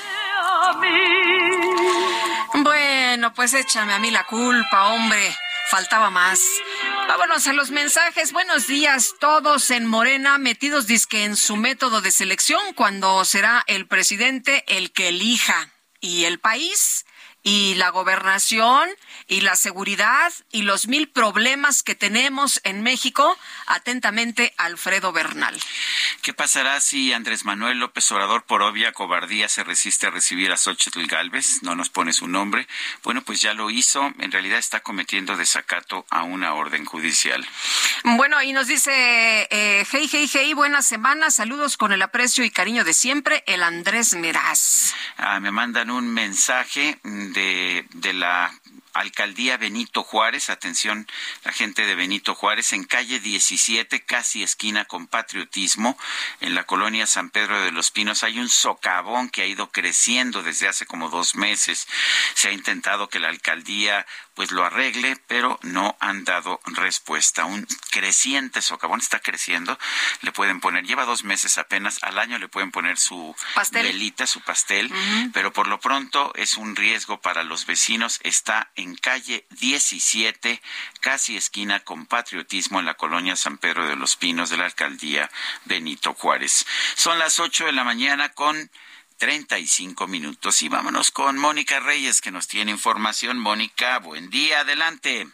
Bueno, 2.55 3.33
pues 3.33 3.55
échame 3.55 3.95
a 3.95 3.99
mí 3.99 4.11
la 4.11 4.25
culpa, 4.27 4.89
hombre. 4.89 5.35
Faltaba 5.71 6.11
más. 6.11 6.39
Vámonos 7.09 7.47
a 7.47 7.55
los 7.55 7.71
mensajes. 7.71 8.33
Buenos 8.33 8.67
días, 8.67 9.15
todos 9.19 9.71
en 9.71 9.87
Morena 9.87 10.37
metidos 10.37 10.87
disque 10.87 11.25
en 11.25 11.37
su 11.37 11.57
método 11.57 12.03
de 12.03 12.11
selección 12.11 12.61
cuando 12.75 13.25
será 13.25 13.65
el 13.69 13.87
presidente 13.87 14.65
el 14.69 14.93
que 14.93 15.09
elija. 15.09 15.71
Y 16.01 16.25
el 16.25 16.41
país 16.41 17.07
y 17.43 17.75
la 17.77 17.89
gobernación 17.89 18.91
y 19.33 19.41
la 19.41 19.57
seguridad 19.57 20.31
y 20.51 20.61
los 20.61 20.89
mil 20.89 21.09
problemas 21.09 21.83
que 21.83 21.95
tenemos 21.95 22.61
en 22.65 22.83
México. 22.83 23.39
Atentamente, 23.67 24.53
Alfredo 24.59 25.11
Bernal. 25.11 25.59
¿Qué 26.21 26.35
pasará 26.35 26.79
si 26.81 27.15
Andrés 27.15 27.47
Manuel 27.47 27.79
López 27.79 28.13
Obrador, 28.13 28.45
por 28.45 28.61
obvia 28.61 28.93
cobardía, 28.93 29.49
se 29.49 29.65
resiste 29.65 30.07
a 30.07 30.11
recibir 30.11 30.53
a 30.53 30.59
Xochitl 30.59 31.07
Galvez? 31.07 31.63
No 31.63 31.75
nos 31.75 31.89
pone 31.89 32.13
su 32.13 32.29
nombre. 32.29 32.69
Bueno, 33.03 33.23
pues 33.23 33.41
ya 33.41 33.55
lo 33.55 33.71
hizo. 33.71 34.13
En 34.19 34.33
realidad 34.33 34.59
está 34.59 34.81
cometiendo 34.81 35.35
desacato 35.35 36.05
a 36.11 36.25
una 36.25 36.53
orden 36.53 36.85
judicial. 36.85 37.49
Bueno, 38.05 38.43
y 38.43 38.53
nos 38.53 38.67
dice, 38.67 38.93
eh, 39.51 39.87
hey, 39.91 40.11
hey, 40.13 40.31
hey, 40.31 40.53
buena 40.53 40.83
semana. 40.83 41.31
Saludos 41.31 41.79
con 41.79 41.93
el 41.93 42.03
aprecio 42.03 42.45
y 42.45 42.51
cariño 42.51 42.85
de 42.85 42.93
siempre, 42.93 43.45
el 43.47 43.63
Andrés 43.63 44.13
Meraz. 44.13 44.93
Ah, 45.17 45.41
me 45.41 45.51
mandan 45.51 45.91
un 45.91 46.13
mensaje 46.13 46.99
de, 47.03 47.87
de 47.95 48.13
la 48.13 48.53
alcaldía 48.93 49.57
Benito 49.57 50.03
Juárez, 50.03 50.51
atención 50.51 51.07
la 51.45 51.53
gente 51.53 51.87
de 51.87 51.95
Benito 51.95 52.35
Juárez, 52.35 52.73
en 52.73 52.85
calle 52.85 53.21
17, 53.21 54.05
casi 54.05 54.43
esquina 54.43 54.85
con 54.85 55.07
patriotismo, 55.07 55.99
en 56.41 56.55
la 56.55 56.65
colonia 56.65 57.07
San 57.07 57.31
Pedro 57.31 57.61
de 57.63 57.73
los 57.73 57.91
Pinos, 57.91 58.23
hay 58.23 58.39
un 58.39 58.49
socavón 58.49 59.31
que 59.31 59.43
ha 59.43 59.47
ido 59.47 59.71
creciendo 59.71 60.43
desde 60.43 60.69
hace 60.69 60.87
como 60.87 61.09
dos 61.09 61.35
meses. 61.35 61.87
Se 62.35 62.49
ha 62.49 62.53
intentado 62.53 63.09
que 63.09 63.21
la 63.21 63.29
alcaldía 63.29 64.07
pues 64.35 64.51
lo 64.51 64.65
arregle, 64.65 65.17
pero 65.27 65.59
no 65.63 65.97
han 66.01 66.25
dado 66.25 66.61
respuesta. 66.67 67.45
Un 67.45 67.67
creciente 67.91 68.63
socavón 68.63 69.01
está 69.01 69.21
creciendo, 69.21 69.79
le 70.23 70.33
pueden 70.33 70.61
poner, 70.61 70.85
lleva 70.85 71.05
dos 71.05 71.25
meses 71.25 71.59
apenas, 71.59 72.03
al 72.03 72.19
año 72.19 72.39
le 72.39 72.49
pueden 72.49 72.71
poner 72.71 72.99
su 72.99 73.35
pastel. 73.55 73.85
velita, 73.85 74.27
su 74.27 74.41
pastel, 74.41 74.93
pero 75.33 75.53
por 75.53 75.67
lo 75.67 75.81
pronto 75.81 76.33
es 76.35 76.57
un 76.57 76.77
riesgo 76.77 77.21
para 77.21 77.43
los 77.43 77.67
vecinos. 77.67 78.21
Está 78.23 78.71
en 78.77 78.97
calle 78.97 79.47
17, 79.51 80.63
casi 81.01 81.37
esquina 81.37 81.81
con 81.81 82.07
patriotismo 82.07 82.81
en 82.81 82.87
la 82.87 82.95
colonia 82.95 83.37
San 83.37 83.59
Pedro 83.59 83.87
de 83.87 83.97
los 83.97 84.17
Pinos 84.17 84.51
de 84.51 84.57
la 84.57 84.65
alcaldía 84.65 85.31
Benito 85.65 86.15
Juárez. 86.15 86.67
Son 86.95 87.19
las 87.19 87.39
ocho 87.41 87.67
de 87.67 87.73
la 87.73 87.85
mañana 87.85 88.31
con 88.31 88.71
35 89.23 90.09
minutos. 90.09 90.63
Y 90.63 90.69
vámonos 90.69 91.13
con 91.13 91.39
Mónica 91.39 91.79
Reyes, 91.79 92.21
que 92.21 92.33
nos 92.33 92.49
tiene 92.49 92.73
información. 92.73 93.39
Mónica, 93.39 94.01
buen 94.01 94.31
día, 94.31 94.63
adelante. 94.63 95.29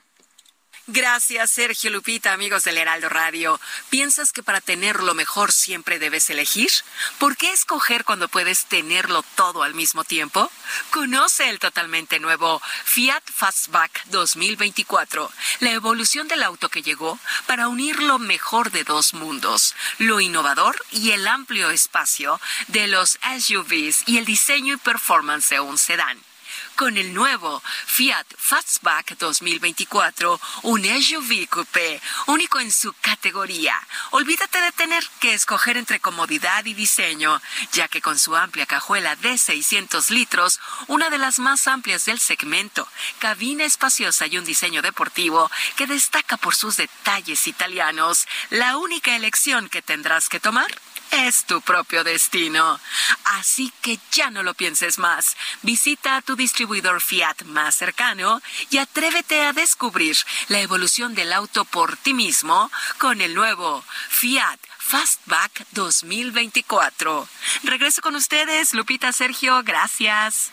Gracias, 0.91 1.51
Sergio 1.51 1.91
Lupita, 1.91 2.33
amigos 2.33 2.65
del 2.65 2.79
Heraldo 2.79 3.11
Radio. 3.11 3.61
¿Piensas 3.91 4.33
que 4.33 4.43
para 4.43 4.63
tener 4.63 5.03
lo 5.03 5.13
mejor 5.13 5.53
siempre 5.53 5.99
debes 5.99 6.31
elegir? 6.31 6.71
¿Por 7.19 7.37
qué 7.37 7.53
escoger 7.53 8.07
cuando 8.07 8.29
puedes 8.29 8.65
tenerlo 8.65 9.23
todo 9.35 9.65
al 9.65 9.75
mismo 9.75 10.05
tiempo? 10.05 10.51
Conoce 10.91 11.51
el 11.51 11.59
totalmente 11.59 12.21
nuevo 12.21 12.63
Fiat 12.87 13.23
Fastback 13.31 14.07
2024, 14.07 15.31
la 15.61 15.73
evolución 15.73 16.27
del 16.27 16.43
auto 16.43 16.71
que 16.71 16.81
llegó 16.81 17.19
para 17.47 17.69
unir 17.69 18.03
lo 18.03 18.19
mejor 18.19 18.71
de 18.71 18.85
dos 18.85 19.13
mundos, 19.13 19.75
lo 19.99 20.21
innovador 20.21 20.83
y 20.91 21.11
el 21.11 21.29
amplio 21.29 21.69
espacio 21.69 22.41
de 22.69 22.89
los 22.89 23.19
SUVs 23.39 24.05
y 24.07 24.17
el 24.17 24.25
diseño 24.25 24.73
y 24.73 24.79
performance 24.79 25.51
de 25.51 25.61
un 25.61 25.77
sedán 25.77 26.19
con 26.79 26.97
el 26.97 27.13
nuevo 27.13 27.61
Fiat 27.87 28.25
Fastback 28.37 29.19
2024, 29.19 30.41
un 30.63 30.85
SUV 30.85 31.49
coupé 31.49 32.01
único 32.29 32.61
en 32.61 32.71
su 32.71 32.93
categoría. 33.01 33.75
Olvídate 34.13 34.61
de 34.61 34.71
tener 34.71 35.05
que 35.19 35.35
escoger 35.35 35.77
entre 35.77 35.99
comodidad 35.99 36.65
y 36.67 36.75
diseño, 36.75 37.43
ya 37.73 37.89
que 37.89 38.01
con 38.01 38.17
su 38.17 38.37
amplia 38.37 38.65
cajuela 38.65 39.17
de 39.17 39.37
600 39.37 40.13
litros, 40.13 40.61
una 40.87 41.11
de 41.11 41.19
las 41.19 41.41
más 41.41 41.67
amplias 41.67 42.05
del 42.05 42.21
segmento, 42.21 42.87
cabina 43.19 43.65
espaciosa 43.65 44.29
y 44.29 44.39
un 44.39 44.45
diseño 44.45 44.81
deportivo 44.81 45.51
que 45.75 45.89
destaca 45.89 46.37
por 46.37 46.55
sus 46.55 46.77
detalles 46.77 47.49
italianos, 47.49 48.29
la 48.51 48.77
única 48.77 49.17
elección 49.17 49.69
que 49.69 49.83
tendrás 49.83 50.29
que 50.29 50.39
tomar 50.39 50.69
es 51.11 51.45
tu 51.45 51.61
propio 51.61 52.05
destino. 52.05 52.81
Así 53.25 53.73
que 53.83 53.99
ya 54.13 54.31
no 54.31 54.43
lo 54.43 54.55
pienses 54.55 54.99
más. 54.99 55.37
Visita 55.63 56.17
a 56.17 56.23
tu 56.23 56.37
distribuidor 56.37 57.01
Fiat 57.01 57.43
más 57.45 57.75
cercano 57.75 58.41
y 58.71 58.79
atrévete 58.79 59.45
a 59.45 59.53
descubrir 59.53 60.17
la 60.49 60.61
evolución 60.61 61.15
del 61.15 61.33
auto 61.33 61.65
por 61.65 61.97
ti 61.97 62.15
mismo 62.15 62.71
con 62.99 63.21
el 63.21 63.35
nuevo 63.35 63.85
Fiat 64.09 64.59
Fastback 64.79 65.67
2024. 65.73 67.29
Regreso 67.65 68.01
con 68.01 68.15
ustedes, 68.15 68.73
Lupita 68.73 69.13
Sergio, 69.13 69.63
gracias. 69.63 70.53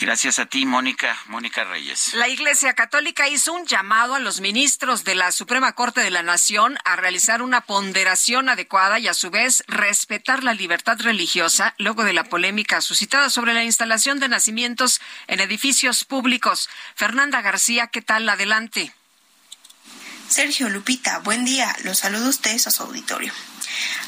Gracias 0.00 0.38
a 0.38 0.46
ti, 0.46 0.64
Mónica, 0.64 1.16
Mónica 1.26 1.64
Reyes. 1.64 2.14
La 2.14 2.28
Iglesia 2.28 2.72
Católica 2.72 3.28
hizo 3.28 3.52
un 3.52 3.66
llamado 3.66 4.14
a 4.14 4.18
los 4.18 4.40
ministros 4.40 5.04
de 5.04 5.14
la 5.14 5.30
Suprema 5.30 5.72
Corte 5.74 6.00
de 6.00 6.10
la 6.10 6.22
Nación 6.22 6.78
a 6.84 6.96
realizar 6.96 7.42
una 7.42 7.60
ponderación 7.60 8.48
adecuada 8.48 8.98
y 8.98 9.08
a 9.08 9.14
su 9.14 9.30
vez 9.30 9.62
respetar 9.66 10.42
la 10.42 10.54
libertad 10.54 10.98
religiosa 11.00 11.74
luego 11.78 12.04
de 12.04 12.14
la 12.14 12.24
polémica 12.24 12.80
suscitada 12.80 13.28
sobre 13.28 13.52
la 13.52 13.64
instalación 13.64 14.20
de 14.20 14.28
nacimientos 14.28 15.00
en 15.26 15.40
edificios 15.40 16.04
públicos. 16.04 16.68
Fernanda 16.94 17.42
García, 17.42 17.88
¿qué 17.88 18.00
tal? 18.00 18.28
Adelante. 18.28 18.94
Sergio 20.28 20.68
Lupita, 20.68 21.18
buen 21.18 21.44
día. 21.44 21.74
Los 21.82 21.98
saludo 21.98 22.26
a 22.26 22.30
ustedes 22.30 22.66
a 22.66 22.70
su 22.70 22.84
auditorio. 22.84 23.32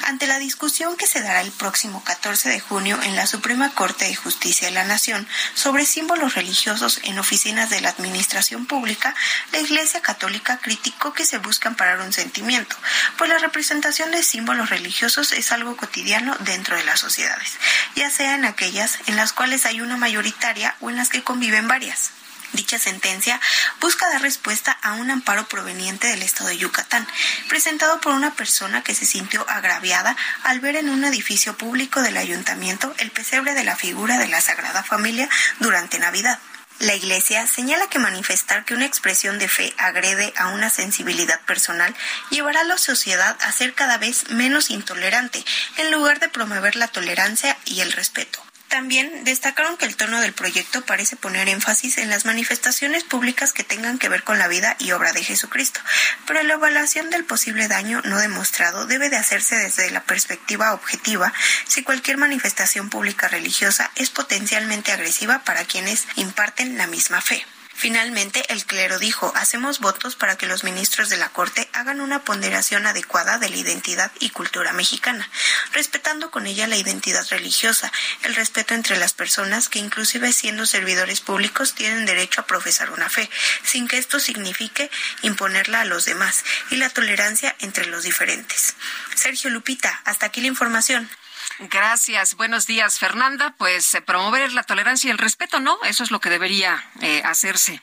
Ante 0.04 0.26
la 0.26 0.38
discusión 0.38 0.96
que 0.96 1.06
se 1.06 1.20
dará 1.20 1.40
el 1.40 1.52
próximo 1.52 2.02
14 2.04 2.48
de 2.48 2.60
junio 2.60 3.00
en 3.02 3.16
la 3.16 3.26
Suprema 3.26 3.70
Corte 3.74 4.06
de 4.06 4.14
Justicia 4.14 4.68
de 4.68 4.74
la 4.74 4.84
Nación 4.84 5.26
sobre 5.54 5.86
símbolos 5.86 6.34
religiosos 6.34 7.00
en 7.04 7.18
oficinas 7.18 7.70
de 7.70 7.80
la 7.80 7.90
Administración 7.90 8.66
Pública, 8.66 9.14
la 9.52 9.60
Iglesia 9.60 10.00
Católica 10.00 10.58
criticó 10.58 11.12
que 11.12 11.24
se 11.24 11.38
busca 11.38 11.68
amparar 11.68 12.00
un 12.00 12.12
sentimiento, 12.12 12.76
pues 13.18 13.30
la 13.30 13.38
representación 13.38 14.10
de 14.10 14.22
símbolos 14.22 14.70
religiosos 14.70 15.32
es 15.32 15.52
algo 15.52 15.76
cotidiano 15.76 16.36
dentro 16.40 16.76
de 16.76 16.84
las 16.84 17.00
sociedades, 17.00 17.52
ya 17.94 18.10
sea 18.10 18.34
en 18.34 18.44
aquellas 18.44 18.98
en 19.06 19.16
las 19.16 19.32
cuales 19.32 19.66
hay 19.66 19.80
una 19.80 19.96
mayoritaria 19.96 20.76
o 20.80 20.90
en 20.90 20.96
las 20.96 21.08
que 21.08 21.22
conviven 21.22 21.68
varias. 21.68 22.10
Dicha 22.52 22.78
sentencia 22.78 23.40
busca 23.80 24.08
dar 24.10 24.20
respuesta 24.20 24.72
a 24.82 24.92
un 24.94 25.10
amparo 25.10 25.48
proveniente 25.48 26.08
del 26.08 26.22
estado 26.22 26.50
de 26.50 26.58
Yucatán, 26.58 27.06
presentado 27.48 28.00
por 28.00 28.12
una 28.12 28.34
persona 28.34 28.82
que 28.82 28.94
se 28.94 29.06
sintió 29.06 29.48
agraviada 29.48 30.16
al 30.42 30.60
ver 30.60 30.76
en 30.76 30.90
un 30.90 31.04
edificio 31.04 31.56
público 31.56 32.02
del 32.02 32.16
ayuntamiento 32.16 32.94
el 32.98 33.10
pesebre 33.10 33.54
de 33.54 33.64
la 33.64 33.76
figura 33.76 34.18
de 34.18 34.28
la 34.28 34.40
Sagrada 34.40 34.82
Familia 34.82 35.28
durante 35.60 35.98
Navidad. 35.98 36.38
La 36.78 36.94
Iglesia 36.94 37.46
señala 37.46 37.86
que 37.88 37.98
manifestar 37.98 38.64
que 38.64 38.74
una 38.74 38.86
expresión 38.86 39.38
de 39.38 39.48
fe 39.48 39.72
agrede 39.78 40.34
a 40.36 40.48
una 40.48 40.68
sensibilidad 40.68 41.40
personal 41.42 41.94
llevará 42.30 42.60
a 42.60 42.64
la 42.64 42.76
sociedad 42.76 43.36
a 43.40 43.52
ser 43.52 43.74
cada 43.74 43.98
vez 43.98 44.30
menos 44.30 44.68
intolerante, 44.68 45.44
en 45.76 45.90
lugar 45.90 46.18
de 46.18 46.28
promover 46.28 46.76
la 46.76 46.88
tolerancia 46.88 47.56
y 47.64 47.80
el 47.80 47.92
respeto. 47.92 48.42
También 48.72 49.24
destacaron 49.24 49.76
que 49.76 49.84
el 49.84 49.96
tono 49.96 50.18
del 50.22 50.32
proyecto 50.32 50.80
parece 50.80 51.14
poner 51.14 51.46
énfasis 51.46 51.98
en 51.98 52.08
las 52.08 52.24
manifestaciones 52.24 53.04
públicas 53.04 53.52
que 53.52 53.64
tengan 53.64 53.98
que 53.98 54.08
ver 54.08 54.24
con 54.24 54.38
la 54.38 54.48
vida 54.48 54.76
y 54.78 54.92
obra 54.92 55.12
de 55.12 55.22
Jesucristo, 55.22 55.78
pero 56.26 56.42
la 56.42 56.54
evaluación 56.54 57.10
del 57.10 57.26
posible 57.26 57.68
daño 57.68 58.00
no 58.06 58.16
demostrado 58.16 58.86
debe 58.86 59.10
de 59.10 59.18
hacerse 59.18 59.56
desde 59.56 59.90
la 59.90 60.04
perspectiva 60.04 60.72
objetiva 60.72 61.34
si 61.68 61.82
cualquier 61.82 62.16
manifestación 62.16 62.88
pública 62.88 63.28
religiosa 63.28 63.90
es 63.94 64.08
potencialmente 64.08 64.90
agresiva 64.90 65.44
para 65.44 65.66
quienes 65.66 66.06
imparten 66.16 66.78
la 66.78 66.86
misma 66.86 67.20
fe. 67.20 67.44
Finalmente, 67.82 68.44
el 68.52 68.64
clero 68.64 69.00
dijo, 69.00 69.32
hacemos 69.34 69.80
votos 69.80 70.14
para 70.14 70.36
que 70.36 70.46
los 70.46 70.62
ministros 70.62 71.08
de 71.08 71.16
la 71.16 71.30
Corte 71.30 71.68
hagan 71.72 72.00
una 72.00 72.22
ponderación 72.22 72.86
adecuada 72.86 73.38
de 73.38 73.50
la 73.50 73.56
identidad 73.56 74.12
y 74.20 74.30
cultura 74.30 74.72
mexicana, 74.72 75.28
respetando 75.72 76.30
con 76.30 76.46
ella 76.46 76.68
la 76.68 76.76
identidad 76.76 77.26
religiosa, 77.28 77.90
el 78.22 78.36
respeto 78.36 78.74
entre 78.74 78.98
las 78.98 79.14
personas 79.14 79.68
que 79.68 79.80
inclusive 79.80 80.32
siendo 80.32 80.64
servidores 80.64 81.20
públicos 81.20 81.74
tienen 81.74 82.06
derecho 82.06 82.42
a 82.42 82.46
profesar 82.46 82.92
una 82.92 83.10
fe, 83.10 83.28
sin 83.64 83.88
que 83.88 83.98
esto 83.98 84.20
signifique 84.20 84.88
imponerla 85.22 85.80
a 85.80 85.84
los 85.84 86.04
demás, 86.04 86.44
y 86.70 86.76
la 86.76 86.88
tolerancia 86.88 87.56
entre 87.58 87.86
los 87.86 88.04
diferentes. 88.04 88.76
Sergio 89.16 89.50
Lupita, 89.50 90.02
hasta 90.04 90.26
aquí 90.26 90.40
la 90.40 90.46
información. 90.46 91.10
Gracias. 91.58 92.36
Buenos 92.36 92.66
días, 92.66 92.98
Fernanda. 92.98 93.54
Pues 93.58 93.94
eh, 93.94 94.02
promover 94.02 94.52
la 94.52 94.62
tolerancia 94.62 95.08
y 95.08 95.10
el 95.10 95.18
respeto, 95.18 95.60
¿no? 95.60 95.78
Eso 95.84 96.02
es 96.02 96.10
lo 96.10 96.20
que 96.20 96.30
debería 96.30 96.84
eh, 97.00 97.22
hacerse. 97.24 97.80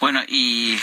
Bueno, 0.00 0.22
y 0.28 0.78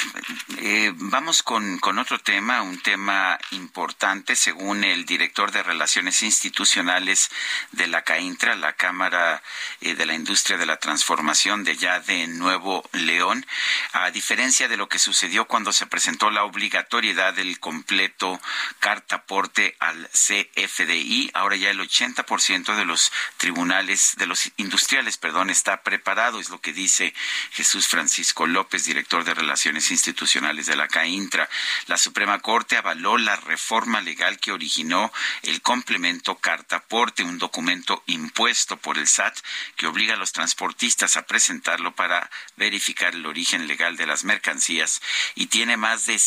eh, 0.58 0.92
vamos 0.96 1.42
con, 1.42 1.78
con, 1.80 2.00
otro 2.00 2.20
tema, 2.20 2.62
un 2.62 2.82
tema 2.82 3.40
importante, 3.52 4.36
según 4.36 4.84
el 4.84 5.06
director 5.06 5.52
de 5.52 5.64
Relaciones 5.64 6.22
Institucionales 6.22 7.30
de 7.72 7.88
la 7.88 8.02
CAINTRA, 8.02 8.56
la 8.56 8.74
Cámara 8.74 9.42
eh, 9.80 9.96
de 9.96 10.06
la 10.06 10.16
Industria 10.16 10.58
de 10.58 10.66
la 10.66 10.78
Transformación 10.78 11.64
de 11.64 11.78
ya 11.78 12.00
de 12.02 12.28
Nuevo 12.28 12.88
León, 12.92 13.46
a 13.94 14.12
diferencia 14.12 14.68
de 14.68 14.78
lo 14.78 14.90
que 14.90 15.00
sucedió 15.00 15.46
cuando 15.46 15.72
se 15.72 15.86
presentó 15.86 16.30
la 16.30 16.44
obligatoriedad 16.44 17.34
del 17.34 17.60
completo 17.60 18.42
cartaporte 18.80 19.78
al 19.80 20.10
CFDI, 20.10 21.32
ahora 21.34 21.56
ya 21.56 21.70
el 21.70 21.80
80% 21.80 22.76
de 22.76 22.86
los 22.86 23.12
tribunales, 23.38 24.16
de 24.18 24.28
los 24.28 24.52
industriales, 24.58 25.18
perdón, 25.18 25.50
está 25.50 25.84
preparado, 25.84 26.40
es 26.40 26.50
lo 26.50 26.60
que 26.60 26.74
dice 26.74 27.14
Jesús 27.52 27.88
Francisco 27.88 28.46
López, 28.46 28.65
director 28.70 29.24
de 29.24 29.34
Relaciones 29.34 29.92
Institucionales 29.92 30.66
de 30.66 30.76
la 30.76 30.88
CAINTRA. 30.88 31.50
La 31.88 31.98
Suprema 31.98 32.40
Corte 32.40 32.78
avaló 32.78 33.18
la 33.18 33.36
reforma 33.36 34.02
legal 34.02 34.40
que 34.40 34.52
originó 34.52 35.12
el 35.44 35.62
complemento 35.62 36.36
cartaporte, 36.36 37.24
un 37.24 37.38
documento 37.38 38.04
impuesto 38.08 38.78
por 38.78 38.98
el 38.98 39.08
SAT 39.08 39.38
que 39.76 39.88
obliga 39.88 40.16
a 40.16 40.18
los 40.18 40.32
transportistas 40.32 41.18
a 41.18 41.26
presentarlo 41.26 41.96
para 41.96 42.30
verificar 42.58 43.14
el 43.14 43.26
origen 43.26 43.68
legal 43.68 43.98
de 43.98 44.08
las 44.08 44.24
mercancías 44.24 45.02
y 45.36 45.48
tiene 45.48 45.78
más 45.78 46.06
de 46.06 46.20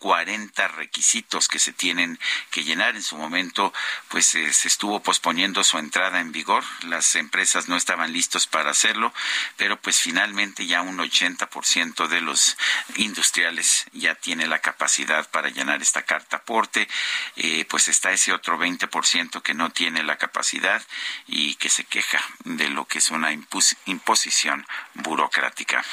140 0.00 0.68
requisitos 0.68 1.48
que 1.48 1.58
se 1.58 1.72
tienen 1.72 2.18
que 2.50 2.64
llenar. 2.64 2.96
En 2.96 3.02
su 3.02 3.16
momento, 3.16 3.72
pues 4.08 4.34
eh, 4.34 4.52
se 4.52 4.68
estuvo 4.68 5.00
posponiendo 5.00 5.62
su 5.62 5.78
entrada 5.78 6.20
en 6.20 6.32
vigor. 6.32 6.64
Las 6.82 7.14
empresas 7.16 7.68
no 7.68 7.76
estaban 7.76 8.12
listos 8.12 8.46
para 8.46 8.70
hacerlo, 8.70 9.12
pero 9.56 9.80
pues 9.80 10.00
finalmente 10.00 10.66
ya 10.66 10.82
un 10.82 10.98
80 10.98 11.48
ciento 11.62 12.08
de 12.08 12.20
los 12.20 12.56
industriales 12.96 13.84
ya 13.92 14.14
tiene 14.14 14.46
la 14.46 14.60
capacidad 14.60 15.28
para 15.30 15.50
llenar 15.50 15.82
esta 15.82 16.02
carta 16.02 16.38
aporte, 16.38 16.88
eh, 17.36 17.64
pues 17.68 17.88
está 17.88 18.10
ese 18.12 18.32
otro 18.32 18.58
20% 18.58 19.42
que 19.42 19.54
no 19.54 19.70
tiene 19.70 20.02
la 20.02 20.16
capacidad 20.16 20.82
y 21.26 21.54
que 21.56 21.68
se 21.68 21.84
queja 21.84 22.20
de 22.44 22.68
lo 22.68 22.86
que 22.86 22.98
es 22.98 23.10
una 23.10 23.30
imposición 23.32 24.66
burocrática. 24.94 25.84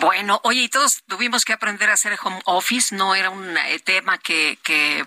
Bueno, 0.00 0.40
oye, 0.44 0.62
y 0.62 0.68
todos 0.68 1.02
tuvimos 1.06 1.44
que 1.44 1.52
aprender 1.52 1.90
a 1.90 1.94
hacer 1.94 2.18
home 2.22 2.40
office, 2.44 2.94
no 2.94 3.14
era 3.14 3.30
un 3.30 3.49
eh, 3.56 3.78
tema 3.80 4.18
que, 4.18 4.58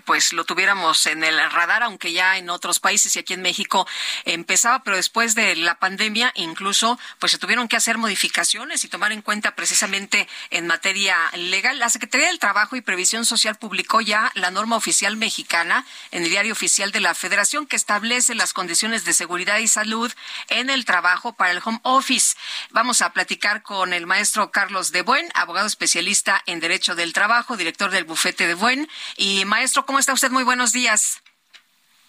pues 0.06 0.34
lo 0.34 0.46
tuviéramos 0.46 1.06
en 1.06 1.24
el 1.24 1.38
radar, 1.52 1.84
aunque 1.84 2.12
ya 2.12 2.38
en 2.38 2.50
otros 2.50 2.80
países 2.80 3.16
y 3.16 3.20
aquí 3.20 3.34
en 3.34 3.42
México 3.42 3.88
empezaba, 4.26 4.84
pero 4.84 4.98
después 4.98 5.36
de 5.36 5.56
la 5.56 5.76
pandemia 5.80 6.32
incluso 6.36 7.00
pues 7.20 7.32
se 7.32 7.38
tuvieron 7.38 7.68
que 7.68 7.76
hacer 7.76 7.98
modificaciones 7.98 8.84
y 8.84 8.88
tomar 8.88 9.12
en 9.12 9.22
cuenta 9.22 9.56
precisamente 9.56 10.28
en 10.50 10.68
materia 10.68 11.18
legal. 11.34 11.80
La 11.80 11.90
Secretaría 11.90 12.28
del 12.28 12.40
Trabajo 12.40 12.76
y 12.76 12.82
Previsión 12.82 13.26
Social 13.26 13.56
publicó 13.56 14.02
ya 14.02 14.32
la 14.36 14.52
norma 14.52 14.76
oficial 14.76 15.18
mexicana 15.18 15.86
en 16.12 16.24
el 16.24 16.30
diario 16.30 16.54
oficial 16.54 16.92
de 16.92 17.00
la 17.00 17.14
Federación 17.14 17.68
que 17.68 17.76
establece 17.76 18.36
las 18.36 18.54
condiciones 18.54 19.06
de 19.06 19.14
seguridad 19.14 19.60
y 19.60 19.68
salud 19.68 20.12
en 20.50 20.70
el 20.70 20.86
trabajo 20.86 21.34
para 21.34 21.52
el 21.52 21.62
home 21.64 21.80
office. 21.84 22.36
Vamos 22.72 23.02
a 23.02 23.14
platicar 23.14 23.62
con 23.62 23.94
el 23.94 24.06
maestro 24.06 24.52
Carlos 24.52 24.92
de 24.92 25.02
Buen, 25.02 25.30
abogado 25.34 25.68
especialista 25.68 26.42
en 26.46 26.60
Derecho 26.60 26.96
del 26.96 27.14
Trabajo, 27.14 27.58
director 27.58 27.92
del 27.92 28.04
bufete 28.04 28.33
de 28.36 28.56
Buen. 28.56 28.90
Y 29.18 29.46
maestro, 29.46 29.86
¿cómo 29.86 30.00
está 30.00 30.14
usted? 30.14 30.32
Muy 30.32 30.44
buenos 30.44 30.74
días. 30.74 31.22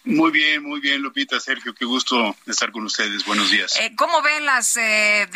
Muy 0.07 0.33
bien, 0.33 0.63
muy 0.63 0.81
bien, 0.81 1.01
Lupita, 1.01 1.41
Sergio, 1.41 1.75
qué 1.75 1.87
gusto 1.87 2.37
estar 2.47 2.71
con 2.73 2.85
ustedes. 2.85 3.25
Buenos 3.25 3.51
días. 3.51 3.75
Eh, 3.81 3.95
¿Cómo 3.97 4.21
ven 4.21 4.45
las, 4.45 4.77
eh, 4.77 5.27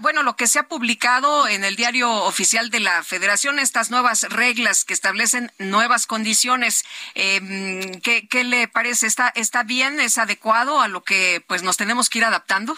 bueno, 0.00 0.24
lo 0.24 0.34
que 0.34 0.48
se 0.48 0.58
ha 0.58 0.64
publicado 0.64 1.46
en 1.46 1.62
el 1.62 1.76
diario 1.76 2.10
oficial 2.24 2.68
de 2.70 2.80
la 2.80 3.04
Federación, 3.04 3.60
estas 3.60 3.92
nuevas 3.92 4.24
reglas 4.24 4.84
que 4.84 4.92
establecen 4.92 5.52
nuevas 5.60 6.06
condiciones? 6.06 6.84
Eh, 7.14 8.00
¿qué, 8.02 8.26
¿qué, 8.26 8.42
le 8.42 8.66
parece? 8.66 9.06
¿Está, 9.06 9.28
¿Está 9.28 9.62
bien? 9.62 10.00
¿Es 10.00 10.18
adecuado 10.18 10.80
a 10.80 10.88
lo 10.88 11.04
que 11.04 11.44
pues 11.46 11.62
nos 11.62 11.76
tenemos 11.76 12.10
que 12.10 12.18
ir 12.18 12.24
adaptando? 12.24 12.76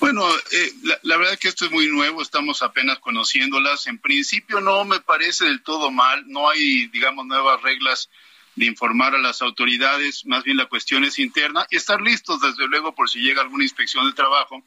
Bueno, 0.00 0.26
eh, 0.50 0.72
la, 0.82 0.98
la, 1.02 1.16
verdad 1.18 1.38
que 1.38 1.48
esto 1.48 1.66
es 1.66 1.70
muy 1.70 1.86
nuevo, 1.88 2.22
estamos 2.22 2.62
apenas 2.62 2.98
conociéndolas. 2.98 3.86
En 3.86 3.98
principio 3.98 4.60
no 4.60 4.84
me 4.84 5.00
parece 5.00 5.44
del 5.44 5.62
todo 5.62 5.90
mal, 5.90 6.24
no 6.26 6.48
hay, 6.48 6.86
digamos, 6.88 7.26
nuevas 7.26 7.60
reglas 7.62 8.08
de 8.56 8.66
informar 8.66 9.14
a 9.14 9.18
las 9.18 9.42
autoridades, 9.42 10.26
más 10.26 10.44
bien 10.44 10.56
la 10.56 10.66
cuestión 10.66 11.04
es 11.04 11.18
interna, 11.18 11.66
y 11.70 11.76
estar 11.76 12.00
listos, 12.00 12.40
desde 12.40 12.66
luego, 12.66 12.94
por 12.94 13.08
si 13.08 13.20
llega 13.20 13.42
alguna 13.42 13.64
inspección 13.64 14.06
de 14.06 14.12
trabajo, 14.12 14.62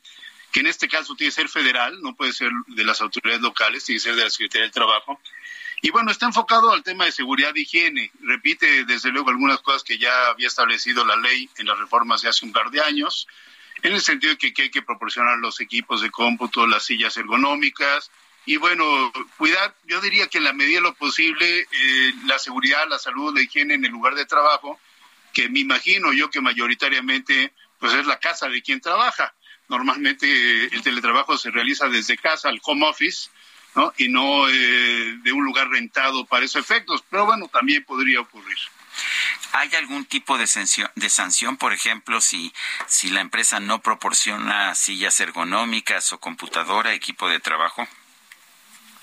que 0.51 0.61
en 0.61 0.67
este 0.67 0.87
caso 0.87 1.15
tiene 1.15 1.31
que 1.31 1.41
ser 1.41 1.49
federal, 1.49 2.01
no 2.01 2.15
puede 2.15 2.33
ser 2.33 2.51
de 2.67 2.83
las 2.83 3.01
autoridades 3.01 3.41
locales, 3.41 3.83
tiene 3.83 3.97
que 3.97 4.03
ser 4.03 4.15
de 4.15 4.23
la 4.23 4.29
Secretaría 4.29 4.63
del 4.63 4.71
Trabajo. 4.71 5.19
Y 5.81 5.89
bueno, 5.89 6.11
está 6.11 6.27
enfocado 6.27 6.71
al 6.71 6.83
tema 6.83 7.05
de 7.05 7.11
seguridad 7.11 7.51
e 7.55 7.61
higiene. 7.61 8.11
Repite, 8.21 8.85
desde 8.85 9.09
luego, 9.09 9.31
algunas 9.31 9.59
cosas 9.59 9.83
que 9.83 9.97
ya 9.97 10.27
había 10.27 10.47
establecido 10.47 11.03
la 11.05 11.17
ley 11.17 11.49
en 11.57 11.65
las 11.65 11.77
reformas 11.77 12.21
de 12.21 12.29
hace 12.29 12.45
un 12.45 12.53
par 12.53 12.71
de 12.71 12.81
años, 12.81 13.27
en 13.83 13.93
el 13.93 14.01
sentido 14.01 14.37
que, 14.37 14.53
que 14.53 14.63
hay 14.63 14.69
que 14.71 14.81
proporcionar 14.81 15.37
los 15.37 15.61
equipos 15.61 16.01
de 16.01 16.09
cómputo, 16.09 16.65
las 16.65 16.83
sillas 16.85 17.15
ergonómicas, 17.17 18.09
y 18.45 18.57
bueno, 18.57 19.11
cuidar, 19.37 19.73
yo 19.85 20.01
diría 20.01 20.27
que 20.27 20.37
en 20.37 20.43
la 20.43 20.53
medida 20.53 20.77
de 20.77 20.81
lo 20.81 20.93
posible, 20.95 21.59
eh, 21.59 22.13
la 22.25 22.37
seguridad, 22.39 22.87
la 22.89 22.99
salud, 22.99 23.33
la 23.33 23.41
higiene 23.41 23.75
en 23.75 23.85
el 23.85 23.91
lugar 23.91 24.15
de 24.15 24.25
trabajo, 24.25 24.79
que 25.31 25.47
me 25.49 25.59
imagino 25.59 26.11
yo 26.11 26.29
que 26.29 26.41
mayoritariamente 26.41 27.53
pues 27.79 27.93
es 27.93 28.05
la 28.05 28.19
casa 28.19 28.49
de 28.49 28.61
quien 28.61 28.81
trabaja. 28.81 29.33
Normalmente 29.69 30.27
eh, 30.27 30.69
el 30.73 30.81
teletrabajo 30.81 31.37
se 31.37 31.51
realiza 31.51 31.87
desde 31.87 32.17
casa, 32.17 32.49
al 32.49 32.59
home 32.63 32.87
office, 32.87 33.29
¿no? 33.75 33.93
y 33.97 34.09
no 34.09 34.49
eh, 34.49 35.17
de 35.23 35.31
un 35.31 35.45
lugar 35.45 35.69
rentado 35.69 36.25
para 36.25 36.45
esos 36.45 36.61
efectos, 36.61 37.03
pero 37.09 37.25
bueno, 37.25 37.47
también 37.47 37.85
podría 37.85 38.19
ocurrir. 38.19 38.57
¿Hay 39.53 39.73
algún 39.75 40.05
tipo 40.05 40.37
de 40.37 40.47
sanción, 40.47 40.89
de 40.95 41.09
sanción, 41.09 41.57
por 41.57 41.73
ejemplo, 41.73 42.21
si, 42.21 42.53
si 42.87 43.09
la 43.09 43.21
empresa 43.21 43.59
no 43.59 43.81
proporciona 43.81 44.73
sillas 44.75 45.19
ergonómicas 45.19 46.11
o 46.13 46.19
computadora, 46.19 46.93
equipo 46.93 47.29
de 47.29 47.39
trabajo? 47.39 47.87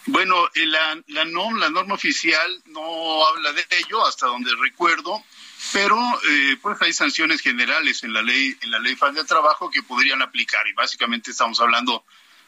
Bueno, 0.07 0.47
eh, 0.55 0.67
la, 0.67 1.01
la, 1.09 1.25
norma, 1.25 1.95
oficial 1.95 2.62
no 2.67 3.27
habla 3.27 3.53
de 3.53 3.65
ello, 3.71 4.05
hasta 4.07 4.27
donde 4.27 4.51
recuerdo, 4.57 5.23
pero 5.73 5.97
eh, 6.29 6.57
pues 6.61 6.81
hay 6.81 6.93
sanciones 6.93 7.41
generales 7.43 8.03
en 8.03 8.12
la 8.15 8.23
ley 8.23 8.57
en 8.62 8.71
la 8.71 8.79
ley 8.79 8.97
de 9.15 9.25
trabajo 9.25 9.71
que 9.71 9.83
podrían 9.83 10.23
aplicar 10.23 10.67
y 10.67 10.73
básicamente 10.73 11.31
estamos 11.31 11.61
hablando 11.61 12.05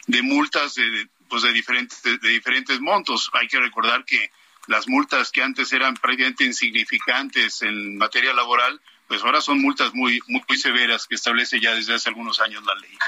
de 0.06 0.22
multas 0.22 0.74
de, 0.74 1.08
pues 1.28 1.42
de 1.42 1.52
diferentes 1.52 2.02
de, 2.02 2.18
diferentes 2.18 2.80
montos. 2.80 3.30
Hay 3.34 3.48
que 3.48 3.60
recordar 3.60 4.04
que 4.04 4.30
las 4.68 4.88
multas 4.88 5.30
que 5.30 5.42
antes 5.42 5.72
eran 5.72 5.94
prácticamente 5.94 6.44
insignificantes 6.44 7.62
en 7.62 7.96
materia 7.96 8.32
laboral, 8.32 8.80
pues 9.08 9.22
ahora 9.22 9.40
son 9.40 9.60
multas 9.60 9.92
muy 9.94 10.20
muy, 10.28 10.42
muy 10.48 10.58
severas 10.58 11.06
que 11.06 11.14
establece 11.14 11.60
ya 11.60 11.74
desde 11.74 11.94
hace 11.94 12.08
algunos 12.08 12.40
años 12.40 12.64
la 12.64 12.74
ley. 12.74 12.98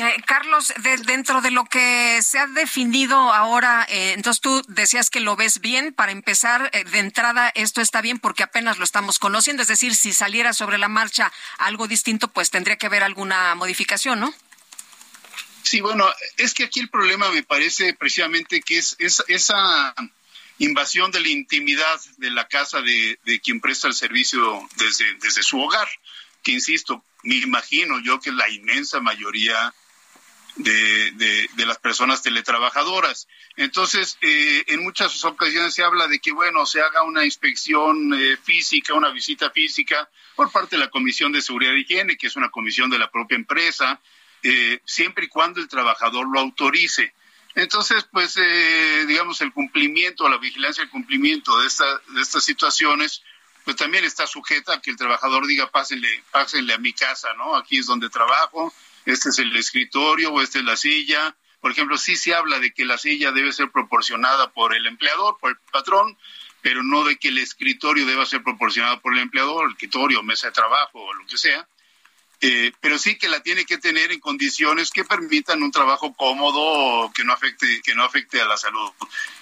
Eh, 0.00 0.22
Carlos, 0.26 0.72
dentro 1.06 1.40
de 1.40 1.50
lo 1.50 1.64
que 1.64 2.20
se 2.22 2.38
ha 2.38 2.46
definido 2.46 3.16
ahora, 3.16 3.84
eh, 3.88 4.12
entonces 4.12 4.40
tú 4.40 4.62
decías 4.68 5.10
que 5.10 5.18
lo 5.18 5.34
ves 5.34 5.60
bien. 5.60 5.92
Para 5.92 6.12
empezar, 6.12 6.70
eh, 6.72 6.84
de 6.84 6.98
entrada, 7.00 7.50
esto 7.56 7.80
está 7.80 8.00
bien 8.00 8.20
porque 8.20 8.44
apenas 8.44 8.78
lo 8.78 8.84
estamos 8.84 9.18
conociendo. 9.18 9.62
Es 9.62 9.68
decir, 9.68 9.96
si 9.96 10.12
saliera 10.12 10.52
sobre 10.52 10.78
la 10.78 10.88
marcha 10.88 11.32
algo 11.58 11.88
distinto, 11.88 12.28
pues 12.28 12.50
tendría 12.50 12.76
que 12.76 12.86
haber 12.86 13.02
alguna 13.02 13.56
modificación, 13.56 14.20
¿no? 14.20 14.32
Sí, 15.64 15.80
bueno, 15.80 16.08
es 16.36 16.54
que 16.54 16.64
aquí 16.64 16.78
el 16.78 16.88
problema 16.88 17.30
me 17.30 17.42
parece 17.42 17.92
precisamente 17.92 18.60
que 18.60 18.78
es, 18.78 18.96
esa 18.98 19.94
invasión 20.58 21.10
de 21.10 21.20
la 21.20 21.28
intimidad 21.28 22.00
de 22.18 22.30
la 22.30 22.46
casa 22.48 22.82
de, 22.82 23.40
quien 23.42 23.60
presta 23.60 23.88
el 23.88 23.94
servicio 23.94 24.60
desde, 24.76 25.14
desde 25.14 25.42
su 25.42 25.60
hogar, 25.60 25.88
que 26.42 26.52
insisto, 26.52 27.04
me 27.22 27.36
imagino 27.36 28.00
yo 28.00 28.20
que 28.20 28.32
la 28.32 28.48
inmensa 28.48 29.00
mayoría 29.00 29.74
de, 30.58 31.48
de, 31.54 31.66
las 31.66 31.78
personas 31.78 32.22
teletrabajadoras. 32.22 33.28
Entonces, 33.56 34.18
eh, 34.20 34.64
en 34.68 34.82
muchas 34.82 35.24
ocasiones 35.24 35.74
se 35.74 35.82
habla 35.82 36.08
de 36.08 36.18
que, 36.18 36.32
bueno, 36.32 36.66
se 36.66 36.80
haga 36.80 37.02
una 37.02 37.24
inspección 37.24 38.12
eh, 38.14 38.36
física, 38.42 38.94
una 38.94 39.10
visita 39.10 39.50
física 39.50 40.08
por 40.34 40.50
parte 40.50 40.76
de 40.76 40.80
la 40.80 40.90
Comisión 40.90 41.32
de 41.32 41.42
Seguridad 41.42 41.74
y 41.74 41.80
Higiene, 41.80 42.16
que 42.16 42.26
es 42.26 42.36
una 42.36 42.50
comisión 42.50 42.90
de 42.90 42.98
la 42.98 43.10
propia 43.10 43.36
empresa, 43.36 44.00
eh, 44.42 44.80
siempre 44.84 45.26
y 45.26 45.28
cuando 45.28 45.60
el 45.60 45.68
trabajador 45.68 46.28
lo 46.28 46.40
autorice. 46.40 47.12
Entonces, 47.58 48.06
pues, 48.12 48.38
digamos, 49.08 49.40
el 49.40 49.52
cumplimiento, 49.52 50.28
la 50.28 50.38
vigilancia 50.38 50.84
del 50.84 50.92
cumplimiento 50.92 51.60
de, 51.60 51.66
esta, 51.66 51.84
de 52.10 52.22
estas 52.22 52.44
situaciones, 52.44 53.24
pues 53.64 53.76
también 53.76 54.04
está 54.04 54.28
sujeta 54.28 54.74
a 54.74 54.80
que 54.80 54.92
el 54.92 54.96
trabajador 54.96 55.44
diga, 55.44 55.68
pásenle, 55.68 56.22
pásenle 56.30 56.74
a 56.74 56.78
mi 56.78 56.92
casa, 56.92 57.34
¿no? 57.34 57.56
Aquí 57.56 57.78
es 57.78 57.86
donde 57.86 58.10
trabajo, 58.10 58.72
este 59.06 59.30
es 59.30 59.40
el 59.40 59.56
escritorio 59.56 60.32
o 60.32 60.40
esta 60.40 60.60
es 60.60 60.64
la 60.64 60.76
silla. 60.76 61.34
Por 61.60 61.72
ejemplo, 61.72 61.98
sí 61.98 62.14
se 62.14 62.32
habla 62.32 62.60
de 62.60 62.72
que 62.72 62.84
la 62.84 62.96
silla 62.96 63.32
debe 63.32 63.52
ser 63.52 63.72
proporcionada 63.72 64.52
por 64.52 64.72
el 64.72 64.86
empleador, 64.86 65.36
por 65.40 65.50
el 65.50 65.56
patrón, 65.72 66.16
pero 66.62 66.84
no 66.84 67.02
de 67.02 67.16
que 67.16 67.26
el 67.26 67.38
escritorio 67.38 68.06
deba 68.06 68.24
ser 68.24 68.44
proporcionado 68.44 69.00
por 69.00 69.14
el 69.14 69.18
empleador, 69.18 69.64
el 69.66 69.72
escritorio, 69.72 70.22
mesa 70.22 70.46
de 70.46 70.52
trabajo 70.52 71.00
o 71.00 71.12
lo 71.12 71.26
que 71.26 71.36
sea. 71.36 71.66
Eh, 72.40 72.70
pero 72.80 72.98
sí 72.98 73.18
que 73.18 73.28
la 73.28 73.40
tiene 73.40 73.64
que 73.64 73.78
tener 73.78 74.12
en 74.12 74.20
condiciones 74.20 74.92
que 74.92 75.04
permitan 75.04 75.60
un 75.60 75.72
trabajo 75.72 76.14
cómodo 76.14 77.10
que 77.12 77.24
no 77.24 77.32
afecte 77.32 77.82
que 77.82 77.96
no 77.96 78.04
afecte 78.04 78.40
a 78.40 78.46
la 78.46 78.56
salud. 78.56 78.92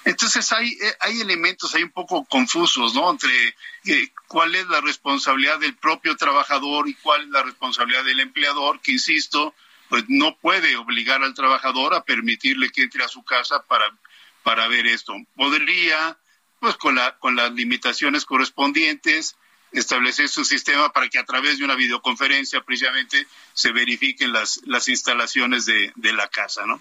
Entonces 0.07 0.51
hay 0.53 0.69
eh, 0.69 0.95
hay 1.01 1.21
elementos 1.21 1.75
ahí 1.75 1.83
un 1.83 1.91
poco 1.91 2.25
confusos 2.25 2.95
no 2.95 3.11
entre 3.11 3.55
eh, 3.85 4.09
cuál 4.29 4.55
es 4.55 4.67
la 4.69 4.81
responsabilidad 4.81 5.59
del 5.59 5.77
propio 5.77 6.17
trabajador 6.17 6.89
y 6.89 6.95
cuál 6.95 7.25
es 7.25 7.29
la 7.29 7.43
responsabilidad 7.43 8.03
del 8.03 8.21
empleador 8.21 8.81
que 8.81 8.93
insisto 8.93 9.55
pues 9.91 10.05
no 10.09 10.39
puede 10.39 10.75
obligar 10.77 11.23
al 11.23 11.35
trabajador 11.35 11.93
a 11.93 12.03
permitirle 12.03 12.71
que 12.71 12.85
entre 12.85 13.05
a 13.05 13.09
su 13.09 13.23
casa 13.25 13.63
para 13.65 13.95
para 14.43 14.69
ver 14.69 14.87
esto. 14.87 15.13
Podría 15.35 16.17
pues 16.61 16.77
con 16.77 16.95
la 16.95 17.19
con 17.19 17.37
las 17.37 17.53
limitaciones 17.53 18.25
correspondientes 18.25 19.37
establecer 19.79 20.29
su 20.29 20.45
sistema 20.45 20.93
para 20.93 21.09
que 21.09 21.19
a 21.19 21.25
través 21.25 21.59
de 21.59 21.65
una 21.65 21.75
videoconferencia 21.75 22.63
precisamente 22.63 23.27
se 23.53 23.73
verifiquen 23.73 24.33
las, 24.33 24.61
las 24.65 24.89
instalaciones 24.89 25.67
de, 25.67 25.93
de 25.95 26.13
la 26.13 26.29
casa, 26.29 26.65
¿no? 26.67 26.81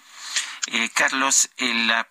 Eh, 0.68 0.90
Carlos, 0.96 1.50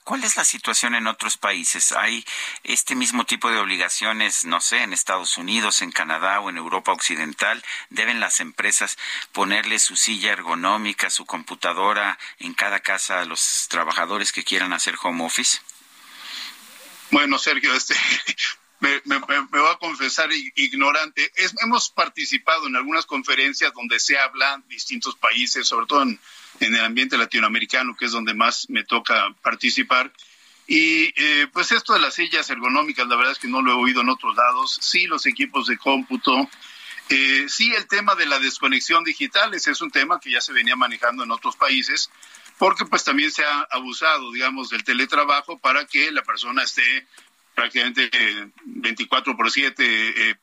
¿cuál 0.04 0.22
es 0.22 0.36
la 0.36 0.44
situación 0.44 0.94
en 0.94 1.08
otros 1.08 1.36
países? 1.36 1.90
¿Hay 1.90 2.24
este 2.62 2.94
mismo 2.94 3.26
tipo 3.26 3.50
de 3.50 3.58
obligaciones, 3.58 4.44
no 4.44 4.60
sé, 4.60 4.82
en 4.82 4.92
Estados 4.92 5.38
Unidos, 5.38 5.82
en 5.82 5.90
Canadá 5.90 6.38
o 6.38 6.50
en 6.50 6.56
Europa 6.56 6.92
Occidental? 6.92 7.64
¿Deben 7.90 8.20
las 8.20 8.38
empresas 8.38 8.96
ponerle 9.32 9.80
su 9.80 9.96
silla 9.96 10.30
ergonómica, 10.30 11.10
su 11.10 11.26
computadora 11.26 12.16
en 12.38 12.54
cada 12.54 12.78
casa 12.78 13.20
a 13.20 13.24
los 13.24 13.66
trabajadores 13.68 14.30
que 14.30 14.44
quieran 14.44 14.72
hacer 14.72 14.94
home 15.02 15.24
office? 15.24 15.58
Bueno, 17.10 17.38
Sergio, 17.40 17.74
este, 17.74 17.96
me, 18.84 19.18
me, 19.18 19.18
voy 19.18 19.70
a 19.70 19.78
confesar 19.78 20.30
ignorante. 20.32 21.32
hemos 21.62 21.88
participado 21.88 22.66
en 22.66 22.76
algunas 22.76 23.06
conferencias 23.06 23.72
donde 23.72 23.98
se 23.98 24.18
habla 24.18 24.62
distintos 24.68 25.16
países, 25.16 25.66
sobre 25.66 25.86
todo 25.86 26.02
en, 26.02 26.18
el 26.60 26.84
ambiente 26.84 27.16
latinoamericano, 27.16 27.96
que 27.96 28.04
es 28.04 28.12
donde 28.12 28.34
más 28.34 28.68
me 28.68 28.84
toca 28.84 29.34
participar. 29.42 30.12
Y 30.66 31.12
eh, 31.16 31.46
pues 31.52 31.72
esto 31.72 31.94
de 31.94 32.00
las 32.00 32.14
sillas 32.14 32.48
ergonómicas, 32.50 33.06
la 33.06 33.16
verdad 33.16 33.32
es 33.32 33.38
que 33.38 33.48
no 33.48 33.62
lo 33.62 33.72
he 33.72 33.74
oído 33.74 34.02
en 34.02 34.08
otros 34.10 34.36
lados. 34.36 34.78
Sí, 34.80 35.06
los 35.06 35.26
equipos 35.26 35.66
de 35.66 35.78
cómputo. 35.78 36.48
Eh, 37.08 37.46
sí, 37.48 37.72
el 37.74 37.86
tema 37.86 38.14
de 38.14 38.26
la 38.26 38.38
desconexión 38.38 39.04
digital, 39.04 39.52
ese 39.54 39.72
es 39.72 39.80
un 39.80 39.90
tema 39.90 40.20
que 40.20 40.30
ya 40.30 40.40
se 40.40 40.52
venía 40.52 40.76
manejando 40.76 41.22
en 41.24 41.30
otros 41.30 41.56
países, 41.56 42.10
porque 42.58 42.86
pues 42.86 43.04
también 43.04 43.30
se 43.30 43.44
ha 43.44 43.66
abusado, 43.70 44.32
digamos, 44.32 44.70
del 44.70 44.84
teletrabajo 44.84 45.58
para 45.58 45.86
que 45.86 46.10
la 46.12 46.22
persona 46.22 46.62
esté 46.62 47.06
prácticamente 47.54 48.10
24 48.64 49.36
por 49.36 49.50
7 49.50 49.84
eh, 50.30 50.36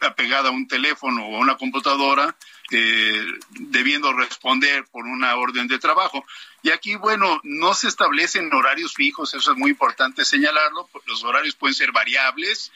apegada 0.00 0.48
a 0.48 0.52
un 0.52 0.68
teléfono 0.68 1.26
o 1.26 1.36
a 1.36 1.40
una 1.40 1.56
computadora, 1.56 2.36
eh, 2.70 3.26
debiendo 3.50 4.12
responder 4.12 4.84
por 4.90 5.04
una 5.06 5.36
orden 5.36 5.68
de 5.68 5.78
trabajo. 5.78 6.24
Y 6.62 6.70
aquí, 6.70 6.96
bueno, 6.96 7.40
no 7.42 7.74
se 7.74 7.88
establecen 7.88 8.52
horarios 8.52 8.94
fijos, 8.94 9.34
eso 9.34 9.52
es 9.52 9.58
muy 9.58 9.70
importante 9.70 10.24
señalarlo, 10.24 10.88
los 11.06 11.24
horarios 11.24 11.54
pueden 11.54 11.74
ser 11.74 11.92
variables. 11.92 12.72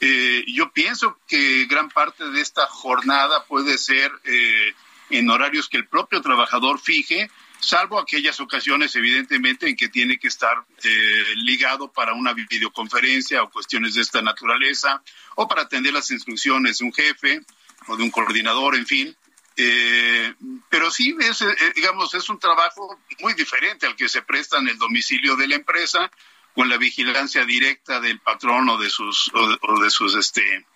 Eh, 0.00 0.44
yo 0.48 0.72
pienso 0.72 1.18
que 1.28 1.66
gran 1.66 1.88
parte 1.88 2.28
de 2.30 2.40
esta 2.40 2.66
jornada 2.66 3.44
puede 3.44 3.78
ser 3.78 4.10
eh, 4.24 4.74
en 5.10 5.30
horarios 5.30 5.68
que 5.68 5.76
el 5.76 5.86
propio 5.86 6.20
trabajador 6.22 6.80
fije, 6.80 7.30
salvo 7.62 7.98
aquellas 7.98 8.40
ocasiones, 8.40 8.94
evidentemente, 8.96 9.68
en 9.68 9.76
que 9.76 9.88
tiene 9.88 10.18
que 10.18 10.28
estar 10.28 10.64
eh, 10.82 11.24
ligado 11.36 11.90
para 11.90 12.12
una 12.12 12.32
videoconferencia 12.32 13.42
o 13.42 13.50
cuestiones 13.50 13.94
de 13.94 14.02
esta 14.02 14.20
naturaleza, 14.20 15.02
o 15.36 15.46
para 15.46 15.62
atender 15.62 15.92
las 15.92 16.10
instrucciones 16.10 16.78
de 16.78 16.84
un 16.84 16.92
jefe 16.92 17.40
o 17.86 17.96
de 17.96 18.02
un 18.02 18.10
coordinador, 18.10 18.74
en 18.74 18.86
fin. 18.86 19.16
Eh, 19.56 20.34
pero 20.68 20.90
sí, 20.90 21.14
es, 21.20 21.42
eh, 21.42 21.56
digamos, 21.76 22.12
es 22.14 22.28
un 22.28 22.38
trabajo 22.38 22.98
muy 23.20 23.34
diferente 23.34 23.86
al 23.86 23.96
que 23.96 24.08
se 24.08 24.22
presta 24.22 24.58
en 24.58 24.68
el 24.68 24.78
domicilio 24.78 25.36
de 25.36 25.46
la 25.46 25.54
empresa, 25.54 26.10
con 26.54 26.68
la 26.68 26.76
vigilancia 26.76 27.44
directa 27.44 28.00
del 28.00 28.18
patrón 28.20 28.68
o 28.68 28.76
de 28.76 28.90
sus, 28.90 29.30
o 29.34 29.80
de 29.80 29.88
sus 29.88 30.16
este, 30.16 30.66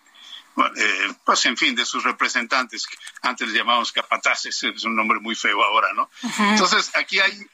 eh, 0.77 1.15
pues 1.24 1.45
en 1.47 1.57
fin, 1.57 1.74
de 1.74 1.85
sus 1.85 2.03
representantes, 2.05 2.87
antes 3.23 3.49
les 3.49 3.57
llamábamos 3.57 3.93
capataces, 3.93 4.62
es 4.62 4.85
un 4.85 4.97
nombre 4.97 5.20
muy 5.20 5.35
feo 5.35 5.62
ahora, 5.62 5.93
¿no? 5.93 6.11
Entonces, 6.51 6.91
aquí 6.95 7.19
hay 7.19 7.47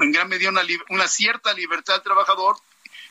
en 0.00 0.12
gran 0.12 0.28
medida 0.28 0.48
una, 0.48 0.62
una 0.88 1.06
cierta 1.06 1.52
libertad 1.52 1.94
del 1.94 2.02
trabajador, 2.02 2.56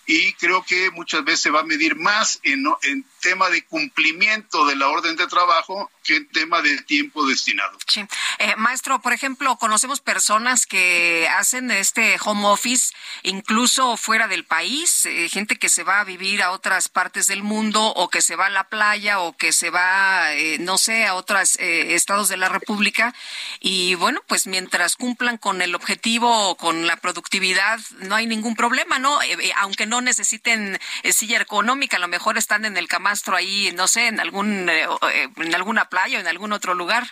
y 0.10 0.34
creo 0.34 0.64
que 0.64 0.90
muchas 0.90 1.24
veces 1.24 1.42
se 1.42 1.50
va 1.52 1.60
a 1.60 1.64
medir 1.64 1.96
más 1.96 2.40
en, 2.42 2.66
en 2.82 3.06
tema 3.20 3.50
de 3.50 3.64
cumplimiento 3.66 4.66
de 4.66 4.76
la 4.76 4.88
orden 4.88 5.16
de 5.16 5.28
trabajo 5.28 5.92
que 6.04 6.16
en 6.18 6.30
tema 6.30 6.62
de 6.62 6.82
tiempo 6.84 7.26
destinado. 7.26 7.78
Sí. 7.88 8.06
Eh, 8.40 8.56
maestro, 8.58 9.02
por 9.02 9.14
ejemplo, 9.14 9.58
conocemos 9.58 10.02
personas 10.02 10.66
que 10.66 11.28
hacen 11.38 11.72
este 11.72 12.18
home 12.24 12.48
office 12.48 12.94
incluso 13.24 13.98
fuera 13.98 14.28
del 14.28 14.46
país, 14.46 15.06
eh, 15.06 15.30
gente 15.30 15.58
que 15.58 15.70
se 15.70 15.84
va 15.84 16.00
a 16.00 16.04
vivir 16.04 16.42
a 16.42 16.52
otras 16.52 16.90
partes 16.90 17.28
del 17.28 17.44
mundo 17.44 17.86
o 17.86 18.10
que 18.10 18.22
se 18.22 18.36
va 18.36 18.48
a 18.48 18.50
la 18.50 18.70
playa 18.70 19.20
o 19.20 19.36
que 19.36 19.52
se 19.52 19.70
va, 19.70 20.34
eh, 20.34 20.58
no 20.60 20.78
sé, 20.78 21.06
a 21.06 21.16
otros 21.16 21.58
estados 21.60 22.30
de 22.30 22.38
la 22.38 22.50
República. 22.50 23.14
Y 23.60 23.96
bueno, 23.96 24.22
pues 24.28 24.48
mientras 24.48 24.96
cumplan 24.96 25.38
con 25.38 25.62
el 25.62 25.76
objetivo, 25.76 26.56
con 26.58 26.88
la 26.88 26.98
productividad, 26.98 27.80
no 28.00 28.16
hay 28.16 28.28
ningún 28.28 28.56
problema, 28.56 29.00
¿no? 29.00 29.20
aunque 29.58 29.86
no 29.86 30.02
necesiten 30.02 30.80
eh, 31.04 31.14
silla 31.14 31.38
ergonómica, 31.38 31.98
a 31.98 32.00
lo 32.00 32.08
mejor 32.08 32.38
están 32.38 32.66
en 32.66 32.78
el 32.78 32.88
ahí, 33.36 33.72
no 33.76 33.88
sé, 33.88 34.08
en 34.08 34.20
algún 34.20 34.70
eh, 34.70 34.88
eh, 35.14 35.30
en 35.36 35.56
alguna 35.56 35.90
playa 35.90 36.18
o 36.18 36.22
en 36.22 36.28
algún 36.28 36.52
otro 36.52 36.74
lugar. 36.74 37.08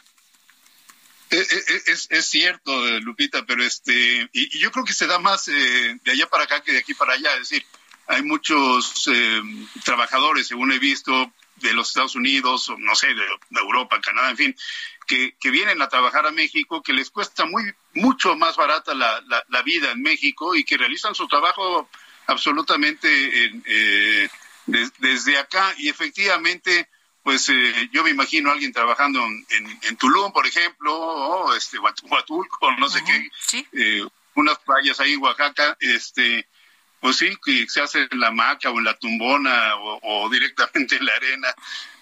Es, 1.29 2.07
cierto, 2.29 2.71
Lupita, 3.01 3.45
pero 3.45 3.61
este, 3.63 4.29
y, 4.31 4.57
yo 4.59 4.71
creo 4.71 4.85
que 4.85 4.93
se 4.93 5.07
da 5.07 5.19
más 5.19 5.47
de 5.47 5.99
allá 6.05 6.27
para 6.29 6.45
acá 6.45 6.61
que 6.61 6.71
de 6.71 6.79
aquí 6.79 6.93
para 6.93 7.13
allá. 7.13 7.33
Es 7.33 7.49
decir, 7.49 7.65
hay 8.07 8.21
muchos 8.21 9.09
trabajadores, 9.83 10.47
según 10.47 10.71
he 10.71 10.79
visto, 10.79 11.33
de 11.57 11.73
los 11.73 11.89
Estados 11.89 12.15
Unidos, 12.15 12.69
o 12.69 12.77
no 12.77 12.95
sé, 12.95 13.07
de, 13.07 13.25
Europa, 13.59 13.99
Canadá, 13.99 14.29
en 14.29 14.37
fin, 14.37 14.55
que, 15.05 15.35
que, 15.39 15.49
vienen 15.49 15.81
a 15.81 15.89
trabajar 15.89 16.25
a 16.25 16.31
México, 16.31 16.81
que 16.81 16.93
les 16.93 17.09
cuesta 17.09 17.45
muy 17.45 17.73
mucho 17.93 18.35
más 18.37 18.55
barata 18.55 18.93
la, 18.93 19.21
la 19.49 19.61
vida 19.63 19.91
en 19.91 20.01
México 20.01 20.55
y 20.55 20.63
que 20.63 20.77
realizan 20.77 21.15
su 21.15 21.27
trabajo 21.27 21.89
absolutamente 22.27 23.07
eh, 23.65 24.29
desde 24.67 25.37
acá 25.37 25.73
y 25.77 25.89
efectivamente 25.89 26.89
pues 27.27 27.49
eh, 27.49 27.89
yo 27.91 28.05
me 28.05 28.11
imagino 28.11 28.49
a 28.49 28.53
alguien 28.53 28.71
trabajando 28.71 29.19
en, 29.19 29.79
en, 29.81 29.97
Tulum, 29.97 30.31
por 30.31 30.47
ejemplo, 30.47 30.95
o 30.95 31.53
este 31.53 31.77
Huatulco, 31.77 32.71
no 32.79 32.87
sé 32.87 33.01
qué, 33.03 33.65
eh, 33.73 34.07
unas 34.35 34.57
playas 34.59 34.97
ahí 35.01 35.11
en 35.11 35.21
Oaxaca, 35.21 35.75
este, 35.81 36.47
pues 37.01 37.17
sí, 37.17 37.37
que 37.43 37.67
se 37.67 37.81
hace 37.81 38.07
en 38.09 38.19
la 38.21 38.31
maca 38.31 38.69
o 38.71 38.79
en 38.79 38.85
la 38.85 38.97
tumbona 38.97 39.75
o, 39.75 40.29
directamente 40.29 40.95
en 40.95 41.05
la 41.05 41.13
arena 41.15 41.53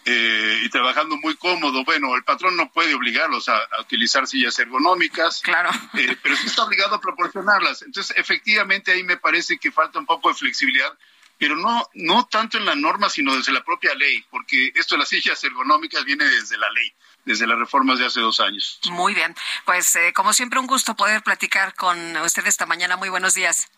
eh, 0.05 0.61
y 0.63 0.69
trabajando 0.69 1.17
muy 1.17 1.35
cómodo. 1.37 1.83
Bueno, 1.83 2.15
el 2.15 2.23
patrón 2.23 2.55
no 2.55 2.71
puede 2.71 2.93
obligarlos 2.93 3.49
a, 3.49 3.59
utilizar 3.79 4.27
sillas 4.27 4.59
ergonómicas, 4.59 5.41
claro. 5.41 5.71
Eh, 5.95 6.15
pero 6.21 6.35
sí 6.35 6.45
está 6.45 6.65
obligado 6.65 6.95
a 6.95 7.01
proporcionarlas. 7.01 7.81
Entonces, 7.81 8.15
efectivamente, 8.15 8.91
ahí 8.91 9.03
me 9.03 9.17
parece 9.17 9.57
que 9.57 9.71
falta 9.71 9.97
un 9.97 10.05
poco 10.05 10.29
de 10.29 10.35
flexibilidad 10.35 10.95
pero 11.37 11.55
no, 11.55 11.87
no 11.93 12.25
tanto 12.25 12.57
en 12.57 12.65
la 12.65 12.75
norma, 12.75 13.09
sino 13.09 13.35
desde 13.35 13.51
la 13.51 13.63
propia 13.63 13.93
ley, 13.95 14.23
porque 14.29 14.71
esto 14.75 14.95
de 14.95 14.99
las 14.99 15.09
sillas 15.09 15.43
ergonómicas 15.43 16.03
viene 16.05 16.25
desde 16.25 16.57
la 16.57 16.69
ley, 16.71 16.93
desde 17.25 17.47
las 17.47 17.57
reformas 17.57 17.99
de 17.99 18.05
hace 18.05 18.19
dos 18.21 18.39
años. 18.39 18.79
Muy 18.89 19.13
bien, 19.13 19.35
pues 19.65 19.95
eh, 19.95 20.13
como 20.13 20.33
siempre 20.33 20.59
un 20.59 20.67
gusto 20.67 20.95
poder 20.95 21.21
platicar 21.23 21.73
con 21.75 22.17
usted 22.17 22.45
esta 22.47 22.65
mañana. 22.65 22.97
Muy 22.97 23.09
buenos 23.09 23.33
días. 23.33 23.69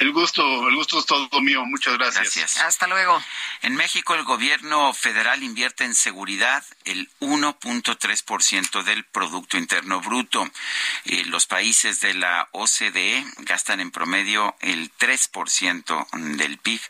El 0.00 0.12
gusto, 0.12 0.66
el 0.66 0.74
gusto 0.76 0.98
es 0.98 1.04
todo 1.04 1.28
mío. 1.42 1.62
Muchas 1.66 1.98
gracias. 1.98 2.34
gracias. 2.34 2.56
Hasta 2.56 2.86
luego. 2.86 3.22
En 3.60 3.76
México, 3.76 4.14
el 4.14 4.24
gobierno 4.24 4.94
federal 4.94 5.42
invierte 5.42 5.84
en 5.84 5.94
seguridad 5.94 6.64
el 6.86 7.10
1.3% 7.20 8.82
del 8.82 9.04
Producto 9.04 9.58
Interno 9.58 10.00
Bruto. 10.00 10.50
Eh, 11.04 11.24
los 11.26 11.44
países 11.44 12.00
de 12.00 12.14
la 12.14 12.48
OCDE 12.52 13.26
gastan 13.40 13.80
en 13.80 13.90
promedio 13.90 14.56
el 14.60 14.90
3% 14.90 16.06
del 16.38 16.56
PIB 16.56 16.80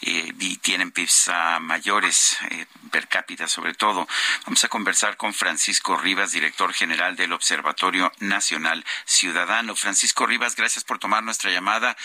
eh, 0.00 0.32
y 0.40 0.56
tienen 0.56 0.90
PIBs 0.90 1.30
mayores 1.60 2.38
eh, 2.50 2.66
per 2.90 3.06
cápita, 3.06 3.46
sobre 3.46 3.74
todo. 3.74 4.08
Vamos 4.46 4.64
a 4.64 4.68
conversar 4.68 5.16
con 5.16 5.32
Francisco 5.32 5.96
Rivas, 5.96 6.32
director 6.32 6.72
general 6.74 7.14
del 7.14 7.32
Observatorio 7.34 8.10
Nacional 8.18 8.84
Ciudadano. 9.04 9.76
Francisco 9.76 10.26
Rivas, 10.26 10.56
gracias 10.56 10.82
por 10.82 10.98
tomar 10.98 11.22
nuestra 11.22 11.52
llamada. 11.52 11.96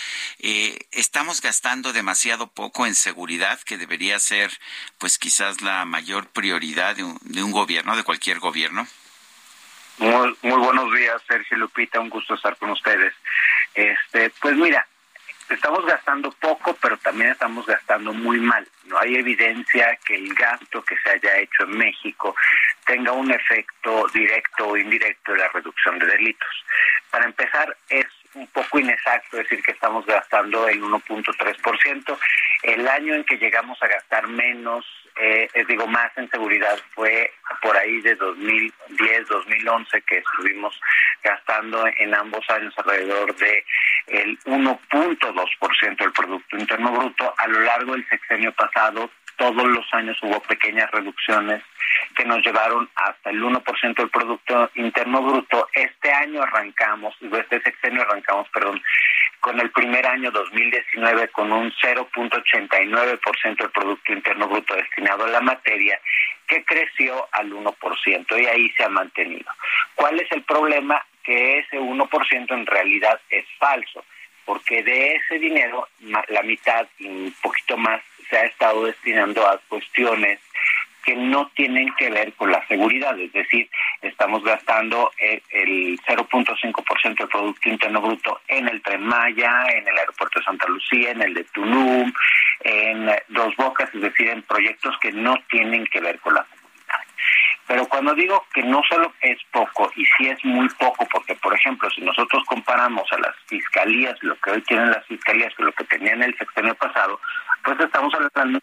Eh, 0.46 0.76
estamos 0.92 1.40
gastando 1.40 1.94
demasiado 1.94 2.48
poco 2.48 2.84
en 2.84 2.94
seguridad, 2.94 3.58
que 3.64 3.78
debería 3.78 4.18
ser, 4.18 4.50
pues 4.98 5.16
quizás 5.18 5.62
la 5.62 5.86
mayor 5.86 6.26
prioridad 6.26 6.94
de 6.96 7.02
un, 7.02 7.18
de 7.22 7.42
un 7.42 7.50
gobierno, 7.50 7.96
de 7.96 8.02
cualquier 8.02 8.40
gobierno. 8.40 8.86
Muy, 9.96 10.36
muy 10.42 10.58
buenos 10.58 10.92
días, 10.92 11.22
Sergio 11.26 11.56
Lupita, 11.56 11.98
un 11.98 12.10
gusto 12.10 12.34
estar 12.34 12.58
con 12.58 12.68
ustedes. 12.68 13.14
Este, 13.72 14.28
pues 14.42 14.54
mira, 14.56 14.86
estamos 15.48 15.86
gastando 15.86 16.30
poco, 16.32 16.76
pero 16.78 16.98
también 16.98 17.30
estamos 17.30 17.64
gastando 17.64 18.12
muy 18.12 18.38
mal. 18.38 18.68
No 18.84 18.98
hay 18.98 19.14
evidencia 19.14 19.98
que 20.04 20.16
el 20.16 20.34
gasto 20.34 20.84
que 20.84 20.98
se 20.98 21.08
haya 21.08 21.38
hecho 21.38 21.62
en 21.62 21.78
México 21.78 22.36
tenga 22.84 23.12
un 23.12 23.30
efecto 23.30 24.08
directo 24.12 24.68
o 24.68 24.76
indirecto 24.76 25.32
en 25.32 25.38
la 25.38 25.48
reducción 25.48 25.98
de 25.98 26.04
delitos. 26.04 26.64
Para 27.10 27.24
empezar, 27.24 27.74
es 27.88 28.04
un 28.34 28.46
poco 28.48 28.78
inexacto 28.78 29.36
decir 29.36 29.62
que 29.62 29.72
estamos 29.72 30.04
gastando 30.06 30.68
el 30.68 30.82
1.3%. 30.82 32.18
El 32.62 32.88
año 32.88 33.14
en 33.14 33.24
que 33.24 33.36
llegamos 33.36 33.80
a 33.82 33.88
gastar 33.88 34.26
menos, 34.28 34.84
eh, 35.16 35.48
digo 35.68 35.86
más 35.86 36.10
en 36.16 36.28
seguridad, 36.30 36.78
fue 36.94 37.32
por 37.62 37.76
ahí 37.76 38.00
de 38.00 38.14
2010, 38.16 39.28
2011, 39.28 40.02
que 40.02 40.18
estuvimos 40.18 40.78
gastando 41.22 41.84
en 41.98 42.14
ambos 42.14 42.44
años 42.50 42.74
alrededor 42.78 43.34
de 43.36 43.64
el 44.06 44.38
1.2% 44.40 45.96
del 45.96 46.12
Producto 46.12 46.56
Interno 46.56 46.92
Bruto. 46.92 47.34
A 47.38 47.46
lo 47.46 47.60
largo 47.60 47.92
del 47.92 48.08
sexenio 48.08 48.52
pasado 48.52 49.10
todos 49.36 49.66
los 49.68 49.86
años 49.92 50.16
hubo 50.22 50.40
pequeñas 50.40 50.90
reducciones 50.90 51.62
que 52.16 52.24
nos 52.24 52.44
llevaron 52.44 52.88
hasta 52.94 53.30
el 53.30 53.42
1% 53.42 53.94
del 53.94 54.10
Producto 54.10 54.70
Interno 54.74 55.22
Bruto. 55.22 55.68
Este 55.72 56.12
año 56.12 56.42
arrancamos, 56.42 57.14
este 57.20 57.60
sexenio 57.62 58.02
arrancamos, 58.02 58.48
perdón, 58.50 58.82
con 59.40 59.60
el 59.60 59.70
primer 59.70 60.06
año 60.06 60.30
2019 60.30 61.28
con 61.28 61.52
un 61.52 61.70
0.89% 61.72 63.56
del 63.56 63.70
Producto 63.70 64.12
Interno 64.12 64.48
Bruto 64.48 64.74
destinado 64.74 65.24
a 65.24 65.28
la 65.28 65.40
materia, 65.40 66.00
que 66.46 66.64
creció 66.64 67.28
al 67.32 67.52
1% 67.52 68.42
y 68.42 68.46
ahí 68.46 68.70
se 68.70 68.84
ha 68.84 68.88
mantenido. 68.88 69.50
¿Cuál 69.94 70.20
es 70.20 70.30
el 70.32 70.42
problema? 70.42 71.04
Que 71.22 71.58
ese 71.58 71.78
1% 71.78 72.54
en 72.54 72.66
realidad 72.66 73.20
es 73.28 73.44
falso, 73.58 74.04
porque 74.44 74.82
de 74.82 75.16
ese 75.16 75.38
dinero 75.38 75.88
la 76.28 76.42
mitad 76.42 76.86
y 76.98 77.06
un 77.06 77.34
poquito 77.42 77.76
más 77.76 78.00
se 78.34 78.40
ha 78.40 78.46
estado 78.46 78.84
destinando 78.84 79.46
a 79.48 79.60
cuestiones 79.68 80.40
que 81.04 81.14
no 81.14 81.50
tienen 81.54 81.94
que 81.96 82.10
ver 82.10 82.32
con 82.32 82.50
la 82.50 82.66
seguridad, 82.66 83.16
es 83.20 83.32
decir, 83.32 83.68
estamos 84.02 84.42
gastando 84.42 85.12
el, 85.18 86.00
0.5% 86.00 87.16
del 87.16 87.28
Producto 87.28 87.68
Interno 87.68 88.00
Bruto 88.00 88.40
en 88.48 88.66
el 88.68 88.82
Tren 88.82 89.02
Maya, 89.02 89.66
en 89.68 89.86
el 89.86 89.98
Aeropuerto 89.98 90.40
de 90.40 90.44
Santa 90.46 90.66
Lucía, 90.66 91.12
en 91.12 91.22
el 91.22 91.34
de 91.34 91.44
Tulum, 91.44 92.12
en 92.60 93.10
Dos 93.28 93.54
Bocas, 93.56 93.94
es 93.94 94.00
decir, 94.00 94.30
en 94.30 94.42
proyectos 94.42 94.96
que 94.98 95.12
no 95.12 95.36
tienen 95.50 95.86
que 95.86 96.00
ver 96.00 96.18
con 96.20 96.34
la. 96.34 96.46
Pero 97.66 97.86
cuando 97.86 98.14
digo 98.14 98.44
que 98.52 98.62
no 98.62 98.82
solo 98.88 99.14
es 99.20 99.38
poco, 99.50 99.90
y 99.96 100.04
sí 100.04 100.28
es 100.28 100.44
muy 100.44 100.68
poco, 100.70 101.06
porque 101.10 101.34
por 101.36 101.54
ejemplo, 101.54 101.88
si 101.90 102.02
nosotros 102.02 102.44
comparamos 102.46 103.10
a 103.12 103.18
las 103.18 103.34
fiscalías, 103.46 104.16
lo 104.22 104.38
que 104.40 104.50
hoy 104.50 104.62
tienen 104.62 104.90
las 104.90 105.06
fiscalías 105.06 105.54
con 105.54 105.66
lo 105.66 105.72
que 105.72 105.84
tenían 105.84 106.22
el 106.22 106.36
sexenio 106.36 106.74
pasado, 106.74 107.18
pues 107.62 107.80
estamos 107.80 108.12
hablando. 108.14 108.60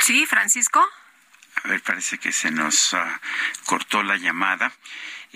Sí, 0.00 0.24
Francisco. 0.26 0.86
A 1.64 1.68
ver, 1.68 1.82
parece 1.82 2.18
que 2.18 2.30
se 2.30 2.52
nos 2.52 2.94
ah, 2.94 3.20
cortó 3.66 4.04
la 4.04 4.16
llamada. 4.16 4.70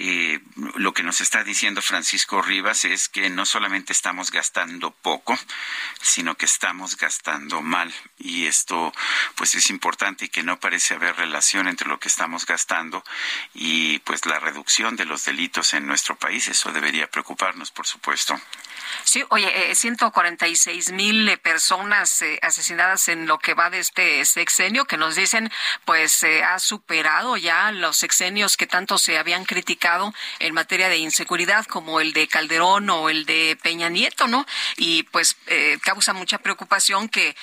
Eh, 0.03 0.41
lo 0.77 0.95
que 0.95 1.03
nos 1.03 1.21
está 1.21 1.45
diciendo 1.45 1.83
Francisco 1.83 2.41
Rivas 2.41 2.87
es 2.87 3.11
que 3.11 3.29
no 3.29 3.45
solamente 3.45 3.93
estamos 3.93 4.31
gastando 4.31 4.93
poco, 4.93 5.39
sino 6.01 6.37
que 6.37 6.47
estamos 6.47 6.97
gastando 6.97 7.61
mal. 7.61 7.93
Y 8.17 8.47
esto, 8.47 8.95
pues, 9.35 9.55
es 9.55 9.69
importante 9.69 10.25
y 10.25 10.29
que 10.31 10.43
no 10.43 10.59
parece 10.59 10.95
haber 10.95 11.17
relación 11.17 11.69
entre 11.69 11.87
lo 11.87 12.01
que 12.01 12.09
estamos 12.09 12.47
gastando 12.47 13.05
y, 13.53 13.99
pues, 13.99 14.25
la 14.25 14.39
reducción 14.41 14.97
de 14.97 15.05
los 15.05 15.27
delitos 15.27 15.75
en 15.75 15.87
nuestro 15.87 16.17
país. 16.17 16.49
Eso 16.49 16.73
debería 16.73 17.11
preocuparnos, 17.11 17.71
por 17.71 17.87
supuesto. 17.87 18.41
Sí, 19.05 19.25
oye, 19.29 19.75
146 19.75 20.89
eh, 20.89 20.93
mil 20.93 21.29
eh, 21.29 21.37
personas 21.37 22.23
eh, 22.23 22.39
asesinadas 22.43 23.09
en 23.09 23.27
lo 23.27 23.39
que 23.39 23.55
va 23.55 23.71
de 23.71 23.81
este 23.81 24.25
sexenio, 24.25 24.85
que 24.85 24.97
nos 24.97 25.17
dicen, 25.17 25.51
pues 25.85 26.25
ha 26.25 26.59
superado 26.59 27.37
ya 27.37 27.71
los 27.73 27.97
sexenios 27.97 28.57
que 28.57 28.67
tanto 28.67 28.99
se 28.99 29.19
habían 29.19 29.45
criticado 29.45 29.90
en 30.39 30.55
materia 30.55 30.89
de 30.89 30.99
inseguridad, 30.99 31.65
como 31.67 32.01
el 32.01 32.13
de 32.13 32.29
Calderón 32.29 32.91
o 32.91 33.09
el 33.09 33.27
de 33.27 33.59
Peña 33.63 33.89
Nieto, 33.89 34.27
¿no? 34.27 34.47
Y 34.77 35.05
pues 35.05 35.37
causa 35.83 36.13
mucha 36.13 36.39
preocupación 36.39 37.09
que 37.09 37.37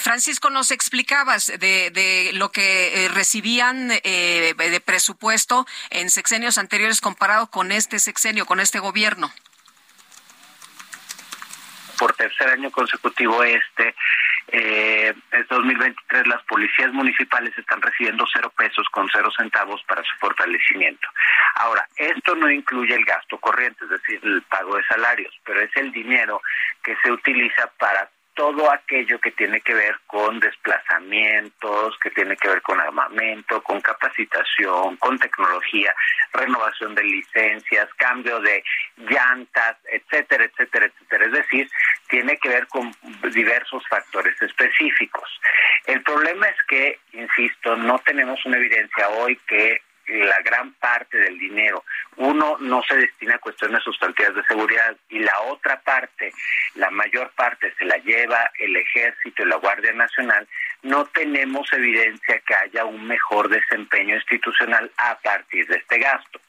Francisco 0.00 0.50
nos 0.50 0.70
explicabas 0.70 1.46
de, 1.46 1.90
de 1.90 2.30
lo 2.34 2.50
que 2.52 3.08
recibían 3.12 3.88
de 3.88 4.82
presupuesto 4.84 5.66
en 5.90 6.10
sexenios 6.10 6.58
anteriores 6.58 7.00
comparado 7.00 7.50
con 7.50 7.72
este 7.72 7.98
sexenio, 7.98 8.46
con 8.46 8.60
este 8.60 8.78
gobierno 8.78 9.32
por 11.98 12.12
tercer 12.14 12.48
año 12.48 12.70
consecutivo 12.70 13.42
este, 13.42 13.94
eh, 14.48 15.14
en 15.32 15.46
2023 15.48 16.26
las 16.28 16.42
policías 16.44 16.92
municipales 16.92 17.56
están 17.58 17.82
recibiendo 17.82 18.24
cero 18.32 18.52
pesos 18.56 18.86
con 18.90 19.08
cero 19.12 19.30
centavos 19.36 19.82
para 19.88 20.02
su 20.02 20.16
fortalecimiento. 20.18 21.08
Ahora, 21.56 21.86
esto 21.96 22.34
no 22.36 22.50
incluye 22.50 22.94
el 22.94 23.04
gasto 23.04 23.38
corriente, 23.38 23.84
es 23.84 23.90
decir, 23.90 24.20
el 24.22 24.42
pago 24.42 24.76
de 24.76 24.84
salarios, 24.84 25.34
pero 25.44 25.60
es 25.60 25.70
el 25.76 25.90
dinero 25.90 26.40
que 26.82 26.96
se 27.02 27.10
utiliza 27.10 27.70
para 27.78 28.08
todo 28.36 28.70
aquello 28.70 29.18
que 29.18 29.32
tiene 29.32 29.60
que 29.62 29.74
ver 29.74 29.96
con 30.06 30.38
desplazamientos, 30.38 31.98
que 31.98 32.10
tiene 32.10 32.36
que 32.36 32.48
ver 32.48 32.62
con 32.62 32.78
armamento, 32.78 33.62
con 33.62 33.80
capacitación, 33.80 34.96
con 34.98 35.18
tecnología, 35.18 35.94
renovación 36.34 36.94
de 36.94 37.02
licencias, 37.02 37.88
cambio 37.96 38.38
de 38.40 38.62
llantas, 38.98 39.78
etcétera, 39.90 40.44
etcétera, 40.44 40.86
etcétera. 40.86 41.24
Es 41.24 41.32
decir, 41.32 41.70
tiene 42.08 42.36
que 42.36 42.50
ver 42.50 42.66
con 42.68 42.92
diversos 43.32 43.82
factores 43.88 44.40
específicos. 44.42 45.28
El 45.86 46.02
problema 46.02 46.46
es 46.46 46.56
que, 46.68 47.00
insisto, 47.14 47.74
no 47.76 47.98
tenemos 48.00 48.44
una 48.44 48.58
evidencia 48.58 49.08
hoy 49.08 49.40
que 49.48 49.80
la 50.08 50.40
gran 50.42 50.72
parte 50.74 51.18
del 51.18 51.38
dinero, 51.38 51.84
uno 52.16 52.56
no 52.60 52.82
se 52.82 52.96
destina 52.96 53.34
a 53.34 53.38
cuestiones 53.38 53.82
sustantivas 53.82 54.34
de 54.34 54.44
seguridad 54.44 54.96
y 55.08 55.18
la 55.18 55.38
otra 55.48 55.80
parte, 55.80 56.32
la 56.74 56.90
mayor 56.90 57.30
parte 57.32 57.72
se 57.78 57.84
la 57.84 57.96
lleva 57.98 58.50
el 58.58 58.76
ejército 58.76 59.42
y 59.42 59.46
la 59.46 59.56
Guardia 59.56 59.92
Nacional, 59.92 60.46
no 60.82 61.04
tenemos 61.06 61.72
evidencia 61.72 62.40
que 62.46 62.54
haya 62.54 62.84
un 62.84 63.06
mejor 63.06 63.48
desempeño 63.48 64.14
institucional 64.14 64.90
a 64.96 65.16
partir 65.18 65.66
de 65.66 65.76
este 65.76 65.98
gasto. 65.98 66.40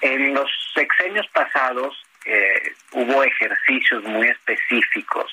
En 0.00 0.34
los 0.34 0.50
sexenios 0.74 1.26
pasados 1.28 2.04
eh, 2.24 2.72
hubo 2.92 3.22
ejercicios 3.22 4.02
muy 4.04 4.26
específicos 4.28 5.30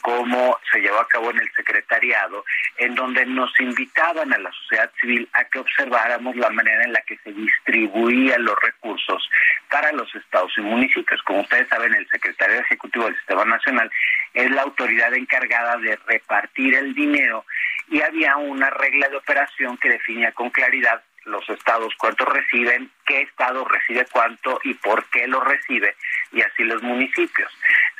como 0.00 0.58
se 0.72 0.80
llevó 0.80 1.00
a 1.00 1.08
cabo 1.08 1.30
en 1.30 1.40
el 1.40 1.50
secretariado, 1.52 2.44
en 2.78 2.94
donde 2.94 3.26
nos 3.26 3.50
invitaban 3.60 4.32
a 4.32 4.38
la 4.38 4.50
sociedad 4.52 4.90
civil 5.00 5.28
a 5.32 5.44
que 5.44 5.58
observáramos 5.58 6.36
la 6.36 6.50
manera 6.50 6.84
en 6.84 6.92
la 6.92 7.02
que 7.02 7.16
se 7.18 7.32
distribuían 7.32 8.44
los 8.44 8.54
recursos 8.62 9.28
para 9.70 9.92
los 9.92 10.14
estados 10.14 10.52
y 10.56 10.60
municipios. 10.60 11.22
Como 11.22 11.40
ustedes 11.40 11.68
saben, 11.68 11.94
el 11.94 12.08
secretario 12.08 12.60
ejecutivo 12.60 13.06
del 13.06 13.16
Sistema 13.16 13.44
Nacional 13.44 13.90
es 14.34 14.50
la 14.50 14.62
autoridad 14.62 15.12
encargada 15.14 15.76
de 15.78 15.98
repartir 16.06 16.74
el 16.74 16.94
dinero 16.94 17.44
y 17.88 18.00
había 18.00 18.36
una 18.36 18.70
regla 18.70 19.08
de 19.08 19.16
operación 19.16 19.76
que 19.78 19.90
definía 19.90 20.32
con 20.32 20.50
claridad 20.50 21.02
los 21.28 21.48
estados 21.48 21.94
cuánto 21.98 22.24
reciben, 22.24 22.90
qué 23.06 23.22
estado 23.22 23.64
recibe 23.64 24.06
cuánto 24.10 24.60
y 24.64 24.74
por 24.74 25.04
qué 25.10 25.26
lo 25.26 25.40
recibe, 25.40 25.94
y 26.32 26.42
así 26.42 26.64
los 26.64 26.82
municipios. 26.82 27.52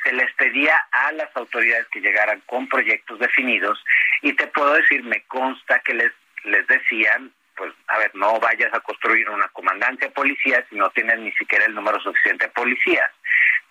Se 0.03 0.13
les 0.13 0.33
pedía 0.33 0.75
a 0.91 1.11
las 1.13 1.35
autoridades 1.35 1.87
que 1.87 2.01
llegaran 2.01 2.41
con 2.45 2.67
proyectos 2.67 3.19
definidos 3.19 3.83
y 4.21 4.33
te 4.33 4.47
puedo 4.47 4.73
decir, 4.73 5.03
me 5.03 5.21
consta 5.23 5.79
que 5.79 5.93
les, 5.93 6.11
les 6.43 6.65
decían 6.67 7.31
pues, 7.59 7.73
a 7.87 7.97
ver, 7.97 8.15
no 8.15 8.39
vayas 8.39 8.73
a 8.73 8.79
construir 8.79 9.29
una 9.29 9.49
comandancia 9.49 10.07
de 10.07 10.13
policías 10.13 10.63
si 10.69 10.77
no 10.77 10.89
tienes 10.91 11.19
ni 11.19 11.31
siquiera 11.33 11.65
el 11.65 11.75
número 11.75 11.99
suficiente 11.99 12.45
de 12.45 12.51
policías. 12.53 13.11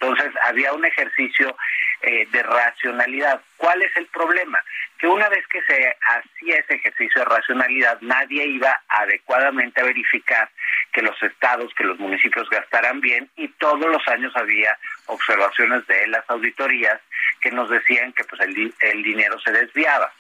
Entonces, 0.01 0.33
había 0.43 0.73
un 0.73 0.85
ejercicio 0.85 1.57
eh, 2.03 2.27
de 2.31 2.43
racionalidad. 2.43 3.41
¿Cuál 3.57 3.83
es 3.83 3.97
el 3.97 4.07
problema? 4.07 4.63
Que 4.99 5.09
una 5.09 5.29
vez 5.29 5.45
que 5.49 5.61
se 5.63 5.97
hacía 6.01 6.59
ese 6.59 6.75
ejercicio 6.75 7.23
de 7.23 7.25
racionalidad, 7.25 7.99
nadie 8.01 8.47
iba 8.47 8.81
adecuadamente 8.89 9.81
a 9.81 9.85
verificar 9.85 10.49
que 10.93 11.03
los 11.03 11.21
estados, 11.23 11.75
que 11.75 11.85
los 11.85 11.99
municipios 11.99 12.49
gastaran 12.51 13.01
bien 13.01 13.29
y 13.37 13.49
todos 13.49 13.87
los 13.87 14.07
años 14.09 14.35
había 14.37 14.79
observaciones 15.07 15.87
de 15.89 16.07
las 16.07 16.29
auditorías 16.31 17.01
que 17.41 17.51
nos 17.51 17.69
decían 17.69 18.13
que 18.13 18.25
pues 18.25 18.41
el, 18.43 18.73
el 18.81 19.03
dinero 19.03 19.39
se 19.41 19.51
desviaba 19.53 20.13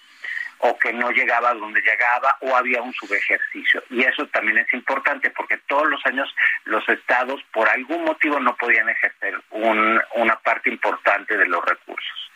o 0.58 0.78
que 0.78 0.92
no 0.92 1.10
llegaba 1.10 1.50
a 1.50 1.54
donde 1.54 1.80
llegaba 1.80 2.36
o 2.40 2.56
había 2.56 2.82
un 2.82 2.92
subejercicio. 2.94 3.82
Y 3.90 4.02
eso 4.04 4.26
también 4.28 4.58
es 4.58 4.72
importante 4.72 5.30
porque 5.30 5.58
todos 5.68 5.88
los 5.88 6.04
años 6.06 6.34
los 6.64 6.88
estados 6.88 7.42
por 7.52 7.68
algún 7.68 8.04
motivo 8.04 8.40
no 8.40 8.56
podían 8.56 8.88
ejercer 8.88 9.40
una 9.50 10.36
parte 10.36 10.70
importante 10.70 11.36
de 11.36 11.46
los 11.46 11.64
recursos. 11.64 12.30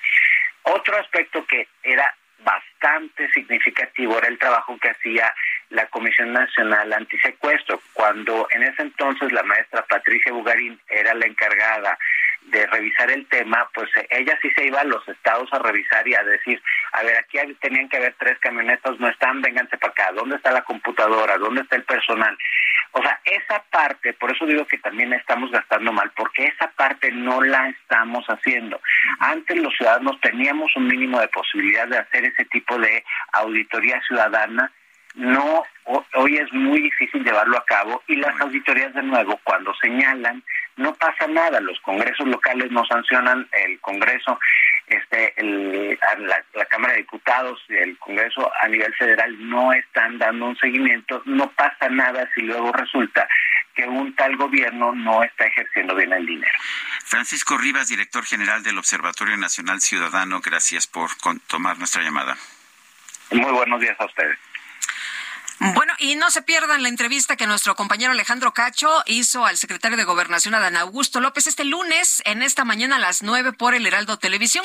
Otro 0.63 0.97
aspecto 0.97 1.45
que 1.47 1.69
era 1.83 2.15
bastante 2.45 3.31
significativo 3.33 4.19
era 4.19 4.29
el 4.29 4.39
trabajo 4.39 4.77
que 4.79 4.91
hacía 4.91 5.33
la 5.71 5.87
Comisión 5.87 6.33
Nacional 6.33 6.93
Antisecuestro, 6.93 7.81
cuando 7.93 8.47
en 8.51 8.65
ese 8.65 8.83
entonces 8.83 9.33
la 9.33 9.43
maestra 9.43 9.85
Patricia 9.87 10.33
Bugarín 10.33 10.79
era 10.89 11.15
la 11.15 11.27
encargada 11.27 11.99
de 12.43 12.67
revisar 12.67 13.11
el 13.11 13.27
tema, 13.27 13.69
pues 13.73 13.89
ella 14.11 14.39
sí 14.43 14.51
se 14.51 14.67
iba 14.67 14.81
a 14.81 14.85
los 14.85 15.07
estados 15.09 15.49
a 15.53 15.61
revisar 15.61 16.07
y 16.09 16.15
a 16.15 16.23
decir, 16.25 16.61
a 16.93 17.03
ver, 17.03 17.17
aquí 17.17 17.39
tenían 17.61 17.89
que 17.89 17.97
haber 17.97 18.15
tres 18.19 18.39
camionetas, 18.39 19.01
no 19.01 19.09
están, 19.09 19.41
vénganse 19.41 19.79
para 19.79 19.93
acá, 19.93 20.13
¿dónde 20.13 20.37
está 20.37 20.53
la 20.53 20.63
computadora? 20.63 21.39
¿Dónde 21.39 21.63
está 21.63 21.77
el 21.77 21.85
personal? 21.85 22.37
O 22.93 23.03
sea, 23.03 23.19
esa 23.25 23.63
parte, 23.71 24.13
por 24.13 24.31
eso 24.31 24.45
digo 24.45 24.67
que 24.67 24.77
también 24.79 25.13
estamos 25.15 25.51
gastando 25.51 25.93
mal, 25.93 26.11
porque 26.15 26.45
esa 26.45 26.71
parte 26.73 27.11
no 27.11 27.41
la 27.41 27.69
estamos 27.71 28.27
haciendo. 28.27 28.79
Antes 29.21 29.57
los 29.57 29.75
ciudadanos 29.75 30.21
teníamos 30.21 30.77
un 30.77 30.87
mínimo 30.87 31.19
de 31.19 31.29
posibilidad 31.29 31.89
de 31.89 31.99
hacer 31.99 32.25
ese 32.27 32.45
tipo 32.47 32.79
de 32.79 33.03
auditoría 33.33 34.01
ciudadana 34.07 34.71
no 35.15 35.63
hoy 36.15 36.37
es 36.37 36.53
muy 36.53 36.81
difícil 36.81 37.23
llevarlo 37.25 37.59
a 37.59 37.65
cabo 37.67 38.03
y 38.07 38.17
las 38.17 38.39
auditorías 38.41 38.95
de 38.95 39.03
nuevo 39.03 39.39
cuando 39.45 39.75
señalan 39.75 40.43
no 40.77 40.95
pasa 40.95 41.27
nada 41.27 41.61
los 41.61 41.79
congresos 41.81 42.27
locales 42.27 42.71
no 42.71 42.85
sancionan 42.87 43.47
el 43.67 43.79
congreso 43.81 44.39
este 44.93 45.35
la, 45.43 46.45
la, 46.55 46.65
cámara 46.67 46.95
de 46.95 47.01
diputados 47.01 47.61
y 47.69 47.75
el 47.75 47.99
congreso 47.99 48.51
a 48.63 48.69
nivel 48.69 48.95
federal 48.95 49.35
no 49.49 49.73
están 49.73 50.19
dando 50.19 50.47
un 50.47 50.57
seguimiento 50.57 51.23
no 51.27 51.51
pasa 51.53 51.89
nada 51.89 52.29
si 52.35 52.43
luego 52.43 52.73
resulta 52.73 53.29
que 53.75 53.87
un 53.87 54.15
tal 54.15 54.37
gobierno 54.37 54.95
no 54.95 55.23
está 55.23 55.47
ejerciendo 55.47 55.95
bien 55.95 56.13
el 56.13 56.27
dinero. 56.27 56.59
Francisco 57.05 57.57
Rivas 57.57 57.89
director 57.89 58.25
general 58.25 58.63
del 58.63 58.79
Observatorio 58.79 59.37
Nacional 59.37 59.81
Ciudadano 59.81 60.41
gracias 60.41 60.87
por 60.87 61.11
tomar 61.47 61.79
nuestra 61.79 62.03
llamada. 62.03 62.37
Muy 63.31 63.53
buenos 63.53 63.81
días 63.81 63.99
a 63.99 64.05
ustedes 64.05 64.39
bueno, 65.59 65.93
y 65.99 66.17
no 66.17 66.31
se 66.31 66.43
pierdan 66.43 66.83
la 66.83 66.89
entrevista 66.89 67.37
que 67.37 67.47
nuestro 67.47 67.75
compañero 67.77 68.13
Alejandro 68.13 68.53
Cacho 68.53 69.03
hizo 69.07 69.47
al 69.47 69.57
secretario 69.57 69.97
de 69.97 70.05
Gobernación, 70.05 70.55
Adán 70.55 70.77
Augusto 70.77 71.21
López, 71.21 71.47
este 71.47 71.65
lunes, 71.65 72.23
en 72.25 72.43
esta 72.43 72.65
mañana 72.65 72.97
a 72.97 73.01
las 73.01 73.23
9 73.23 73.53
por 73.53 73.75
el 73.75 73.87
Heraldo 73.87 74.19
Televisión. 74.19 74.65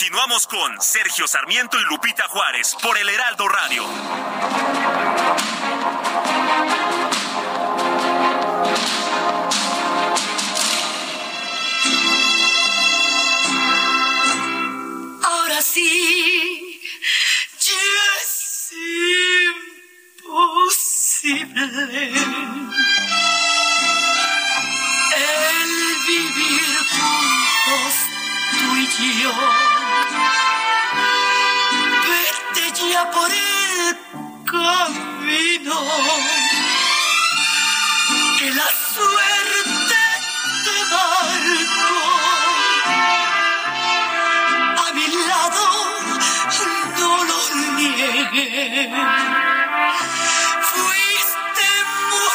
Continuamos 0.00 0.46
con 0.46 0.80
Sergio 0.80 1.28
Sarmiento 1.28 1.78
y 1.78 1.84
Lupita 1.84 2.26
Juárez 2.26 2.74
por 2.82 2.96
el 2.96 3.06
Heraldo 3.06 3.46
Radio. 3.46 3.84
Ahora 15.22 15.60
sí, 15.60 16.80
ya 17.60 17.74
es 18.22 18.72
imposible 20.24 21.62
el 25.16 25.68
vivir 26.06 26.78
juntos 26.88 27.94
tú 28.58 28.76
y 28.78 29.22
yo. 29.22 29.79
Vete 32.08 32.64
ya 32.90 33.10
por 33.10 33.30
el 33.30 33.96
camino 34.44 35.78
que 38.38 38.50
la 38.50 38.68
suerte 38.94 40.00
te 40.64 40.76
marcó. 40.92 42.00
A 44.84 44.92
mi 44.94 45.06
lado 45.28 45.64
no 46.98 47.24
lo 47.24 47.38
niegues. 47.76 49.39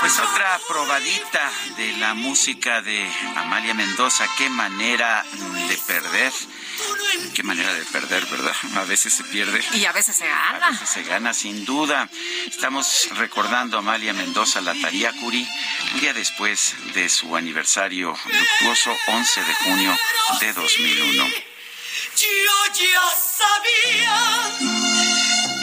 Pues 0.06 0.20
otra 0.20 0.60
probadita 0.68 1.52
de 1.78 1.94
la 1.98 2.14
música 2.14 2.80
de 2.84 3.12
Amalia 3.38 3.74
Mendoza. 3.74 4.28
Qué 4.38 4.52
manera 4.52 5.26
de 5.68 5.78
perder. 5.78 6.32
Qué 7.34 7.42
manera 7.42 7.74
de 7.74 7.84
perder, 7.86 8.24
¿verdad? 8.28 8.54
A 8.76 8.84
veces 8.84 9.16
se 9.16 9.24
pierde. 9.24 9.66
Y 9.74 9.86
a 9.86 9.92
veces 9.94 10.16
se 10.16 10.32
A 10.32 10.52
gana. 10.52 10.70
veces 10.70 10.90
se 10.90 11.02
gana, 11.06 11.34
sin 11.34 11.66
duda. 11.66 12.08
Estamos 12.46 13.10
recordando 13.16 13.78
a 13.78 13.80
Amalia 13.80 14.14
Mendoza, 14.14 14.62
la 14.62 14.76
Tariacuri, 14.80 15.50
un 15.96 16.00
día 16.00 16.14
después 16.14 16.76
de 16.94 17.10
su 17.10 17.36
aniversario 17.36 18.16
luctuoso, 18.26 18.96
11 19.08 19.44
de 19.44 19.54
junio 19.56 19.98
de 20.40 20.54
2001. 20.54 21.26
Yo 22.16 22.74
ya 22.76 23.02
sabía 23.18 24.56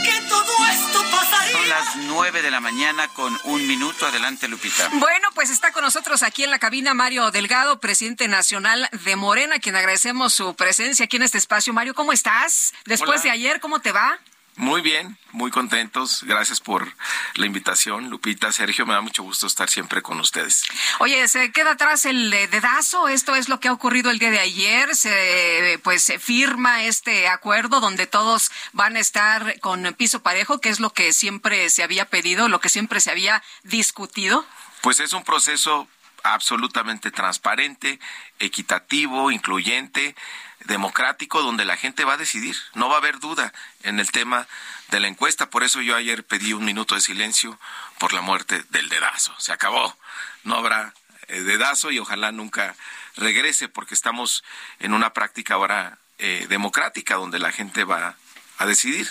que 0.03 0.21
todo 0.29 0.67
esto 0.67 1.03
pasaría. 1.11 1.53
Son 1.53 1.69
las 1.69 1.97
9 1.97 2.43
de 2.43 2.51
la 2.51 2.61
mañana 2.61 3.09
con 3.09 3.39
un 3.45 3.67
minuto. 3.67 4.07
Adelante, 4.07 4.49
Lupita. 4.49 4.89
Bueno, 4.95 5.29
pues 5.35 5.51
está 5.51 5.73
con 5.73 5.83
nosotros 5.85 6.23
aquí 6.23 6.45
en 6.45 6.51
la 6.51 6.59
cabina 6.59 6.95
Mario 6.95 7.31
Delgado, 7.31 7.81
presidente 7.81 8.29
nacional 8.29 8.89
de 9.05 9.17
Morena, 9.17 9.57
a 9.57 9.59
quien 9.59 9.77
agradecemos 9.77 10.33
su 10.35 10.55
presencia 10.55 11.05
aquí 11.05 11.17
en 11.17 11.23
este 11.23 11.39
espacio. 11.39 11.73
Mario, 11.73 11.95
¿cómo 11.95 12.13
estás? 12.13 12.73
Después 12.87 13.21
Hola. 13.21 13.23
de 13.23 13.31
ayer, 13.31 13.61
¿cómo 13.61 13.81
te 13.81 13.93
va? 13.93 14.19
Muy 14.57 14.83
bien, 14.83 15.17
muy 15.33 15.51
contentos. 15.51 16.25
Gracias 16.25 16.61
por 16.61 16.93
la 17.35 17.47
invitación, 17.47 18.11
Lupita, 18.11 18.53
Sergio. 18.53 18.85
Me 18.85 18.93
da 18.93 19.01
mucho 19.01 19.23
gusto 19.23 19.47
estar 19.47 19.71
siempre 19.71 20.03
con 20.03 20.21
ustedes. 20.21 20.65
Oye, 20.99 21.27
se 21.27 21.53
queda 21.53 21.73
atrás 21.73 22.05
el 22.05 22.31
dedazo. 22.31 23.09
Esto 23.09 23.35
es 23.35 23.49
lo 23.49 23.61
que 23.61 23.69
ha 23.69 23.73
ocurrido 23.73 24.11
el 24.11 24.19
día 24.19 24.31
de 24.31 24.41
ayer. 24.41 24.95
Se, 24.95 25.81
pues, 25.83 26.03
se 26.03 26.19
firma 26.19 26.85
este 26.85 27.29
acuerdo 27.29 27.81
donde 27.81 28.07
todos 28.07 28.51
van 28.73 28.97
a 28.97 29.01
estar 29.01 29.59
con 29.61 29.95
piso 29.95 30.23
parejo, 30.23 30.61
que 30.61 30.69
es 30.69 30.81
lo 30.81 30.91
que 30.91 31.15
siempre 31.15 31.71
se 31.71 31.83
había 31.83 32.11
pedido, 32.11 32.49
lo 32.49 32.61
que 32.61 32.69
siempre 32.69 33.01
se 33.01 33.11
había 33.11 33.43
discutido. 33.63 34.45
Pues 34.83 35.01
es 35.01 35.15
un 35.15 35.25
proceso 35.25 35.89
absolutamente 36.25 37.11
transparente, 37.11 37.99
equitativo, 38.39 39.31
incluyente, 39.31 40.15
democrático, 40.67 41.43
donde 41.43 41.65
la 41.65 41.77
gente 41.77 42.05
va 42.05 42.15
a 42.15 42.19
decidir. 42.19 42.57
No 42.75 42.89
va 42.89 42.97
a 42.97 42.99
haber 42.99 43.19
duda 43.19 43.53
en 43.83 44.01
el 44.01 44.11
tema 44.11 44.47
de 44.91 45.01
la 45.01 45.09
encuesta. 45.09 45.51
Por 45.51 45.63
eso 45.63 45.81
yo 45.81 45.97
ayer 45.97 46.25
pedí 46.25 46.53
un 46.53 46.65
minuto 46.65 46.95
de 46.95 47.01
silencio 47.01 47.59
por 47.99 48.13
la 48.13 48.21
muerte 48.21 48.65
del 48.71 48.89
dedazo. 48.89 49.35
Se 49.39 49.53
acabó. 49.53 49.97
No 50.45 50.57
habrá 50.57 50.95
eh, 51.29 51.41
dedazo 51.41 51.91
y 51.91 51.99
ojalá 51.99 52.33
nunca 52.33 52.75
regrese 53.17 53.69
porque 53.69 53.95
estamos 53.95 54.45
en 54.79 54.95
una 54.95 55.13
práctica 55.13 55.55
ahora 55.55 55.99
eh, 56.19 56.47
democrática 56.49 57.17
donde 57.17 57.39
la 57.39 57.53
gente 57.53 57.85
va 57.85 58.17
a 58.59 58.67
decidir. 58.67 59.09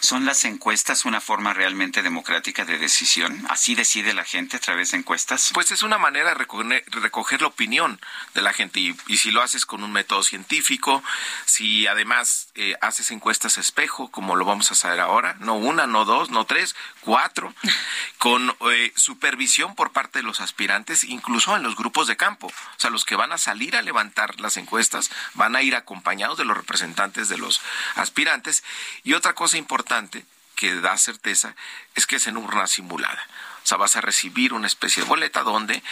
¿Son 0.00 0.24
las 0.24 0.44
encuestas 0.44 1.04
una 1.04 1.20
forma 1.20 1.52
realmente 1.52 2.02
democrática 2.02 2.64
de 2.64 2.78
decisión? 2.78 3.44
¿Así 3.48 3.74
decide 3.74 4.14
la 4.14 4.24
gente 4.24 4.56
a 4.56 4.60
través 4.60 4.90
de 4.90 4.98
encuestas? 4.98 5.50
Pues 5.54 5.70
es 5.70 5.82
una 5.82 5.98
manera 5.98 6.30
de 6.30 6.34
recoger, 6.34 7.42
la 7.42 7.48
opinión 7.48 8.00
de 8.34 8.42
la 8.42 8.52
gente 8.52 8.80
y, 8.80 9.16
si 9.16 9.30
lo 9.30 9.42
haces 9.42 9.66
con 9.66 9.82
un 9.82 9.92
método 9.92 10.22
científico, 10.22 11.02
si 11.46 11.86
además 11.86 12.48
eh, 12.54 12.76
haces 12.80 13.10
encuestas 13.10 13.58
espejo, 13.58 14.10
como 14.10 14.36
lo 14.36 14.44
vamos 14.44 14.70
a 14.70 14.74
hacer 14.74 15.00
ahora, 15.00 15.36
no 15.40 15.54
una, 15.54 15.86
no 15.86 16.04
dos, 16.04 16.30
no 16.30 16.44
tres, 16.44 16.74
cuatro, 17.00 17.54
con 18.18 18.54
eh, 18.70 18.92
supervisión 18.96 19.74
por 19.74 19.92
parte 19.92 20.18
de 20.18 20.24
los 20.24 20.40
aspirantes, 20.40 21.04
incluso 21.04 21.56
en 21.56 21.62
los 21.62 21.76
grupos 21.76 22.06
de 22.06 22.16
campo. 22.16 22.48
O 22.48 22.80
sea, 22.80 22.90
los 22.90 23.04
que 23.04 23.16
van 23.16 23.32
a 23.32 23.38
salir 23.38 23.76
a 23.76 23.82
levantar 23.82 24.40
las 24.40 24.56
encuestas 24.56 25.10
van 25.34 25.56
a 25.56 25.62
ir 25.62 25.74
acompañados 25.76 26.38
de 26.38 26.44
los 26.44 26.56
representantes 26.56 27.28
de 27.28 27.38
los 27.38 27.60
aspirantes. 27.94 28.64
Y 29.04 29.14
otra 29.14 29.34
cosa 29.34 29.58
importante 29.62 30.24
que 30.56 30.74
da 30.76 30.96
certeza 30.96 31.56
es 31.94 32.06
que 32.06 32.16
es 32.16 32.26
en 32.26 32.36
urna 32.36 32.66
simulada. 32.66 33.26
O 33.64 33.66
sea, 33.66 33.78
vas 33.78 33.96
a 33.96 34.00
recibir 34.00 34.52
una 34.52 34.66
especie 34.66 35.02
de 35.02 35.08
boleta 35.08 35.42
donde 35.42 35.82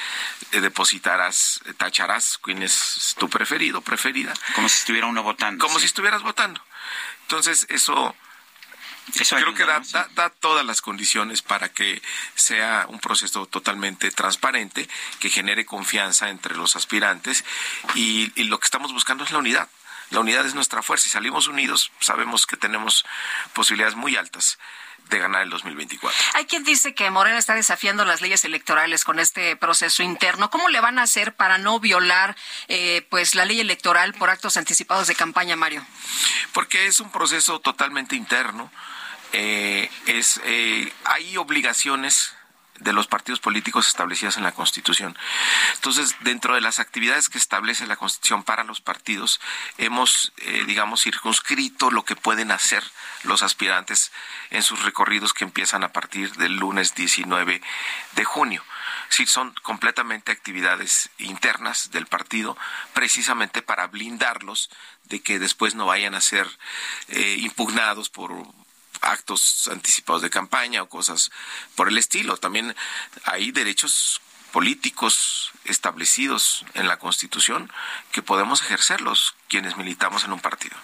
eh, 0.53 0.61
depositarás, 0.61 1.61
eh, 1.67 1.75
tacharás 1.75 2.39
quién 2.43 2.63
es 2.63 3.15
tu 3.19 3.29
preferido, 3.29 3.81
preferida. 3.81 4.35
Como 4.55 4.69
si 4.69 4.79
estuviera 4.79 5.07
uno 5.07 5.23
votando. 5.23 5.65
Como 5.65 5.79
si 5.79 5.87
estuvieras 5.87 6.23
votando. 6.23 6.61
Entonces, 7.23 7.67
eso, 7.69 8.15
eso 9.15 9.37
creo 9.37 9.55
que 9.55 9.65
da, 9.65 9.81
da, 10.15 10.31
todas 10.31 10.67
las 10.67 10.83
condiciones 10.83 11.43
para 11.43 11.69
que 11.69 12.03
sea 12.35 12.87
un 12.89 12.99
proceso 12.99 13.47
totalmente 13.47 14.11
transparente, 14.11 14.89
que 15.21 15.31
genere 15.31 15.65
confianza 15.65 16.29
entre 16.29 16.57
los 16.57 16.75
aspirantes 16.75 17.45
y 17.95 18.31
lo 18.45 18.59
que 18.59 18.65
estamos 18.65 18.93
buscando 18.93 19.23
es 19.23 19.31
la 19.31 19.39
unidad. 19.39 19.69
La 20.11 20.21
unidad 20.21 20.45
es 20.45 20.55
nuestra 20.55 20.83
fuerza 20.83 21.07
y 21.07 21.11
salimos 21.11 21.49
unidos, 21.49 21.93
sabemos 22.01 22.47
que 22.47 22.57
tenemos 22.57 23.05
posibilidades 23.53 23.95
muy 23.97 24.17
altas 24.17 24.59
de 25.09 25.19
ganar 25.19 25.43
el 25.43 25.51
2024. 25.51 26.19
Hay 26.35 26.47
quien 26.47 26.65
dice 26.65 26.95
que 26.95 27.11
Morena 27.11 27.39
está 27.39 27.55
desafiando 27.55 28.05
las 28.05 28.21
leyes 28.21 28.45
electorales 28.45 29.05
con 29.05 29.19
este 29.19 29.57
proceso 29.57 30.03
interno. 30.03 30.51
¿Cómo 30.51 30.69
le 30.69 30.81
van 30.81 30.99
a 30.99 31.03
hacer 31.03 31.35
para 31.35 31.59
no 31.59 31.81
violar 31.81 32.37
eh, 32.69 33.07
pues 33.11 33.35
la 33.35 33.45
ley 33.45 33.61
electoral 33.61 34.15
por 34.15 34.31
actos 34.31 34.57
anticipados 34.57 35.09
de 35.09 35.15
campaña, 35.15 35.57
Mario? 35.57 35.85
Porque 36.53 36.87
es 36.87 37.01
un 37.01 37.11
proceso 37.11 37.61
totalmente 37.61 38.17
interno. 38.17 38.71
Eh, 39.33 39.91
es 40.07 40.41
eh, 40.45 40.93
hay 41.05 41.37
obligaciones 41.37 42.35
de 42.81 42.93
los 42.93 43.07
partidos 43.07 43.41
políticos 43.41 43.87
establecidas 43.87 44.37
en 44.37 44.43
la 44.43 44.53
Constitución. 44.53 45.17
Entonces, 45.75 46.17
dentro 46.21 46.55
de 46.55 46.61
las 46.61 46.81
actividades 46.81 47.29
que 47.29 47.39
establece 47.39 47.87
la 47.87 47.97
Constitución 47.97 48.43
para 48.43 48.65
los 48.65 48.81
partidos, 48.81 49.41
hemos, 49.79 50.33
eh, 50.39 50.65
digamos, 50.67 51.03
circunscrito 51.03 51.91
lo 51.91 52.05
que 52.05 52.17
pueden 52.17 52.51
hacer 52.51 52.83
los 53.23 53.43
aspirantes 53.43 54.13
en 54.51 54.63
sus 54.63 54.83
recorridos 54.83 55.35
que 55.35 55.45
empiezan 55.45 55.85
a 55.85 55.93
partir 55.93 56.33
del 56.33 56.57
lunes 56.57 56.95
19 56.95 57.61
de 58.13 58.25
junio. 58.25 58.65
Sí, 59.09 59.27
son 59.27 59.55
completamente 59.63 60.33
actividades 60.33 61.11
internas 61.19 61.91
del 61.91 62.07
partido, 62.07 62.57
precisamente 62.95 63.61
para 63.61 63.89
blindarlos 63.89 64.71
de 65.05 65.21
que 65.21 65.39
después 65.39 65.75
no 65.75 65.87
vayan 65.87 66.15
a 66.15 66.21
ser 66.21 66.47
eh, 67.09 67.37
impugnados 67.41 68.09
por 68.09 68.33
actos 69.11 69.69
anticipados 69.71 70.23
de 70.23 70.31
campaña 70.31 70.83
o 70.83 70.89
cosas 70.89 71.31
por 71.75 71.89
el 71.89 71.99
estilo. 71.99 72.37
También 72.37 72.75
hay 73.25 73.53
derechos 73.53 74.21
políticos 74.51 75.53
establecidos 75.65 76.65
en 76.75 76.89
la 76.89 76.99
Constitución 76.99 77.73
que 78.13 78.23
podemos 78.23 78.63
ejercerlos 78.63 79.35
quienes 79.49 79.77
militamos 79.77 80.25
en 80.25 80.33
un 80.33 80.41
partido. 80.41 80.77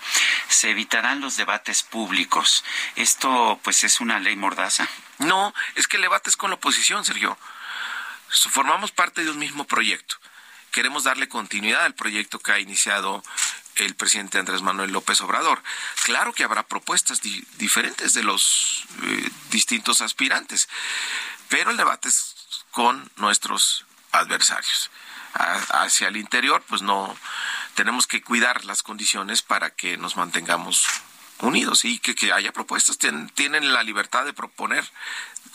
Se 0.49 0.71
evitarán 0.71 1.21
los 1.21 1.37
debates 1.37 1.83
públicos. 1.83 2.65
¿Esto 2.95 3.61
pues 3.63 3.85
es 3.85 4.01
una 4.01 4.21
ley 4.21 4.37
mordaza? 4.37 4.89
No, 5.19 5.53
es 5.75 5.89
que 5.89 5.97
el 5.97 6.03
debate 6.03 6.31
es 6.31 6.37
con 6.37 6.51
la 6.51 6.57
oposición, 6.57 7.05
Sergio. 7.05 7.37
Formamos 8.29 8.93
parte 8.93 9.25
de 9.25 9.31
un 9.31 9.39
mismo 9.39 9.65
proyecto. 9.65 10.17
Queremos 10.71 11.05
darle 11.05 11.29
continuidad 11.29 11.85
al 11.85 11.95
proyecto 11.95 12.39
que 12.39 12.53
ha 12.53 12.61
iniciado 12.61 13.23
el 13.77 13.95
presidente 13.95 14.39
Andrés 14.39 14.63
Manuel 14.63 14.93
López 14.93 15.21
Obrador. 15.21 15.63
Claro 16.05 16.33
que 16.33 16.45
habrá 16.45 16.65
propuestas 16.65 17.21
diferentes 17.59 18.15
de 18.15 18.23
los 18.23 18.85
eh, 19.03 19.31
distintos 19.51 20.01
aspirantes, 20.01 20.69
pero 21.49 21.71
el 21.71 21.77
debate 21.77 22.09
es 22.09 22.35
con 22.71 23.11
nuestros 23.17 23.87
adversarios. 24.13 24.91
hacia 25.35 26.09
el 26.09 26.17
interior, 26.17 26.65
pues 26.67 26.81
no 26.81 27.15
tenemos 27.75 28.07
que 28.07 28.23
cuidar 28.23 28.65
las 28.65 28.83
condiciones 28.83 29.43
para 29.43 29.71
que 29.71 29.99
nos 29.99 30.17
mantengamos 30.17 30.87
unidos 31.41 31.85
y 31.85 31.99
que, 31.99 32.33
haya 32.33 32.53
propuestas. 32.53 32.99
tienen 32.99 33.73
la 33.73 33.83
libertad 33.83 34.25
de 34.25 34.33
proponer 34.33 34.85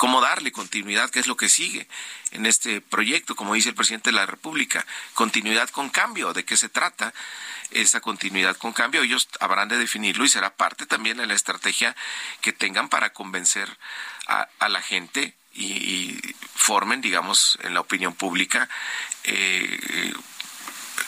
cómo 0.01 0.19
darle 0.19 0.51
continuidad, 0.51 1.11
qué 1.11 1.19
es 1.19 1.27
lo 1.27 1.37
que 1.37 1.47
sigue 1.47 1.87
en 2.31 2.47
este 2.47 2.81
proyecto, 2.81 3.35
como 3.35 3.53
dice 3.53 3.69
el 3.69 3.75
presidente 3.75 4.09
de 4.09 4.15
la 4.15 4.25
República, 4.25 4.83
continuidad 5.13 5.69
con 5.69 5.91
cambio, 5.91 6.33
de 6.33 6.43
qué 6.43 6.57
se 6.57 6.69
trata 6.69 7.13
esa 7.69 8.01
continuidad 8.01 8.57
con 8.57 8.73
cambio. 8.73 9.03
Ellos 9.03 9.29
habrán 9.39 9.69
de 9.69 9.77
definirlo 9.77 10.25
y 10.25 10.29
será 10.29 10.55
parte 10.55 10.87
también 10.87 11.17
de 11.17 11.27
la 11.27 11.35
estrategia 11.35 11.95
que 12.41 12.51
tengan 12.51 12.89
para 12.89 13.13
convencer 13.13 13.77
a, 14.25 14.69
la 14.69 14.81
gente 14.81 15.35
y, 15.53 16.19
formen, 16.55 17.01
digamos, 17.01 17.59
en 17.61 17.75
la 17.75 17.81
opinión 17.81 18.15
pública 18.15 18.67
eh, 19.23 20.13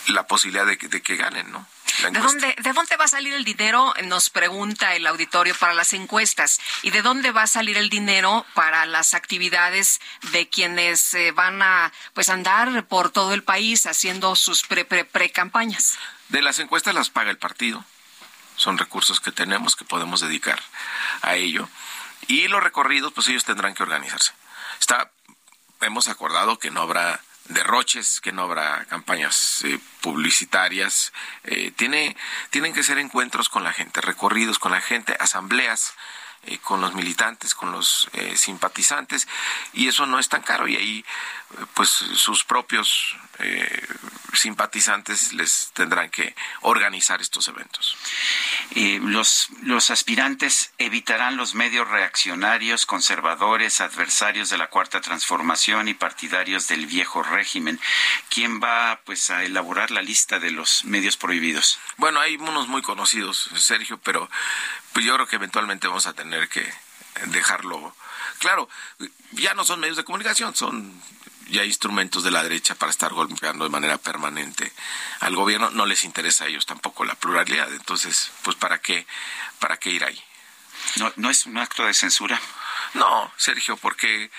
la 0.08 0.28
posibilidad 0.28 0.66
de, 0.66 0.76
de 0.76 1.02
que 1.02 1.16
ganen, 1.16 1.52
¿no? 1.52 1.68
¿De 2.02 2.20
dónde, 2.20 2.56
¿De 2.58 2.74
dónde 2.74 2.98
va 2.98 3.06
a 3.06 3.08
salir 3.08 3.34
el 3.34 3.46
dinero? 3.46 3.94
Nos 4.06 4.30
pregunta 4.30 4.96
el 4.96 5.06
auditorio 5.06 5.56
para 5.56 5.74
las 5.74 5.94
encuestas. 5.94 6.60
¿Y 6.82 6.90
de 6.90 7.02
dónde 7.02 7.32
va 7.32 7.44
a 7.44 7.48
salir 7.48 7.78
el 7.78 7.90
dinero 7.90 8.46
para 8.56 8.86
las 8.86 9.14
actividades 9.14 10.02
de 10.32 10.50
quienes 10.50 11.14
eh, 11.14 11.32
van 11.32 11.62
a 11.62 11.94
pues 12.14 12.30
andar 12.30 12.88
por 12.88 13.12
todo 13.12 13.34
el 13.34 13.44
país 13.44 13.86
haciendo 13.86 14.36
sus 14.36 14.64
pre 14.64 14.86
pre 14.86 15.06
pre 15.06 15.32
campañas? 15.32 15.98
De 16.30 16.42
las 16.42 16.60
encuestas 16.60 16.96
las 16.96 17.10
paga 17.10 17.30
el 17.30 17.38
partido. 17.38 17.86
Son 18.56 18.78
recursos 18.78 19.20
que 19.20 19.32
tenemos 19.32 19.76
que 19.76 19.86
podemos 19.86 20.20
dedicar 20.20 20.62
a 21.22 21.36
ello. 21.36 21.70
Y 22.28 22.48
los 22.48 22.64
recorridos, 22.64 23.14
pues 23.14 23.28
ellos 23.28 23.46
tendrán 23.46 23.76
que 23.76 23.84
organizarse. 23.84 24.34
Está, 24.80 25.12
hemos 25.82 26.08
acordado 26.08 26.58
que 26.60 26.72
no 26.72 26.82
habrá 26.82 27.22
derroches, 27.50 28.22
que 28.22 28.32
no 28.32 28.44
habrá 28.44 28.86
campañas 28.86 29.64
eh, 29.66 29.80
publicitarias. 30.02 31.14
Eh, 31.44 31.72
tiene, 31.76 32.16
tienen 32.50 32.74
que 32.74 32.84
ser 32.84 32.98
encuentros 32.98 33.50
con 33.50 33.64
la 33.64 33.74
gente, 33.74 34.02
recorridos 34.02 34.60
con 34.60 34.72
la 34.72 34.82
gente, 34.82 35.16
asambleas 35.20 35.94
eh, 36.46 36.58
con 36.60 36.82
los 36.82 36.94
militantes, 36.94 37.56
con 37.56 37.72
los 37.72 38.10
simpatizantes, 38.36 39.28
y 39.74 39.88
eso 39.88 40.06
no 40.06 40.20
es 40.20 40.30
tan 40.30 40.42
caro. 40.42 40.68
Y 40.68 40.76
ahí, 40.76 41.06
pues, 41.74 41.90
sus 41.90 42.44
propios 42.44 43.16
simpatizantes 44.34 45.34
les 45.34 45.72
tendrán 45.74 46.10
que 46.10 46.36
organizar 46.62 47.20
estos 47.22 47.48
eventos. 47.48 47.98
los, 49.02 49.50
los 49.64 49.90
aspirantes 49.90 50.72
evitarán 50.78 51.36
los 51.36 51.56
medios 51.56 51.88
reaccionarios, 51.90 52.86
conservadores, 52.86 53.82
adversarios 53.82 54.50
de 54.50 54.58
la 54.58 54.68
Cuarta 54.68 55.02
Transformación 55.02 55.88
y 55.88 55.94
partidarios 55.94 56.68
del 56.68 56.86
viejo 56.86 57.24
régimen. 57.24 57.80
¿Quién 58.30 58.62
va 58.62 59.02
pues 59.06 59.30
a 59.30 59.44
elaborar 59.44 59.92
la 59.92 60.02
lista 60.02 60.40
de 60.40 60.52
los 60.52 60.86
medios 60.86 61.18
prohibidos? 61.18 61.80
Bueno, 61.98 62.20
hay 62.20 62.36
unos 62.36 62.68
muy 62.68 62.82
conocidos, 62.82 63.50
Sergio, 63.56 64.00
pero 64.00 64.30
pues 64.94 65.06
yo 65.06 65.14
creo 65.16 65.28
que 65.28 65.36
eventualmente 65.36 65.88
vamos 65.88 66.08
a 66.08 66.14
tener 66.14 66.48
que 66.50 66.72
dejarlo 67.28 67.96
claro. 68.40 68.70
Ya 69.32 69.54
no 69.54 69.66
son 69.66 69.80
medios 69.80 69.98
de 69.98 70.04
comunicación, 70.04 70.56
son 70.56 71.02
ya 71.48 71.64
instrumentos 71.66 72.24
de 72.24 72.32
la 72.32 72.44
derecha 72.44 72.76
para 72.76 72.90
estar 72.90 73.14
golpeando 73.14 73.66
de 73.66 73.70
manera 73.70 73.98
permanente 73.98 74.72
al 75.20 75.36
gobierno, 75.36 75.70
no 75.72 75.86
les 75.86 76.04
interesa 76.04 76.46
a 76.46 76.48
ellos 76.48 76.66
tampoco 76.66 77.06
la 77.06 77.16
pluralidad. 77.16 77.72
Entonces, 77.74 78.32
pues 78.44 78.56
para 78.56 78.80
qué, 78.80 79.06
para 79.60 79.78
qué 79.78 79.92
ir 79.92 80.04
ahí. 80.04 80.22
No, 80.98 81.12
no 81.16 81.30
es 81.30 81.46
un 81.46 81.58
acto 81.58 81.86
de 81.86 81.94
censura. 81.94 82.40
No, 82.94 83.32
Sergio, 83.38 83.78
porque 83.78 84.32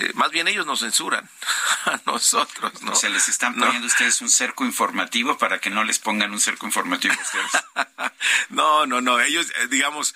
eh, 0.00 0.12
más 0.14 0.30
bien 0.30 0.48
ellos 0.48 0.66
nos 0.66 0.80
censuran 0.80 1.28
a 1.84 2.00
nosotros, 2.06 2.82
¿no? 2.82 2.94
Se 2.94 3.10
les 3.10 3.28
están 3.28 3.54
poniendo 3.54 3.86
ustedes 3.86 4.20
un 4.20 4.30
cerco 4.30 4.64
informativo 4.64 5.38
para 5.38 5.58
que 5.58 5.70
no 5.70 5.84
les 5.84 5.98
pongan 5.98 6.32
un 6.32 6.40
cerco 6.40 6.66
informativo 6.66 7.14
a 7.14 7.22
ustedes. 7.22 8.12
no, 8.48 8.86
no, 8.86 9.00
no, 9.00 9.20
ellos, 9.20 9.46
eh, 9.56 9.66
digamos, 9.68 10.14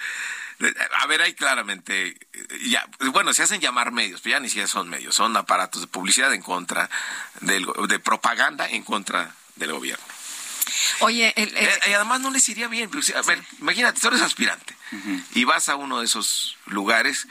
a 1.00 1.06
ver, 1.06 1.20
ahí 1.20 1.34
claramente, 1.34 2.16
ya, 2.62 2.86
bueno, 3.12 3.32
se 3.34 3.42
hacen 3.42 3.60
llamar 3.60 3.92
medios, 3.92 4.20
pero 4.20 4.36
ya 4.36 4.40
ni 4.40 4.48
siquiera 4.48 4.68
son 4.68 4.88
medios, 4.88 5.14
son 5.14 5.36
aparatos 5.36 5.80
de 5.80 5.86
publicidad 5.88 6.32
en 6.32 6.42
contra 6.42 6.88
del, 7.40 7.66
de 7.88 7.98
propaganda 7.98 8.68
en 8.68 8.84
contra 8.84 9.34
del 9.56 9.72
gobierno. 9.72 10.04
Oye, 11.00 11.32
eh, 11.36 11.80
y 11.86 11.92
además 11.92 12.20
no 12.20 12.30
les 12.30 12.48
iría 12.48 12.68
bien. 12.68 12.90
Pues, 12.90 13.14
a 13.14 13.22
ver, 13.22 13.42
imagínate, 13.60 14.00
tú 14.00 14.08
eres 14.08 14.22
aspirante 14.22 14.74
y 15.34 15.44
vas 15.44 15.68
a 15.68 15.76
uno 15.76 15.98
de 16.00 16.06
esos 16.06 16.56
lugares, 16.66 17.26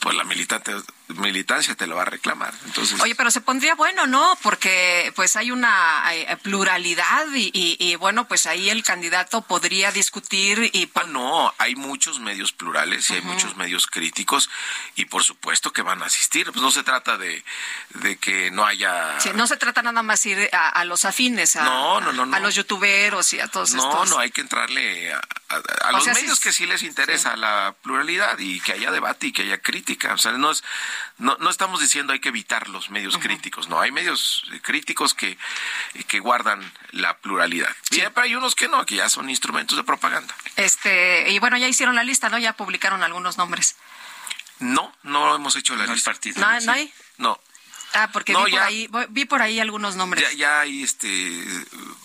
pues 0.00 0.16
la 0.16 0.24
militante 0.24 0.74
militancia 1.08 1.74
te 1.74 1.86
lo 1.86 1.96
va 1.96 2.02
a 2.02 2.06
reclamar. 2.06 2.54
Entonces, 2.64 3.00
Oye, 3.00 3.14
pero 3.14 3.30
se 3.30 3.40
pondría 3.40 3.74
bueno, 3.74 4.06
¿no? 4.06 4.38
Porque 4.42 5.12
pues 5.14 5.36
hay 5.36 5.50
una 5.50 6.02
eh, 6.14 6.36
pluralidad 6.42 7.26
y, 7.34 7.50
y, 7.52 7.76
y, 7.78 7.96
bueno, 7.96 8.26
pues 8.26 8.46
ahí 8.46 8.70
el 8.70 8.82
candidato 8.82 9.42
podría 9.42 9.92
discutir 9.92 10.70
y... 10.72 10.90
Ah, 10.94 11.04
no, 11.06 11.52
hay 11.58 11.76
muchos 11.76 12.20
medios 12.20 12.52
plurales 12.52 13.10
y 13.10 13.14
hay 13.14 13.22
muchos 13.22 13.56
medios 13.56 13.86
críticos 13.86 14.48
y 14.96 15.04
por 15.04 15.22
supuesto 15.22 15.72
que 15.72 15.82
van 15.82 16.02
a 16.02 16.06
asistir. 16.06 16.50
Pues 16.50 16.62
no 16.62 16.70
se 16.70 16.82
trata 16.82 17.18
de, 17.18 17.44
de 17.90 18.16
que 18.16 18.50
no 18.50 18.64
haya... 18.64 19.20
Sí, 19.20 19.30
no 19.34 19.46
se 19.46 19.56
trata 19.56 19.82
nada 19.82 20.02
más 20.02 20.24
ir 20.24 20.48
a, 20.52 20.70
a 20.70 20.84
los 20.84 21.04
afines, 21.04 21.56
a, 21.56 21.64
no, 21.64 22.00
no, 22.00 22.12
no, 22.12 22.24
no, 22.24 22.36
a 22.36 22.40
los 22.40 22.54
youtuberos 22.54 23.32
y 23.34 23.40
a 23.40 23.48
todos 23.48 23.74
no, 23.74 23.82
estos... 23.82 24.08
No, 24.08 24.16
no, 24.16 24.20
hay 24.20 24.30
que 24.30 24.40
entrarle 24.40 25.12
a, 25.12 25.20
a, 25.48 25.88
a 25.88 25.92
los 25.92 26.04
sea, 26.04 26.14
medios 26.14 26.38
sí, 26.38 26.44
que 26.44 26.52
sí 26.52 26.66
les 26.66 26.82
interesa 26.82 27.34
sí. 27.34 27.40
la 27.40 27.74
pluralidad 27.82 28.38
y 28.38 28.60
que 28.60 28.72
haya 28.72 28.90
debate 28.90 29.26
y 29.26 29.32
que 29.32 29.42
haya 29.42 29.58
crítica. 29.58 30.14
O 30.14 30.18
sea, 30.18 30.32
no 30.32 30.50
es 30.50 30.64
no, 31.18 31.36
no 31.38 31.50
estamos 31.50 31.80
diciendo 31.80 32.12
hay 32.12 32.20
que 32.20 32.28
evitar 32.30 32.68
los 32.68 32.90
medios 32.90 33.14
uh 33.14 33.18
-huh. 33.18 33.22
críticos, 33.22 33.68
no, 33.68 33.80
hay 33.80 33.90
medios 33.92 34.44
críticos 34.62 35.14
que, 35.14 35.38
que 36.06 36.20
guardan 36.20 36.60
la 36.92 37.18
pluralidad. 37.18 37.74
Sí. 37.90 38.00
Y 38.00 38.20
hay 38.20 38.34
unos 38.34 38.54
que 38.54 38.68
no, 38.68 38.84
que 38.86 38.96
ya 38.96 39.08
son 39.08 39.30
instrumentos 39.30 39.76
de 39.76 39.84
propaganda. 39.84 40.34
Este, 40.56 41.30
y 41.30 41.38
bueno, 41.38 41.56
ya 41.56 41.68
hicieron 41.68 41.94
la 41.94 42.04
lista, 42.04 42.28
¿no? 42.28 42.38
Ya 42.38 42.54
publicaron 42.54 43.02
algunos 43.02 43.38
nombres. 43.38 43.76
No, 44.60 44.94
no 45.02 45.34
hemos 45.34 45.56
hecho 45.56 45.76
la 45.76 45.86
no 45.86 45.94
lista. 45.94 46.12
Partido, 46.12 46.40
¿No, 46.40 46.60
¿No 46.60 46.72
hay? 46.72 46.92
No. 47.18 47.40
Ah, 47.94 48.10
porque 48.12 48.32
no, 48.32 48.44
vi, 48.44 48.50
por 48.50 48.60
ahí, 48.60 48.88
vi 49.10 49.24
por 49.24 49.42
ahí 49.42 49.60
algunos 49.60 49.96
nombres. 49.96 50.24
Ya, 50.30 50.36
ya 50.36 50.60
hay 50.60 50.82
este 50.82 51.44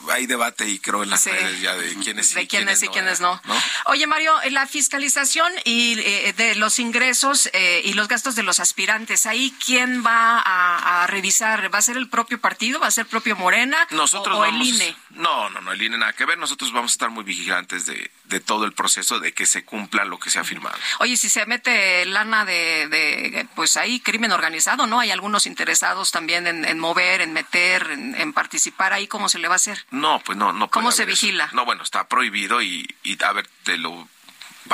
hay 0.09 0.25
debate 0.25 0.67
y 0.67 0.79
creo 0.79 1.03
en 1.03 1.09
las 1.09 1.21
sí. 1.21 1.29
redes 1.29 1.61
ya 1.61 1.75
de 1.75 1.95
quiénes 1.95 2.33
de 2.33 2.41
sí, 2.41 2.47
quiénes, 2.47 2.47
quiénes 2.47 2.83
y 2.83 2.87
quiénes 2.89 3.21
no. 3.21 3.41
no. 3.45 3.55
Oye, 3.85 4.07
Mario, 4.07 4.33
la 4.51 4.67
fiscalización 4.67 5.51
y 5.65 5.99
eh, 5.99 6.33
de 6.37 6.55
los 6.55 6.79
ingresos 6.79 7.49
eh, 7.53 7.81
y 7.83 7.93
los 7.93 8.07
gastos 8.07 8.35
de 8.35 8.43
los 8.43 8.59
aspirantes, 8.59 9.25
ahí 9.25 9.53
quién 9.65 10.03
va 10.05 10.39
a, 10.39 11.03
a, 11.03 11.07
revisar, 11.07 11.73
va 11.73 11.79
a 11.79 11.81
ser 11.81 11.97
el 11.97 12.09
propio 12.09 12.39
partido, 12.39 12.79
va 12.79 12.87
a 12.87 12.91
ser 12.91 13.05
el 13.05 13.09
propio 13.09 13.35
Morena 13.35 13.87
Nosotros 13.91 14.35
o, 14.35 14.39
o 14.39 14.41
vamos, 14.41 14.67
el 14.67 14.75
INE. 14.75 14.95
No, 15.11 15.49
no, 15.49 15.61
no, 15.61 15.71
el 15.71 15.81
INE 15.81 15.97
nada 15.97 16.13
que 16.13 16.25
ver. 16.25 16.37
Nosotros 16.37 16.71
vamos 16.71 16.91
a 16.91 16.93
estar 16.93 17.09
muy 17.09 17.23
vigilantes 17.23 17.85
de, 17.85 18.11
de 18.25 18.39
todo 18.39 18.65
el 18.65 18.73
proceso 18.73 19.19
de 19.19 19.33
que 19.33 19.45
se 19.45 19.65
cumpla 19.65 20.05
lo 20.05 20.19
que 20.19 20.29
se 20.29 20.39
ha 20.39 20.43
firmado. 20.43 20.77
Oye, 20.99 21.17
si 21.17 21.29
se 21.29 21.45
mete 21.45 22.05
lana 22.05 22.45
de, 22.45 22.87
de 22.87 23.47
pues 23.55 23.75
ahí 23.77 23.99
crimen 23.99 24.31
organizado, 24.31 24.87
¿no? 24.87 24.99
Hay 24.99 25.11
algunos 25.11 25.45
interesados 25.45 26.11
también 26.11 26.47
en, 26.47 26.65
en 26.65 26.79
mover, 26.79 27.21
en 27.21 27.33
meter, 27.33 27.89
en, 27.91 28.15
en, 28.15 28.33
participar 28.33 28.93
ahí, 28.93 29.07
¿cómo 29.07 29.29
se 29.29 29.39
le 29.39 29.47
va 29.47 29.55
a 29.55 29.57
hacer? 29.57 29.85
No, 29.91 30.21
pues 30.23 30.37
no, 30.37 30.53
no. 30.53 30.69
¿Cómo 30.69 30.91
se 30.91 31.05
vigila? 31.05 31.45
Eso. 31.45 31.55
No, 31.55 31.65
bueno, 31.65 31.83
está 31.83 32.07
prohibido 32.07 32.61
y, 32.61 32.87
y 33.03 33.21
a 33.23 33.31
ver, 33.33 33.47
te 33.63 33.77
lo 33.77 34.07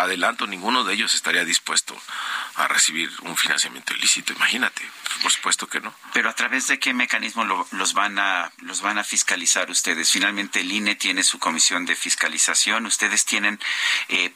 adelanto, 0.04 0.48
ninguno 0.48 0.84
de 0.84 0.94
ellos 0.94 1.14
estaría 1.16 1.46
dispuesto 1.46 1.96
a 2.56 2.68
recibir 2.68 3.10
un 3.22 3.36
financiamiento 3.36 3.94
ilícito, 3.94 4.34
imagínate, 4.34 4.82
por 5.22 5.32
supuesto 5.32 5.68
que 5.68 5.80
no. 5.82 5.94
Pero 6.14 6.30
a 6.30 6.34
través 6.34 6.68
de 6.68 6.80
qué 6.80 6.94
mecanismo 6.94 7.44
lo, 7.44 7.68
los 7.72 7.94
van 7.94 8.20
a 8.20 8.52
los 8.60 8.82
van 8.82 8.98
a 8.98 9.04
fiscalizar 9.04 9.70
ustedes. 9.70 10.12
Finalmente 10.12 10.62
el 10.62 10.72
INE 10.72 10.96
tiene 10.96 11.24
su 11.24 11.40
comisión 11.40 11.86
de 11.86 11.96
fiscalización, 11.96 12.86
ustedes 12.86 13.26
tienen 13.26 13.60
eh, 14.10 14.34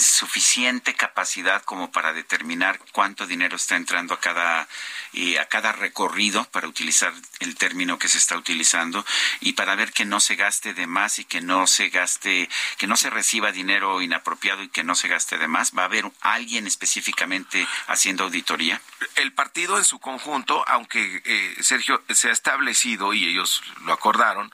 suficiente 0.00 0.94
capacidad 0.94 1.62
como 1.62 1.90
para 1.90 2.12
determinar 2.12 2.78
cuánto 2.92 3.26
dinero 3.26 3.56
está 3.56 3.76
entrando 3.76 4.14
a 4.14 4.20
cada 4.20 4.68
eh, 5.12 5.38
a 5.38 5.46
cada 5.46 5.72
recorrido 5.72 6.44
para 6.44 6.68
utilizar 6.68 7.12
el 7.40 7.56
término 7.56 7.98
que 7.98 8.08
se 8.08 8.18
está 8.18 8.36
utilizando 8.36 9.04
y 9.40 9.54
para 9.54 9.74
ver 9.74 9.92
que 9.92 10.04
no 10.04 10.20
se 10.20 10.36
gaste 10.36 10.74
de 10.74 10.86
más 10.86 11.18
y 11.18 11.24
que 11.24 11.40
no 11.40 11.66
se 11.66 11.88
gaste 11.88 12.48
que 12.78 12.86
no 12.86 12.96
se 12.96 13.10
reciba 13.10 13.52
dinero 13.52 14.02
inapropiado 14.02 14.62
y 14.62 14.68
que 14.68 14.84
no 14.84 14.94
se 14.94 15.08
gaste 15.08 15.38
de 15.38 15.48
más. 15.48 15.72
Va 15.76 15.82
a 15.82 15.86
haber 15.86 16.10
alguien 16.20 16.66
específicamente 16.66 17.66
haciendo 17.86 18.24
auditoría 18.24 18.80
el 19.16 19.32
partido 19.32 19.78
en 19.78 19.84
su 19.84 19.98
conjunto 19.98 20.64
aunque 20.68 21.22
eh, 21.24 21.56
Sergio 21.60 22.02
se 22.10 22.28
ha 22.28 22.32
establecido 22.32 23.12
y 23.12 23.24
ellos 23.24 23.62
lo 23.82 23.92
acordaron 23.92 24.52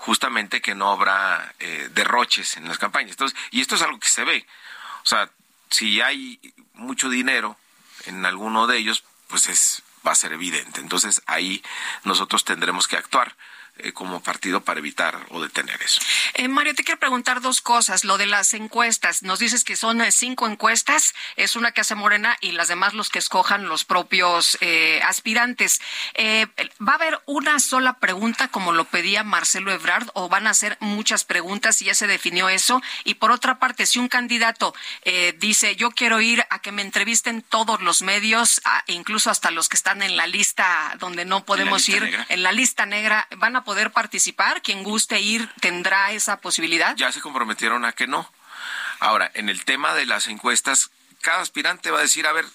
justamente 0.00 0.62
que 0.62 0.74
no 0.74 0.90
habrá 0.90 1.54
eh, 1.58 1.90
derroches 1.92 2.56
en 2.56 2.66
las 2.66 2.78
campañas. 2.78 3.16
Y 3.50 3.60
esto 3.60 3.74
es 3.74 3.82
algo 3.82 4.00
que 4.00 4.08
se 4.08 4.24
ve 4.24 4.46
o 5.02 5.06
sea, 5.06 5.30
si 5.70 6.00
hay 6.00 6.40
mucho 6.74 7.08
dinero 7.08 7.56
en 8.06 8.24
alguno 8.26 8.66
de 8.66 8.78
ellos, 8.78 9.04
pues 9.28 9.48
es 9.48 9.82
va 10.06 10.12
a 10.12 10.16
ser 10.16 10.32
evidente. 10.32 10.80
Entonces 10.80 11.22
ahí 11.26 11.62
nosotros 12.04 12.44
tendremos 12.44 12.88
que 12.88 12.96
actuar 12.96 13.36
eh, 13.78 13.92
como 13.92 14.22
partido 14.22 14.62
para 14.62 14.80
evitar 14.80 15.26
o 15.30 15.40
detener 15.40 15.80
eso. 15.82 16.00
Eh, 16.34 16.48
Mario, 16.48 16.74
te 16.74 16.84
quiero 16.84 17.00
preguntar 17.00 17.40
dos 17.40 17.60
cosas. 17.60 18.04
Lo 18.04 18.18
de 18.18 18.26
las 18.26 18.54
encuestas. 18.54 19.22
Nos 19.22 19.38
dices 19.38 19.64
que 19.64 19.76
son 19.76 20.00
eh, 20.00 20.12
cinco 20.12 20.46
encuestas, 20.46 21.14
es 21.36 21.56
una 21.56 21.72
que 21.72 21.80
hace 21.80 21.94
Morena 21.94 22.36
y 22.40 22.52
las 22.52 22.68
demás 22.68 22.94
los 22.94 23.10
que 23.10 23.18
escojan 23.18 23.68
los 23.68 23.84
propios 23.84 24.58
eh, 24.60 25.00
aspirantes. 25.04 25.80
¿Va 26.16 26.92
a 26.92 26.94
haber 26.94 27.20
una 27.26 27.58
sola 27.60 27.98
pregunta 27.98 28.48
como 28.48 28.72
lo 28.72 28.84
pedía 28.84 29.24
Marcelo 29.24 29.72
Ebrard 29.72 30.08
o 30.14 30.28
van 30.28 30.46
a 30.46 30.54
ser 30.54 30.76
muchas 30.80 31.24
preguntas 31.24 31.80
y 31.82 31.86
ya 31.86 31.94
se 31.94 32.06
definió 32.06 32.48
eso? 32.48 32.82
Y 33.04 33.14
por 33.14 33.30
otra 33.30 33.58
parte, 33.58 33.86
si 33.86 33.98
un 33.98 34.08
candidato 34.08 34.74
dice 35.38 35.76
yo 35.76 35.90
quiero 35.90 36.20
ir 36.20 36.44
a 36.50 36.60
que 36.60 36.72
me 36.72 36.82
entrevisten 36.82 37.42
todos 37.42 37.80
los 37.80 38.02
medios, 38.02 38.60
a, 38.64 38.84
incluso 38.86 39.30
hasta 39.30 39.50
los 39.50 39.68
que 39.68 39.76
están 39.76 40.02
en 40.02 40.16
la 40.16 40.26
lista 40.26 40.94
donde 40.98 41.24
no 41.24 41.44
podemos 41.44 41.88
ir, 41.88 42.02
negra? 42.02 42.26
en 42.28 42.42
la 42.42 42.52
lista 42.52 42.86
negra, 42.86 43.28
van 43.36 43.56
a 43.56 43.64
poder 43.64 43.69
participar? 43.92 44.62
Quien 44.62 44.82
guste 44.82 45.20
ir 45.20 45.48
tendrá 45.60 46.12
esa 46.12 46.40
posibilidad. 46.40 46.96
Ya 46.96 47.12
se 47.12 47.20
comprometieron 47.20 47.84
a 47.84 47.92
que 47.92 48.06
no. 48.06 48.30
Ahora, 49.00 49.30
en 49.34 49.48
el 49.48 49.64
tema 49.64 49.94
de 49.94 50.06
las 50.06 50.26
encuestas, 50.28 50.90
cada 51.20 51.40
aspirante 51.40 51.90
va 51.90 51.98
a 51.98 52.02
decir, 52.02 52.26
a 52.26 52.32
ver, 52.32 52.46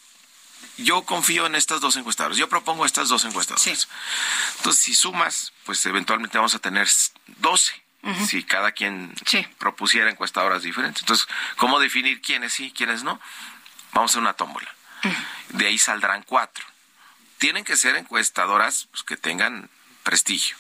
yo 0.77 1.03
confío 1.03 1.45
en 1.45 1.55
estas 1.55 1.81
dos 1.81 1.95
encuestadoras, 1.95 2.37
yo 2.37 2.49
propongo 2.49 2.85
estas 2.85 3.07
dos 3.09 3.25
encuestadoras. 3.25 3.63
Sí. 3.63 3.73
Entonces, 4.57 4.81
si 4.81 4.93
sumas, 4.93 5.53
pues 5.65 5.85
eventualmente 5.85 6.37
vamos 6.37 6.55
a 6.55 6.59
tener 6.59 6.87
12. 7.27 7.83
Uh 8.03 8.09
-huh. 8.09 8.27
Si 8.27 8.43
cada 8.43 8.71
quien 8.71 9.15
sí. 9.25 9.47
propusiera 9.57 10.09
encuestadoras 10.09 10.61
diferentes. 10.61 11.01
Entonces, 11.01 11.27
¿cómo 11.57 11.79
definir 11.79 12.21
quiénes 12.21 12.53
sí, 12.53 12.71
quiénes 12.75 13.03
no? 13.03 13.19
Vamos 13.93 14.11
a 14.11 14.13
hacer 14.13 14.21
una 14.21 14.33
tómbola. 14.33 14.69
Uh 15.03 15.07
-huh. 15.07 15.57
De 15.57 15.67
ahí 15.67 15.77
saldrán 15.79 16.21
cuatro. 16.23 16.63
Tienen 17.39 17.63
que 17.63 17.75
ser 17.77 17.95
encuestadoras 17.95 18.87
pues, 18.91 19.03
que 19.03 19.17
tengan 19.17 19.69
prestigio 20.03 20.55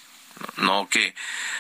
no 0.57 0.87
que 0.89 1.15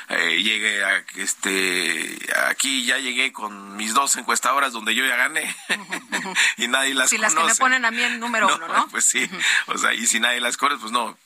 eh, 0.09 0.41
llegue 0.43 0.83
a 0.83 1.03
este 1.15 2.17
aquí 2.47 2.85
ya 2.85 2.97
llegué 2.97 3.31
con 3.31 3.75
mis 3.75 3.93
dos 3.93 4.15
encuestadoras 4.17 4.73
donde 4.73 4.95
yo 4.95 5.05
ya 5.05 5.15
gané. 5.15 5.55
Y 6.57 6.67
nadie 6.67 6.93
las 6.93 7.09
si 7.09 7.17
conoce. 7.17 7.35
las 7.35 7.43
que 7.45 7.53
me 7.53 7.55
ponen 7.55 7.85
a 7.85 7.91
mí 7.91 8.01
el 8.01 8.19
número 8.19 8.47
no, 8.49 8.55
uno 8.55 8.67
no 8.67 8.87
pues 8.89 9.05
sí. 9.05 9.29
O 9.67 9.77
sea 9.77 9.93
y 9.93 10.05
si 10.07 10.19
nadie 10.19 10.39
las 10.41 10.57
conoce 10.57 10.79
pues 10.79 10.91
no 10.91 11.17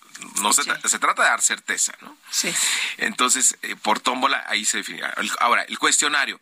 no 0.42 0.52
se, 0.52 0.64
sí. 0.64 0.72
se, 0.84 1.00
trata 1.00 1.24
de 1.24 1.30
dar 1.30 1.42
certeza 1.42 1.94
no 2.02 2.16
sí. 2.30 2.54
Entonces 2.98 3.58
eh, 3.62 3.76
por 3.76 4.00
tómbola 4.00 4.44
ahí 4.48 4.66
se 4.66 4.78
definirá 4.78 5.14
ahora 5.40 5.64
el 5.64 5.80
cuestionario 5.80 6.40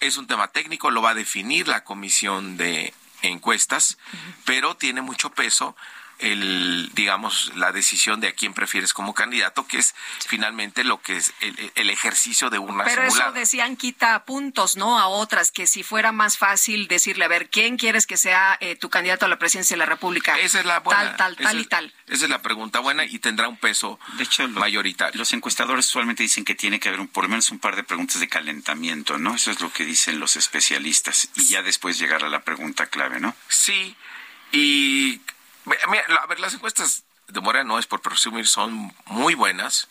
es 0.00 0.16
un 0.16 0.26
tema 0.26 0.48
técnico 0.48 0.90
lo 0.90 1.02
va 1.02 1.10
a 1.10 1.14
definir 1.14 1.68
la 1.68 1.84
comisión 1.84 2.56
de 2.56 2.92
encuestas 3.22 3.98
uh 4.12 4.16
-huh. 4.16 4.34
pero 4.44 4.76
tiene 4.76 5.02
mucho 5.02 5.30
peso 5.30 5.76
el, 6.22 6.90
digamos, 6.94 7.52
la 7.56 7.72
decisión 7.72 8.20
de 8.20 8.28
a 8.28 8.32
quién 8.32 8.54
prefieres 8.54 8.94
como 8.94 9.12
candidato, 9.12 9.66
que 9.66 9.78
es 9.78 9.94
finalmente 10.26 10.84
lo 10.84 11.02
que 11.02 11.16
es 11.16 11.34
el, 11.40 11.72
el 11.74 11.90
ejercicio 11.90 12.48
de 12.48 12.58
una 12.58 12.84
Pero 12.84 13.02
simulada. 13.02 13.30
eso 13.30 13.32
decían 13.32 13.76
quita 13.76 14.24
puntos, 14.24 14.76
¿no? 14.76 14.98
A 14.98 15.08
otras, 15.08 15.50
que 15.50 15.66
si 15.66 15.82
fuera 15.82 16.12
más 16.12 16.38
fácil 16.38 16.88
decirle, 16.88 17.24
a 17.24 17.28
ver, 17.28 17.50
¿quién 17.50 17.76
quieres 17.76 18.06
que 18.06 18.16
sea 18.16 18.56
eh, 18.60 18.76
tu 18.76 18.88
candidato 18.88 19.26
a 19.26 19.28
la 19.28 19.38
presidencia 19.38 19.74
de 19.74 19.78
la 19.78 19.86
República? 19.86 20.38
Esa 20.38 20.60
es 20.60 20.66
la 20.66 20.80
buena. 20.80 21.16
Tal, 21.16 21.36
tal, 21.36 21.36
tal 21.36 21.56
es, 21.58 21.62
y 21.64 21.66
tal. 21.66 21.94
Esa 22.06 22.24
es 22.24 22.30
la 22.30 22.40
pregunta 22.40 22.80
buena 22.80 23.04
y 23.04 23.18
tendrá 23.18 23.48
un 23.48 23.56
peso 23.56 23.98
de 24.16 24.24
hecho, 24.24 24.46
lo, 24.46 24.60
mayoritario. 24.60 25.18
Los 25.18 25.32
encuestadores 25.32 25.86
usualmente 25.86 26.22
dicen 26.22 26.44
que 26.44 26.54
tiene 26.54 26.78
que 26.78 26.88
haber 26.88 27.00
un, 27.00 27.08
por 27.08 27.24
lo 27.24 27.30
menos 27.30 27.50
un 27.50 27.58
par 27.58 27.76
de 27.76 27.82
preguntas 27.82 28.20
de 28.20 28.28
calentamiento, 28.28 29.18
¿no? 29.18 29.34
Eso 29.34 29.50
es 29.50 29.60
lo 29.60 29.72
que 29.72 29.84
dicen 29.84 30.20
los 30.20 30.36
especialistas. 30.36 31.28
Y 31.34 31.44
ya 31.44 31.62
después 31.62 31.98
llegar 31.98 32.24
a 32.24 32.28
la 32.28 32.42
pregunta 32.42 32.86
clave, 32.86 33.20
¿no? 33.20 33.34
Sí. 33.48 33.96
Y 34.52 35.20
Mira, 35.64 36.04
a 36.22 36.26
ver, 36.26 36.40
las 36.40 36.54
encuestas 36.54 37.04
de 37.28 37.40
Morena 37.40 37.64
no 37.64 37.78
es 37.78 37.86
por 37.86 38.00
presumir, 38.02 38.46
son 38.46 38.94
muy 39.06 39.34
buenas. 39.34 39.88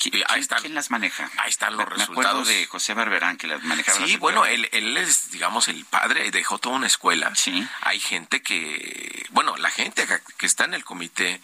¿Quién, 0.00 0.22
ahí 0.28 0.40
están, 0.40 0.60
¿Quién 0.60 0.74
las 0.74 0.90
maneja? 0.90 1.28
Ahí 1.38 1.50
están 1.50 1.76
los 1.76 1.88
me 1.88 1.96
resultados. 1.96 2.46
de 2.46 2.66
José 2.66 2.94
Barberán 2.94 3.36
que 3.36 3.46
las 3.46 3.62
manejaba. 3.62 4.06
Sí, 4.06 4.16
bueno, 4.16 4.46
él, 4.46 4.68
él, 4.72 4.96
es, 4.96 5.30
digamos, 5.30 5.68
el 5.68 5.84
padre, 5.86 6.30
dejó 6.30 6.58
toda 6.58 6.76
una 6.76 6.86
escuela. 6.86 7.34
Sí. 7.34 7.66
Hay 7.80 7.98
gente 7.98 8.42
que, 8.42 9.26
bueno, 9.30 9.56
la 9.56 9.70
gente 9.70 10.06
que 10.36 10.46
está 10.46 10.64
en 10.64 10.74
el 10.74 10.84
comité 10.84 11.40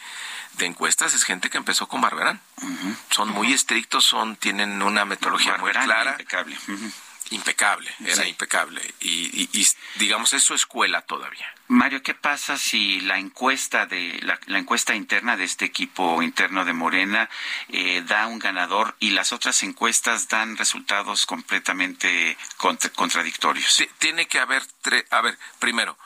de 0.55 0.67
encuestas 0.67 1.15
es 1.15 1.25
gente 1.25 1.51
que 1.51 1.59
empezó 1.59 1.89
con 1.89 2.01
Barberán. 2.01 2.41
Uh 2.63 2.67
-huh. 2.67 2.97
Son 3.11 3.29
muy 3.31 3.53
estrictos, 3.53 4.05
son 4.05 4.37
tienen 4.37 4.83
una 4.83 5.05
metodología 5.05 5.53
Barberán 5.53 5.87
muy 5.87 5.95
clara. 5.95 6.11
Impecable. 6.13 6.57
Uh 6.69 6.73
-huh 6.73 6.93
impecable, 7.31 7.91
era 8.05 8.23
sí. 8.25 8.29
impecable. 8.29 8.83
Y, 9.01 9.43
y, 9.43 9.61
y, 9.61 9.67
digamos, 9.97 10.33
es 10.33 10.43
su 10.43 10.55
escuela 10.55 11.03
todavía. 11.03 11.47
Mario, 11.69 12.03
¿qué 12.03 12.15
pasa 12.15 12.59
si 12.59 13.01
la 13.01 13.19
encuesta 13.19 13.87
de 13.87 14.19
la, 14.23 14.39
la 14.47 14.59
encuesta 14.59 14.95
interna 14.95 15.37
de 15.37 15.45
este 15.45 15.65
equipo 15.65 16.23
interno 16.23 16.65
de 16.65 16.73
Morena 16.73 17.31
eh, 17.69 18.03
da 18.07 18.27
un 18.27 18.41
ganador 18.41 18.97
y 18.99 19.11
las 19.11 19.33
otras 19.33 19.63
encuestas 19.63 20.29
dan 20.29 20.57
resultados 20.57 21.27
completamente 21.27 22.37
contra, 22.57 22.91
contradictorios? 22.91 23.85
Tiene 23.99 24.27
que 24.27 24.41
haber, 24.41 24.63
a 25.11 25.21
ver, 25.21 25.39
primero, 25.59 25.97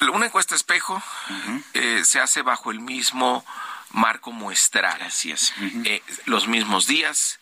Una 0.00 0.26
encuesta 0.26 0.54
espejo 0.54 1.02
eh, 1.74 2.02
se 2.04 2.20
hace 2.20 2.42
bajo 2.42 2.70
el 2.70 2.80
mismo 2.80 3.44
marco 3.90 4.32
muestral. 4.32 5.00
Así 5.02 5.32
es. 5.32 5.54
Eh, 5.84 6.02
los 6.26 6.48
mismos 6.48 6.86
días 6.86 7.38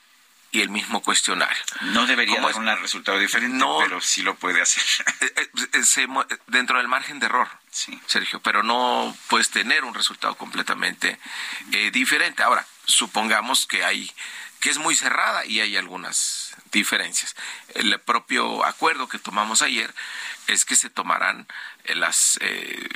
y 0.55 0.61
el 0.61 0.71
mismo 0.71 1.03
cuestionario. 1.03 1.63
No 1.81 2.07
debería 2.07 2.41
dar 2.41 2.55
un 2.55 2.67
resultado 2.81 3.19
diferente, 3.19 3.65
pero 3.81 4.01
sí 4.01 4.23
lo 4.23 4.37
puede 4.37 4.63
hacer. 4.63 4.85
dentro 6.47 6.79
del 6.79 6.87
margen 6.87 7.19
de 7.19 7.27
error, 7.27 7.49
sí. 7.73 8.01
Sergio, 8.07 8.41
pero 8.41 8.63
no 8.63 9.17
puedes 9.29 9.51
tener 9.51 9.83
un 9.83 9.95
resultado 9.95 10.37
completamente 10.37 11.19
diferente. 11.93 12.45
Ahora, 12.45 12.65
supongamos 12.85 13.67
que 13.67 13.85
hay 13.85 14.11
que 14.61 14.71
es 14.71 14.79
muy 14.79 14.95
cerrada 14.95 15.45
y 15.45 15.61
hay 15.61 15.77
algunas 15.77 16.55
diferencias. 16.75 17.35
El 17.75 17.99
propio 18.01 18.65
acuerdo 18.65 19.09
que 19.09 19.19
tomamos 19.19 19.63
ayer 19.63 19.95
es 20.47 20.65
que 20.65 20.77
se 20.77 20.91
tomarán 20.91 21.47
las 21.95 22.39
eh, 22.41 22.89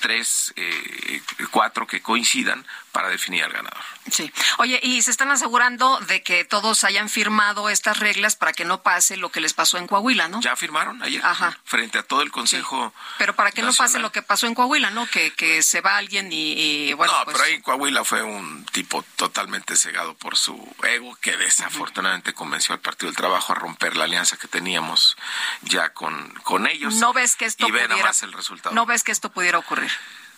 tres, 0.00 0.52
eh, 0.56 1.22
cuatro 1.50 1.86
que 1.86 2.02
coincidan 2.02 2.66
para 2.92 3.08
definir 3.08 3.42
al 3.44 3.52
ganador. 3.52 3.82
Sí. 4.10 4.30
Oye, 4.58 4.78
y 4.82 5.00
se 5.00 5.10
están 5.10 5.30
asegurando 5.30 5.98
de 6.00 6.22
que 6.22 6.44
todos 6.44 6.84
hayan 6.84 7.08
firmado 7.08 7.70
estas 7.70 7.98
reglas 8.00 8.36
para 8.36 8.52
que 8.52 8.66
no 8.66 8.82
pase 8.82 9.16
lo 9.16 9.30
que 9.30 9.40
les 9.40 9.54
pasó 9.54 9.78
en 9.78 9.86
Coahuila, 9.86 10.28
¿no? 10.28 10.40
Ya 10.42 10.56
firmaron 10.56 11.02
ayer. 11.02 11.22
Frente 11.64 11.98
a 11.98 12.02
todo 12.02 12.20
el 12.22 12.30
Consejo. 12.30 12.92
Pero 13.18 13.34
para 13.34 13.50
que 13.52 13.62
no 13.62 13.72
pase 13.72 13.98
lo 13.98 14.12
que 14.12 14.20
pasó 14.20 14.46
en 14.46 14.54
Coahuila, 14.54 14.90
¿no? 14.90 15.06
Que, 15.06 15.32
que 15.32 15.62
se 15.62 15.80
va 15.80 15.96
alguien 15.96 16.28
y, 16.30 16.92
bueno. 16.94 17.12
No, 17.12 17.24
pues 17.24 17.36
pero 17.36 17.48
ahí 17.48 17.60
Coahuila 17.62 18.04
fue 18.04 18.22
un 18.22 18.66
tipo 18.66 19.02
totalmente 19.16 19.76
cegado 19.76 20.14
por 20.14 20.36
su 20.36 20.74
ego 20.82 21.16
que 21.16 21.36
desafortunadamente 21.36 22.34
convenció 22.34 22.74
al 22.74 22.80
Partido 22.80 22.91
del 22.98 23.16
Trabajo 23.16 23.52
a 23.52 23.56
romper 23.56 23.96
la 23.96 24.04
alianza 24.04 24.36
que 24.36 24.48
teníamos 24.48 25.16
ya 25.62 25.92
con, 25.92 26.34
con 26.42 26.66
ellos. 26.66 26.94
No 26.94 27.12
ves 27.12 27.36
que 27.36 27.44
esto 27.44 27.66
y 27.66 27.70
pudiera, 27.70 27.96
más 27.96 28.22
el 28.22 28.32
resultado. 28.32 28.74
No 28.74 28.86
ves 28.86 29.02
que 29.04 29.12
esto 29.12 29.30
pudiera 29.30 29.58
ocurrir. 29.58 29.90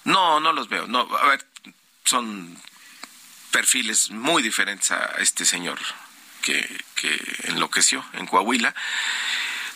No, 0.04 0.40
no 0.40 0.52
los 0.52 0.68
veo. 0.68 0.86
No, 0.86 1.08
a 1.16 1.26
ver, 1.28 1.46
son 2.04 2.60
perfiles 3.50 4.10
muy 4.10 4.42
diferentes 4.42 4.90
a 4.90 5.14
este 5.18 5.44
señor 5.44 5.78
que, 6.42 6.84
que 6.94 7.18
enloqueció 7.44 8.04
en 8.14 8.26
Coahuila. 8.26 8.74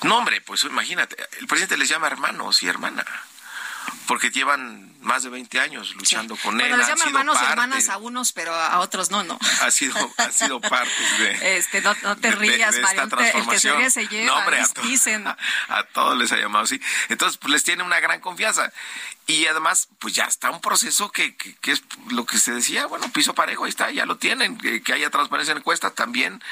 No, 0.03 0.19
hombre, 0.19 0.41
pues 0.41 0.65
imagínate, 0.65 1.17
el 1.41 1.47
presidente 1.47 1.77
les 1.77 1.89
llama 1.89 2.07
hermanos 2.07 2.63
y 2.63 2.69
hermana 2.69 3.05
porque 4.07 4.31
llevan 4.31 4.89
más 5.01 5.23
de 5.23 5.31
20 5.31 5.61
años 5.61 5.95
luchando 5.95 6.37
con 6.37 6.57
bueno, 6.57 6.75
él. 6.75 6.81
les 6.81 6.89
llaman 6.89 7.09
hermanos 7.09 7.39
y 7.41 7.45
hermanas 7.45 7.89
a 7.89 7.99
unos, 7.99 8.33
pero 8.33 8.55
a 8.55 8.81
otros 8.81 9.11
no, 9.11 9.23
¿no? 9.23 9.39
Ha 9.63 9.71
sido, 9.71 9.95
ha 10.17 10.31
sido 10.33 10.61
parte 10.63 10.91
de... 11.19 11.57
Este, 11.57 11.81
no, 11.81 11.95
te 12.17 12.33
rías, 12.33 12.75
de, 12.75 12.83
esta 12.83 13.03
el 13.03 13.47
que 13.49 13.59
se 13.59 13.73
ríe 13.73 13.91
se 13.91 14.09
lleva, 14.09 14.27
no, 14.27 14.37
hombre, 14.37 14.61
a, 14.61 14.69
dicen. 14.83 15.27
A, 15.27 15.37
a, 15.69 15.85
todos 15.85 16.17
les 16.19 16.33
ha 16.33 16.37
llamado 16.37 16.65
así. 16.65 16.81
Entonces, 17.09 17.39
pues 17.39 17.53
les 17.53 17.65
tiene 17.65 17.83
una 17.83 18.01
gran 18.01 18.21
confianza. 18.21 18.73
Y 19.27 19.47
además, 19.47 19.89
pues 19.99 20.15
ya 20.15 20.25
está 20.25 20.51
un 20.51 20.61
proceso 20.61 21.11
que, 21.11 21.37
que, 21.37 21.55
que 21.57 21.73
es 21.73 21.83
lo 22.11 22.25
que 22.25 22.39
se 22.39 22.53
decía, 22.53 22.87
bueno, 22.87 23.11
piso 23.13 23.35
parejo, 23.35 23.65
ahí 23.65 23.71
está, 23.71 23.91
ya 23.91 24.07
lo 24.07 24.17
tienen. 24.17 24.59
Que, 24.59 24.83
que 24.83 24.93
haya 24.95 25.11
transparencia 25.11 25.53
en 25.53 25.59
encuesta, 25.59 25.91
también 25.91 26.43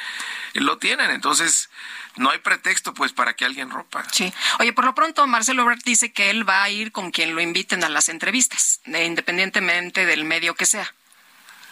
lo 0.54 0.78
tienen. 0.78 1.10
Entonces, 1.10 1.70
no 2.16 2.30
hay 2.30 2.38
pretexto 2.38 2.94
pues 2.94 3.12
para 3.12 3.34
que 3.34 3.44
alguien 3.44 3.70
rompa. 3.70 4.05
Sí. 4.12 4.32
Oye, 4.59 4.72
por 4.72 4.84
lo 4.84 4.94
pronto 4.94 5.26
Marcelo 5.26 5.62
Ebrard 5.62 5.82
dice 5.84 6.12
que 6.12 6.30
él 6.30 6.48
va 6.48 6.62
a 6.62 6.70
ir 6.70 6.93
con 6.93 7.10
quien 7.10 7.34
lo 7.34 7.40
inviten 7.40 7.84
a 7.84 7.88
las 7.88 8.09
entrevistas, 8.09 8.80
independientemente 8.86 10.06
del 10.06 10.24
medio 10.24 10.55
que 10.55 10.66
sea. 10.66 10.94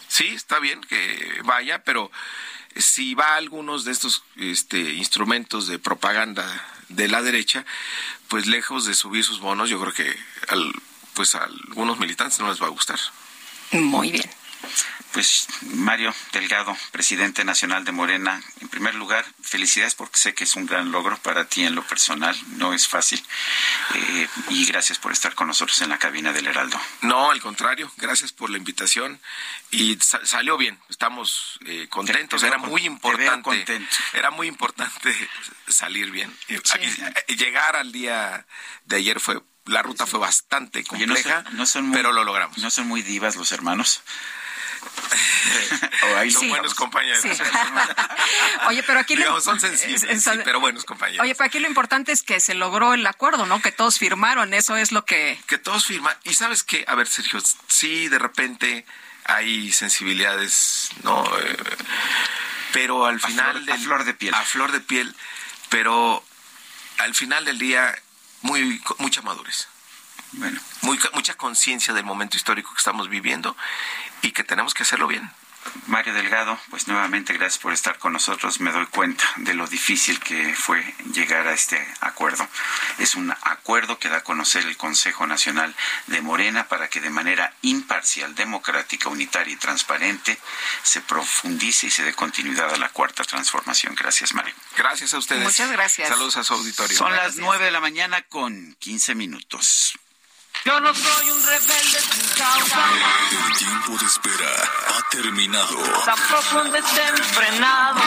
Sí, 0.07 0.27
está 0.27 0.59
bien 0.59 0.81
que 0.81 1.41
vaya, 1.43 1.83
pero 1.83 2.11
si 2.75 3.15
va 3.15 3.33
a 3.33 3.37
algunos 3.37 3.85
de 3.85 3.91
estos 3.91 4.23
este, 4.37 4.79
instrumentos 4.79 5.67
de 5.67 5.79
propaganda 5.79 6.45
de 6.89 7.07
la 7.07 7.21
derecha, 7.21 7.65
pues 8.27 8.45
lejos 8.45 8.85
de 8.85 8.93
subir 8.93 9.23
sus 9.23 9.39
bonos, 9.39 9.69
yo 9.69 9.79
creo 9.81 9.93
que 9.93 10.15
al, 10.49 10.71
pues 11.13 11.35
a 11.35 11.43
algunos 11.43 11.99
militantes 11.99 12.39
no 12.39 12.49
les 12.49 12.61
va 12.61 12.67
a 12.67 12.69
gustar. 12.69 12.99
Muy 13.71 14.11
bien. 14.11 14.29
Pues 15.11 15.47
Mario 15.61 16.13
Delgado, 16.33 16.75
presidente 16.91 17.45
nacional 17.45 17.85
de 17.85 17.91
Morena, 17.91 18.41
en 18.59 18.67
primer 18.67 18.95
lugar, 18.95 19.25
felicidades 19.41 19.95
porque 19.95 20.17
sé 20.17 20.33
que 20.33 20.43
es 20.43 20.55
un 20.55 20.65
gran 20.65 20.91
logro 20.91 21.17
para 21.17 21.45
ti 21.45 21.63
en 21.63 21.75
lo 21.75 21.83
personal, 21.83 22.35
no 22.57 22.73
es 22.73 22.87
fácil. 22.87 23.23
Eh, 23.93 24.27
y 24.49 24.65
gracias 24.65 24.99
por 24.99 25.11
estar 25.13 25.33
con 25.33 25.47
nosotros 25.47 25.81
en 25.81 25.89
la 25.89 25.97
cabina 25.97 26.33
del 26.33 26.47
Heraldo. 26.47 26.79
No, 27.01 27.31
al 27.31 27.41
contrario, 27.41 27.91
gracias 27.97 28.33
por 28.33 28.49
la 28.49 28.57
invitación 28.57 29.21
y 29.71 29.97
sa 30.01 30.25
salió 30.25 30.57
bien, 30.57 30.79
estamos 30.89 31.59
eh, 31.65 31.87
contentos, 31.89 32.41
te, 32.41 32.47
te 32.49 32.55
era 32.55 32.57
muy 32.57 32.85
importante. 32.85 33.81
Era 34.13 34.31
muy 34.31 34.47
importante 34.47 35.15
salir 35.67 36.11
bien. 36.11 36.35
Sí. 36.47 36.55
Aquí, 36.73 37.35
llegar 37.35 37.75
al 37.75 37.91
día 37.91 38.45
de 38.85 38.97
ayer 38.97 39.19
fue 39.19 39.41
la 39.65 39.81
ruta 39.81 40.05
fue 40.05 40.19
bastante 40.19 40.83
compleja, 40.83 41.39
Oye, 41.39 41.43
no 41.43 41.49
son, 41.49 41.57
no 41.57 41.65
son 41.65 41.87
muy, 41.87 41.97
pero 41.97 42.11
lo 42.11 42.23
logramos. 42.23 42.57
¿No 42.59 42.69
son 42.69 42.87
muy 42.87 43.01
divas 43.01 43.35
los 43.35 43.51
hermanos? 43.51 44.01
Oh, 46.03 46.17
ahí 46.17 46.31
son 46.31 46.41
sí. 46.41 46.49
buenos 46.49 46.73
compañeros. 46.73 47.21
Sí. 47.21 47.29
Oye, 48.67 48.83
pero 48.83 48.99
aquí 48.99 49.15
Digamos, 49.15 49.43
son 49.43 49.59
sensibles, 49.59 50.23
sí, 50.23 50.29
pero 50.43 50.59
buenos 50.59 50.85
compañeros. 50.85 51.23
Oye, 51.23 51.35
pero 51.35 51.45
aquí 51.45 51.59
lo 51.59 51.67
importante 51.67 52.11
es 52.11 52.23
que 52.23 52.39
se 52.39 52.53
logró 52.53 52.93
el 52.93 53.05
acuerdo, 53.05 53.45
¿no? 53.45 53.61
Que 53.61 53.71
todos 53.71 53.97
firmaron, 53.97 54.53
eso 54.53 54.77
es 54.77 54.91
lo 54.91 55.05
que... 55.05 55.39
Que 55.47 55.57
todos 55.57 55.85
firman. 55.85 56.15
Y 56.23 56.33
sabes 56.33 56.63
qué, 56.63 56.85
a 56.87 56.95
ver, 56.95 57.07
Sergio, 57.07 57.39
sí, 57.67 58.07
de 58.07 58.19
repente 58.19 58.85
hay 59.25 59.71
sensibilidades, 59.71 60.89
¿no? 61.03 61.23
Eh, 61.39 61.57
pero 62.73 63.05
al 63.05 63.19
final... 63.19 63.49
A 63.49 63.51
flor, 63.51 63.65
del, 63.65 63.73
a 63.73 63.77
flor 63.77 64.03
de 64.03 64.13
piel. 64.13 64.33
A 64.33 64.41
flor 64.43 64.71
de 64.71 64.79
piel, 64.81 65.15
pero 65.69 66.23
al 66.97 67.13
final 67.13 67.45
del 67.45 67.59
día, 67.59 67.95
muy 68.41 68.81
mucha 68.99 69.21
madurez. 69.21 69.67
Bueno. 70.33 70.59
Muy, 70.81 70.99
mucha 71.13 71.35
conciencia 71.35 71.93
del 71.93 72.03
momento 72.03 72.35
histórico 72.37 72.71
que 72.73 72.79
estamos 72.79 73.09
viviendo 73.09 73.55
y 74.25 74.31
que 74.31 74.43
tenemos 74.43 74.73
que 74.73 74.83
hacerlo 74.83 75.07
bien. 75.07 75.29
Mario 75.87 76.13
Delgado, 76.13 76.59
pues 76.69 76.87
nuevamente 76.87 77.33
gracias 77.33 77.59
por 77.59 77.73
estar 77.73 77.97
con 77.97 78.13
nosotros. 78.13 78.59
Me 78.59 78.71
doy 78.71 78.85
cuenta 78.87 79.23
de 79.37 79.53
lo 79.53 79.67
difícil 79.67 80.19
que 80.19 80.53
fue 80.55 80.81
llegar 81.13 81.47
a 81.47 81.53
este 81.53 81.77
acuerdo. 82.01 82.47
Es 82.97 83.15
un 83.15 83.31
acuerdo 83.41 83.99
que 83.99 84.09
da 84.09 84.17
a 84.17 84.23
conocer 84.23 84.65
el 84.65 84.77
Consejo 84.77 85.27
Nacional 85.27 85.75
de 86.07 86.21
Morena 86.21 86.67
para 86.67 86.87
que 86.87 87.01
de 87.01 87.09
manera 87.09 87.53
imparcial, 87.61 88.33
democrática, 88.35 89.09
unitaria 89.09 89.53
y 89.53 89.57
transparente 89.57 90.39
se 90.83 91.01
profundice 91.01 91.87
y 91.87 91.91
se 91.91 92.03
dé 92.03 92.13
continuidad 92.13 92.73
a 92.73 92.77
la 92.77 92.89
cuarta 92.89 93.23
transformación. 93.23 93.95
Gracias, 93.95 94.33
Mario. 94.33 94.53
Gracias 94.77 95.13
a 95.13 95.17
ustedes. 95.17 95.43
Muchas 95.43 95.71
gracias. 95.71 96.09
Saludos 96.09 96.37
a 96.37 96.43
su 96.43 96.53
auditorio. 96.53 96.97
Son 96.97 97.11
gracias. 97.11 97.35
las 97.35 97.43
nueve 97.43 97.65
de 97.65 97.71
la 97.71 97.79
mañana 97.79 98.21
con 98.23 98.75
quince 98.79 99.13
minutos. 99.15 99.97
Yo 100.63 100.79
no 100.79 100.93
soy 100.93 101.29
un 101.31 101.43
rebelde 101.43 101.99
sin 101.99 102.27
causa. 102.37 102.83
El 103.31 103.57
tiempo 103.57 103.97
de 103.97 104.05
espera 104.05 104.49
ha 104.87 105.09
terminado. 105.09 105.77
Tampoco 106.05 106.61
un 106.61 106.71
desenfrenado. 106.71 107.99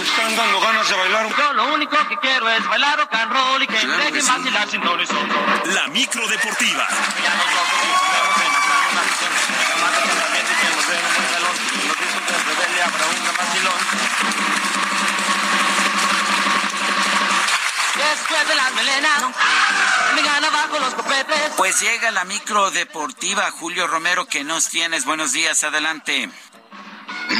Están 0.00 0.36
dando 0.36 0.60
ganas 0.60 0.88
de 0.88 0.96
bailar. 0.96 1.36
Yo 1.36 1.52
lo 1.52 1.74
único 1.74 1.96
que 2.08 2.16
quiero 2.18 2.48
es 2.50 2.64
bailar 2.68 2.98
rock 2.98 3.14
and 3.14 3.32
roll 3.32 3.62
y 3.62 3.66
que 3.66 3.76
claro 3.76 4.04
deje 4.04 4.22
sí. 4.22 4.28
vacilar 4.30 4.70
sin 4.70 4.80
doble 4.82 5.06
son. 5.06 5.28
La 5.74 5.88
micro 5.88 6.26
deportiva. 6.28 6.88
Después 18.28 18.48
de 18.48 18.54
las 18.56 18.74
melenas, 18.74 19.22
me 20.16 20.22
gana 20.22 20.50
bajo 20.50 20.80
los 20.80 20.94
copetes. 20.94 21.52
Pues 21.56 21.80
llega 21.80 22.10
la 22.10 22.24
micro 22.24 22.72
deportiva. 22.72 23.52
Julio 23.52 23.86
Romero, 23.86 24.26
que 24.26 24.42
nos 24.42 24.68
tienes? 24.68 25.04
Buenos 25.04 25.30
días, 25.30 25.62
adelante. 25.62 26.28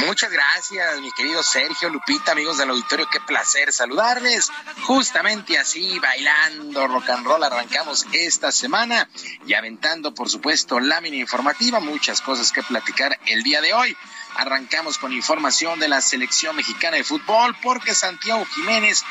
Muchas 0.05 0.31
gracias, 0.31 1.01
mi 1.01 1.11
querido 1.11 1.43
Sergio 1.43 1.89
Lupita, 1.89 2.31
amigos 2.31 2.57
del 2.57 2.69
auditorio, 2.69 3.09
qué 3.09 3.19
placer 3.19 3.73
saludarles. 3.73 4.49
Justamente 4.83 5.57
así, 5.57 5.99
bailando 5.99 6.87
rock 6.87 7.09
and 7.09 7.25
roll, 7.25 7.43
arrancamos 7.43 8.05
esta 8.13 8.53
semana 8.53 9.09
y 9.45 9.55
aventando, 9.55 10.13
por 10.13 10.29
supuesto, 10.29 10.79
lámina 10.79 11.17
informativa, 11.17 11.81
muchas 11.81 12.21
cosas 12.21 12.53
que 12.53 12.63
platicar 12.63 13.19
el 13.25 13.43
día 13.43 13.59
de 13.59 13.73
hoy. 13.73 13.97
Arrancamos 14.37 14.99
con 14.99 15.13
información 15.13 15.79
de 15.79 15.87
la 15.87 15.99
selección 15.99 16.55
mexicana 16.55 16.97
de 16.97 17.03
fútbol 17.03 17.55
porque 17.63 17.95
Santiago 17.95 18.45
Jiménez 18.45 19.03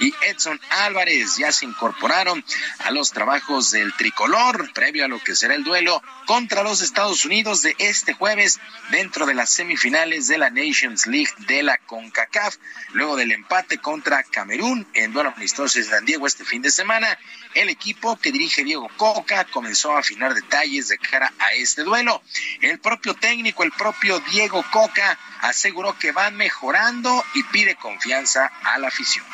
y 0.00 0.14
Edson 0.22 0.60
Álvarez 0.70 1.36
ya 1.36 1.50
se 1.50 1.64
incorporaron 1.64 2.44
a 2.84 2.92
los 2.92 3.10
trabajos 3.12 3.72
del 3.72 3.92
tricolor 3.94 4.72
previo 4.72 5.04
a 5.04 5.08
lo 5.08 5.18
que 5.18 5.34
será 5.34 5.54
el 5.54 5.64
duelo 5.64 6.00
contra 6.26 6.62
los 6.62 6.80
Estados 6.80 7.24
Unidos 7.24 7.62
de 7.62 7.74
este 7.78 8.12
jueves 8.12 8.60
dentro 8.90 9.26
de 9.26 9.34
las 9.34 9.50
semifinales 9.50 10.28
de 10.28 10.38
la 10.38 10.50
Nations 10.50 11.06
League 11.06 11.32
de 11.48 11.64
la 11.64 11.78
CONCACAF, 11.78 12.56
luego 12.92 13.16
del 13.16 13.32
empate 13.32 13.78
contra 13.78 14.22
Camerún 14.22 14.86
en 14.94 15.12
duelo 15.12 15.32
amistoso 15.36 15.78
en 15.80 15.86
San 15.86 16.04
Diego 16.04 16.26
este 16.26 16.44
fin 16.44 16.62
de 16.62 16.70
semana. 16.70 17.18
El 17.54 17.68
equipo 17.68 18.18
que 18.18 18.32
dirige 18.32 18.64
Diego 18.64 18.88
Coca 18.96 19.44
comenzó 19.44 19.96
a 19.96 20.00
afinar 20.00 20.34
detalles 20.34 20.88
de 20.88 20.98
cara 20.98 21.32
a 21.38 21.52
este 21.54 21.82
duelo. 21.82 22.22
El 22.60 22.78
propio 22.78 23.14
técnico, 23.14 23.62
el 23.62 23.72
propio 23.72 24.20
Diego 24.20 24.64
Coca, 24.70 25.18
aseguró 25.40 25.98
que 25.98 26.12
van 26.12 26.36
mejorando 26.36 27.24
y 27.34 27.42
pide 27.44 27.76
confianza 27.76 28.50
a 28.62 28.78
la 28.78 28.88
afición. 28.88 29.24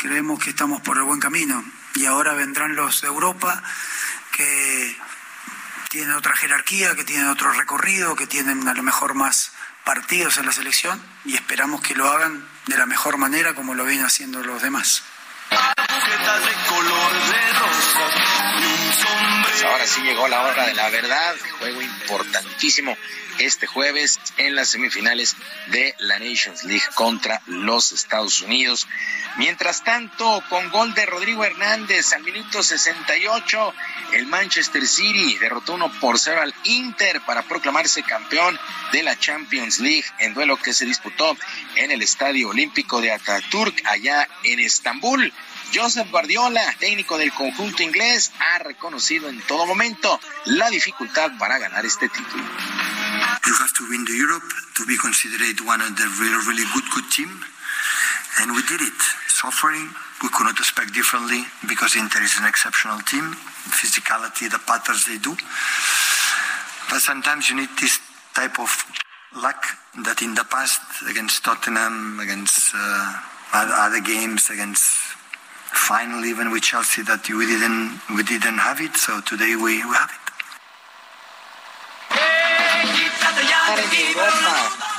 Creemos 0.00 0.42
que 0.42 0.50
estamos 0.50 0.80
por 0.82 0.96
el 0.96 1.04
buen 1.04 1.20
camino 1.20 1.64
y 1.94 2.06
ahora 2.06 2.34
vendrán 2.34 2.76
los 2.76 3.00
de 3.00 3.08
Europa 3.08 3.62
que 4.32 4.96
tienen 5.90 6.12
otra 6.12 6.36
jerarquía, 6.36 6.94
que 6.94 7.04
tienen 7.04 7.28
otro 7.28 7.52
recorrido, 7.52 8.14
que 8.14 8.26
tienen 8.26 8.66
a 8.68 8.74
lo 8.74 8.82
mejor 8.82 9.14
más 9.14 9.52
partidos 9.84 10.36
en 10.36 10.46
la 10.46 10.52
selección 10.52 11.02
y 11.24 11.34
esperamos 11.34 11.80
que 11.80 11.94
lo 11.94 12.10
hagan 12.10 12.46
de 12.66 12.76
la 12.76 12.84
mejor 12.84 13.16
manera 13.16 13.54
como 13.54 13.74
lo 13.74 13.84
vienen 13.84 14.04
haciendo 14.04 14.42
los 14.42 14.60
demás. 14.60 15.02
Ahora 19.64 19.86
sí 19.86 20.00
llegó 20.02 20.28
la 20.28 20.42
hora 20.42 20.66
de 20.66 20.74
la 20.74 20.88
verdad, 20.88 21.34
juego 21.58 21.82
importantísimo 21.82 22.96
este 23.38 23.66
jueves 23.66 24.18
en 24.36 24.54
las 24.54 24.68
semifinales 24.70 25.36
de 25.68 25.94
la 25.98 26.18
Nations 26.18 26.64
League 26.64 26.84
contra 26.94 27.40
los 27.46 27.92
Estados 27.92 28.40
Unidos. 28.42 28.88
Mientras 29.36 29.84
tanto, 29.84 30.42
con 30.48 30.68
gol 30.70 30.94
de 30.94 31.06
Rodrigo 31.06 31.44
Hernández 31.44 32.12
al 32.12 32.24
minuto 32.24 32.62
68, 32.62 33.74
el 34.14 34.26
Manchester 34.26 34.86
City 34.86 35.36
derrotó 35.38 35.74
uno 35.74 35.92
por 36.00 36.18
cero 36.18 36.40
al 36.42 36.54
Inter 36.64 37.20
para 37.20 37.42
proclamarse 37.42 38.02
campeón 38.02 38.58
de 38.92 39.02
la 39.02 39.18
Champions 39.18 39.78
League 39.78 40.06
en 40.18 40.34
duelo 40.34 40.56
que 40.56 40.72
se 40.72 40.86
disputó 40.86 41.36
en 41.76 41.90
el 41.90 42.02
Estadio 42.02 42.48
Olímpico 42.48 43.00
de 43.00 43.12
Ataturk 43.12 43.82
allá 43.86 44.28
en 44.42 44.60
Estambul. 44.60 45.32
Joseph 45.72 46.10
Guardiola, 46.10 46.62
técnico 46.78 47.18
del 47.18 47.32
conjunto 47.32 47.82
inglés, 47.82 48.32
ha 48.40 48.58
reconocido 48.58 49.28
en 49.28 49.40
todo 49.42 49.66
momento 49.66 50.18
la 50.46 50.70
dificultad 50.70 51.30
para 51.38 51.58
ganar 51.58 51.84
este 51.84 52.08
título. 52.08 52.42
You 53.46 53.54
have 53.60 53.72
to 53.74 53.84
win 53.90 54.04
the 54.04 54.16
Europe 54.16 54.46
to 54.76 54.86
be 54.86 54.96
considered 54.96 55.60
one 55.66 55.80
of 55.82 55.96
the 55.96 56.06
really, 56.20 56.46
really 56.46 56.64
good, 56.72 56.84
good 56.94 57.10
team. 57.10 57.28
And 58.40 58.52
we 58.52 58.62
did 58.62 58.80
it. 58.80 59.00
Suffering, 59.28 59.88
we 60.22 60.28
could 60.30 60.44
not 60.44 60.58
expect 60.58 60.92
differently 60.92 61.44
because 61.68 61.96
Inter 61.96 62.22
is 62.22 62.38
an 62.38 62.46
exceptional 62.46 63.00
team. 63.00 63.34
Physicality, 63.70 64.50
the 64.50 64.58
patterns 64.58 65.06
they 65.06 65.18
do. 65.18 65.36
But 66.90 67.00
sometimes 67.00 67.50
you 67.50 67.56
need 67.56 67.68
this 67.80 68.00
type 68.34 68.58
of 68.58 68.70
luck 69.36 69.62
that 70.04 70.22
in 70.22 70.34
the 70.34 70.44
past 70.44 70.80
against 71.08 71.44
Tottenham, 71.44 72.20
against 72.20 72.74
uh, 72.74 73.20
other 73.52 74.00
games, 74.00 74.50
against 74.50 75.07
finally 75.72 76.30
even 76.30 76.50
with 76.50 76.62
Chelsea 76.62 77.02
that 77.02 77.28
we 77.28 77.46
didn't 77.46 78.00
we 78.14 78.22
didn't 78.22 78.58
have 78.58 78.80
it. 78.80 78.96
So 78.96 79.20
today 79.20 79.54
we, 79.56 79.84
we 79.84 79.94
have 79.94 80.10
it. 80.10 80.28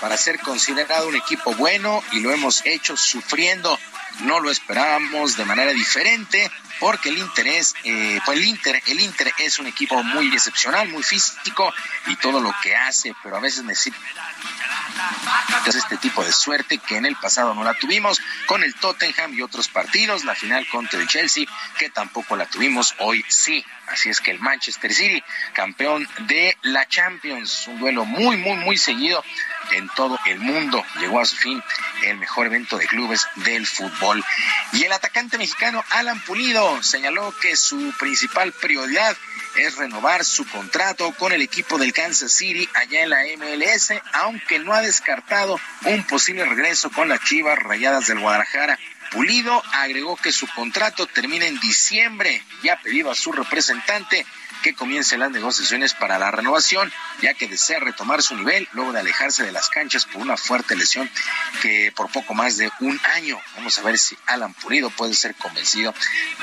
para 0.01 0.17
ser 0.17 0.39
considerado 0.39 1.07
un 1.07 1.15
equipo 1.15 1.53
bueno 1.55 2.01
y 2.13 2.21
lo 2.21 2.31
hemos 2.31 2.65
hecho 2.65 2.95
sufriendo. 2.95 3.77
No 4.21 4.39
lo 4.39 4.49
esperábamos 4.49 5.37
de 5.37 5.45
manera 5.45 5.71
diferente 5.71 6.49
porque 6.79 7.09
el 7.09 7.17
interés, 7.17 7.75
eh, 7.83 8.19
pues 8.25 8.37
el 8.37 8.45
Inter, 8.45 8.81
el 8.87 8.99
Inter 8.99 9.31
es 9.39 9.59
un 9.59 9.67
equipo 9.67 10.01
muy 10.03 10.27
excepcional, 10.33 10.87
muy 10.89 11.03
físico 11.03 11.71
y 12.07 12.15
todo 12.17 12.39
lo 12.39 12.53
que 12.61 12.75
hace, 12.75 13.13
pero 13.21 13.37
a 13.37 13.39
veces 13.39 13.63
necesita 13.63 13.97
este 15.67 15.97
tipo 15.97 16.23
de 16.23 16.31
suerte 16.31 16.77
que 16.77 16.97
en 16.97 17.05
el 17.05 17.15
pasado 17.15 17.53
no 17.53 17.63
la 17.63 17.73
tuvimos 17.73 18.19
con 18.47 18.63
el 18.63 18.73
Tottenham 18.75 19.33
y 19.33 19.41
otros 19.41 19.67
partidos, 19.67 20.23
la 20.23 20.35
final 20.35 20.67
contra 20.67 20.99
el 20.99 21.07
Chelsea 21.07 21.45
que 21.77 21.89
tampoco 21.89 22.35
la 22.35 22.45
tuvimos, 22.45 22.95
hoy 22.99 23.23
sí. 23.27 23.63
Así 23.89 24.09
es 24.09 24.21
que 24.21 24.31
el 24.31 24.39
Manchester 24.39 24.93
City, 24.93 25.23
campeón 25.53 26.07
de 26.27 26.55
la 26.61 26.87
Champions, 26.87 27.67
un 27.67 27.79
duelo 27.79 28.05
muy, 28.05 28.37
muy, 28.37 28.57
muy 28.57 28.77
seguido 28.77 29.23
en 29.71 29.89
todo 29.89 30.19
el 30.25 30.39
mundo. 30.39 30.83
Llegó 30.99 31.19
a 31.19 31.25
su 31.25 31.35
fin 31.35 31.61
el 32.03 32.17
mejor 32.17 32.47
evento 32.47 32.77
de 32.77 32.87
clubes 32.87 33.27
del 33.35 33.65
fútbol. 33.65 34.23
Y 34.73 34.83
el 34.83 34.91
atacante 34.91 35.37
mexicano 35.37 35.83
Alan 35.89 36.19
Pulido 36.21 36.81
señaló 36.83 37.33
que 37.41 37.55
su 37.55 37.93
principal 37.97 38.51
prioridad 38.53 39.15
es 39.55 39.75
renovar 39.77 40.23
su 40.23 40.47
contrato 40.47 41.11
con 41.13 41.31
el 41.31 41.41
equipo 41.41 41.77
del 41.77 41.93
Kansas 41.93 42.31
City 42.31 42.69
allá 42.75 43.03
en 43.03 43.09
la 43.09 43.23
MLS, 43.37 43.93
aunque 44.13 44.59
no 44.59 44.73
ha 44.73 44.81
descartado 44.81 45.59
un 45.85 46.03
posible 46.05 46.45
regreso 46.45 46.91
con 46.91 47.09
las 47.09 47.23
Chivas 47.23 47.57
Rayadas 47.57 48.07
del 48.07 48.19
Guadalajara. 48.19 48.77
Pulido 49.11 49.61
agregó 49.73 50.15
que 50.17 50.31
su 50.31 50.47
contrato 50.47 51.07
termina 51.07 51.45
en 51.45 51.59
diciembre 51.59 52.43
y 52.63 52.69
ha 52.69 52.79
pedido 52.81 53.11
a 53.11 53.15
su 53.15 53.31
representante 53.31 54.25
que 54.61 54.73
comience 54.73 55.17
las 55.17 55.31
negociaciones 55.31 55.93
para 55.93 56.19
la 56.19 56.31
renovación, 56.31 56.91
ya 57.21 57.33
que 57.33 57.47
desea 57.47 57.79
retomar 57.79 58.21
su 58.21 58.35
nivel 58.35 58.67
luego 58.73 58.91
de 58.91 58.99
alejarse 58.99 59.43
de 59.43 59.51
las 59.51 59.69
canchas 59.69 60.05
por 60.05 60.21
una 60.21 60.37
fuerte 60.37 60.75
lesión 60.75 61.09
que 61.61 61.93
por 61.95 62.11
poco 62.11 62.33
más 62.33 62.57
de 62.57 62.69
un 62.79 62.99
año. 63.15 63.39
Vamos 63.55 63.77
a 63.77 63.83
ver 63.83 63.97
si 63.97 64.17
Alan 64.25 64.53
Pulido 64.53 64.89
puede 64.89 65.13
ser 65.13 65.35
convencido 65.35 65.93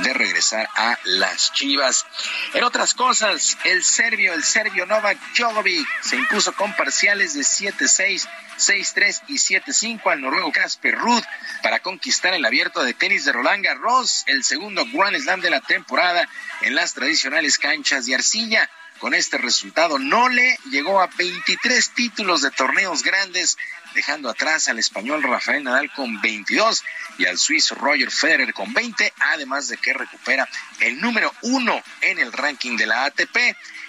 de 0.01 0.15
regresar 0.15 0.69
a 0.75 0.99
las 1.05 1.53
Chivas. 1.53 2.07
En 2.55 2.65
otras 2.65 2.95
cosas, 2.95 3.59
el 3.65 3.85
serbio, 3.85 4.33
el 4.33 4.45
serbio 4.45 4.87
Novak 4.87 5.19
Djokovic 5.37 5.87
se 6.03 6.17
impuso 6.17 6.53
con 6.55 6.75
parciales 6.75 7.35
de 7.35 7.43
7-6 7.43 8.29
6-3 8.59 9.23
y 9.29 9.35
7-5 9.37 10.11
al 10.11 10.21
noruego 10.21 10.53
Casper 10.53 10.97
Ruud 10.97 11.23
para 11.63 11.81
conquistar 11.81 12.35
el 12.35 12.45
abierto 12.45 12.83
de 12.83 12.95
tenis 12.95 13.25
de 13.25 13.33
Roland 13.33 13.65
Garros, 13.65 14.25
el 14.27 14.45
segundo 14.45 14.85
Grand 14.93 15.17
Slam 15.17 15.41
de 15.41 15.51
la 15.51 15.61
temporada 15.61 16.29
en 16.63 16.75
las 16.75 16.95
tradicionales 16.95 17.59
canchas 17.59 18.07
de 18.07 18.15
arcilla. 18.15 18.69
Con 18.99 19.13
este 19.13 19.37
resultado 19.37 19.99
no 19.99 20.31
le 20.31 20.57
llegó 20.71 21.03
a 21.03 21.07
23 21.07 21.91
títulos 21.91 22.41
de 22.41 22.51
torneos 22.51 23.03
grandes, 23.03 23.59
dejando 23.95 24.31
atrás 24.31 24.69
al 24.69 24.79
español 24.79 25.23
Rafael 25.23 25.65
Nadal 25.65 25.93
con 25.93 26.21
22 26.23 26.83
y 27.19 27.27
al 27.27 27.37
suizo 27.37 27.75
Roger 27.75 28.11
Federer 28.11 28.55
con 28.55 28.73
20, 28.73 29.13
además 29.33 29.69
de 29.69 29.77
que 29.77 29.93
recupera 29.93 30.49
el 30.81 30.99
número 30.99 31.31
uno 31.43 31.83
en 32.01 32.19
el 32.19 32.33
ranking 32.33 32.79
de 32.79 32.87
la 32.87 33.05
ATP. 33.05 33.37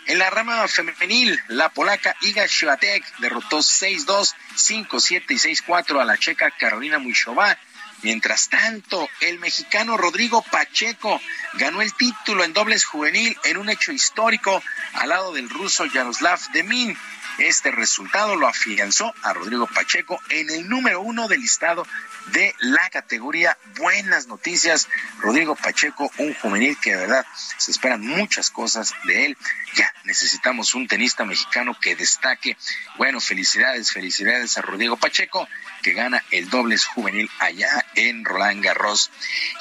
En 0.07 0.19
la 0.19 0.29
rama 0.29 0.65
femenil, 0.69 1.37
la 1.49 1.67
polaca 1.67 2.15
Iga 2.21 2.47
Świątek 2.47 3.03
derrotó 3.19 3.57
6-2, 3.57 4.33
5-7 4.55 5.23
y 5.31 5.35
6-4 5.35 5.99
a 5.99 6.05
la 6.05 6.17
checa 6.17 6.49
Carolina 6.51 6.97
Muchova. 6.97 7.57
Mientras 8.03 8.47
tanto, 8.47 9.09
el 9.19 9.37
mexicano 9.39 9.97
Rodrigo 9.97 10.41
Pacheco 10.43 11.19
ganó 11.55 11.81
el 11.81 11.93
título 11.93 12.45
en 12.45 12.53
dobles 12.53 12.85
juvenil 12.85 13.35
en 13.43 13.57
un 13.57 13.69
hecho 13.69 13.91
histórico 13.91 14.63
al 14.93 15.09
lado 15.09 15.33
del 15.33 15.49
ruso 15.49 15.85
Yaroslav 15.85 16.39
Demin. 16.53 16.97
Este 17.37 17.69
resultado 17.69 18.35
lo 18.35 18.47
afianzó 18.47 19.13
a 19.21 19.31
Rodrigo 19.31 19.67
Pacheco 19.67 20.19
en 20.29 20.49
el 20.49 20.67
número 20.67 21.01
uno 21.01 21.27
del 21.27 21.41
listado 21.41 21.85
de 22.31 22.55
la 22.59 22.89
categoría 22.89 23.57
Buenas 23.77 24.25
Noticias. 24.27 24.89
Rodrigo 25.19 25.55
Pacheco, 25.55 26.11
un 26.17 26.33
juvenil 26.33 26.77
que 26.79 26.91
de 26.91 26.97
verdad 26.97 27.25
se 27.57 27.69
esperan 27.69 28.01
muchas 28.01 28.49
cosas 28.49 28.93
de 29.05 29.27
él. 29.27 29.37
Ya 29.75 29.93
necesitamos 30.03 30.73
un 30.73 30.87
tenista 30.87 31.25
mexicano 31.25 31.77
que 31.79 31.95
destaque. 31.95 32.57
Bueno, 32.97 33.21
felicidades, 33.21 33.91
felicidades 33.91 34.57
a 34.57 34.61
Rodrigo 34.63 34.97
Pacheco 34.97 35.47
que 35.87 35.93
gana 35.93 36.21
el 36.31 36.49
dobles 36.49 36.83
juvenil 36.83 37.31
allá 37.39 37.85
en 37.95 38.25
Roland 38.25 38.61
Garros. 38.61 39.09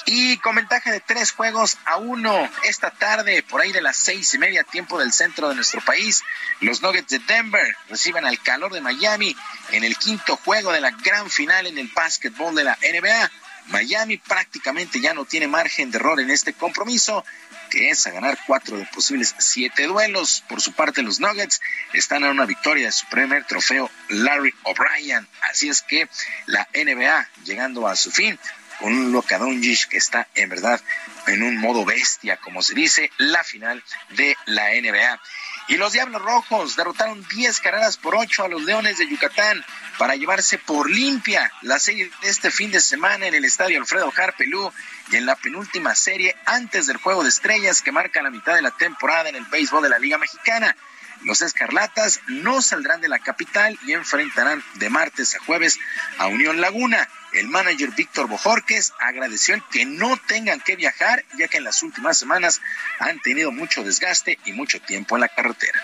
Y 0.07 0.39
con 0.39 0.57
ventaja 0.57 0.91
de 0.91 0.99
tres 0.99 1.31
juegos 1.31 1.79
a 1.85 1.99
uno 1.99 2.51
esta 2.65 2.91
tarde, 2.91 3.45
por 3.45 3.61
ahí 3.61 3.71
de 3.71 3.81
las 3.81 3.97
seis 3.97 4.35
y 4.35 4.39
media 4.39 4.65
tiempo 4.65 4.99
del 4.99 5.13
centro 5.13 5.49
de 5.49 5.55
nuestro 5.55 5.81
país, 5.83 6.25
los 6.59 6.83
Nuggets 6.83 7.11
de 7.11 7.21
Denver 7.21 7.77
reciben 7.89 8.27
al 8.27 8.43
calor 8.43 8.73
de 8.73 8.81
Miami 8.81 9.37
en 9.71 9.85
el 9.85 9.97
quinto 9.97 10.37
juego 10.39 10.73
de 10.73 10.81
la 10.81 10.91
gran 10.91 11.31
final 11.31 11.69
en 11.69 11.79
el 11.79 11.93
básquetbol 11.95 12.57
de 12.57 12.65
la 12.65 12.77
NBA. 12.83 13.31
Miami 13.69 14.17
prácticamente 14.17 15.01
ya 15.01 15.15
no 15.15 15.27
tiene 15.27 15.47
margen 15.47 15.93
de 15.93 15.99
error 15.99 16.19
en 16.19 16.31
este 16.31 16.55
compromiso, 16.55 17.25
que 17.71 17.91
es 17.91 18.07
a 18.07 18.11
ganar 18.11 18.39
cuatro 18.47 18.77
de 18.77 18.87
posibles 18.87 19.35
siete 19.39 19.87
duelos. 19.87 20.45
Por 20.49 20.61
su 20.61 20.73
parte, 20.73 21.03
los 21.03 21.21
Nuggets 21.21 21.61
están 21.93 22.25
a 22.25 22.31
una 22.31 22.47
victoria 22.47 22.87
de 22.87 22.93
su 22.93 23.07
primer 23.07 23.45
trofeo 23.45 23.91
Larry 24.09 24.55
O'Brien. 24.65 25.27
Así 25.43 25.69
es 25.69 25.83
que 25.83 26.09
la 26.47 26.69
NBA 26.75 27.29
llegando 27.45 27.87
a 27.89 27.97
su 27.97 28.11
fin 28.11 28.39
con 28.81 28.93
un 28.93 29.13
Luka 29.13 29.39
Doncic 29.39 29.89
que 29.89 29.97
está 29.97 30.29
en 30.35 30.49
verdad 30.49 30.81
en 31.27 31.43
un 31.43 31.57
modo 31.57 31.85
bestia, 31.85 32.37
como 32.37 32.63
se 32.63 32.75
dice, 32.75 33.11
la 33.19 33.43
final 33.43 33.83
de 34.11 34.37
la 34.47 34.71
NBA. 34.71 35.21
Y 35.69 35.77
los 35.77 35.93
Diablos 35.93 36.23
Rojos 36.23 36.77
derrotaron 36.77 37.27
10 37.29 37.61
carreras 37.61 37.97
por 37.97 38.15
8 38.15 38.45
a 38.45 38.49
los 38.49 38.63
Leones 38.63 38.99
de 38.99 39.09
Yucatán 39.09 39.65
para 39.99 40.15
llevarse 40.15 40.59
por 40.59 40.89
limpia 40.89 41.51
la 41.63 41.79
serie 41.81 42.11
de 42.23 42.29
este 42.29 42.51
fin 42.51 42.71
de 42.71 42.81
semana 42.81 43.27
en 43.27 43.35
el 43.35 43.45
estadio 43.45 43.81
Alfredo 43.81 44.13
Harpelú 44.17 44.73
y 45.11 45.17
en 45.17 45.27
la 45.27 45.35
penúltima 45.35 45.95
serie 45.95 46.37
antes 46.45 46.87
del 46.87 46.99
juego 46.99 47.25
de 47.25 47.31
estrellas 47.31 47.83
que 47.83 47.91
marca 47.91 48.23
la 48.23 48.31
mitad 48.31 48.55
de 48.55 48.63
la 48.63 48.71
temporada 48.71 49.29
en 49.29 49.37
el 49.37 49.45
béisbol 49.47 49.83
de 49.83 49.89
la 49.89 49.99
Liga 49.99 50.19
Mexicana. 50.19 50.77
Los 51.23 51.43
Escarlatas 51.43 52.21
no 52.29 52.63
saldrán 52.63 53.01
de 53.01 53.09
la 53.09 53.19
capital 53.19 53.77
y 53.87 53.93
enfrentarán 53.93 54.63
de 54.75 54.91
martes 54.91 55.35
a 55.35 55.41
jueves 55.41 55.79
a 56.19 56.27
Unión 56.27 56.61
Laguna. 56.61 57.09
El 57.37 57.49
manager 57.49 57.91
Víctor 57.91 58.29
Bojorques 58.29 58.95
agradeció 58.99 59.63
que 59.71 59.85
no 59.85 60.17
tengan 60.27 60.59
que 60.59 60.75
viajar, 60.75 61.23
ya 61.37 61.49
que 61.49 61.59
en 61.59 61.65
las 61.65 61.83
últimas 61.83 62.17
semanas 62.17 62.63
han 62.99 63.21
tenido 63.21 63.53
mucho 63.53 63.85
desgaste 63.85 64.39
y 64.47 64.53
mucho 64.53 64.81
tiempo 64.81 65.17
en 65.17 65.21
la 65.21 65.29
carretera. 65.29 65.79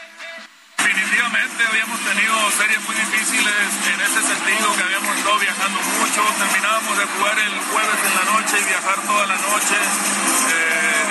Definitivamente 0.79 1.65
habíamos 1.69 2.01
tenido 2.01 2.51
series 2.53 2.81
muy 2.89 2.95
difíciles 2.97 3.55
en 3.85 4.01
ese 4.01 4.23
sentido, 4.33 4.77
que 4.77 4.83
habíamos 4.83 5.17
estado 5.19 5.39
viajando 5.39 5.79
mucho. 6.01 6.23
Terminábamos 6.41 6.99
de 6.99 7.05
jugar 7.05 7.39
el 7.39 7.55
jueves 7.69 8.01
en 8.01 8.15
la 8.17 8.25
noche 8.33 8.57
y 8.59 8.65
viajar 8.65 8.97
toda 9.03 9.27
la 9.27 9.37
noche 9.37 9.77
eh, 9.77 11.02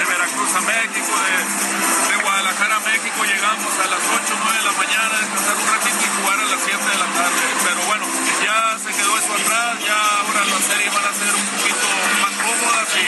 Veracruz 0.41 0.55
a 0.55 0.61
México, 0.61 1.13
de, 1.21 2.17
de 2.17 2.23
Guadalajara 2.23 2.75
a 2.75 2.79
México, 2.79 3.23
llegamos 3.25 3.73
a 3.77 3.87
las 3.89 4.01
8, 4.01 4.39
9 4.43 4.57
de 4.57 4.65
la 4.65 4.71
mañana, 4.73 5.13
descansar 5.21 5.55
un 5.57 5.67
ratito 5.69 6.01
y 6.01 6.21
jugar 6.21 6.39
a 6.39 6.45
las 6.45 6.59
7 6.65 6.77
de 6.77 6.97
la 6.97 7.09
tarde. 7.13 7.41
Pero 7.63 7.81
bueno, 7.85 8.05
ya 8.43 8.79
se 8.79 8.89
quedó 8.89 9.17
eso 9.17 9.33
atrás, 9.33 9.77
ya 9.85 9.99
ahora 10.17 10.45
las 10.45 10.63
series 10.65 10.93
van 10.93 11.05
a 11.05 11.13
ser 11.13 11.35
un 11.35 11.45
poquito 11.45 11.87
más 12.21 12.33
cómodas 12.41 12.89
y 12.97 13.05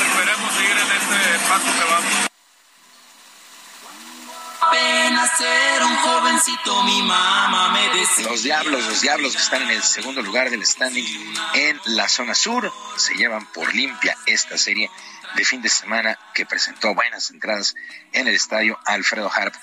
esperemos 0.00 0.48
seguir 0.54 0.76
en 0.80 0.90
este 0.96 1.48
paso 1.48 1.68
que 1.76 1.84
vamos 1.92 2.32
apenas 4.72 5.40
era 5.40 5.86
un 5.86 5.96
jovencito, 5.96 6.82
mi 6.84 7.02
mamá 7.02 7.72
me 7.72 7.88
decía. 7.98 8.28
Los 8.28 8.42
diablos, 8.42 8.86
los 8.86 9.00
diablos 9.02 9.32
que 9.36 9.42
están 9.42 9.62
en 9.62 9.70
el 9.70 9.82
segundo 9.82 10.22
lugar 10.22 10.50
del 10.50 10.64
standing 10.64 11.04
en 11.54 11.80
la 11.84 12.08
zona 12.08 12.34
sur, 12.34 12.72
se 12.96 13.14
llevan 13.14 13.44
por 13.52 13.74
limpia 13.74 14.16
esta 14.26 14.56
serie 14.56 14.90
de 15.34 15.44
fin 15.44 15.62
de 15.62 15.68
semana 15.68 16.18
que 16.34 16.46
presentó 16.46 16.94
buenas 16.94 17.30
entradas 17.30 17.74
en 18.12 18.28
el 18.28 18.34
estadio 18.34 18.78
Alfredo 18.84 19.30
Harp. 19.32 19.54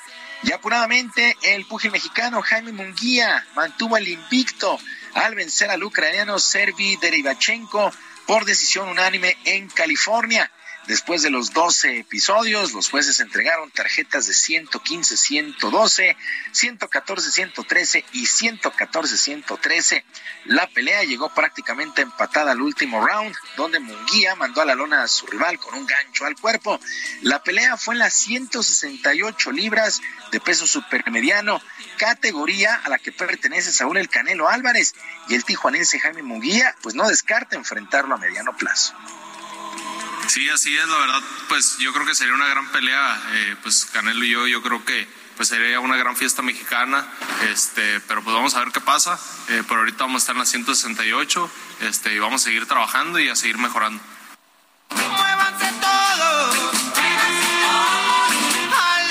Y 0.44 0.52
apuradamente, 0.52 1.36
el 1.44 1.66
pugil 1.66 1.91
mexicano 1.91 2.41
Jaime 2.41 2.72
Munguía 2.72 3.46
mantuvo 3.56 3.98
el 3.98 4.08
invicto 4.08 4.80
al 5.14 5.36
vencer 5.36 5.70
al 5.70 5.84
ucraniano 5.84 6.40
Servi 6.40 6.96
Derivachenko 6.96 7.91
por 8.26 8.46
decisión 8.46 8.88
unánime 8.88 9.38
en 9.46 9.68
California. 9.70 10.50
Después 10.90 11.22
de 11.22 11.30
los 11.30 11.53
12 11.53 11.99
episodios, 11.99 12.74
los 12.74 12.90
jueces 12.90 13.20
entregaron 13.20 13.70
tarjetas 13.70 14.26
de 14.26 14.34
115, 14.34 15.18
112, 15.18 16.18
114, 16.52 17.32
113 17.32 18.06
y 18.14 18.26
114, 18.26 19.16
113. 19.16 20.03
La 20.45 20.66
pelea 20.66 21.03
llegó 21.03 21.32
prácticamente 21.32 22.02
empatada 22.02 22.53
al 22.53 22.61
último 22.64 23.06
round, 23.06 23.36
donde 23.56 23.80
Munguía 23.80 24.34
mandó 24.34 24.61
a 24.61 24.66
la 24.66 24.74
lona 24.74 25.03
a 25.03 25.07
su 25.07 25.28
rival 25.28 25.60
con 25.60 25.76
un 25.76 25.86
gancho 25.86 26.26
al 26.26 26.36
cuerpo. 26.36 26.80
La 27.22 27.44
pelea 27.44 27.78
fue 27.78 27.94
en 27.94 27.99
las 27.99 28.16
168 28.16 29.52
libras 29.52 30.02
de 30.32 30.40
peso 30.40 30.66
supermediano, 30.66 31.61
categoría 31.99 32.74
a 32.74 32.90
la 32.90 32.98
que 32.98 33.11
pertenece 33.11 33.72
Saúl 33.72 33.98
El 33.98 34.10
Canelo 34.10 34.49
Álvarez 34.49 34.95
y 35.28 35.36
el 35.36 35.45
tijuanense 35.45 35.99
Jaime 35.99 36.24
Munguía, 36.24 36.76
pues 36.82 36.95
no 36.95 37.07
descarta 37.07 37.56
enfrentarlo 37.56 38.16
a 38.16 38.18
mediano 38.18 38.57
plazo. 38.57 38.95
Sí, 40.30 40.47
así 40.47 40.77
es, 40.77 40.88
la 40.88 40.97
verdad, 40.99 41.22
pues 41.47 41.80
yo 41.80 41.91
creo 41.91 42.06
que 42.06 42.14
sería 42.14 42.35
una 42.35 42.47
gran 42.47 42.68
pelea, 42.68 43.19
eh, 43.31 43.56
pues 43.64 43.88
Canelo 43.91 44.23
y 44.23 44.30
yo, 44.30 44.45
yo 44.45 44.61
creo 44.61 44.85
que 44.85 45.07
pues 45.35 45.49
sería 45.49 45.80
una 45.80 45.97
gran 45.97 46.15
fiesta 46.15 46.43
mexicana, 46.43 47.03
este, 47.49 47.99
pero 48.01 48.23
pues 48.23 48.35
vamos 48.35 48.53
a 48.53 48.60
ver 48.60 48.72
qué 48.72 48.80
pasa, 48.80 49.19
eh, 49.47 49.64
por 49.68 49.80
ahorita 49.80 50.03
vamos 50.03 50.22
a 50.22 50.23
estar 50.23 50.35
en 50.35 50.41
la 50.41 50.45
168, 50.45 51.51
este, 51.81 52.14
y 52.14 52.19
vamos 52.19 52.43
a 52.43 52.45
seguir 52.45 52.68
trabajando 52.68 53.18
y 53.18 53.27
a 53.27 53.35
seguir 53.35 53.57
mejorando. 53.57 54.03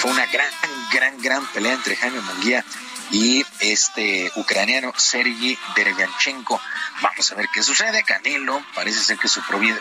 Fue 0.00 0.10
una 0.12 0.26
gran, 0.26 0.52
gran, 0.92 1.20
gran 1.20 1.46
pelea 1.46 1.72
entre 1.72 1.96
Jaime 1.96 2.20
Munguía 2.20 2.64
y 3.10 3.44
este 3.60 4.30
ucraniano 4.36 4.92
Sergei 4.96 5.58
Derevanchenko. 5.74 6.60
Vamos 7.00 7.30
a 7.30 7.34
ver 7.34 7.48
qué 7.52 7.62
sucede. 7.62 8.02
Canelo 8.02 8.62
parece 8.74 9.00
ser 9.00 9.18
que 9.18 9.28
su 9.28 9.40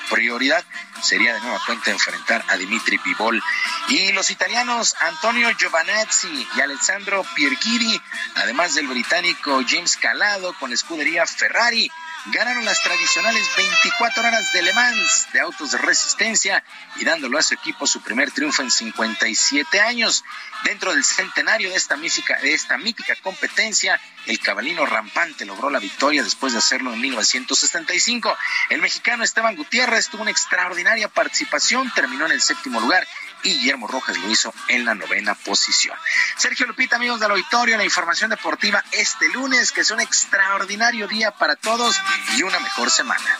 prioridad 0.09 0.63
sería 1.01 1.33
de 1.33 1.41
nueva 1.41 1.59
cuenta 1.65 1.91
enfrentar 1.91 2.43
a 2.47 2.57
Dimitri 2.57 2.97
Pivol. 2.99 3.41
Y 3.89 4.11
los 4.11 4.29
italianos 4.29 4.95
Antonio 4.99 5.49
Giovanazzi 5.51 6.47
y 6.55 6.61
Alessandro 6.61 7.25
Pierghiri, 7.35 8.01
además 8.35 8.75
del 8.75 8.87
británico 8.87 9.61
James 9.67 9.97
Calado 9.97 10.53
con 10.59 10.69
la 10.69 10.75
escudería 10.75 11.25
Ferrari, 11.25 11.91
ganaron 12.25 12.65
las 12.65 12.81
tradicionales 12.83 13.47
24 13.55 14.27
horas 14.27 14.51
de 14.51 14.61
Le 14.61 14.73
Mans 14.73 15.27
de 15.31 15.39
autos 15.39 15.71
de 15.71 15.77
resistencia 15.77 16.63
y 16.97 17.05
dándolo 17.05 17.37
a 17.37 17.41
su 17.41 17.53
equipo 17.53 17.87
su 17.87 18.01
primer 18.01 18.31
triunfo 18.31 18.61
en 18.61 18.71
57 18.71 19.79
años. 19.79 20.23
Dentro 20.63 20.93
del 20.93 21.03
centenario 21.03 21.69
de 21.69 21.75
esta 21.75 21.95
mítica, 21.95 22.37
de 22.39 22.53
esta 22.53 22.77
mítica 22.77 23.15
competencia, 23.21 23.99
el 24.25 24.39
cabalino 24.39 24.85
rampante 24.85 25.45
logró 25.45 25.69
la 25.69 25.79
victoria 25.79 26.23
después 26.23 26.53
de 26.53 26.59
hacerlo 26.59 26.93
en 26.93 27.01
1975. 27.01 28.37
El 28.69 28.81
mexicano 28.81 29.23
Esteban 29.23 29.55
Gutiérrez 29.55 30.09
tuvo 30.09 30.23
una 30.23 30.31
extraordinaria 30.31 31.07
participación, 31.07 31.91
terminó 31.93 32.25
en 32.25 32.33
el 32.33 32.41
séptimo 32.41 32.79
lugar 32.79 33.07
y 33.47 33.53
Guillermo 33.59 33.87
Rojas 33.87 34.17
lo 34.17 34.29
hizo 34.29 34.53
en 34.67 34.85
la 34.85 34.93
novena 34.93 35.33
posición. 35.33 35.97
Sergio 36.35 36.67
Lupita, 36.67 36.97
amigos 36.97 37.19
del 37.19 37.31
auditorio, 37.31 37.77
la 37.77 37.83
información 37.83 38.29
deportiva 38.29 38.83
este 38.91 39.29
lunes, 39.29 39.71
que 39.71 39.81
es 39.81 39.91
un 39.91 40.01
extraordinario 40.01 41.07
día 41.07 41.31
para 41.31 41.55
todos 41.55 41.95
y 42.35 42.43
una 42.43 42.59
mejor 42.59 42.91
semana. 42.91 43.37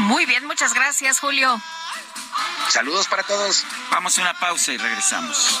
Muy 0.00 0.26
bien, 0.26 0.44
muchas 0.46 0.74
gracias, 0.74 1.20
Julio. 1.20 1.60
Saludos 2.68 3.06
para 3.06 3.22
todos. 3.22 3.64
Vamos 3.90 4.18
a 4.18 4.22
una 4.22 4.34
pausa 4.34 4.72
y 4.72 4.76
regresamos. 4.76 5.60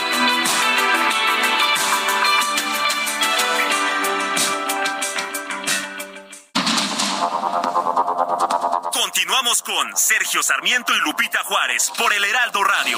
Continuamos 9.13 9.61
con 9.61 9.97
Sergio 9.97 10.41
Sarmiento 10.41 10.95
y 10.95 10.99
Lupita 11.01 11.39
Juárez 11.43 11.91
por 11.97 12.13
el 12.13 12.23
Heraldo 12.23 12.63
Radio. 12.63 12.97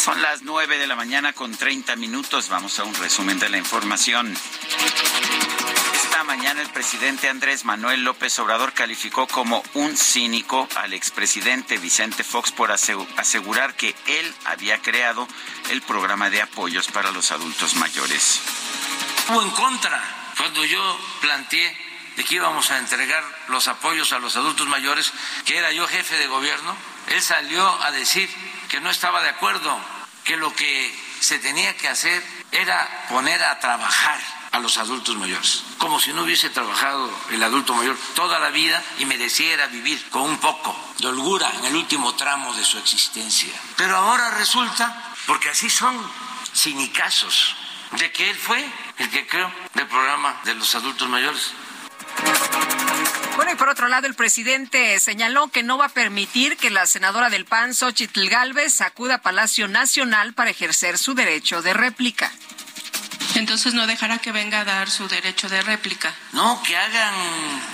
Son 0.00 0.20
las 0.20 0.42
nueve 0.42 0.76
de 0.76 0.88
la 0.88 0.96
mañana 0.96 1.32
con 1.32 1.56
30 1.56 1.94
minutos. 1.94 2.48
Vamos 2.48 2.80
a 2.80 2.84
un 2.84 2.94
resumen 2.96 3.38
de 3.38 3.50
la 3.50 3.58
información. 3.58 4.34
Mañana 6.36 6.62
el 6.62 6.70
presidente 6.70 7.28
Andrés 7.28 7.64
Manuel 7.64 8.02
López 8.02 8.36
Obrador 8.40 8.72
calificó 8.72 9.28
como 9.28 9.62
un 9.74 9.96
cínico 9.96 10.68
al 10.74 10.92
expresidente 10.92 11.78
Vicente 11.78 12.24
Fox 12.24 12.50
por 12.50 12.72
asegurar 12.72 13.74
que 13.74 13.94
él 14.08 14.34
había 14.44 14.82
creado 14.82 15.28
el 15.70 15.80
programa 15.82 16.30
de 16.30 16.42
apoyos 16.42 16.88
para 16.88 17.12
los 17.12 17.30
adultos 17.30 17.76
mayores. 17.76 18.40
Estuvo 19.16 19.42
en 19.42 19.50
contra 19.52 20.02
cuando 20.36 20.64
yo 20.64 20.98
planteé 21.20 21.76
de 22.16 22.24
que 22.24 22.34
íbamos 22.34 22.68
a 22.72 22.78
entregar 22.78 23.22
los 23.46 23.68
apoyos 23.68 24.12
a 24.12 24.18
los 24.18 24.34
adultos 24.34 24.66
mayores, 24.66 25.12
que 25.44 25.56
era 25.56 25.70
yo 25.70 25.86
jefe 25.86 26.16
de 26.16 26.26
gobierno, 26.26 26.76
él 27.10 27.22
salió 27.22 27.64
a 27.84 27.92
decir 27.92 28.28
que 28.68 28.80
no 28.80 28.90
estaba 28.90 29.22
de 29.22 29.28
acuerdo, 29.28 29.78
que 30.24 30.36
lo 30.36 30.52
que 30.52 30.92
se 31.20 31.38
tenía 31.38 31.76
que 31.76 31.86
hacer 31.86 32.20
era 32.50 33.06
poner 33.08 33.40
a 33.44 33.60
trabajar 33.60 34.18
a 34.54 34.60
los 34.60 34.78
adultos 34.78 35.16
mayores, 35.16 35.64
como 35.78 35.98
si 35.98 36.12
no 36.12 36.22
hubiese 36.22 36.48
trabajado 36.48 37.10
el 37.32 37.42
adulto 37.42 37.74
mayor 37.74 37.96
toda 38.14 38.38
la 38.38 38.50
vida 38.50 38.80
y 39.00 39.04
mereciera 39.04 39.66
vivir 39.66 40.00
con 40.10 40.22
un 40.22 40.38
poco 40.38 40.76
de 40.98 41.08
holgura 41.08 41.50
en 41.58 41.64
el 41.64 41.74
último 41.74 42.14
tramo 42.14 42.54
de 42.54 42.64
su 42.64 42.78
existencia. 42.78 43.52
Pero 43.76 43.96
ahora 43.96 44.30
resulta, 44.30 45.12
porque 45.26 45.48
así 45.48 45.68
son 45.68 46.00
cinicazos, 46.54 47.56
de 47.98 48.12
que 48.12 48.30
él 48.30 48.36
fue 48.36 48.64
el 48.98 49.10
que 49.10 49.26
creó 49.26 49.50
el 49.74 49.88
programa 49.88 50.40
de 50.44 50.54
los 50.54 50.72
adultos 50.76 51.08
mayores. 51.08 51.50
Bueno, 53.34 53.50
y 53.50 53.56
por 53.56 53.68
otro 53.68 53.88
lado, 53.88 54.06
el 54.06 54.14
presidente 54.14 55.00
señaló 55.00 55.48
que 55.48 55.64
no 55.64 55.78
va 55.78 55.86
a 55.86 55.88
permitir 55.88 56.56
que 56.56 56.70
la 56.70 56.86
senadora 56.86 57.28
del 57.28 57.44
PAN, 57.44 57.74
Xochitl 57.74 58.28
Galvez, 58.28 58.82
acuda 58.82 59.16
a 59.16 59.22
Palacio 59.22 59.66
Nacional 59.66 60.32
para 60.32 60.50
ejercer 60.50 60.96
su 60.96 61.14
derecho 61.14 61.60
de 61.60 61.74
réplica. 61.74 62.30
Entonces 63.34 63.74
no 63.74 63.86
dejará 63.86 64.18
que 64.18 64.32
venga 64.32 64.60
a 64.60 64.64
dar 64.64 64.90
su 64.90 65.08
derecho 65.08 65.48
de 65.48 65.62
réplica. 65.62 66.14
No, 66.32 66.62
que 66.62 66.76
hagan 66.76 67.14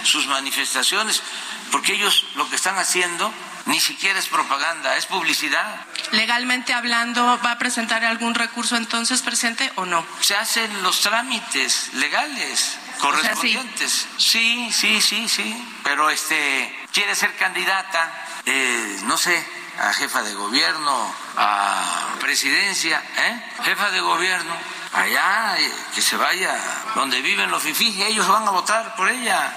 sus 0.04 0.26
manifestaciones, 0.26 1.22
porque 1.70 1.94
ellos 1.94 2.26
lo 2.34 2.48
que 2.48 2.56
están 2.56 2.78
haciendo 2.78 3.32
ni 3.66 3.78
siquiera 3.78 4.18
es 4.18 4.26
propaganda, 4.26 4.96
es 4.96 5.06
publicidad. 5.06 5.86
Legalmente 6.12 6.72
hablando, 6.72 7.38
¿va 7.44 7.52
a 7.52 7.58
presentar 7.58 8.04
algún 8.04 8.34
recurso 8.34 8.76
entonces 8.76 9.22
presente 9.22 9.70
o 9.76 9.84
no? 9.84 10.04
Se 10.20 10.34
hacen 10.34 10.82
los 10.82 11.00
trámites 11.00 11.92
legales 11.94 12.76
correspondientes. 12.98 14.06
sí. 14.16 14.70
sí, 14.72 15.00
sí, 15.00 15.28
sí, 15.28 15.68
Pero 15.84 16.10
este 16.10 16.86
quiere 16.92 17.14
ser 17.14 17.34
candidata, 17.36 18.12
eh, 18.46 19.00
no 19.04 19.16
sé, 19.16 19.46
a 19.78 19.92
jefa 19.92 20.22
de 20.22 20.34
gobierno, 20.34 21.14
a 21.36 22.16
presidencia, 22.20 23.02
¿eh? 23.16 23.44
Jefa 23.64 23.90
de 23.90 24.00
gobierno 24.00 24.79
allá, 24.92 25.56
eh, 25.58 25.72
que 25.94 26.02
se 26.02 26.16
vaya 26.16 26.58
donde 26.94 27.20
viven 27.22 27.50
los 27.50 27.62
fifís 27.62 27.96
ellos 28.00 28.26
van 28.28 28.46
a 28.46 28.50
votar 28.50 28.94
por 28.96 29.08
ella. 29.08 29.54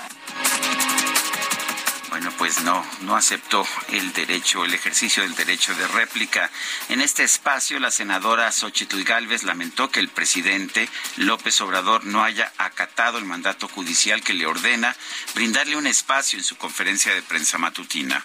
Bueno, 2.10 2.32
pues 2.38 2.62
no, 2.62 2.86
no 3.02 3.16
aceptó 3.16 3.66
el 3.90 4.14
derecho, 4.14 4.64
el 4.64 4.76
ejercicio 4.76 5.24
del 5.24 5.34
derecho 5.34 5.74
de 5.74 5.88
réplica. 5.88 6.52
En 6.90 7.02
este 7.02 7.24
espacio, 7.24 7.80
la 7.80 7.90
senadora 7.90 8.52
Xochitl 8.52 9.04
Galvez 9.04 9.42
lamentó 9.42 9.90
que 9.90 10.00
el 10.00 10.10
presidente 10.10 10.88
López 11.18 11.60
Obrador 11.62 12.06
no 12.06 12.24
haya 12.24 12.54
acatado 12.60 13.18
el 13.18 13.26
mandato 13.26 13.68
judicial 13.68 14.22
que 14.22 14.34
le 14.34 14.46
ordena 14.46 14.96
brindarle 15.34 15.76
un 15.76 15.88
espacio 15.88 16.38
en 16.38 16.46
su 16.46 16.56
conferencia 16.56 17.16
de 17.16 17.24
prensa 17.24 17.58
matutina. 17.58 18.24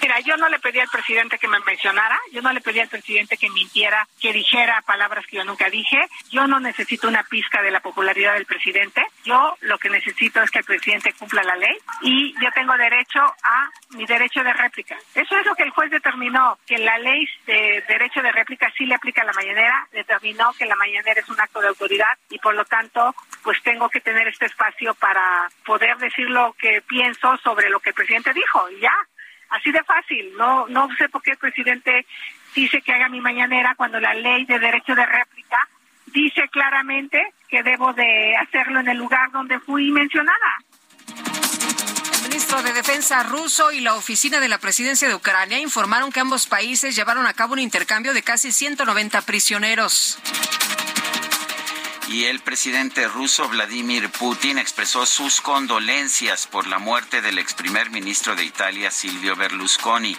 Mira, 0.00 0.20
yo 0.20 0.36
no 0.36 0.48
le 0.48 0.58
pedí 0.58 0.78
al 0.78 0.88
presidente 0.88 1.38
que 1.38 1.48
me 1.48 1.58
mencionara, 1.60 2.18
yo 2.32 2.40
no 2.40 2.52
le 2.52 2.60
pedí 2.60 2.80
al 2.80 2.88
presidente 2.88 3.36
que 3.36 3.50
mintiera, 3.50 4.06
que 4.20 4.32
dijera 4.32 4.82
palabras 4.82 5.26
que 5.26 5.36
yo 5.36 5.44
nunca 5.44 5.68
dije. 5.70 5.98
Yo 6.30 6.46
no 6.46 6.60
necesito 6.60 7.08
una 7.08 7.24
pizca 7.24 7.62
de 7.62 7.70
la 7.70 7.80
popularidad 7.80 8.34
del 8.34 8.46
presidente. 8.46 9.02
Yo 9.24 9.56
lo 9.60 9.78
que 9.78 9.90
necesito 9.90 10.42
es 10.42 10.50
que 10.50 10.60
el 10.60 10.64
presidente 10.64 11.12
cumpla 11.14 11.42
la 11.42 11.56
ley 11.56 11.76
y 12.02 12.32
yo 12.40 12.50
tengo 12.52 12.76
derecho 12.76 13.20
a 13.20 13.70
mi 13.90 14.06
derecho 14.06 14.42
de 14.42 14.52
réplica. 14.52 14.96
Eso 15.14 15.36
es 15.36 15.46
lo 15.46 15.54
que 15.54 15.64
el 15.64 15.70
juez 15.70 15.90
determinó, 15.90 16.58
que 16.66 16.78
la 16.78 16.98
ley 16.98 17.26
de 17.46 17.84
derecho 17.88 18.22
de 18.22 18.32
réplica 18.32 18.72
sí 18.76 18.86
le 18.86 18.94
aplica 18.94 19.22
a 19.22 19.26
la 19.26 19.32
mañanera, 19.32 19.86
determinó 19.92 20.52
que 20.52 20.66
la 20.66 20.76
mañanera 20.76 21.20
es 21.20 21.28
un 21.28 21.40
acto 21.40 21.60
de 21.60 21.68
autoridad 21.68 22.18
y 22.30 22.38
por 22.38 22.54
lo 22.54 22.64
tanto 22.64 23.14
pues 23.42 23.60
tengo 23.62 23.88
que 23.88 24.00
tener 24.00 24.28
este 24.28 24.46
espacio 24.46 24.94
para 24.94 25.48
poder 25.64 25.96
decir 25.98 26.28
lo 26.30 26.52
que 26.54 26.82
pienso 26.82 27.36
sobre 27.38 27.70
lo 27.70 27.80
que 27.80 27.90
el 27.90 27.94
presidente 27.94 28.32
dijo 28.32 28.70
y 28.70 28.80
ya. 28.80 28.94
Así 29.50 29.70
de 29.72 29.82
fácil. 29.84 30.32
No, 30.36 30.66
no 30.68 30.88
sé 30.96 31.08
por 31.08 31.22
qué 31.22 31.32
el 31.32 31.38
presidente 31.38 32.06
dice 32.54 32.82
que 32.82 32.92
haga 32.92 33.08
mi 33.08 33.20
mañanera 33.20 33.74
cuando 33.76 34.00
la 34.00 34.14
ley 34.14 34.44
de 34.44 34.58
derecho 34.58 34.94
de 34.94 35.06
réplica 35.06 35.58
dice 36.06 36.48
claramente 36.50 37.34
que 37.48 37.62
debo 37.62 37.92
de 37.92 38.34
hacerlo 38.36 38.80
en 38.80 38.88
el 38.88 38.98
lugar 38.98 39.30
donde 39.30 39.58
fui 39.60 39.90
mencionada. 39.90 40.58
El 42.14 42.22
ministro 42.30 42.62
de 42.62 42.72
Defensa 42.72 43.22
ruso 43.22 43.72
y 43.72 43.80
la 43.80 43.94
oficina 43.94 44.40
de 44.40 44.48
la 44.48 44.58
presidencia 44.58 45.08
de 45.08 45.14
Ucrania 45.14 45.58
informaron 45.58 46.12
que 46.12 46.20
ambos 46.20 46.46
países 46.46 46.94
llevaron 46.94 47.26
a 47.26 47.32
cabo 47.32 47.54
un 47.54 47.58
intercambio 47.58 48.12
de 48.12 48.22
casi 48.22 48.52
190 48.52 49.22
prisioneros 49.22 50.18
y 52.08 52.24
el 52.24 52.40
presidente 52.40 53.06
ruso 53.06 53.48
Vladimir 53.48 54.10
Putin 54.10 54.58
expresó 54.58 55.04
sus 55.04 55.40
condolencias 55.40 56.46
por 56.46 56.66
la 56.66 56.78
muerte 56.78 57.20
del 57.20 57.38
ex 57.38 57.52
primer 57.52 57.90
ministro 57.90 58.34
de 58.34 58.44
Italia 58.44 58.90
Silvio 58.90 59.36
Berlusconi. 59.36 60.16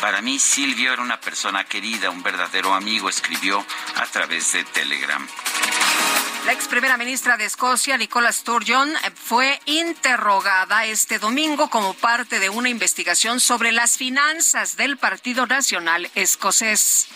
Para 0.00 0.20
mí 0.20 0.38
Silvio 0.38 0.92
era 0.92 1.02
una 1.02 1.18
persona 1.20 1.64
querida, 1.64 2.10
un 2.10 2.22
verdadero 2.22 2.74
amigo, 2.74 3.08
escribió 3.08 3.64
a 3.96 4.06
través 4.06 4.52
de 4.52 4.64
Telegram. 4.64 5.26
La 6.44 6.52
ex 6.52 6.68
primera 6.68 6.96
ministra 6.96 7.36
de 7.36 7.46
Escocia, 7.46 7.96
Nicola 7.96 8.32
Sturgeon, 8.32 8.92
fue 9.14 9.60
interrogada 9.64 10.84
este 10.84 11.18
domingo 11.18 11.70
como 11.70 11.94
parte 11.94 12.38
de 12.38 12.50
una 12.50 12.68
investigación 12.68 13.40
sobre 13.40 13.72
las 13.72 13.96
finanzas 13.96 14.76
del 14.76 14.98
Partido 14.98 15.46
Nacional 15.46 16.10
Escocés. 16.14 17.08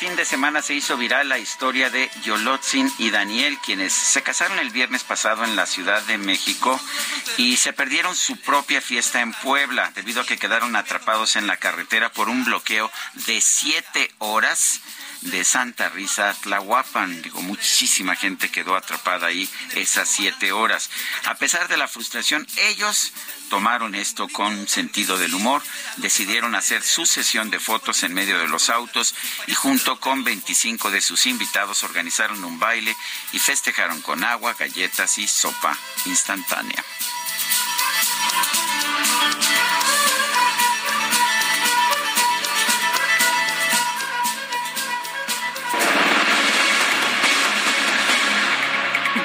Fin 0.00 0.16
de 0.16 0.24
semana 0.24 0.62
se 0.62 0.72
hizo 0.72 0.96
viral 0.96 1.28
la 1.28 1.36
historia 1.36 1.90
de 1.90 2.10
Yolotzin 2.24 2.90
y 2.96 3.10
Daniel, 3.10 3.58
quienes 3.58 3.92
se 3.92 4.22
casaron 4.22 4.58
el 4.58 4.70
viernes 4.70 5.04
pasado 5.04 5.44
en 5.44 5.56
la 5.56 5.66
Ciudad 5.66 6.00
de 6.04 6.16
México 6.16 6.80
y 7.36 7.58
se 7.58 7.74
perdieron 7.74 8.16
su 8.16 8.38
propia 8.38 8.80
fiesta 8.80 9.20
en 9.20 9.34
Puebla 9.34 9.92
debido 9.94 10.22
a 10.22 10.24
que 10.24 10.38
quedaron 10.38 10.74
atrapados 10.74 11.36
en 11.36 11.46
la 11.46 11.58
carretera 11.58 12.10
por 12.10 12.30
un 12.30 12.46
bloqueo 12.46 12.90
de 13.26 13.42
siete 13.42 14.10
horas 14.16 14.80
de 15.22 15.44
Santa 15.44 15.88
Risa 15.88 16.34
Tlahuapan. 16.34 17.22
Digo, 17.22 17.42
muchísima 17.42 18.16
gente 18.16 18.50
quedó 18.50 18.76
atrapada 18.76 19.28
ahí 19.28 19.48
esas 19.74 20.08
siete 20.08 20.52
horas. 20.52 20.90
A 21.26 21.34
pesar 21.34 21.68
de 21.68 21.76
la 21.76 21.88
frustración, 21.88 22.46
ellos 22.68 23.12
tomaron 23.48 23.94
esto 23.94 24.28
con 24.28 24.68
sentido 24.68 25.18
del 25.18 25.34
humor, 25.34 25.62
decidieron 25.96 26.54
hacer 26.54 26.82
su 26.82 27.04
sesión 27.04 27.50
de 27.50 27.58
fotos 27.58 28.02
en 28.04 28.14
medio 28.14 28.38
de 28.38 28.48
los 28.48 28.70
autos 28.70 29.14
y 29.46 29.54
junto 29.54 29.98
con 29.98 30.22
25 30.22 30.90
de 30.90 31.00
sus 31.00 31.26
invitados 31.26 31.82
organizaron 31.82 32.44
un 32.44 32.58
baile 32.58 32.96
y 33.32 33.38
festejaron 33.38 34.00
con 34.02 34.22
agua, 34.24 34.54
galletas 34.58 35.18
y 35.18 35.26
sopa 35.26 35.76
instantánea. 36.06 36.84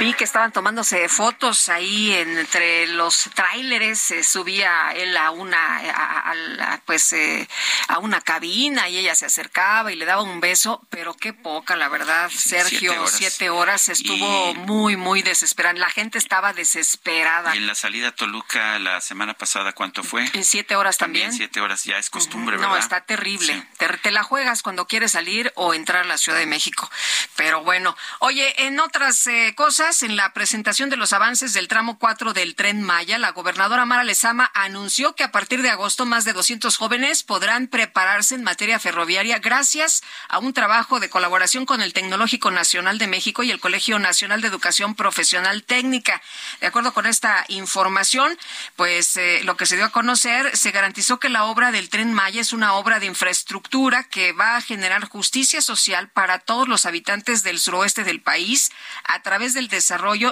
Vi 0.06 0.14
que 0.14 0.24
estaban 0.24 0.52
tomándose 0.52 1.10
fotos 1.10 1.68
ahí 1.68 2.14
entre 2.14 2.86
los 2.90 3.28
tráileres, 3.34 3.98
se 3.98 4.24
subía 4.24 4.92
él 4.92 5.18
a 5.18 5.32
una, 5.32 5.78
a, 5.80 6.80
pues, 6.86 7.12
eh, 7.14 7.50
a 7.88 7.98
una 7.98 8.22
cabina 8.22 8.88
y 8.88 9.00
ella 9.00 9.16
se 9.16 9.26
acercaba 9.26 9.92
y 9.92 9.96
le 9.96 10.06
daba 10.06 10.22
un 10.22 10.42
beso, 10.42 10.86
pero 10.92 11.16
qué 11.16 11.34
poca, 11.34 11.76
la 11.76 11.90
verdad, 11.90 12.30
Sergio, 12.30 12.94
siete 13.08 13.50
horas, 13.50 13.90
estuvo 13.90 14.54
muy, 14.54 14.96
muy 14.96 15.24
desesperada. 15.24 15.74
La 15.80 15.90
gente 15.90 16.20
estaba 16.20 16.54
desesperada. 16.54 17.56
Y 17.56 17.58
en 17.58 17.66
la 17.66 17.74
salida 17.74 18.10
a 18.10 18.12
Toluca 18.12 18.78
la 18.78 19.02
semana 19.02 19.34
pasada, 19.34 19.74
¿cuánto 19.74 20.04
fue? 20.04 20.30
En 20.34 20.44
siete 20.44 20.76
horas 20.76 21.00
también. 21.00 21.34
siete 21.34 21.62
horas 21.62 21.84
ya 21.84 21.98
es 21.98 22.12
costumbre, 22.12 22.58
¿verdad? 22.58 22.70
No, 22.70 22.78
está 22.78 23.02
terrible. 23.02 23.68
Te, 23.78 24.12
la 24.12 24.22
juegas 24.22 24.62
cuando 24.62 24.86
quieres 24.86 25.14
salir 25.14 25.52
o 25.56 25.74
entrar 25.74 26.04
a 26.04 26.08
la 26.08 26.20
Ciudad 26.20 26.38
de 26.38 26.46
México. 26.46 26.92
Pero 27.36 27.64
bueno, 27.64 27.98
oye, 28.20 28.68
en 28.68 28.80
otras 28.80 29.26
eh, 29.26 29.56
cosas, 29.58 29.95
en 30.04 30.16
la 30.16 30.34
presentación 30.34 30.90
de 30.90 30.98
los 30.98 31.14
avances 31.14 31.54
del 31.54 31.68
tramo 31.68 31.98
4 32.00 32.34
del 32.34 32.56
tren 32.56 32.82
Maya, 32.82 33.18
la 33.18 33.32
gobernadora 33.32 33.86
Mara 33.86 34.04
Lezama 34.04 34.52
anunció 34.54 35.16
que 35.16 35.24
a 35.24 35.32
partir 35.32 35.62
de 35.62 35.70
agosto 35.70 36.06
más 36.06 36.26
de 36.26 36.34
200 36.34 36.76
jóvenes 36.76 37.24
podrán 37.24 37.68
prepararse 37.68 38.36
en 38.36 38.44
materia 38.44 38.80
ferroviaria 38.80 39.40
gracias 39.40 40.04
a 40.28 40.40
un 40.40 40.54
trabajo 40.54 41.00
de 41.00 41.10
colaboración 41.10 41.66
con 41.66 41.82
el 41.82 41.94
Tecnológico 41.94 42.52
Nacional 42.52 42.98
de 42.98 43.08
México 43.08 43.44
y 43.44 43.52
el 43.52 43.60
Colegio 43.60 43.98
Nacional 44.00 44.42
de 44.42 44.48
Educación 44.48 44.96
Profesional 44.96 45.64
Técnica. 45.64 46.22
De 46.62 46.68
acuerdo 46.68 46.94
con 46.94 47.06
esta 47.06 47.46
información, 47.48 48.38
pues 48.76 49.16
eh, 49.18 49.42
lo 49.44 49.56
que 49.56 49.66
se 49.66 49.78
dio 49.78 49.86
a 49.86 49.92
conocer, 49.92 50.58
se 50.58 50.72
garantizó 50.72 51.20
que 51.20 51.30
la 51.30 51.46
obra 51.46 51.72
del 51.72 51.90
tren 51.90 52.14
Maya 52.14 52.42
es 52.42 52.54
una 52.54 52.74
obra 52.74 53.00
de 53.00 53.06
infraestructura 53.06 54.04
que 54.04 54.34
va 54.34 54.58
a 54.58 54.62
generar 54.62 55.06
justicia 55.06 55.62
social 55.62 56.10
para 56.10 56.40
todos 56.40 56.68
los 56.68 56.86
habitantes 56.86 57.44
del 57.44 57.60
suroeste 57.60 58.04
del 58.04 58.22
país 58.22 58.72
a 59.06 59.22
través 59.22 59.54
del 59.54 59.68
desarrollo 59.70 59.85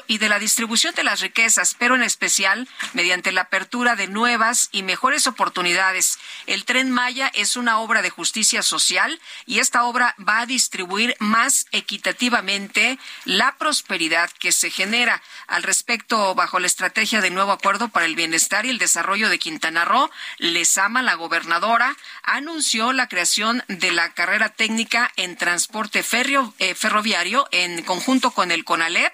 y 0.07 0.17
de 0.17 0.29
la 0.29 0.39
distribución 0.39 0.95
de 0.95 1.03
las 1.03 1.19
riquezas, 1.19 1.75
pero 1.77 1.95
en 1.95 2.03
especial 2.03 2.67
mediante 2.93 3.31
la 3.31 3.41
apertura 3.41 3.95
de 3.95 4.07
nuevas 4.07 4.69
y 4.71 4.83
mejores 4.83 5.27
oportunidades. 5.27 6.17
El 6.47 6.65
tren 6.65 6.91
Maya 6.91 7.31
es 7.33 7.55
una 7.55 7.79
obra 7.79 8.01
de 8.01 8.09
justicia 8.09 8.63
social 8.63 9.19
y 9.45 9.59
esta 9.59 9.83
obra 9.83 10.15
va 10.17 10.39
a 10.39 10.45
distribuir 10.45 11.15
más 11.19 11.67
equitativamente 11.71 12.97
la 13.25 13.55
prosperidad 13.57 14.29
que 14.39 14.51
se 14.51 14.69
genera. 14.69 15.21
Al 15.47 15.63
respecto, 15.63 16.35
bajo 16.35 16.59
la 16.59 16.67
estrategia 16.67 17.21
de 17.21 17.29
nuevo 17.29 17.51
acuerdo 17.51 17.89
para 17.89 18.05
el 18.05 18.15
bienestar 18.15 18.65
y 18.65 18.69
el 18.69 18.77
desarrollo 18.77 19.29
de 19.29 19.39
Quintana 19.39 19.85
Roo, 19.85 20.09
Lesama, 20.37 21.01
la 21.01 21.15
gobernadora, 21.15 21.95
anunció 22.23 22.93
la 22.93 23.07
creación 23.07 23.63
de 23.67 23.91
la 23.91 24.13
carrera 24.13 24.49
técnica 24.49 25.11
en 25.15 25.35
transporte 25.35 26.03
eh, 26.03 26.75
ferroviario 26.75 27.47
en 27.51 27.83
conjunto 27.83 28.31
con 28.31 28.51
el 28.51 28.63
CONALEP 28.63 29.13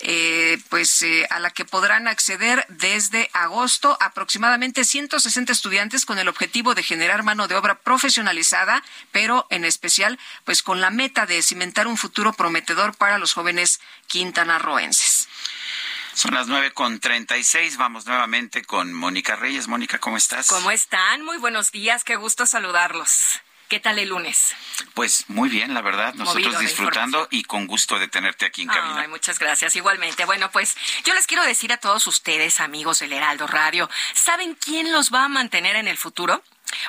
eh, 0.00 0.58
pues 0.68 1.02
eh, 1.02 1.26
a 1.30 1.40
la 1.40 1.50
que 1.50 1.64
podrán 1.64 2.08
acceder 2.08 2.64
desde 2.68 3.30
agosto 3.32 3.96
aproximadamente 4.00 4.84
160 4.84 5.52
estudiantes 5.52 6.06
con 6.06 6.18
el 6.18 6.28
objetivo 6.28 6.74
de 6.74 6.82
generar 6.82 7.22
mano 7.22 7.48
de 7.48 7.54
obra 7.54 7.80
profesionalizada, 7.80 8.82
pero 9.12 9.46
en 9.50 9.64
especial 9.64 10.18
pues 10.44 10.62
con 10.62 10.80
la 10.80 10.90
meta 10.90 11.26
de 11.26 11.42
cimentar 11.42 11.86
un 11.86 11.96
futuro 11.96 12.32
prometedor 12.32 12.94
para 12.94 13.18
los 13.18 13.32
jóvenes 13.32 13.80
quintanarroenses. 14.06 15.28
Son 16.14 16.34
las 16.34 16.48
nueve 16.48 16.72
con 16.72 17.00
treinta 17.00 17.38
y 17.38 17.44
seis. 17.44 17.76
Vamos 17.76 18.06
nuevamente 18.06 18.62
con 18.62 18.92
Mónica 18.92 19.36
Reyes. 19.36 19.68
Mónica, 19.68 19.98
¿cómo 19.98 20.16
estás? 20.16 20.48
¿Cómo 20.48 20.70
están? 20.70 21.22
Muy 21.24 21.38
buenos 21.38 21.70
días. 21.70 22.04
Qué 22.04 22.16
gusto 22.16 22.46
saludarlos. 22.46 23.40
¿Qué 23.70 23.78
tal 23.78 24.00
el 24.00 24.08
lunes? 24.08 24.52
Pues 24.94 25.26
muy 25.28 25.48
bien, 25.48 25.74
la 25.74 25.80
verdad. 25.80 26.12
Nosotros 26.14 26.58
disfrutando 26.58 27.28
y 27.30 27.44
con 27.44 27.68
gusto 27.68 28.00
de 28.00 28.08
tenerte 28.08 28.44
aquí 28.44 28.62
en 28.62 28.68
cabina. 28.68 29.06
muchas 29.06 29.38
gracias. 29.38 29.76
Igualmente. 29.76 30.24
Bueno, 30.24 30.50
pues 30.50 30.76
yo 31.04 31.14
les 31.14 31.28
quiero 31.28 31.44
decir 31.44 31.72
a 31.72 31.76
todos 31.76 32.08
ustedes, 32.08 32.58
amigos 32.58 32.98
del 32.98 33.12
Heraldo 33.12 33.46
Radio, 33.46 33.88
¿saben 34.12 34.56
quién 34.56 34.90
los 34.90 35.14
va 35.14 35.22
a 35.22 35.28
mantener 35.28 35.76
en 35.76 35.86
el 35.86 35.96
futuro? 35.96 36.42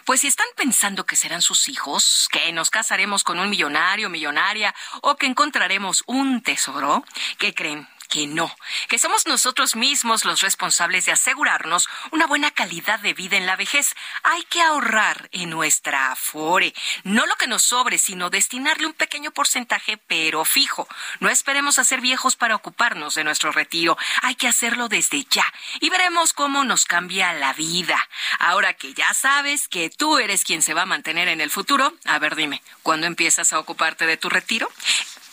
Pues 0.06 0.22
si 0.22 0.28
están 0.28 0.48
pensando 0.58 1.06
que 1.06 1.16
serán 1.16 1.44
sus 1.44 1.70
hijos, 1.70 2.28
que 2.32 2.52
nos 2.52 2.72
casaremos 2.72 3.24
con 3.24 3.40
un 3.40 3.52
millonario, 3.52 4.10
millonaria, 4.10 4.74
o 5.04 5.18
que 5.18 5.28
encontraremos 5.28 6.04
un 6.08 6.42
tesoro, 6.42 7.06
¿qué 7.38 7.54
creen? 7.54 7.88
Que 8.12 8.28
no, 8.28 8.54
que 8.90 9.00
somos 9.00 9.26
nosotros 9.26 9.78
mismos 9.78 10.26
los 10.26 10.42
responsables 10.42 11.06
de 11.06 11.14
asegurarnos 11.14 11.88
una 12.12 12.28
buena 12.28 12.52
calidad 12.52 13.00
de 13.00 13.14
vida 13.14 13.38
en 13.38 13.46
la 13.46 13.56
vejez. 13.56 13.96
Hay 14.24 14.44
que 14.44 14.62
ahorrar 14.62 15.30
en 15.32 15.50
nuestra 15.50 16.12
Afore, 16.12 16.74
no 17.06 17.26
lo 17.26 17.36
que 17.38 17.48
nos 17.48 17.64
sobre, 17.64 17.98
sino 17.98 18.30
destinarle 18.30 18.86
un 18.86 18.94
pequeño 18.94 19.32
porcentaje, 19.32 19.98
pero 19.98 20.44
fijo. 20.44 20.90
No 21.22 21.30
esperemos 21.30 21.80
a 21.80 21.86
ser 21.86 22.02
viejos 22.02 22.36
para 22.36 22.56
ocuparnos 22.56 23.16
de 23.16 23.24
nuestro 23.24 23.54
retiro, 23.54 23.98
hay 24.24 24.36
que 24.36 24.50
hacerlo 24.50 24.90
desde 24.90 25.24
ya 25.30 25.46
y 25.80 25.90
veremos 25.90 26.34
cómo 26.34 26.66
nos 26.66 26.84
cambia 26.84 27.32
la 27.32 27.54
vida. 27.54 28.10
Ahora 28.40 28.74
que 28.74 28.94
ya 28.94 29.14
sabes 29.14 29.70
que 29.70 29.90
tú 29.90 30.18
eres 30.18 30.44
quien 30.44 30.62
se 30.62 30.74
va 30.74 30.82
a 30.82 30.86
mantener 30.86 31.30
en 31.30 31.40
el 31.40 31.50
futuro, 31.50 31.94
a 32.04 32.20
ver 32.20 32.36
dime, 32.36 32.62
¿cuándo 32.84 33.08
empiezas 33.08 33.54
a 33.54 33.60
ocuparte 33.60 34.06
de 34.06 34.18
tu 34.18 34.28
retiro? 34.28 34.70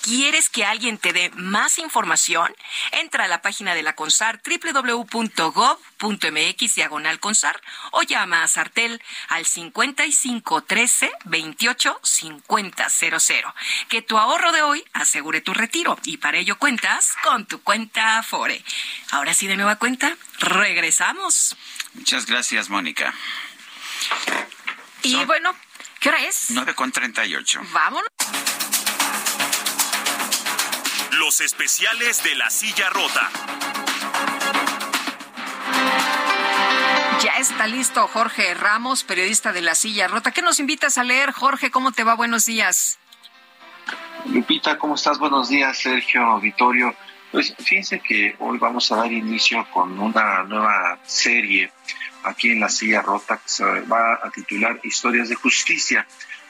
¿Quieres 0.02 0.48
que 0.48 0.64
alguien 0.64 0.98
te 0.98 1.12
dé 1.12 1.30
más 1.34 1.78
información? 1.78 2.54
Entra 2.92 3.24
a 3.24 3.28
la 3.28 3.42
página 3.42 3.74
de 3.74 3.82
la 3.82 3.94
CONSAR 3.94 4.40
www.gov.mx 4.42 5.14
diagonal 6.74 7.20
CONSAR 7.20 7.60
o 7.92 8.02
llama 8.02 8.42
a 8.42 8.48
Sartel 8.48 9.02
al 9.28 9.44
5513 9.44 11.10
28 11.24 12.00
Que 13.88 14.02
tu 14.02 14.18
ahorro 14.18 14.52
de 14.52 14.62
hoy 14.62 14.84
asegure 14.92 15.40
tu 15.40 15.52
retiro 15.52 15.98
y 16.04 16.18
para 16.18 16.38
ello 16.38 16.58
cuentas 16.58 17.14
con 17.22 17.46
tu 17.46 17.62
cuenta 17.62 18.18
Afore. 18.18 18.64
Ahora 19.10 19.34
sí 19.34 19.46
de 19.46 19.56
nueva 19.56 19.76
cuenta, 19.76 20.16
regresamos. 20.38 21.56
Muchas 21.94 22.26
gracias, 22.26 22.70
Mónica. 22.70 23.14
Y 25.02 25.24
bueno, 25.24 25.54
¿qué 26.00 26.08
hora 26.10 26.24
es? 26.24 26.46
9 26.50 26.74
con 26.74 26.92
38. 26.92 27.60
Vámonos. 27.72 28.08
Los 31.28 31.42
especiales 31.42 32.24
de 32.24 32.34
la 32.36 32.48
silla 32.48 32.88
rota. 32.88 33.30
Ya 37.22 37.32
está 37.32 37.66
listo 37.66 38.08
Jorge 38.08 38.54
Ramos, 38.54 39.04
periodista 39.04 39.52
de 39.52 39.60
La 39.60 39.74
Silla 39.74 40.08
Rota. 40.08 40.30
¿Qué 40.30 40.40
nos 40.40 40.58
invitas 40.58 40.96
a 40.96 41.04
leer, 41.04 41.32
Jorge? 41.32 41.70
¿Cómo 41.70 41.92
te 41.92 42.02
va? 42.02 42.14
Buenos 42.14 42.46
días. 42.46 42.98
Lupita, 44.24 44.78
¿cómo 44.78 44.94
estás? 44.94 45.18
Buenos 45.18 45.50
días, 45.50 45.76
Sergio, 45.76 46.40
Vittorio. 46.40 46.94
Pues 47.30 47.54
fíjense 47.58 48.00
que 48.00 48.34
hoy 48.38 48.56
vamos 48.56 48.90
a 48.90 48.96
dar 48.96 49.12
inicio 49.12 49.66
con 49.70 50.00
una 50.00 50.44
nueva 50.44 50.98
serie 51.04 51.70
aquí 52.24 52.52
en 52.52 52.60
La 52.60 52.70
Silla 52.70 53.02
Rota 53.02 53.36
que 53.36 53.50
se 53.50 53.64
va 53.82 54.14
a 54.14 54.30
titular 54.30 54.80
Historias 54.82 55.28
de 55.28 55.34
Justicia. 55.34 56.06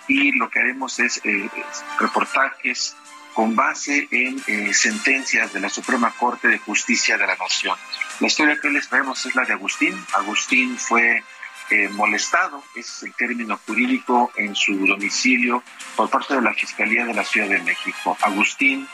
Y 0.06 0.38
lo 0.38 0.48
que 0.48 0.60
haremos 0.60 1.00
es 1.00 1.20
eh, 1.24 1.50
reportajes, 1.98 2.94
con 3.39 3.55
base 3.55 4.09
en 4.10 4.43
eh, 4.48 4.74
sentencias 4.74 5.52
de 5.52 5.60
la 5.60 5.69
Suprema 5.69 6.12
Corte 6.19 6.48
de 6.48 6.59
Justicia 6.59 7.16
de 7.16 7.24
la 7.24 7.36
Nación. 7.36 7.78
La 8.19 8.27
historia 8.27 8.59
que 8.60 8.69
les 8.69 8.89
traemos 8.89 9.24
es 9.27 9.35
la 9.36 9.44
de 9.44 9.52
Agustín. 9.52 9.94
Agustín 10.12 10.77
fue 10.77 11.23
eh, 11.70 11.89
molestado, 11.90 12.65
es 12.74 13.05
el 13.05 13.15
término 13.15 13.56
jurídico, 13.65 14.32
en 14.35 14.56
su 14.56 14.85
domicilio 14.85 15.62
por 15.94 16.10
parte 16.10 16.35
de 16.35 16.43
la 16.43 16.52
Fiscalía 16.52 17.05
de 17.05 17.15
la 17.15 17.23
Ciudad 17.23 17.48
de 17.48 17.60
México. 17.60 18.19
Agustín 18.23 18.89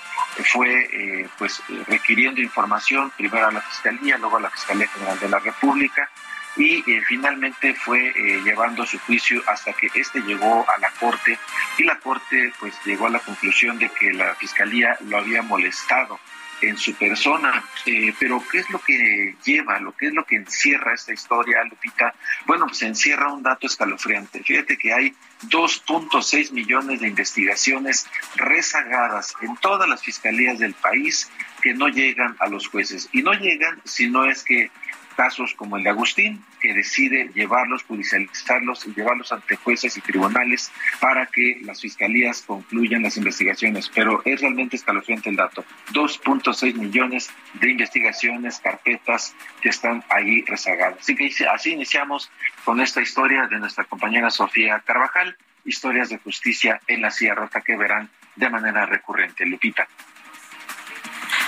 fue 0.52 0.90
eh, 0.92 1.26
pues 1.38 1.62
requiriendo 1.86 2.42
información 2.42 3.10
primero 3.16 3.46
a 3.46 3.50
la 3.50 3.62
Fiscalía, 3.62 4.18
luego 4.18 4.36
a 4.36 4.40
la 4.40 4.50
Fiscalía 4.50 4.88
General 4.88 5.18
de 5.20 5.28
la 5.30 5.38
República 5.38 6.10
y 6.56 6.90
eh, 6.90 7.02
finalmente 7.06 7.74
fue 7.74 8.08
eh, 8.08 8.40
llevando 8.44 8.86
su 8.86 8.98
juicio 9.00 9.42
hasta 9.46 9.72
que 9.72 9.88
este 9.94 10.20
llegó 10.20 10.64
a 10.68 10.78
la 10.78 10.90
corte 11.00 11.38
y 11.78 11.84
la 11.84 11.98
corte 11.98 12.52
pues 12.60 12.74
llegó 12.84 13.06
a 13.06 13.10
la 13.10 13.18
conclusión 13.18 13.78
de 13.78 13.88
que 13.88 14.12
la 14.12 14.34
fiscalía 14.36 14.96
lo 15.00 15.18
había 15.18 15.42
molestado 15.42 16.18
en 16.60 16.78
su 16.78 16.94
persona. 16.94 17.64
Eh, 17.86 18.14
pero 18.18 18.42
¿qué 18.50 18.58
es 18.58 18.70
lo 18.70 18.78
que 18.78 19.36
lleva, 19.44 19.78
lo 19.80 19.94
que 19.94 20.06
es 20.06 20.14
lo 20.14 20.24
que 20.24 20.36
encierra 20.36 20.94
esta 20.94 21.12
historia, 21.12 21.62
Lupita? 21.64 22.14
Bueno, 22.46 22.66
pues 22.66 22.82
encierra 22.82 23.32
un 23.32 23.42
dato 23.42 23.66
escalofriante. 23.66 24.42
Fíjate 24.42 24.76
que 24.76 24.92
hay 24.92 25.14
2.6 25.48 26.52
millones 26.52 27.00
de 27.00 27.08
investigaciones 27.08 28.06
rezagadas 28.36 29.34
en 29.42 29.56
todas 29.56 29.88
las 29.88 30.02
fiscalías 30.02 30.58
del 30.58 30.74
país 30.74 31.30
que 31.62 31.74
no 31.74 31.88
llegan 31.88 32.36
a 32.38 32.46
los 32.46 32.68
jueces. 32.68 33.08
Y 33.12 33.22
no 33.22 33.32
llegan 33.32 33.80
si 33.84 34.08
no 34.08 34.24
es 34.24 34.42
que 34.42 34.70
casos 35.14 35.54
como 35.54 35.76
el 35.76 35.82
de 35.82 35.90
Agustín, 35.90 36.44
que 36.60 36.74
decide 36.74 37.30
llevarlos, 37.34 37.82
judicializarlos 37.84 38.86
y 38.86 38.94
llevarlos 38.94 39.32
ante 39.32 39.56
jueces 39.56 39.96
y 39.96 40.00
tribunales 40.00 40.70
para 41.00 41.26
que 41.26 41.60
las 41.62 41.80
fiscalías 41.80 42.42
concluyan 42.42 43.02
las 43.02 43.16
investigaciones. 43.16 43.90
Pero 43.94 44.22
es 44.24 44.40
realmente 44.40 44.76
escalofriante 44.76 45.30
el 45.30 45.36
dato. 45.36 45.64
2.6 45.92 46.74
millones 46.74 47.30
de 47.54 47.70
investigaciones, 47.70 48.60
carpetas 48.60 49.34
que 49.60 49.68
están 49.68 50.04
ahí 50.08 50.42
rezagadas. 50.42 50.98
Así 51.00 51.14
que 51.14 51.30
así 51.52 51.70
iniciamos 51.70 52.30
con 52.64 52.80
esta 52.80 53.00
historia 53.00 53.46
de 53.46 53.58
nuestra 53.58 53.84
compañera 53.84 54.30
Sofía 54.30 54.80
Carvajal, 54.84 55.36
historias 55.64 56.08
de 56.10 56.18
justicia 56.18 56.80
en 56.86 57.02
la 57.02 57.10
Sierra 57.10 57.48
que 57.64 57.76
verán 57.76 58.10
de 58.36 58.50
manera 58.50 58.86
recurrente. 58.86 59.46
Lupita 59.46 59.88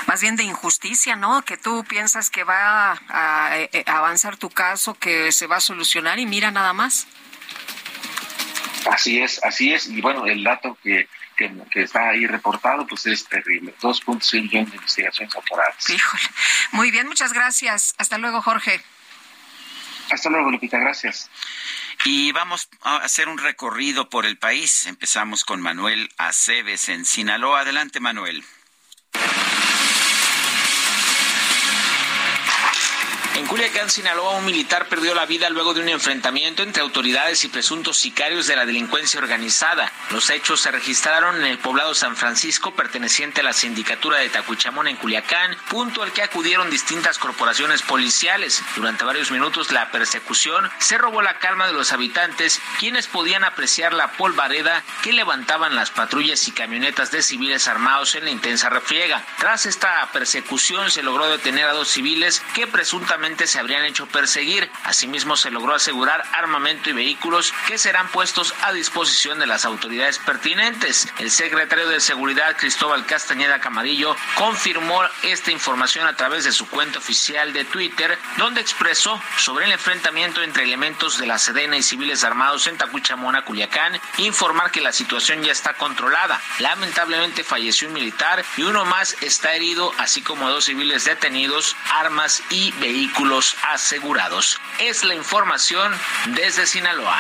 más 0.07 0.21
bien 0.21 0.37
de 0.37 0.45
injusticia, 0.45 1.17
¿no? 1.17 1.43
Que 1.43 1.57
tú 1.57 1.85
piensas 1.85 2.31
que 2.31 2.45
va 2.45 2.93
a, 3.09 3.51
eh, 3.59 3.85
avanzar 3.87 4.37
tu 4.37 4.51
caso, 4.51 4.95
que 4.95 5.33
se 5.33 5.47
va 5.47 5.57
a 5.57 5.61
solucionar 5.61 6.19
y 6.19 6.27
mira 6.27 6.51
nada 6.51 6.73
más. 6.73 7.07
Así 8.91 9.21
es, 9.21 9.43
así 9.43 9.73
es. 9.73 9.89
Y 9.89 10.01
bueno, 10.01 10.27
el 10.27 10.45
dato 10.45 10.79
que, 10.83 11.09
está 11.75 12.11
ahí 12.11 12.27
reportado, 12.27 12.87
pues 12.87 13.05
es 13.07 13.27
terrible. 13.27 13.75
2.6 13.81 14.43
millones 14.43 14.71
de 14.71 14.77
investigaciones 14.77 15.35
autoradas. 15.35 15.91
Híjole. 15.91 16.23
Muy 16.73 16.91
bien, 16.91 17.07
muchas 17.09 17.33
gracias. 17.33 17.95
Hasta 17.99 18.17
luego, 18.17 18.41
Jorge. 18.41 18.81
Hasta 20.11 20.31
luego, 20.31 20.51
Lupita. 20.51 20.79
Gracias. 20.79 21.29
Y 22.05 22.31
vamos 22.33 22.69
a 22.83 22.99
hacer 22.99 23.29
un 23.29 23.39
recorrido 23.39 24.09
por 24.09 24.25
el 24.25 24.39
país. 24.39 24.87
Empezamos 24.87 25.45
con 25.45 25.61
Manuel 25.61 26.09
Aceves 26.17 26.89
en 26.89 27.05
Sinaloa. 27.05 27.61
Adelante, 27.61 28.01
Manuel. 28.01 28.45
En 33.47 33.51
Culiacán, 33.51 33.89
Sinaloa, 33.89 34.39
un 34.39 34.45
militar 34.45 34.89
perdió 34.89 35.15
la 35.15 35.25
vida 35.25 35.49
luego 35.51 35.73
de 35.73 35.81
un 35.81 35.89
enfrentamiento 35.89 36.65
entre 36.65 36.83
autoridades 36.83 37.45
y 37.45 37.49
presuntos 37.49 37.97
sicarios 37.97 38.49
de 38.49 38.57
la 38.57 38.67
delincuencia 38.67 39.21
organizada. 39.21 39.93
Los 40.11 40.31
hechos 40.31 40.61
se 40.61 40.73
registraron 40.73 41.37
en 41.37 41.45
el 41.45 41.59
poblado 41.59 41.95
San 41.95 42.17
Francisco, 42.17 42.75
perteneciente 42.75 43.43
a 43.43 43.45
la 43.45 43.53
sindicatura 43.53 44.19
de 44.19 44.31
Tacuichamón 44.31 44.89
en 44.89 44.97
Culiacán, 44.97 45.57
punto 45.71 46.03
al 46.03 46.13
que 46.13 46.23
acudieron 46.23 46.71
distintas 46.71 47.19
corporaciones 47.19 47.83
policiales. 47.83 48.65
Durante 48.75 49.05
varios 49.05 49.31
minutos 49.31 49.71
la 49.71 49.93
persecución 49.93 50.69
se 50.81 50.99
robó 50.99 51.23
la 51.23 51.39
calma 51.39 51.69
de 51.69 51.73
los 51.73 51.93
habitantes, 51.93 52.61
quienes 52.81 53.07
podían 53.07 53.45
apreciar 53.45 53.95
la 53.95 54.11
polvareda 54.11 54.83
que 55.05 55.13
levantaban 55.13 55.77
las 55.77 55.93
patrullas 55.93 56.49
y 56.49 56.51
camionetas 56.51 57.13
de 57.13 57.23
civiles 57.23 57.69
armados 57.69 58.17
en 58.17 58.25
la 58.25 58.33
intensa 58.33 58.71
refriega. 58.71 59.25
Tras 59.39 59.67
esta 59.67 60.11
persecución 60.13 60.91
se 60.91 61.05
logró 61.05 61.29
detener 61.29 61.67
a 61.67 61.75
dos 61.75 61.87
civiles 61.87 62.43
que 62.53 62.67
presuntamente 62.67 63.36
se 63.45 63.59
habrían 63.59 63.85
hecho 63.85 64.07
perseguir. 64.07 64.71
Asimismo, 64.85 65.37
se 65.37 65.51
logró 65.51 65.75
asegurar 65.75 66.25
armamento 66.33 66.91
y 66.91 66.93
vehículos 66.93 67.53
que 67.67 67.77
serán 67.77 68.09
puestos 68.09 68.55
a 68.63 68.73
disposición 68.73 69.41
de 69.41 69.47
las 69.47 69.65
autoridades 69.65 70.19
pertinentes. 70.19 71.09
El 71.19 71.31
secretario 71.31 71.89
de 71.89 71.99
Seguridad, 71.99 72.57
Cristóbal 72.57 73.05
Castañeda 73.05 73.59
Camarillo, 73.59 74.15
confirmó 74.37 75.03
esta 75.23 75.51
información 75.51 76.07
a 76.07 76.15
través 76.15 76.45
de 76.45 76.53
su 76.53 76.69
cuenta 76.69 77.01
oficial 77.01 77.53
de 77.53 77.65
Twitter, 77.65 78.17
donde 78.37 78.61
expresó 78.61 79.21
sobre 79.39 79.65
el 79.65 79.73
enfrentamiento 79.73 80.43
entre 80.43 80.63
elementos 80.63 81.19
de 81.19 81.27
la 81.27 81.39
Sedena 81.39 81.77
y 81.77 81.83
civiles 81.83 82.23
armados 82.23 82.69
en 82.69 82.79
Tacuichamona, 82.79 83.45
Culiacán, 83.45 84.01
informar 84.19 84.71
que 84.71 84.81
la 84.81 84.93
situación 84.93 85.43
ya 85.43 85.51
está 85.51 85.75
controlada. 85.75 86.41
Lamentablemente 86.61 87.43
falleció 87.43 87.89
un 87.89 87.95
militar 87.95 88.45
y 88.57 88.63
uno 88.63 88.85
más 88.85 89.17
está 89.21 89.55
herido, 89.55 89.93
así 89.99 90.23
como 90.23 90.49
dos 90.49 90.67
civiles 90.67 91.05
detenidos, 91.05 91.75
armas 91.91 92.43
y 92.51 92.71
vehículos 92.73 93.16
asegurados. 93.63 94.61
Es 94.79 95.03
la 95.03 95.15
información 95.15 95.93
desde 96.35 96.67
Sinaloa. 96.67 97.19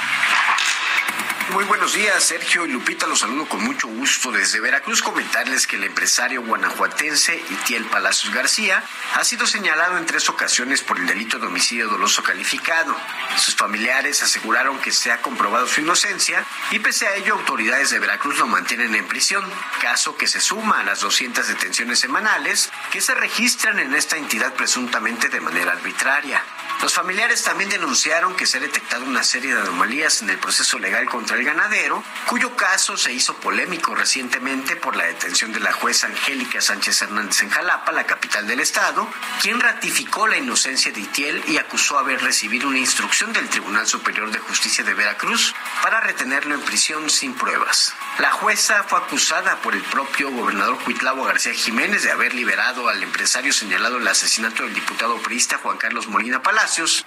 Muy 1.52 1.64
buenos 1.64 1.94
días, 1.94 2.24
Sergio 2.24 2.66
y 2.66 2.72
Lupita, 2.72 3.06
los 3.06 3.20
saludo 3.20 3.46
con 3.46 3.62
mucho 3.62 3.86
gusto 3.86 4.32
desde 4.32 4.58
Veracruz. 4.58 5.00
Comentarles 5.00 5.68
que 5.68 5.76
el 5.76 5.84
empresario 5.84 6.42
guanajuatense 6.42 7.40
Itiel 7.50 7.84
Palacios 7.84 8.34
García 8.34 8.82
ha 9.14 9.22
sido 9.22 9.46
señalado 9.46 9.96
en 9.96 10.06
tres 10.06 10.28
ocasiones 10.28 10.82
por 10.82 10.98
el 10.98 11.06
delito 11.06 11.38
de 11.38 11.46
homicidio 11.46 11.88
doloso 11.88 12.24
calificado. 12.24 12.96
Sus 13.36 13.54
familiares 13.54 14.24
aseguraron 14.24 14.80
que 14.80 14.90
se 14.90 15.12
ha 15.12 15.22
comprobado 15.22 15.68
su 15.68 15.82
inocencia 15.82 16.44
y 16.72 16.80
pese 16.80 17.06
a 17.06 17.14
ello 17.14 17.34
autoridades 17.34 17.90
de 17.90 18.00
Veracruz 18.00 18.38
lo 18.38 18.48
mantienen 18.48 18.96
en 18.96 19.06
prisión, 19.06 19.44
caso 19.80 20.16
que 20.16 20.26
se 20.26 20.40
suma 20.40 20.80
a 20.80 20.84
las 20.84 21.00
200 21.00 21.46
detenciones 21.46 22.00
semanales 22.00 22.70
que 22.90 23.00
se 23.00 23.14
registran 23.14 23.78
en 23.78 23.94
esta 23.94 24.16
entidad 24.16 24.52
presuntamente 24.54 25.28
de 25.28 25.40
manera 25.40 25.72
arbitraria. 25.72 26.42
Los 26.82 26.92
familiares 26.92 27.42
también 27.42 27.70
denunciaron 27.70 28.36
que 28.36 28.46
se 28.46 28.58
ha 28.58 28.60
detectado 28.60 29.04
una 29.04 29.22
serie 29.22 29.54
de 29.54 29.60
anomalías 29.60 30.22
en 30.22 30.30
el 30.30 30.38
proceso 30.38 30.78
legal 30.78 31.06
contra 31.06 31.36
el 31.36 31.44
ganadero, 31.44 32.02
cuyo 32.26 32.54
caso 32.54 32.96
se 32.96 33.12
hizo 33.12 33.34
polémico 33.36 33.94
recientemente 33.94 34.76
por 34.76 34.94
la 34.94 35.04
detención 35.04 35.52
de 35.52 35.60
la 35.60 35.72
jueza 35.72 36.06
Angélica 36.06 36.60
Sánchez 36.60 37.02
Hernández 37.02 37.42
en 37.42 37.50
Jalapa, 37.50 37.92
la 37.92 38.04
capital 38.04 38.46
del 38.46 38.60
estado, 38.60 39.08
quien 39.40 39.58
ratificó 39.58 40.26
la 40.26 40.36
inocencia 40.36 40.92
de 40.92 41.00
Itiel 41.00 41.42
y 41.48 41.56
acusó 41.56 41.98
haber 41.98 42.22
recibido 42.22 42.68
una 42.68 42.78
instrucción 42.78 43.32
del 43.32 43.48
Tribunal 43.48 43.86
Superior 43.86 44.30
de 44.30 44.38
Justicia 44.38 44.84
de 44.84 44.94
Veracruz 44.94 45.54
para 45.82 46.00
retenerlo 46.00 46.54
en 46.54 46.60
prisión 46.60 47.08
sin 47.10 47.34
pruebas. 47.34 47.94
La 48.18 48.30
jueza 48.32 48.84
fue 48.84 48.98
acusada 48.98 49.56
por 49.62 49.74
el 49.74 49.82
propio 49.82 50.30
gobernador 50.30 50.78
Cuitlavo 50.84 51.24
García 51.24 51.54
Jiménez 51.54 52.02
de 52.02 52.12
haber 52.12 52.34
liberado 52.34 52.88
al 52.88 53.02
empresario 53.02 53.52
señalado 53.52 53.96
en 53.96 54.02
el 54.02 54.08
asesinato 54.08 54.62
del 54.62 54.74
diputado 54.74 55.16
priista 55.18 55.58
Juan 55.58 55.78
Carlos 55.78 56.06
Molina 56.08 56.42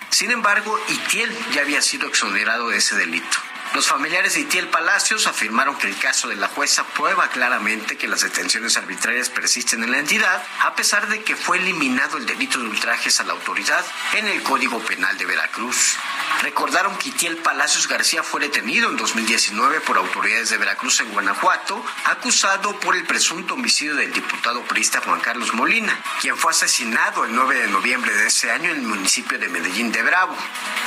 Sin 0.09 0.31
embargo, 0.31 0.79
Itiel 0.87 1.35
ya 1.53 1.61
había 1.61 1.81
sido 1.81 2.07
exonerado 2.07 2.69
de 2.69 2.77
ese 2.77 2.95
delito. 2.95 3.37
Los 3.75 3.87
familiares 3.87 4.33
de 4.33 4.41
Itiel 4.41 4.67
Palacios 4.67 5.27
afirmaron 5.27 5.77
que 5.77 5.87
el 5.87 5.97
caso 5.97 6.27
de 6.27 6.35
la 6.35 6.47
jueza 6.47 6.83
prueba 6.95 7.29
claramente 7.29 7.97
que 7.97 8.07
las 8.07 8.21
detenciones 8.21 8.77
arbitrarias 8.77 9.29
persisten 9.29 9.83
en 9.83 9.91
la 9.91 9.99
entidad, 9.99 10.43
a 10.61 10.73
pesar 10.75 11.07
de 11.07 11.21
que 11.21 11.35
fue 11.35 11.59
eliminado 11.59 12.17
el 12.17 12.25
delito 12.25 12.57
de 12.57 12.65
ultrajes 12.65 13.19
a 13.19 13.25
la 13.25 13.33
autoridad 13.33 13.85
en 14.13 14.27
el 14.27 14.41
Código 14.41 14.79
Penal 14.79 15.15
de 15.19 15.25
Veracruz. 15.27 15.97
Recordaron 16.41 16.97
que 16.97 17.09
Itiel 17.09 17.37
Palacios 17.37 17.87
García 17.87 18.23
fue 18.23 18.41
detenido 18.41 18.89
en 18.89 18.97
2019 18.97 19.81
por 19.81 19.97
autoridades 19.97 20.49
de 20.49 20.57
Veracruz 20.57 21.01
en 21.01 21.11
Guanajuato, 21.11 21.85
acusado 22.05 22.79
por 22.79 22.95
el 22.95 23.05
presunto 23.05 23.53
homicidio 23.53 23.95
del 23.95 24.11
diputado 24.11 24.63
priista 24.63 25.01
Juan 25.01 25.19
Carlos 25.19 25.53
Molina, 25.53 26.01
quien 26.21 26.37
fue 26.37 26.51
asesinado 26.51 27.23
el 27.23 27.35
9 27.35 27.55
de 27.55 27.67
noviembre 27.67 28.13
de 28.15 28.27
ese 28.27 28.49
año 28.49 28.71
en 28.71 28.77
el 28.77 28.81
municipio 28.81 29.37
de 29.37 29.47
Medellín 29.47 29.91
de 29.91 30.01
Bravo. 30.01 30.35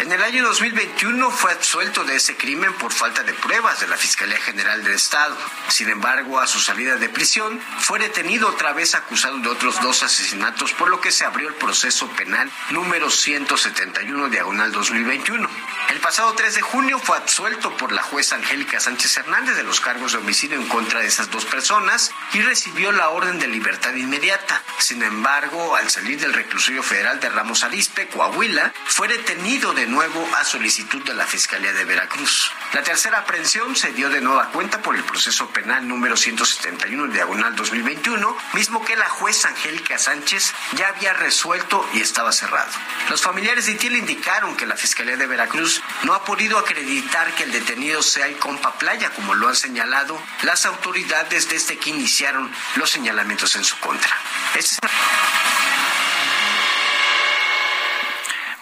En 0.01 0.11
el 0.11 0.23
año 0.23 0.43
2021 0.43 1.31
fue 1.31 1.53
absuelto 1.53 2.03
de 2.03 2.17
ese 2.17 2.37
crimen 2.37 2.72
por 2.73 2.93
falta 2.93 3.23
de 3.23 3.33
pruebas 3.35 3.81
de 3.81 3.87
la 3.87 3.97
Fiscalía 3.97 4.39
General 4.39 4.83
del 4.83 4.95
Estado. 4.95 5.37
Sin 5.69 5.89
embargo, 5.89 6.41
a 6.41 6.47
su 6.47 6.61
salida 6.61 6.97
de 6.97 7.09
prisión, 7.09 7.61
fue 7.79 7.99
detenido 7.99 8.49
otra 8.49 8.73
vez 8.73 8.95
acusado 8.95 9.39
de 9.39 9.49
otros 9.49 9.81
dos 9.81 10.03
asesinatos, 10.03 10.73
por 10.73 10.89
lo 10.89 11.01
que 11.01 11.13
se 11.13 11.25
abrió 11.25 11.49
el 11.49 11.55
proceso 11.55 12.09
penal 12.09 12.51
número 12.71 13.11
171 13.11 14.29
diagonal 14.29 14.73
2021. 14.73 15.49
El 15.91 16.01
pasado 16.01 16.33
3 16.35 16.55
de 16.55 16.63
junio 16.63 16.99
fue 16.99 17.17
absuelto 17.17 17.77
por 17.77 17.93
la 17.93 18.03
jueza 18.03 18.37
Angélica 18.37 18.81
Sánchez 18.81 19.17
Hernández 19.17 19.57
de 19.57 19.63
los 19.63 19.81
cargos 19.81 20.13
de 20.13 20.19
homicidio 20.19 20.57
en 20.59 20.69
contra 20.69 21.01
de 21.01 21.07
esas 21.07 21.31
dos 21.31 21.45
personas 21.45 22.11
y 22.33 22.41
recibió 22.41 22.93
la 22.93 23.11
orden 23.11 23.39
de 23.39 23.47
libertad 23.47 23.95
inmediata. 23.95 24.63
Sin 24.79 25.03
embargo, 25.03 25.77
al 25.77 25.91
salir 25.91 26.19
del 26.21 26.33
reclusorio 26.33 26.83
federal 26.83 27.21
de 27.21 27.29
Ramos 27.29 27.65
Arizpe, 27.65 28.09
Coahuila, 28.09 28.73
fue 28.87 29.09
detenido 29.09 29.73
de 29.73 29.87
nuevo 29.87 30.29
a 30.37 30.45
solicitud 30.45 31.03
de 31.05 31.15
la 31.15 31.27
Fiscalía 31.27 31.73
de 31.73 31.85
Veracruz. 31.85 32.53
La 32.73 32.83
tercera 32.83 33.19
aprehensión 33.19 33.77
se 33.77 33.93
dio 33.93 34.09
de 34.09 34.23
nueva 34.23 34.49
cuenta 34.49 34.81
por 34.81 34.97
el 34.97 35.05
proceso 35.05 35.47
penal 35.51 35.87
número 35.87 36.17
171 36.17 37.13
diagonal 37.13 37.55
2021, 37.55 38.37
mismo 38.55 38.83
que 38.83 38.97
la 38.97 39.11
jueza 39.11 39.49
Angélica 39.49 39.99
Sánchez 39.99 40.55
ya 40.77 40.89
había 40.89 41.13
resuelto 41.13 41.87
y 41.93 42.01
estaba 42.01 42.33
cerrado. 42.33 42.71
Los 43.11 43.21
familiares 43.21 43.67
de 43.67 43.73
Itiel 43.73 43.97
indicaron 43.97 44.57
que 44.57 44.65
la 44.65 44.77
Fiscalía 44.77 45.19
de 45.19 45.27
Veracruz 45.27 45.83
no 46.05 46.15
ha 46.15 46.25
podido 46.25 46.57
acreditar 46.57 47.35
que 47.35 47.43
el 47.43 47.53
detenido 47.53 48.03
sea 48.03 48.27
el 48.27 48.39
compa 48.39 48.73
Playa, 48.79 49.11
como 49.11 49.35
lo 49.35 49.49
han 49.49 49.57
señalado 49.57 50.19
las 50.43 50.65
autoridades 50.65 51.51
desde 51.51 51.77
que 51.77 51.91
iniciaron 51.91 52.51
los 52.77 52.89
señalamientos 52.89 53.55
en 53.57 53.65
su 53.65 53.79
contra. 53.81 54.17
Este 54.55 54.79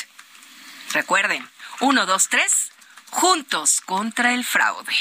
Recuerden, 0.91 1.49
uno, 1.79 2.05
dos, 2.05 2.29
tres, 2.29 2.71
juntos 3.09 3.81
contra 3.81 4.33
el 4.33 4.45
fraude. 4.45 4.93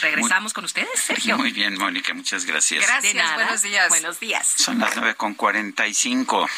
Regresamos 0.00 0.52
con 0.52 0.64
ustedes, 0.64 0.88
Sergio. 0.98 1.38
Muy 1.38 1.52
bien, 1.52 1.78
Mónica, 1.78 2.12
muchas 2.14 2.44
gracias. 2.44 2.84
Gracias, 2.86 3.34
buenos 3.34 3.62
días. 3.62 3.88
Buenos 3.88 4.20
días. 4.20 4.46
Son 4.46 4.78
las 4.78 4.96
nueve 4.96 5.14
con 5.14 5.34
cuarenta 5.34 5.86
y 5.86 5.94
cinco. 5.94 6.48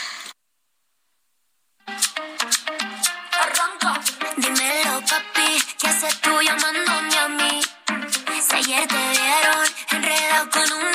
Arranca. 3.40 4.00
Dímelo, 4.36 5.00
papi, 5.00 5.62
¿qué 5.78 5.88
haces 5.88 6.20
tú 6.20 6.40
llamándome 6.40 7.18
a 7.18 7.28
mí? 7.28 7.62
Si 8.48 8.56
ayer 8.56 8.86
te 8.88 9.10
vieron 9.10 9.66
enredado 9.90 10.50
con 10.50 10.72
una 10.72 10.93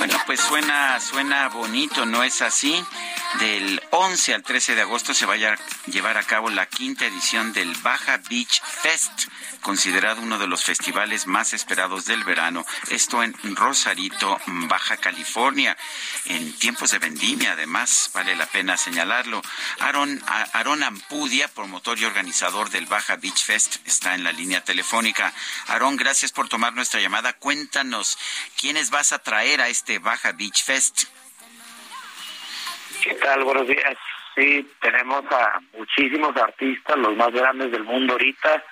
Bueno, 0.00 0.16
pues 0.24 0.40
suena, 0.40 0.98
suena 0.98 1.50
bonito, 1.50 2.06
¿no 2.06 2.22
es 2.22 2.40
así? 2.40 2.82
Del 3.38 3.80
11 3.90 4.34
al 4.34 4.42
13 4.42 4.74
de 4.74 4.82
agosto 4.82 5.14
se 5.14 5.24
va 5.24 5.34
a 5.34 5.58
llevar 5.86 6.18
a 6.18 6.24
cabo 6.24 6.50
la 6.50 6.66
quinta 6.66 7.06
edición 7.06 7.52
del 7.52 7.72
Baja 7.76 8.18
Beach 8.28 8.60
Fest, 8.60 9.28
considerado 9.60 10.20
uno 10.20 10.36
de 10.38 10.48
los 10.48 10.64
festivales 10.64 11.28
más 11.28 11.54
esperados 11.54 12.06
del 12.06 12.24
verano. 12.24 12.66
Esto 12.90 13.22
en 13.22 13.34
Rosarito, 13.54 14.38
Baja 14.46 14.96
California, 14.96 15.76
en 16.26 16.52
tiempos 16.58 16.90
de 16.90 16.98
vendimia, 16.98 17.52
además, 17.52 18.10
vale 18.12 18.34
la 18.34 18.46
pena 18.46 18.76
señalarlo. 18.76 19.40
Aaron, 19.78 20.22
Aaron 20.52 20.82
Ampudia, 20.82 21.46
promotor 21.48 21.98
y 22.00 22.06
organizador 22.06 22.68
del 22.70 22.86
Baja 22.86 23.16
Beach 23.16 23.44
Fest, 23.44 23.76
está 23.86 24.14
en 24.16 24.24
la 24.24 24.32
línea 24.32 24.64
telefónica. 24.64 25.32
Aaron, 25.68 25.96
gracias 25.96 26.32
por 26.32 26.48
tomar 26.48 26.74
nuestra 26.74 27.00
llamada. 27.00 27.32
Cuéntanos, 27.34 28.18
¿quiénes 28.58 28.90
vas 28.90 29.12
a 29.12 29.20
traer 29.20 29.60
a 29.60 29.68
este 29.68 30.00
Baja 30.00 30.32
Beach 30.32 30.64
Fest? 30.64 31.04
¿Qué 33.10 33.16
tal? 33.16 33.42
Buenos 33.42 33.66
días. 33.66 33.96
Sí, 34.36 34.70
tenemos 34.80 35.24
a 35.32 35.60
muchísimos 35.76 36.36
artistas, 36.36 36.96
los 36.96 37.16
más 37.16 37.32
grandes 37.32 37.72
del 37.72 37.82
mundo 37.82 38.12
ahorita, 38.12 38.62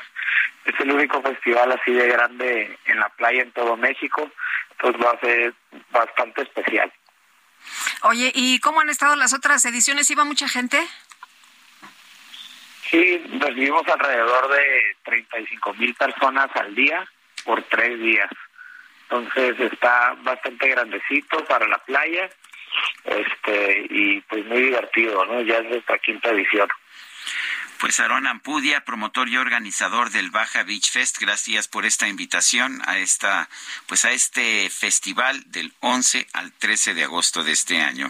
Es 0.64 0.78
el 0.80 0.92
único 0.92 1.20
festival 1.22 1.72
así 1.72 1.92
de 1.92 2.06
grande 2.08 2.78
en 2.84 3.00
la 3.00 3.08
playa 3.10 3.42
en 3.42 3.52
todo 3.52 3.76
México. 3.76 4.30
Entonces 4.72 5.04
va 5.04 5.10
a 5.10 5.20
ser 5.20 5.54
bastante 5.90 6.42
especial. 6.42 6.92
Oye, 8.02 8.32
¿y 8.34 8.58
cómo 8.60 8.80
han 8.80 8.88
estado 8.88 9.16
las 9.16 9.32
otras 9.32 9.64
ediciones? 9.64 10.10
¿Iba 10.10 10.24
mucha 10.24 10.48
gente? 10.48 10.78
Sí, 12.90 13.18
recibimos 13.40 13.86
alrededor 13.88 14.48
de 14.54 14.96
35 15.04 15.74
mil 15.74 15.94
personas 15.94 16.48
al 16.54 16.74
día 16.74 17.06
por 17.44 17.62
tres 17.64 17.98
días. 17.98 18.30
Entonces 19.08 19.58
está 19.72 20.14
bastante 20.22 20.68
grandecito 20.68 21.44
para 21.44 21.66
la 21.66 21.78
playa 21.78 22.28
este 23.04 23.86
y 23.90 24.20
pues 24.22 24.44
muy 24.46 24.62
divertido, 24.62 25.24
¿no? 25.24 25.40
Ya 25.42 25.58
es 25.58 25.64
nuestra 25.64 25.98
quinta 25.98 26.30
edición. 26.30 26.68
Pues 27.82 27.98
Aaron 27.98 28.28
Ampudia, 28.28 28.84
promotor 28.84 29.28
y 29.28 29.36
organizador 29.36 30.10
del 30.10 30.30
Baja 30.30 30.62
Beach 30.62 30.92
Fest, 30.92 31.18
gracias 31.20 31.66
por 31.66 31.84
esta 31.84 32.06
invitación 32.06 32.80
a 32.86 32.98
esta 32.98 33.48
pues 33.86 34.04
a 34.04 34.12
este 34.12 34.70
festival 34.70 35.42
del 35.50 35.72
11 35.80 36.28
al 36.32 36.52
13 36.52 36.94
de 36.94 37.04
agosto 37.04 37.42
de 37.42 37.50
este 37.50 37.80
año. 37.80 38.08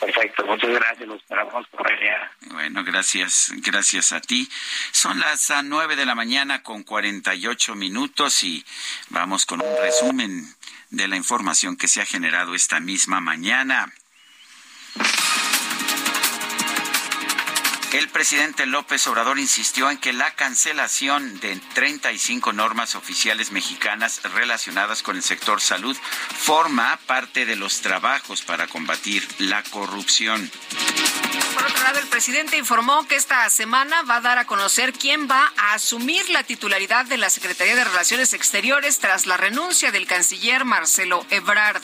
Perfecto, 0.00 0.44
muchas 0.46 0.70
gracias, 0.70 1.06
los 1.06 1.20
esperamos 1.20 1.68
por 1.68 1.92
allá. 1.92 2.32
Bueno, 2.50 2.82
gracias, 2.82 3.52
gracias 3.56 4.12
a 4.12 4.20
ti. 4.20 4.48
Son 4.90 5.20
las 5.20 5.50
ah, 5.52 5.62
nueve 5.62 5.94
de 5.94 6.06
la 6.06 6.16
mañana 6.16 6.64
con 6.64 6.82
48 6.82 7.76
minutos 7.76 8.42
y 8.42 8.64
vamos 9.10 9.46
con 9.46 9.60
un 9.60 9.76
resumen 9.80 10.56
de 10.92 11.08
la 11.08 11.16
información 11.16 11.76
que 11.76 11.88
se 11.88 12.00
ha 12.00 12.06
generado 12.06 12.54
esta 12.54 12.78
misma 12.78 13.20
mañana. 13.20 13.92
El 17.92 18.08
presidente 18.08 18.64
López 18.64 19.06
Obrador 19.06 19.38
insistió 19.38 19.90
en 19.90 19.98
que 19.98 20.14
la 20.14 20.30
cancelación 20.30 21.38
de 21.40 21.60
35 21.74 22.54
normas 22.54 22.94
oficiales 22.94 23.52
mexicanas 23.52 24.22
relacionadas 24.32 25.02
con 25.02 25.16
el 25.16 25.22
sector 25.22 25.60
salud 25.60 25.94
forma 26.38 26.98
parte 27.06 27.44
de 27.44 27.54
los 27.54 27.82
trabajos 27.82 28.40
para 28.40 28.66
combatir 28.66 29.28
la 29.40 29.62
corrupción. 29.64 30.50
Por 31.52 31.66
otro 31.66 31.82
lado, 31.82 31.98
el 31.98 32.06
presidente 32.06 32.56
informó 32.56 33.06
que 33.06 33.16
esta 33.16 33.48
semana 33.50 34.00
va 34.04 34.16
a 34.16 34.20
dar 34.22 34.38
a 34.38 34.46
conocer 34.46 34.94
quién 34.94 35.28
va 35.30 35.52
a 35.58 35.74
asumir 35.74 36.30
la 36.30 36.44
titularidad 36.44 37.04
de 37.04 37.18
la 37.18 37.28
Secretaría 37.28 37.76
de 37.76 37.84
Relaciones 37.84 38.32
Exteriores 38.32 39.00
tras 39.00 39.26
la 39.26 39.36
renuncia 39.36 39.92
del 39.92 40.06
canciller 40.06 40.64
Marcelo 40.64 41.26
Ebrard. 41.28 41.82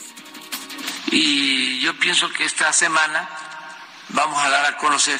Y 1.11 1.79
yo 1.81 1.95
pienso 1.99 2.31
que 2.31 2.45
esta 2.45 2.73
semana 2.73 3.29
vamos 4.09 4.43
a 4.43 4.49
dar 4.49 4.65
a 4.65 4.77
conocer 4.77 5.19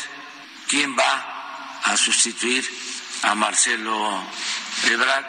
quién 0.69 0.95
va 0.95 1.81
a 1.83 1.97
sustituir 1.97 2.63
a 3.23 3.35
Marcelo 3.35 4.23
Ebrard. 4.85 5.25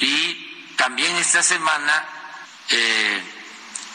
Y 0.00 0.74
también 0.76 1.16
esta 1.16 1.42
semana 1.42 2.04
eh, 2.68 3.22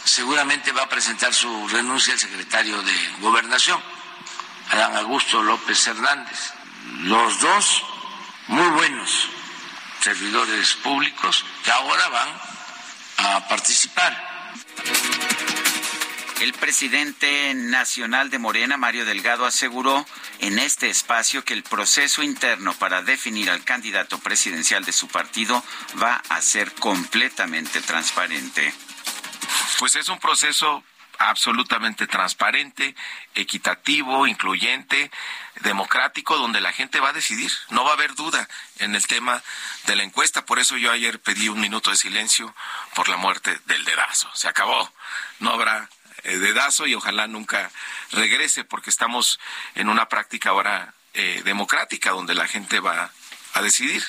seguramente 0.06 0.72
va 0.72 0.84
a 0.84 0.90
presentar 0.90 1.34
su 1.34 1.68
renuncia 1.68 2.14
el 2.14 2.20
secretario 2.20 2.82
de 2.82 2.94
Gobernación, 3.20 3.80
Adán 4.72 4.96
Augusto 4.96 5.44
López 5.44 5.86
Hernández. 5.86 6.54
Los 7.02 7.40
dos 7.42 7.84
muy 8.48 8.70
buenos 8.70 9.28
servidores 10.00 10.74
públicos 10.76 11.44
que 11.64 11.72
ahora 11.72 12.08
van 12.10 12.30
a 13.18 13.48
participar. 13.48 15.47
El 16.40 16.54
presidente 16.54 17.54
nacional 17.56 18.30
de 18.30 18.38
Morena, 18.38 18.78
Mario 18.78 19.06
Delgado, 19.06 19.48
aseguró 19.48 20.06
en 20.40 20.60
este 20.60 20.88
espacio 20.88 21.44
que 21.44 21.56
el 21.56 21.64
proceso 21.64 22.22
interno 22.22 22.74
para 22.76 23.02
definir 23.02 23.50
al 23.50 23.64
candidato 23.64 24.20
presidencial 24.20 24.86
de 24.86 24.92
su 24.92 25.08
partido 25.08 25.64
va 26.00 26.22
a 26.30 26.40
ser 26.42 26.72
completamente 26.74 27.82
transparente. 27.82 28.72
Pues 29.80 29.96
es 29.96 30.10
un 30.10 30.20
proceso 30.20 30.84
absolutamente 31.20 32.06
transparente, 32.06 32.96
equitativo, 33.34 34.28
incluyente, 34.28 35.10
democrático, 35.62 36.38
donde 36.38 36.62
la 36.62 36.72
gente 36.72 37.00
va 37.00 37.10
a 37.10 37.14
decidir. 37.14 37.52
No 37.70 37.84
va 37.84 37.92
a 37.92 37.94
haber 37.94 38.14
duda 38.14 38.48
en 38.78 38.96
el 38.96 39.08
tema 39.08 39.42
de 39.86 39.96
la 39.96 40.04
encuesta. 40.04 40.46
Por 40.46 40.60
eso 40.60 40.78
yo 40.78 40.92
ayer 40.92 41.20
pedí 41.20 41.50
un 41.50 41.60
minuto 41.60 41.90
de 41.90 41.98
silencio 41.98 42.54
por 42.94 43.10
la 43.10 43.18
muerte 43.18 43.60
del 43.66 43.84
dedazo. 43.86 44.30
Se 44.36 44.48
acabó. 44.48 44.92
No 45.40 45.52
habrá 45.52 45.90
dedazo 46.36 46.88
y 46.88 46.96
ojalá 46.96 47.28
nunca 47.28 47.72
regrese 48.12 48.64
porque 48.64 48.90
estamos 48.90 49.40
en 49.76 49.90
una 49.90 50.10
práctica 50.10 50.50
ahora 50.50 50.94
eh, 51.14 51.42
democrática 51.46 52.12
donde 52.12 52.36
la 52.36 52.48
gente 52.48 52.80
va 52.80 53.12
a 53.54 53.62
decidir. 53.62 54.04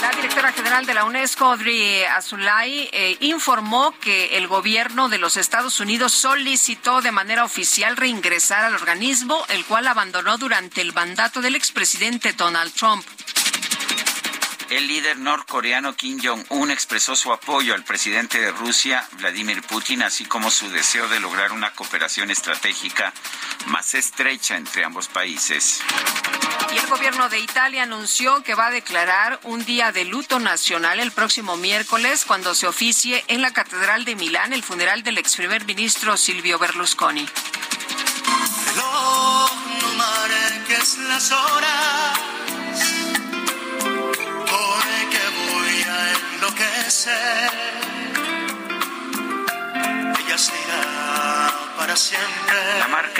La 0.00 0.10
directora 0.10 0.52
general 0.52 0.84
de 0.84 0.94
la 0.94 1.04
UNESCO, 1.04 1.46
Audrey 1.46 2.02
Azulay, 2.04 2.90
eh, 2.92 3.16
informó 3.20 3.96
que 4.00 4.36
el 4.36 4.48
gobierno 4.48 5.08
de 5.08 5.18
los 5.18 5.36
Estados 5.36 5.80
Unidos 5.80 6.12
solicitó 6.12 7.00
de 7.00 7.12
manera 7.12 7.44
oficial 7.44 7.96
reingresar 7.96 8.64
al 8.64 8.74
organismo, 8.74 9.44
el 9.48 9.64
cual 9.64 9.86
abandonó 9.86 10.38
durante 10.38 10.80
el 10.80 10.92
mandato 10.92 11.40
del 11.40 11.54
expresidente 11.54 12.32
Donald 12.32 12.72
Trump. 12.74 13.06
El 14.72 14.86
líder 14.86 15.18
norcoreano 15.18 15.94
Kim 15.94 16.18
Jong-un 16.18 16.70
expresó 16.70 17.14
su 17.14 17.30
apoyo 17.30 17.74
al 17.74 17.84
presidente 17.84 18.40
de 18.40 18.52
Rusia, 18.52 19.06
Vladimir 19.18 19.60
Putin, 19.60 20.02
así 20.02 20.24
como 20.24 20.50
su 20.50 20.70
deseo 20.70 21.08
de 21.08 21.20
lograr 21.20 21.52
una 21.52 21.72
cooperación 21.72 22.30
estratégica 22.30 23.12
más 23.66 23.92
estrecha 23.92 24.56
entre 24.56 24.82
ambos 24.82 25.08
países. 25.08 25.82
Y 26.74 26.78
el 26.78 26.86
gobierno 26.86 27.28
de 27.28 27.40
Italia 27.40 27.82
anunció 27.82 28.42
que 28.42 28.54
va 28.54 28.68
a 28.68 28.70
declarar 28.70 29.40
un 29.42 29.62
día 29.62 29.92
de 29.92 30.06
luto 30.06 30.38
nacional 30.38 31.00
el 31.00 31.12
próximo 31.12 31.58
miércoles 31.58 32.24
cuando 32.24 32.54
se 32.54 32.66
oficie 32.66 33.22
en 33.28 33.42
la 33.42 33.52
Catedral 33.52 34.06
de 34.06 34.16
Milán 34.16 34.54
el 34.54 34.62
funeral 34.62 35.02
del 35.02 35.18
ex 35.18 35.36
primer 35.36 35.66
ministro 35.66 36.16
Silvio 36.16 36.58
Berlusconi. 36.58 37.28
las 41.08 41.30
horas 41.30 42.51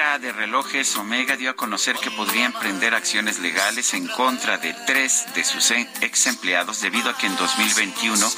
marca 0.02 0.18
de 0.18 0.32
relojes 0.32 0.96
Omega 0.96 1.36
dio 1.36 1.50
a 1.50 1.56
conocer 1.56 1.96
que 1.96 2.10
podría 2.10 2.46
emprender 2.46 2.94
acciones 2.94 3.38
legales 3.38 3.94
en 3.94 4.08
contra 4.08 4.58
de 4.58 4.74
tres 4.86 5.26
de 5.34 5.44
sus 5.44 5.70
ex 5.70 6.26
empleados 6.26 6.80
debido 6.80 7.10
a 7.10 7.16
que 7.16 7.26
en 7.26 7.36
2021 7.36 8.32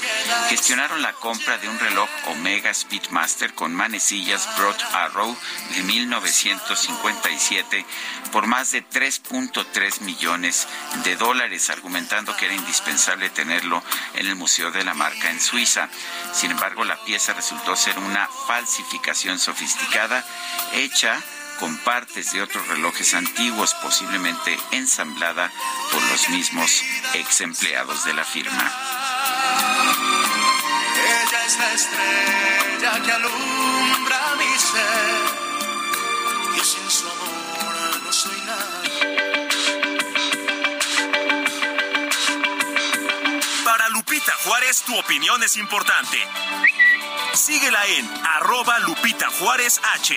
gestionaron 0.49 1.01
la 1.01 1.12
compra 1.15 1.57
de 1.59 1.68
un 1.68 1.78
reloj 1.78 2.09
Omega 2.26 2.73
Speedmaster 2.73 3.55
con 3.55 3.75
manecillas 3.75 4.49
Broad 4.59 4.76
Arrow 4.93 5.36
de 5.75 5.83
1957 5.84 7.86
por 8.31 8.47
más 8.47 8.73
de 8.73 8.86
3.3 8.86 10.01
millones 10.01 10.68
de 11.05 11.17
dólares, 11.17 11.70
argumentando 11.70 12.36
que 12.36 12.47
era 12.47 12.55
indispensable 12.55 13.31
tenerlo 13.31 13.83
en 14.15 14.26
el 14.26 14.36
Museo 14.36 14.70
de 14.70 14.84
la 14.84 14.94
Marca 14.94 15.31
en 15.31 15.41
Suiza. 15.41 15.89
Sin 16.33 16.51
embargo, 16.51 16.84
la 16.84 17.02
pieza 17.05 17.33
resultó 17.33 17.76
ser 17.76 17.99
una 17.99 18.28
falsificación 18.47 19.39
sofisticada 19.39 20.25
hecha 20.73 21.23
con 21.58 21.76
partes 21.78 22.33
de 22.33 22.42
otros 22.42 22.66
relojes 22.68 23.15
antiguos, 23.15 23.74
posiblemente 23.74 24.58
ensamblada 24.73 25.50
por 25.92 26.02
los 26.02 26.28
mismos 26.31 26.83
ex 27.15 27.41
empleados 27.41 28.05
de 28.05 28.12
la 28.15 28.24
firma. 28.24 28.73
Ella 30.97 31.47
es 31.47 31.58
la 31.58 31.73
estrella 31.73 33.02
que 33.05 33.12
alumbra 33.12 34.20
mi 34.39 34.58
ser, 34.58 35.15
y 36.57 36.65
sin 36.65 36.91
su 36.91 37.08
amor 37.08 38.02
no 38.02 38.12
soy 38.12 38.41
nada. 38.47 38.83
Para 43.65 43.89
Lupita 43.91 44.33
Juárez, 44.44 44.83
tu 44.83 44.97
opinión 44.99 45.42
es 45.42 45.57
importante. 45.57 46.18
Síguela 47.34 47.84
en 47.86 48.08
arroba 48.24 48.78
Lupita 48.81 49.28
Juárez 49.31 49.81
H. 49.94 50.15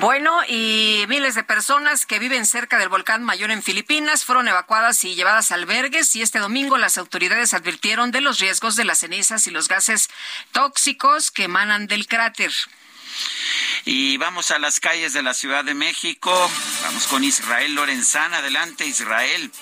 Bueno, 0.00 0.40
y 0.48 1.04
miles 1.08 1.36
de 1.36 1.44
personas 1.44 2.06
que 2.06 2.18
viven 2.18 2.44
cerca 2.44 2.76
del 2.76 2.88
volcán 2.88 3.22
mayor 3.22 3.52
en 3.52 3.62
Filipinas 3.62 4.24
fueron 4.24 4.48
evacuadas 4.48 5.04
y 5.04 5.14
llevadas 5.14 5.52
a 5.52 5.54
albergues 5.54 6.16
y 6.16 6.22
este 6.22 6.40
domingo 6.40 6.76
las 6.76 6.98
autoridades 6.98 7.54
advirtieron 7.54 8.10
de 8.10 8.20
los 8.20 8.40
riesgos 8.40 8.74
de 8.74 8.84
las 8.84 8.98
cenizas 8.98 9.46
y 9.46 9.52
los 9.52 9.68
gases 9.68 10.08
tóxicos 10.50 11.30
que 11.30 11.44
emanan 11.44 11.86
del 11.86 12.08
cráter. 12.08 12.52
Y 13.84 14.16
vamos 14.16 14.50
a 14.50 14.58
las 14.58 14.80
calles 14.80 15.12
de 15.12 15.22
la 15.22 15.34
Ciudad 15.34 15.64
de 15.64 15.74
México. 15.74 16.50
Vamos 16.82 17.06
con 17.06 17.22
Israel 17.22 17.74
Lorenzana. 17.74 18.38
Adelante, 18.38 18.84
Israel. 18.86 19.52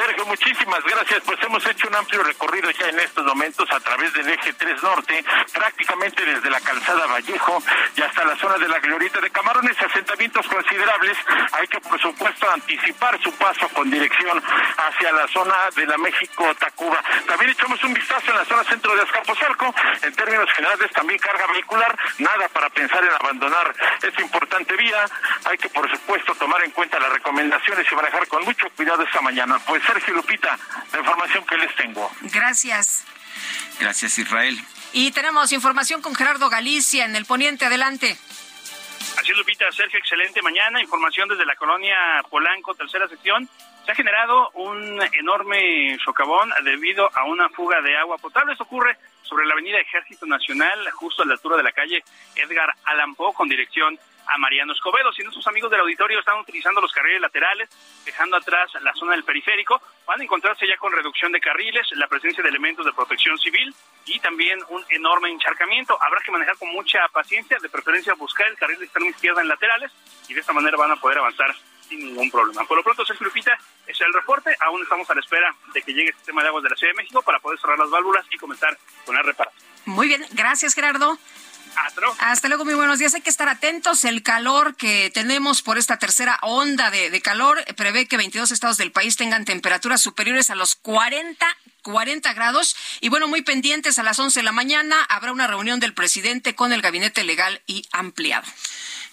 Sergio, 0.00 0.24
muchísimas 0.24 0.82
gracias. 0.82 1.20
Pues 1.26 1.38
hemos 1.42 1.66
hecho 1.66 1.86
un 1.86 1.94
amplio 1.94 2.22
recorrido 2.22 2.70
ya 2.70 2.88
en 2.88 2.98
estos 3.00 3.22
momentos 3.22 3.70
a 3.70 3.80
través 3.80 4.10
del 4.14 4.30
eje 4.30 4.54
3 4.54 4.82
Norte, 4.82 5.22
prácticamente 5.52 6.24
desde 6.24 6.48
la 6.48 6.58
calzada 6.58 7.06
Vallejo 7.06 7.62
y 7.94 8.00
hasta 8.00 8.24
la 8.24 8.34
zona 8.36 8.56
de 8.56 8.66
la 8.66 8.78
Glorieta 8.78 9.20
de 9.20 9.28
Camarones, 9.28 9.76
asentamientos 9.82 10.46
considerables. 10.46 11.18
Hay 11.52 11.68
que, 11.68 11.80
por 11.80 12.00
supuesto, 12.00 12.50
anticipar 12.50 13.20
su 13.22 13.30
paso 13.34 13.68
con 13.68 13.90
dirección 13.90 14.42
hacia 14.78 15.12
la 15.12 15.28
zona 15.28 15.54
de 15.76 15.84
la 15.84 15.98
México-Tacuba. 15.98 17.02
También 17.26 17.50
echamos 17.50 17.84
un 17.84 17.92
vistazo 17.92 18.30
en 18.30 18.38
la 18.38 18.44
zona 18.46 18.64
centro 18.64 18.96
de 18.96 19.02
Azcapotzalco. 19.02 19.74
En 20.00 20.14
términos 20.14 20.50
generales, 20.52 20.90
también 20.92 21.18
carga 21.18 21.46
vehicular. 21.48 21.94
Nada 22.20 22.48
para 22.48 22.70
pensar 22.70 23.04
en 23.04 23.12
abandonar 23.12 23.74
esta 24.02 24.22
importante 24.22 24.74
vía. 24.76 25.04
Hay 25.44 25.58
que, 25.58 25.68
por 25.68 25.90
supuesto, 25.90 26.34
tomar 26.36 26.64
en 26.64 26.70
cuenta 26.70 26.98
las 26.98 27.12
recomendaciones 27.12 27.86
y 27.92 27.94
manejar 27.94 28.26
con 28.28 28.42
mucho 28.44 28.66
cuidado 28.70 29.02
esta 29.02 29.20
mañana. 29.20 29.58
Pues 29.66 29.89
Sergio 29.92 30.14
Lupita, 30.14 30.56
la 30.92 30.98
información 31.00 31.44
que 31.46 31.56
les 31.58 31.74
tengo. 31.74 32.08
Gracias. 32.32 33.04
Gracias, 33.80 34.18
Israel. 34.18 34.56
Y 34.92 35.10
tenemos 35.10 35.50
información 35.50 36.00
con 36.00 36.14
Gerardo 36.14 36.48
Galicia 36.48 37.04
en 37.04 37.16
el 37.16 37.26
Poniente. 37.26 37.64
Adelante. 37.64 38.16
Así 39.18 39.32
es, 39.32 39.36
Lupita. 39.36 39.70
Sergio, 39.72 39.98
excelente 39.98 40.42
mañana. 40.42 40.80
Información 40.80 41.28
desde 41.28 41.44
la 41.44 41.56
colonia 41.56 41.96
Polanco, 42.30 42.72
tercera 42.74 43.08
sección. 43.08 43.48
Se 43.84 43.90
ha 43.90 43.94
generado 43.96 44.50
un 44.50 45.02
enorme 45.12 45.98
socavón 46.04 46.52
debido 46.62 47.10
a 47.12 47.24
una 47.24 47.48
fuga 47.48 47.80
de 47.80 47.96
agua 47.96 48.16
potable. 48.18 48.52
Esto 48.52 48.64
ocurre 48.64 48.96
sobre 49.22 49.44
la 49.44 49.54
avenida 49.54 49.78
Ejército 49.78 50.24
Nacional, 50.24 50.88
justo 50.92 51.24
a 51.24 51.26
la 51.26 51.32
altura 51.32 51.56
de 51.56 51.64
la 51.64 51.72
calle 51.72 52.04
Edgar 52.36 52.76
Allan 52.84 53.16
Poe, 53.16 53.34
con 53.34 53.48
dirección 53.48 53.98
a 54.30 54.38
Mariano 54.38 54.72
Escobedo. 54.72 55.12
Si 55.12 55.22
nuestros 55.22 55.46
amigos 55.46 55.70
del 55.70 55.80
auditorio 55.80 56.20
están 56.20 56.38
utilizando 56.38 56.80
los 56.80 56.92
carriles 56.92 57.20
laterales, 57.20 57.68
dejando 58.04 58.36
atrás 58.36 58.70
la 58.82 58.94
zona 58.94 59.12
del 59.12 59.24
periférico, 59.24 59.80
van 60.06 60.20
a 60.20 60.24
encontrarse 60.24 60.66
ya 60.66 60.76
con 60.76 60.92
reducción 60.92 61.32
de 61.32 61.40
carriles, 61.40 61.86
la 61.92 62.06
presencia 62.06 62.42
de 62.42 62.48
elementos 62.48 62.86
de 62.86 62.92
protección 62.92 63.36
civil 63.38 63.74
y 64.06 64.18
también 64.20 64.60
un 64.68 64.84
enorme 64.90 65.30
encharcamiento. 65.30 65.98
Habrá 66.00 66.20
que 66.24 66.32
manejar 66.32 66.56
con 66.58 66.68
mucha 66.70 67.00
paciencia, 67.12 67.58
de 67.60 67.68
preferencia 67.68 68.14
buscar 68.14 68.46
el 68.48 68.56
carril 68.56 68.78
de 68.78 68.84
extremo 68.84 69.10
izquierda 69.10 69.40
en 69.42 69.48
laterales 69.48 69.90
y 70.28 70.34
de 70.34 70.40
esta 70.40 70.52
manera 70.52 70.76
van 70.76 70.92
a 70.92 70.96
poder 70.96 71.18
avanzar 71.18 71.54
sin 71.88 71.98
ningún 71.98 72.30
problema. 72.30 72.64
Por 72.64 72.76
lo 72.76 72.84
pronto, 72.84 73.04
Sergio 73.04 73.26
Lupita, 73.26 73.58
es 73.86 74.00
el 74.00 74.12
reporte. 74.12 74.54
Aún 74.60 74.82
estamos 74.82 75.10
a 75.10 75.14
la 75.14 75.20
espera 75.20 75.52
de 75.74 75.82
que 75.82 75.92
llegue 75.92 76.10
el 76.10 76.14
sistema 76.14 76.42
de 76.42 76.48
aguas 76.48 76.62
de 76.62 76.70
la 76.70 76.76
Ciudad 76.76 76.92
de 76.92 76.98
México 77.02 77.20
para 77.22 77.40
poder 77.40 77.58
cerrar 77.58 77.78
las 77.78 77.90
válvulas 77.90 78.24
y 78.30 78.38
comenzar 78.38 78.78
con 79.04 79.16
la 79.16 79.22
reparación. 79.22 79.62
Muy 79.86 80.08
bien, 80.08 80.24
gracias 80.32 80.74
Gerardo. 80.74 81.18
Hasta 82.18 82.48
luego, 82.48 82.64
muy 82.64 82.74
buenos 82.74 82.98
días. 82.98 83.14
Hay 83.14 83.20
que 83.20 83.30
estar 83.30 83.48
atentos. 83.48 84.04
El 84.04 84.22
calor 84.22 84.76
que 84.76 85.10
tenemos 85.12 85.62
por 85.62 85.78
esta 85.78 85.98
tercera 85.98 86.38
onda 86.42 86.90
de, 86.90 87.10
de 87.10 87.20
calor 87.20 87.64
prevé 87.76 88.06
que 88.06 88.16
22 88.16 88.50
estados 88.50 88.76
del 88.76 88.92
país 88.92 89.16
tengan 89.16 89.44
temperaturas 89.44 90.00
superiores 90.00 90.50
a 90.50 90.54
los 90.54 90.74
40 90.74 91.46
40 91.82 92.32
grados. 92.34 92.76
Y 93.00 93.08
bueno, 93.08 93.28
muy 93.28 93.42
pendientes 93.42 93.98
a 93.98 94.02
las 94.02 94.18
11 94.18 94.40
de 94.40 94.44
la 94.44 94.52
mañana 94.52 95.02
habrá 95.08 95.32
una 95.32 95.46
reunión 95.46 95.80
del 95.80 95.94
presidente 95.94 96.54
con 96.54 96.72
el 96.72 96.82
gabinete 96.82 97.24
legal 97.24 97.62
y 97.66 97.86
ampliado. 97.92 98.46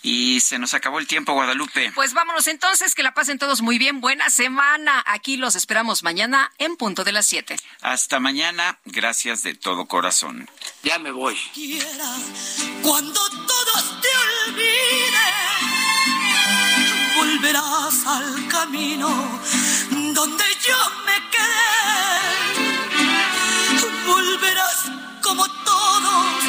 Y 0.10 0.40
se 0.40 0.58
nos 0.58 0.74
acabó 0.74 1.00
el 1.00 1.08
tiempo, 1.08 1.34
Guadalupe. 1.34 1.92
Pues 1.94 2.14
vámonos 2.14 2.48
entonces, 2.48 2.96
que 2.96 3.04
la 3.04 3.14
pasen 3.14 3.38
todos 3.40 3.62
muy 3.62 3.78
bien. 3.78 4.00
Buena 4.00 4.30
semana. 4.30 5.04
Aquí 5.06 5.36
los 5.36 5.56
esperamos 5.56 6.02
mañana 6.02 6.50
en 6.60 6.78
punto 6.78 7.04
de 7.04 7.12
las 7.12 7.28
7. 7.28 7.58
Hasta 7.82 8.22
mañana. 8.22 8.80
Gracias 8.86 9.44
de 9.44 9.54
todo 9.54 9.86
corazón. 9.86 10.50
Ya 10.82 10.98
me 10.98 11.12
voy. 11.12 11.36
Quiera, 11.54 12.16
cuando 12.84 13.20
todos 13.30 14.02
te 14.02 14.08
olviden, 14.48 15.18
volverás 17.18 18.08
al 18.08 18.48
camino 18.48 19.42
donde 20.14 20.46
yo 20.66 20.78
me 21.06 21.16
quedé. 21.32 21.68
Volverás 24.08 24.90
como 25.22 25.46
todos, 25.66 26.44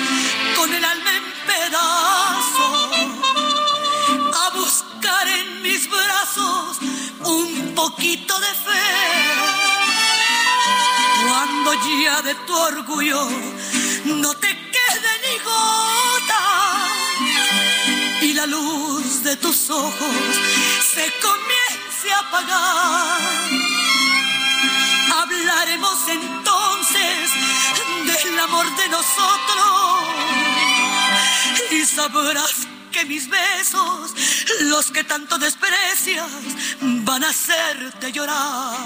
con 0.55 0.73
el 0.73 0.85
alma 0.85 1.17
en 1.17 1.25
pedazos 1.45 2.18
un 7.39 7.75
poquito 7.75 8.39
de 8.39 8.53
fe. 8.65 8.87
Cuando 11.27 11.69
ya 12.03 12.23
de 12.23 12.35
tu 12.47 12.55
orgullo 12.55 13.29
no 14.05 14.35
te 14.35 14.49
quede 14.75 15.13
ni 15.25 15.35
gota 15.51 16.45
y 18.23 18.33
la 18.35 18.47
luz 18.47 19.23
de 19.23 19.37
tus 19.37 19.71
ojos 19.71 20.17
se 20.95 21.05
comience 21.27 22.07
a 22.13 22.19
apagar. 22.27 23.51
Hablaremos 25.21 25.99
entonces 26.09 27.31
del 28.07 28.39
amor 28.41 28.67
de 28.77 28.89
nosotros 28.89 29.69
y 31.71 31.85
sabrás 31.85 32.78
que 32.99 33.05
mis 33.05 33.29
besos, 33.29 34.13
los 34.63 34.91
que 34.91 35.05
tanto 35.05 35.39
desprecias, 35.39 36.29
van 36.81 37.23
a 37.23 37.29
hacerte 37.29 38.11
llorar. 38.13 38.77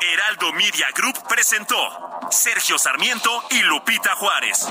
Heraldo 0.00 0.52
Media 0.52 0.86
Group 0.94 1.16
presentó 1.28 1.76
Sergio 2.30 2.78
Sarmiento 2.78 3.30
y 3.50 3.60
Lupita 3.62 4.14
Juárez. 4.14 4.68